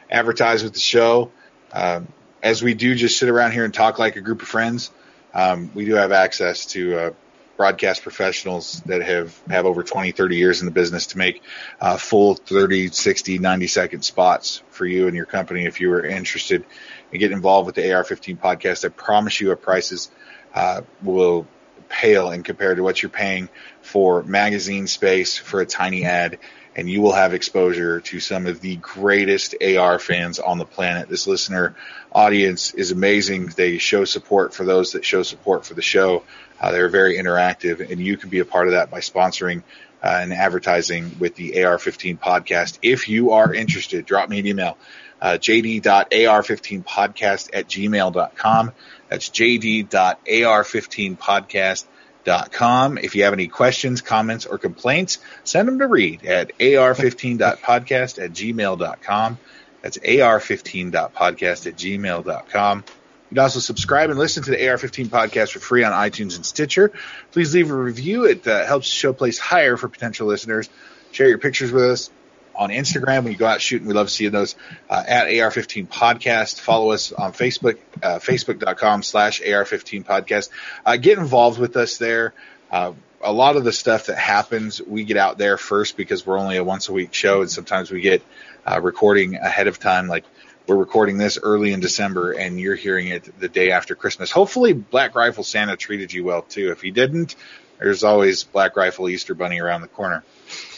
advertise 0.09 0.63
with 0.63 0.73
the 0.73 0.79
show, 0.79 1.31
um, 1.73 2.07
as 2.43 2.61
we 2.61 2.73
do 2.73 2.95
just 2.95 3.17
sit 3.17 3.29
around 3.29 3.51
here 3.51 3.65
and 3.65 3.73
talk 3.73 3.99
like 3.99 4.15
a 4.15 4.21
group 4.21 4.41
of 4.41 4.47
friends, 4.47 4.91
um, 5.33 5.71
we 5.73 5.85
do 5.85 5.95
have 5.95 6.11
access 6.11 6.67
to 6.67 6.97
uh, 6.99 7.11
broadcast 7.57 8.03
professionals 8.03 8.81
that 8.85 9.01
have, 9.01 9.37
have 9.49 9.65
over 9.65 9.83
20, 9.83 10.11
30 10.11 10.37
years 10.37 10.61
in 10.61 10.65
the 10.65 10.71
business 10.71 11.07
to 11.07 11.17
make 11.17 11.41
uh, 11.81 11.97
full 11.97 12.35
30, 12.35 12.89
60, 12.89 13.39
90 13.39 13.67
second 13.67 14.01
spots 14.03 14.61
for 14.69 14.85
you 14.85 15.07
and 15.07 15.15
your 15.15 15.25
company 15.25 15.65
if 15.65 15.81
you 15.81 15.91
are 15.91 16.05
interested 16.05 16.63
in 17.11 17.19
getting 17.19 17.35
involved 17.35 17.65
with 17.65 17.75
the 17.75 17.91
AR-15 17.91 18.37
podcast. 18.37 18.85
I 18.85 18.89
promise 18.89 19.41
you 19.41 19.49
our 19.49 19.55
prices 19.55 20.09
uh, 20.53 20.81
will 21.01 21.47
pale 21.89 22.31
in 22.31 22.43
compared 22.43 22.77
to 22.77 22.83
what 22.83 23.01
you're 23.01 23.09
paying 23.09 23.49
for 23.81 24.23
magazine 24.23 24.87
space 24.87 25.37
for 25.37 25.61
a 25.61 25.65
tiny 25.65 26.05
ad 26.05 26.39
and 26.77 26.89
you 26.89 27.01
will 27.01 27.11
have 27.11 27.33
exposure 27.33 27.99
to 27.99 28.19
some 28.19 28.45
of 28.45 28.61
the 28.61 28.75
greatest 28.77 29.55
AR 29.61 29.97
fans 29.97 30.37
on 30.37 30.59
the 30.59 30.65
planet. 30.65 31.09
This 31.09 31.25
listener 31.25 31.75
audience 32.11 32.75
is 32.75 32.91
amazing. 32.91 33.47
They 33.47 33.79
show 33.79 34.05
support 34.05 34.53
for 34.53 34.63
those 34.63 34.91
that 34.91 35.03
show 35.03 35.23
support 35.23 35.65
for 35.65 35.73
the 35.73 35.81
show. 35.81 36.21
Uh, 36.61 36.71
they're 36.71 36.89
very 36.89 37.17
interactive, 37.17 37.91
and 37.91 37.99
you 37.99 38.15
can 38.15 38.29
be 38.29 38.37
a 38.39 38.45
part 38.45 38.67
of 38.67 38.73
that 38.73 38.91
by 38.91 38.99
sponsoring 38.99 39.63
uh, 40.03 40.19
and 40.21 40.31
advertising 40.31 41.15
with 41.19 41.33
the 41.33 41.53
AR15 41.53 42.19
podcast. 42.19 42.77
If 42.83 43.09
you 43.09 43.31
are 43.31 43.51
interested, 43.51 44.05
drop 44.05 44.29
me 44.29 44.37
an 44.39 44.45
email. 44.45 44.77
Uh, 45.19 45.39
jd.ar15podcast 45.39 47.49
at 47.53 47.67
gmail.com. 47.67 48.71
That's 49.09 49.29
jd.ar15podcast 49.29 51.85
ar15.com. 52.27 52.97
If 52.97 53.15
you 53.15 53.23
have 53.23 53.33
any 53.33 53.47
questions, 53.47 54.01
comments, 54.01 54.45
or 54.45 54.57
complaints, 54.57 55.19
send 55.43 55.67
them 55.67 55.79
to 55.79 55.87
Reed 55.87 56.25
at 56.25 56.57
ar15.podcast 56.59 58.23
at 58.23 58.31
gmail.com. 58.31 59.37
That's 59.81 59.97
ar15.podcast 59.97 61.67
at 61.67 61.75
gmail.com. 61.75 62.83
You 63.29 63.35
can 63.35 63.39
also 63.39 63.59
subscribe 63.59 64.09
and 64.09 64.17
listen 64.17 64.43
to 64.43 64.51
the 64.51 64.57
AR15 64.57 65.07
podcast 65.07 65.51
for 65.51 65.59
free 65.59 65.83
on 65.83 65.91
iTunes 65.91 66.37
and 66.37 66.45
Stitcher. 66.45 66.93
Please 67.31 67.53
leave 67.53 67.69
a 67.71 67.75
review. 67.75 68.23
It 68.23 68.47
uh, 68.47 68.65
helps 68.65 68.87
the 68.87 68.95
show 68.95 69.11
place 69.11 69.37
higher 69.37 69.75
for 69.75 69.89
potential 69.89 70.27
listeners. 70.27 70.69
Share 71.11 71.27
your 71.27 71.37
pictures 71.37 71.71
with 71.71 71.83
us 71.83 72.09
on 72.57 72.69
Instagram 72.69 73.23
when 73.23 73.31
you 73.31 73.37
go 73.37 73.45
out 73.45 73.61
shooting. 73.61 73.87
We 73.87 73.93
love 73.93 74.09
seeing 74.09 74.31
those 74.31 74.55
uh, 74.89 75.03
at 75.07 75.27
AR15 75.27 75.87
Podcast. 75.87 76.59
Follow 76.59 76.91
us 76.91 77.11
on 77.11 77.33
Facebook, 77.33 77.77
uh, 78.01 78.19
facebook.com 78.19 79.03
slash 79.03 79.41
AR15 79.41 80.05
Podcast. 80.05 80.49
Uh, 80.85 80.97
get 80.97 81.17
involved 81.17 81.59
with 81.59 81.77
us 81.77 81.97
there. 81.97 82.33
Uh, 82.71 82.93
a 83.21 83.31
lot 83.31 83.55
of 83.55 83.63
the 83.63 83.71
stuff 83.71 84.07
that 84.07 84.17
happens, 84.17 84.81
we 84.81 85.03
get 85.03 85.17
out 85.17 85.37
there 85.37 85.57
first 85.57 85.97
because 85.97 86.25
we're 86.25 86.37
only 86.37 86.57
a 86.57 86.63
once 86.63 86.89
a 86.89 86.93
week 86.93 87.13
show, 87.13 87.41
and 87.41 87.49
sometimes 87.49 87.91
we 87.91 88.01
get 88.01 88.21
uh, 88.65 88.79
recording 88.81 89.35
ahead 89.35 89.67
of 89.67 89.79
time. 89.79 90.07
Like 90.07 90.25
we're 90.67 90.75
recording 90.75 91.17
this 91.17 91.39
early 91.41 91.73
in 91.73 91.79
December, 91.79 92.33
and 92.33 92.59
you're 92.59 92.75
hearing 92.75 93.07
it 93.07 93.39
the 93.39 93.47
day 93.47 93.71
after 93.71 93.95
Christmas. 93.95 94.31
Hopefully, 94.31 94.73
Black 94.73 95.15
Rifle 95.15 95.43
Santa 95.43 95.77
treated 95.77 96.13
you 96.13 96.23
well 96.23 96.41
too. 96.43 96.71
If 96.71 96.81
he 96.81 96.91
didn't, 96.91 97.35
there's 97.79 98.03
always 98.03 98.43
Black 98.43 98.75
Rifle 98.75 99.09
Easter 99.09 99.33
Bunny 99.33 99.59
around 99.59 99.81
the 99.81 99.87
corner. 99.87 100.23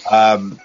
Um, 0.10 0.60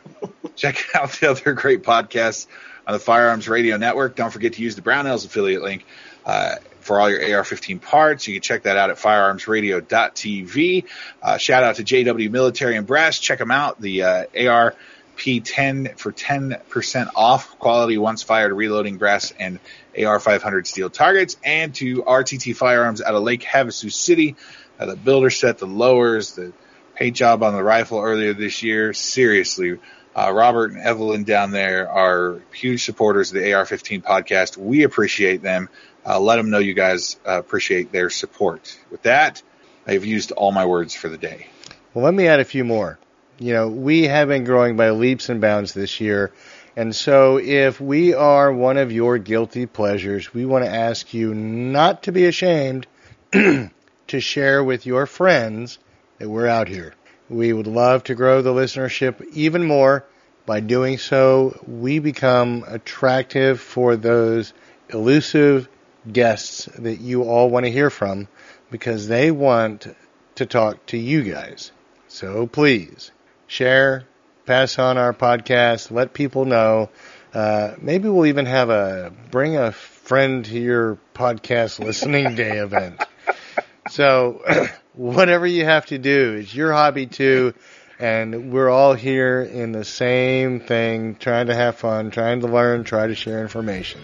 check 0.57 0.77
out 0.95 1.11
the 1.13 1.31
other 1.31 1.53
great 1.53 1.83
podcasts 1.83 2.47
on 2.87 2.93
the 2.93 2.99
Firearms 2.99 3.49
Radio 3.49 3.77
Network. 3.77 4.17
Don't 4.17 4.31
forget 4.31 4.55
to 4.55 4.63
use 4.63 4.77
the 4.77 4.83
Brownells 4.83 5.25
affiliate 5.25 5.63
link 5.63 5.87
uh, 6.27 6.57
for 6.81 7.01
all 7.01 7.11
your 7.11 7.21
AR-15 7.21 7.81
parts. 7.81 8.29
You 8.29 8.35
can 8.35 8.43
check 8.43 8.65
that 8.65 8.77
out 8.77 8.91
at 8.91 8.97
firearmsradio.tv. 8.99 10.85
Uh, 11.23 11.39
shout 11.39 11.65
out 11.65 11.77
to 11.77 11.85
JW 11.85 12.31
Military 12.31 12.77
and 12.77 12.87
Brass. 12.87 13.19
Check 13.19 13.39
them 13.39 13.51
out. 13.51 13.81
The 13.81 14.03
uh, 14.03 14.25
AR 14.39 14.75
P10 15.17 15.97
for 15.99 16.13
10% 16.13 17.11
off 17.15 17.59
quality 17.59 17.99
once 17.99 18.23
fired 18.23 18.53
reloading 18.53 18.97
brass 18.97 19.33
and 19.39 19.61
AR 19.99 20.19
500 20.19 20.67
steel 20.67 20.91
targets 20.91 21.37
and 21.45 21.75
to 21.77 22.03
RTT 22.03 22.57
firearms 22.57 23.01
out 23.01 23.15
of 23.15 23.23
Lake 23.23 23.43
Havasu 23.43 23.93
City. 23.93 24.37
Uh, 24.79 24.87
the 24.87 24.97
builder 24.97 25.31
set, 25.31 25.59
the 25.59 25.67
lowers, 25.67 26.35
the 26.35 26.53
paint 26.95 27.17
job 27.17 27.43
on 27.43 27.55
the 27.55 27.63
rifle 27.63 28.01
earlier 28.01 28.35
this 28.35 28.63
year. 28.63 28.93
Seriously, 28.93 29.79
Uh, 30.17 30.33
Robert 30.33 30.73
and 30.73 30.81
Evelyn 30.81 31.25
down 31.25 31.51
there 31.51 31.91
are 31.91 32.41
huge 32.53 32.85
supporters 32.85 33.33
of 33.33 33.43
the 33.43 33.53
AR-15 33.53 34.03
podcast. 34.03 34.57
We 34.57 34.85
appreciate 34.85 35.43
them. 35.43 35.69
Uh, 36.07 36.21
let 36.21 36.37
them 36.37 36.51
know 36.51 36.59
you 36.59 36.75
guys 36.75 37.19
uh, 37.27 37.39
appreciate 37.39 37.91
their 37.91 38.11
support. 38.11 38.79
With 38.91 39.03
that, 39.03 39.43
I've 39.87 40.05
used 40.05 40.31
all 40.33 40.53
my 40.53 40.67
words 40.67 40.95
for 40.95 41.09
the 41.09 41.19
day. 41.19 41.49
Well, 41.93 42.05
let 42.05 42.15
me 42.15 42.29
add 42.29 42.41
a 42.41 42.45
few 42.45 42.65
more. 42.65 42.99
You 43.39 43.55
know, 43.55 43.69
we 43.69 44.05
have 44.05 44.29
been 44.29 44.45
growing 44.45 44.77
by 44.77 44.91
leaps 44.91 45.29
and 45.29 45.41
bounds 45.41 45.75
this 45.75 46.01
year. 46.01 46.33
And 46.77 46.95
so 46.95 47.39
if 47.39 47.81
we 47.81 48.15
are 48.15 48.53
one 48.53 48.77
of 48.79 48.93
your 48.93 49.19
guilty 49.19 49.67
pleasures, 49.67 50.33
we 50.33 50.45
want 50.45 50.65
to 50.65 50.71
ask 50.71 51.13
you 51.15 51.35
not 51.35 52.05
to 52.05 52.13
be 52.13 52.27
ashamed 52.27 52.87
to 53.33 53.71
share 54.21 54.63
with 54.63 54.87
your 54.87 55.07
friends 55.07 55.79
that 56.19 56.29
we're 56.29 56.47
out 56.47 56.69
here. 56.69 56.95
We 57.29 57.53
would 57.53 57.67
love 57.67 58.05
to 58.05 58.15
grow 58.15 58.43
the 58.43 58.53
listenership 58.53 59.25
even 59.33 59.65
more. 59.65 60.05
By 60.47 60.61
doing 60.61 60.99
so, 60.99 61.59
we 61.67 61.99
become 61.99 62.65
attractive 62.67 63.61
for 63.61 63.97
those 63.97 64.53
elusive 64.91 65.69
guests 66.13 66.67
that 66.79 67.01
you 67.01 67.23
all 67.23 67.49
want 67.49 67.65
to 67.65 67.73
hear 67.73 67.89
from 67.89 68.29
because 68.71 69.09
they 69.09 69.31
want 69.31 69.87
to 70.35 70.47
talk 70.47 70.85
to 70.87 70.99
you 70.99 71.23
guys. 71.23 71.73
So 72.09 72.47
please 72.47 73.11
share, 73.47 74.05
pass 74.45 74.79
on 74.79 74.99
our 74.99 75.15
podcast, 75.15 75.91
let 75.91 76.13
people 76.13 76.45
know. 76.45 76.91
Uh, 77.33 77.75
maybe 77.81 78.09
we'll 78.09 78.27
even 78.27 78.47
have 78.47 78.69
a 78.69 79.13
bring 79.31 79.57
a 79.57 79.73
friend 79.73 80.45
to 80.45 80.59
your 80.59 80.99
podcast 81.15 81.79
listening 81.79 82.35
day 82.35 82.59
event. 82.59 83.01
So 83.89 84.43
whatever 84.95 85.47
you 85.47 85.65
have 85.65 85.87
to 85.87 85.99
do, 85.99 86.35
it's 86.41 86.55
your 86.55 86.73
hobby 86.73 87.07
too. 87.07 87.55
And 87.99 88.53
we're 88.53 88.71
all 88.71 88.95
here 88.95 89.41
in 89.43 89.73
the 89.73 89.85
same 89.85 90.61
thing, 90.61 91.15
trying 91.15 91.47
to 91.47 91.55
have 91.55 91.77
fun, 91.77 92.11
trying 92.11 92.41
to 92.41 92.49
learn, 92.49 92.83
try 92.85 93.07
to 93.07 93.15
share 93.15 93.41
information. 93.41 94.01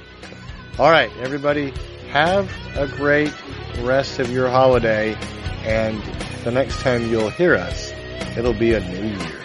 All 0.79 0.91
right, 0.91 1.11
everybody, 1.19 1.73
have 2.11 2.51
a 2.77 2.87
great 2.87 3.35
rest 3.81 4.21
of 4.21 4.31
your 4.31 4.49
holiday. 4.49 5.17
And 5.65 6.01
the 6.45 6.53
next 6.53 6.81
time 6.81 7.11
you'll 7.11 7.31
hear 7.31 7.55
us, 7.55 7.93
it'll 8.37 8.55
be 8.55 8.75
a 8.75 8.81
new 8.81 9.09
year. 9.09 9.41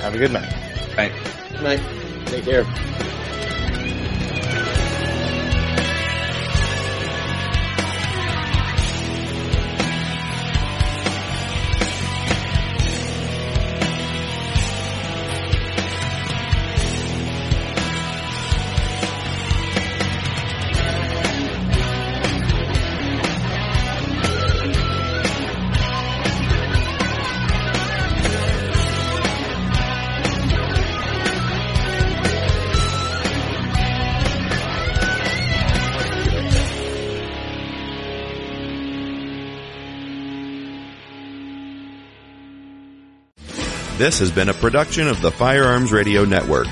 Have 0.00 0.14
a 0.14 0.18
good 0.18 0.32
night. 0.32 0.52
Night. 0.96 1.12
Night. 1.62 1.80
Take 2.26 2.44
care. 2.44 2.64
This 44.06 44.20
has 44.20 44.30
been 44.30 44.48
a 44.48 44.54
production 44.54 45.08
of 45.08 45.20
the 45.20 45.32
Firearms 45.32 45.90
Radio 45.90 46.24
Network. 46.24 46.68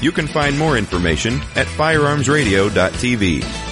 You 0.00 0.10
can 0.10 0.26
find 0.26 0.58
more 0.58 0.76
information 0.76 1.34
at 1.54 1.68
firearmsradio.tv. 1.68 3.71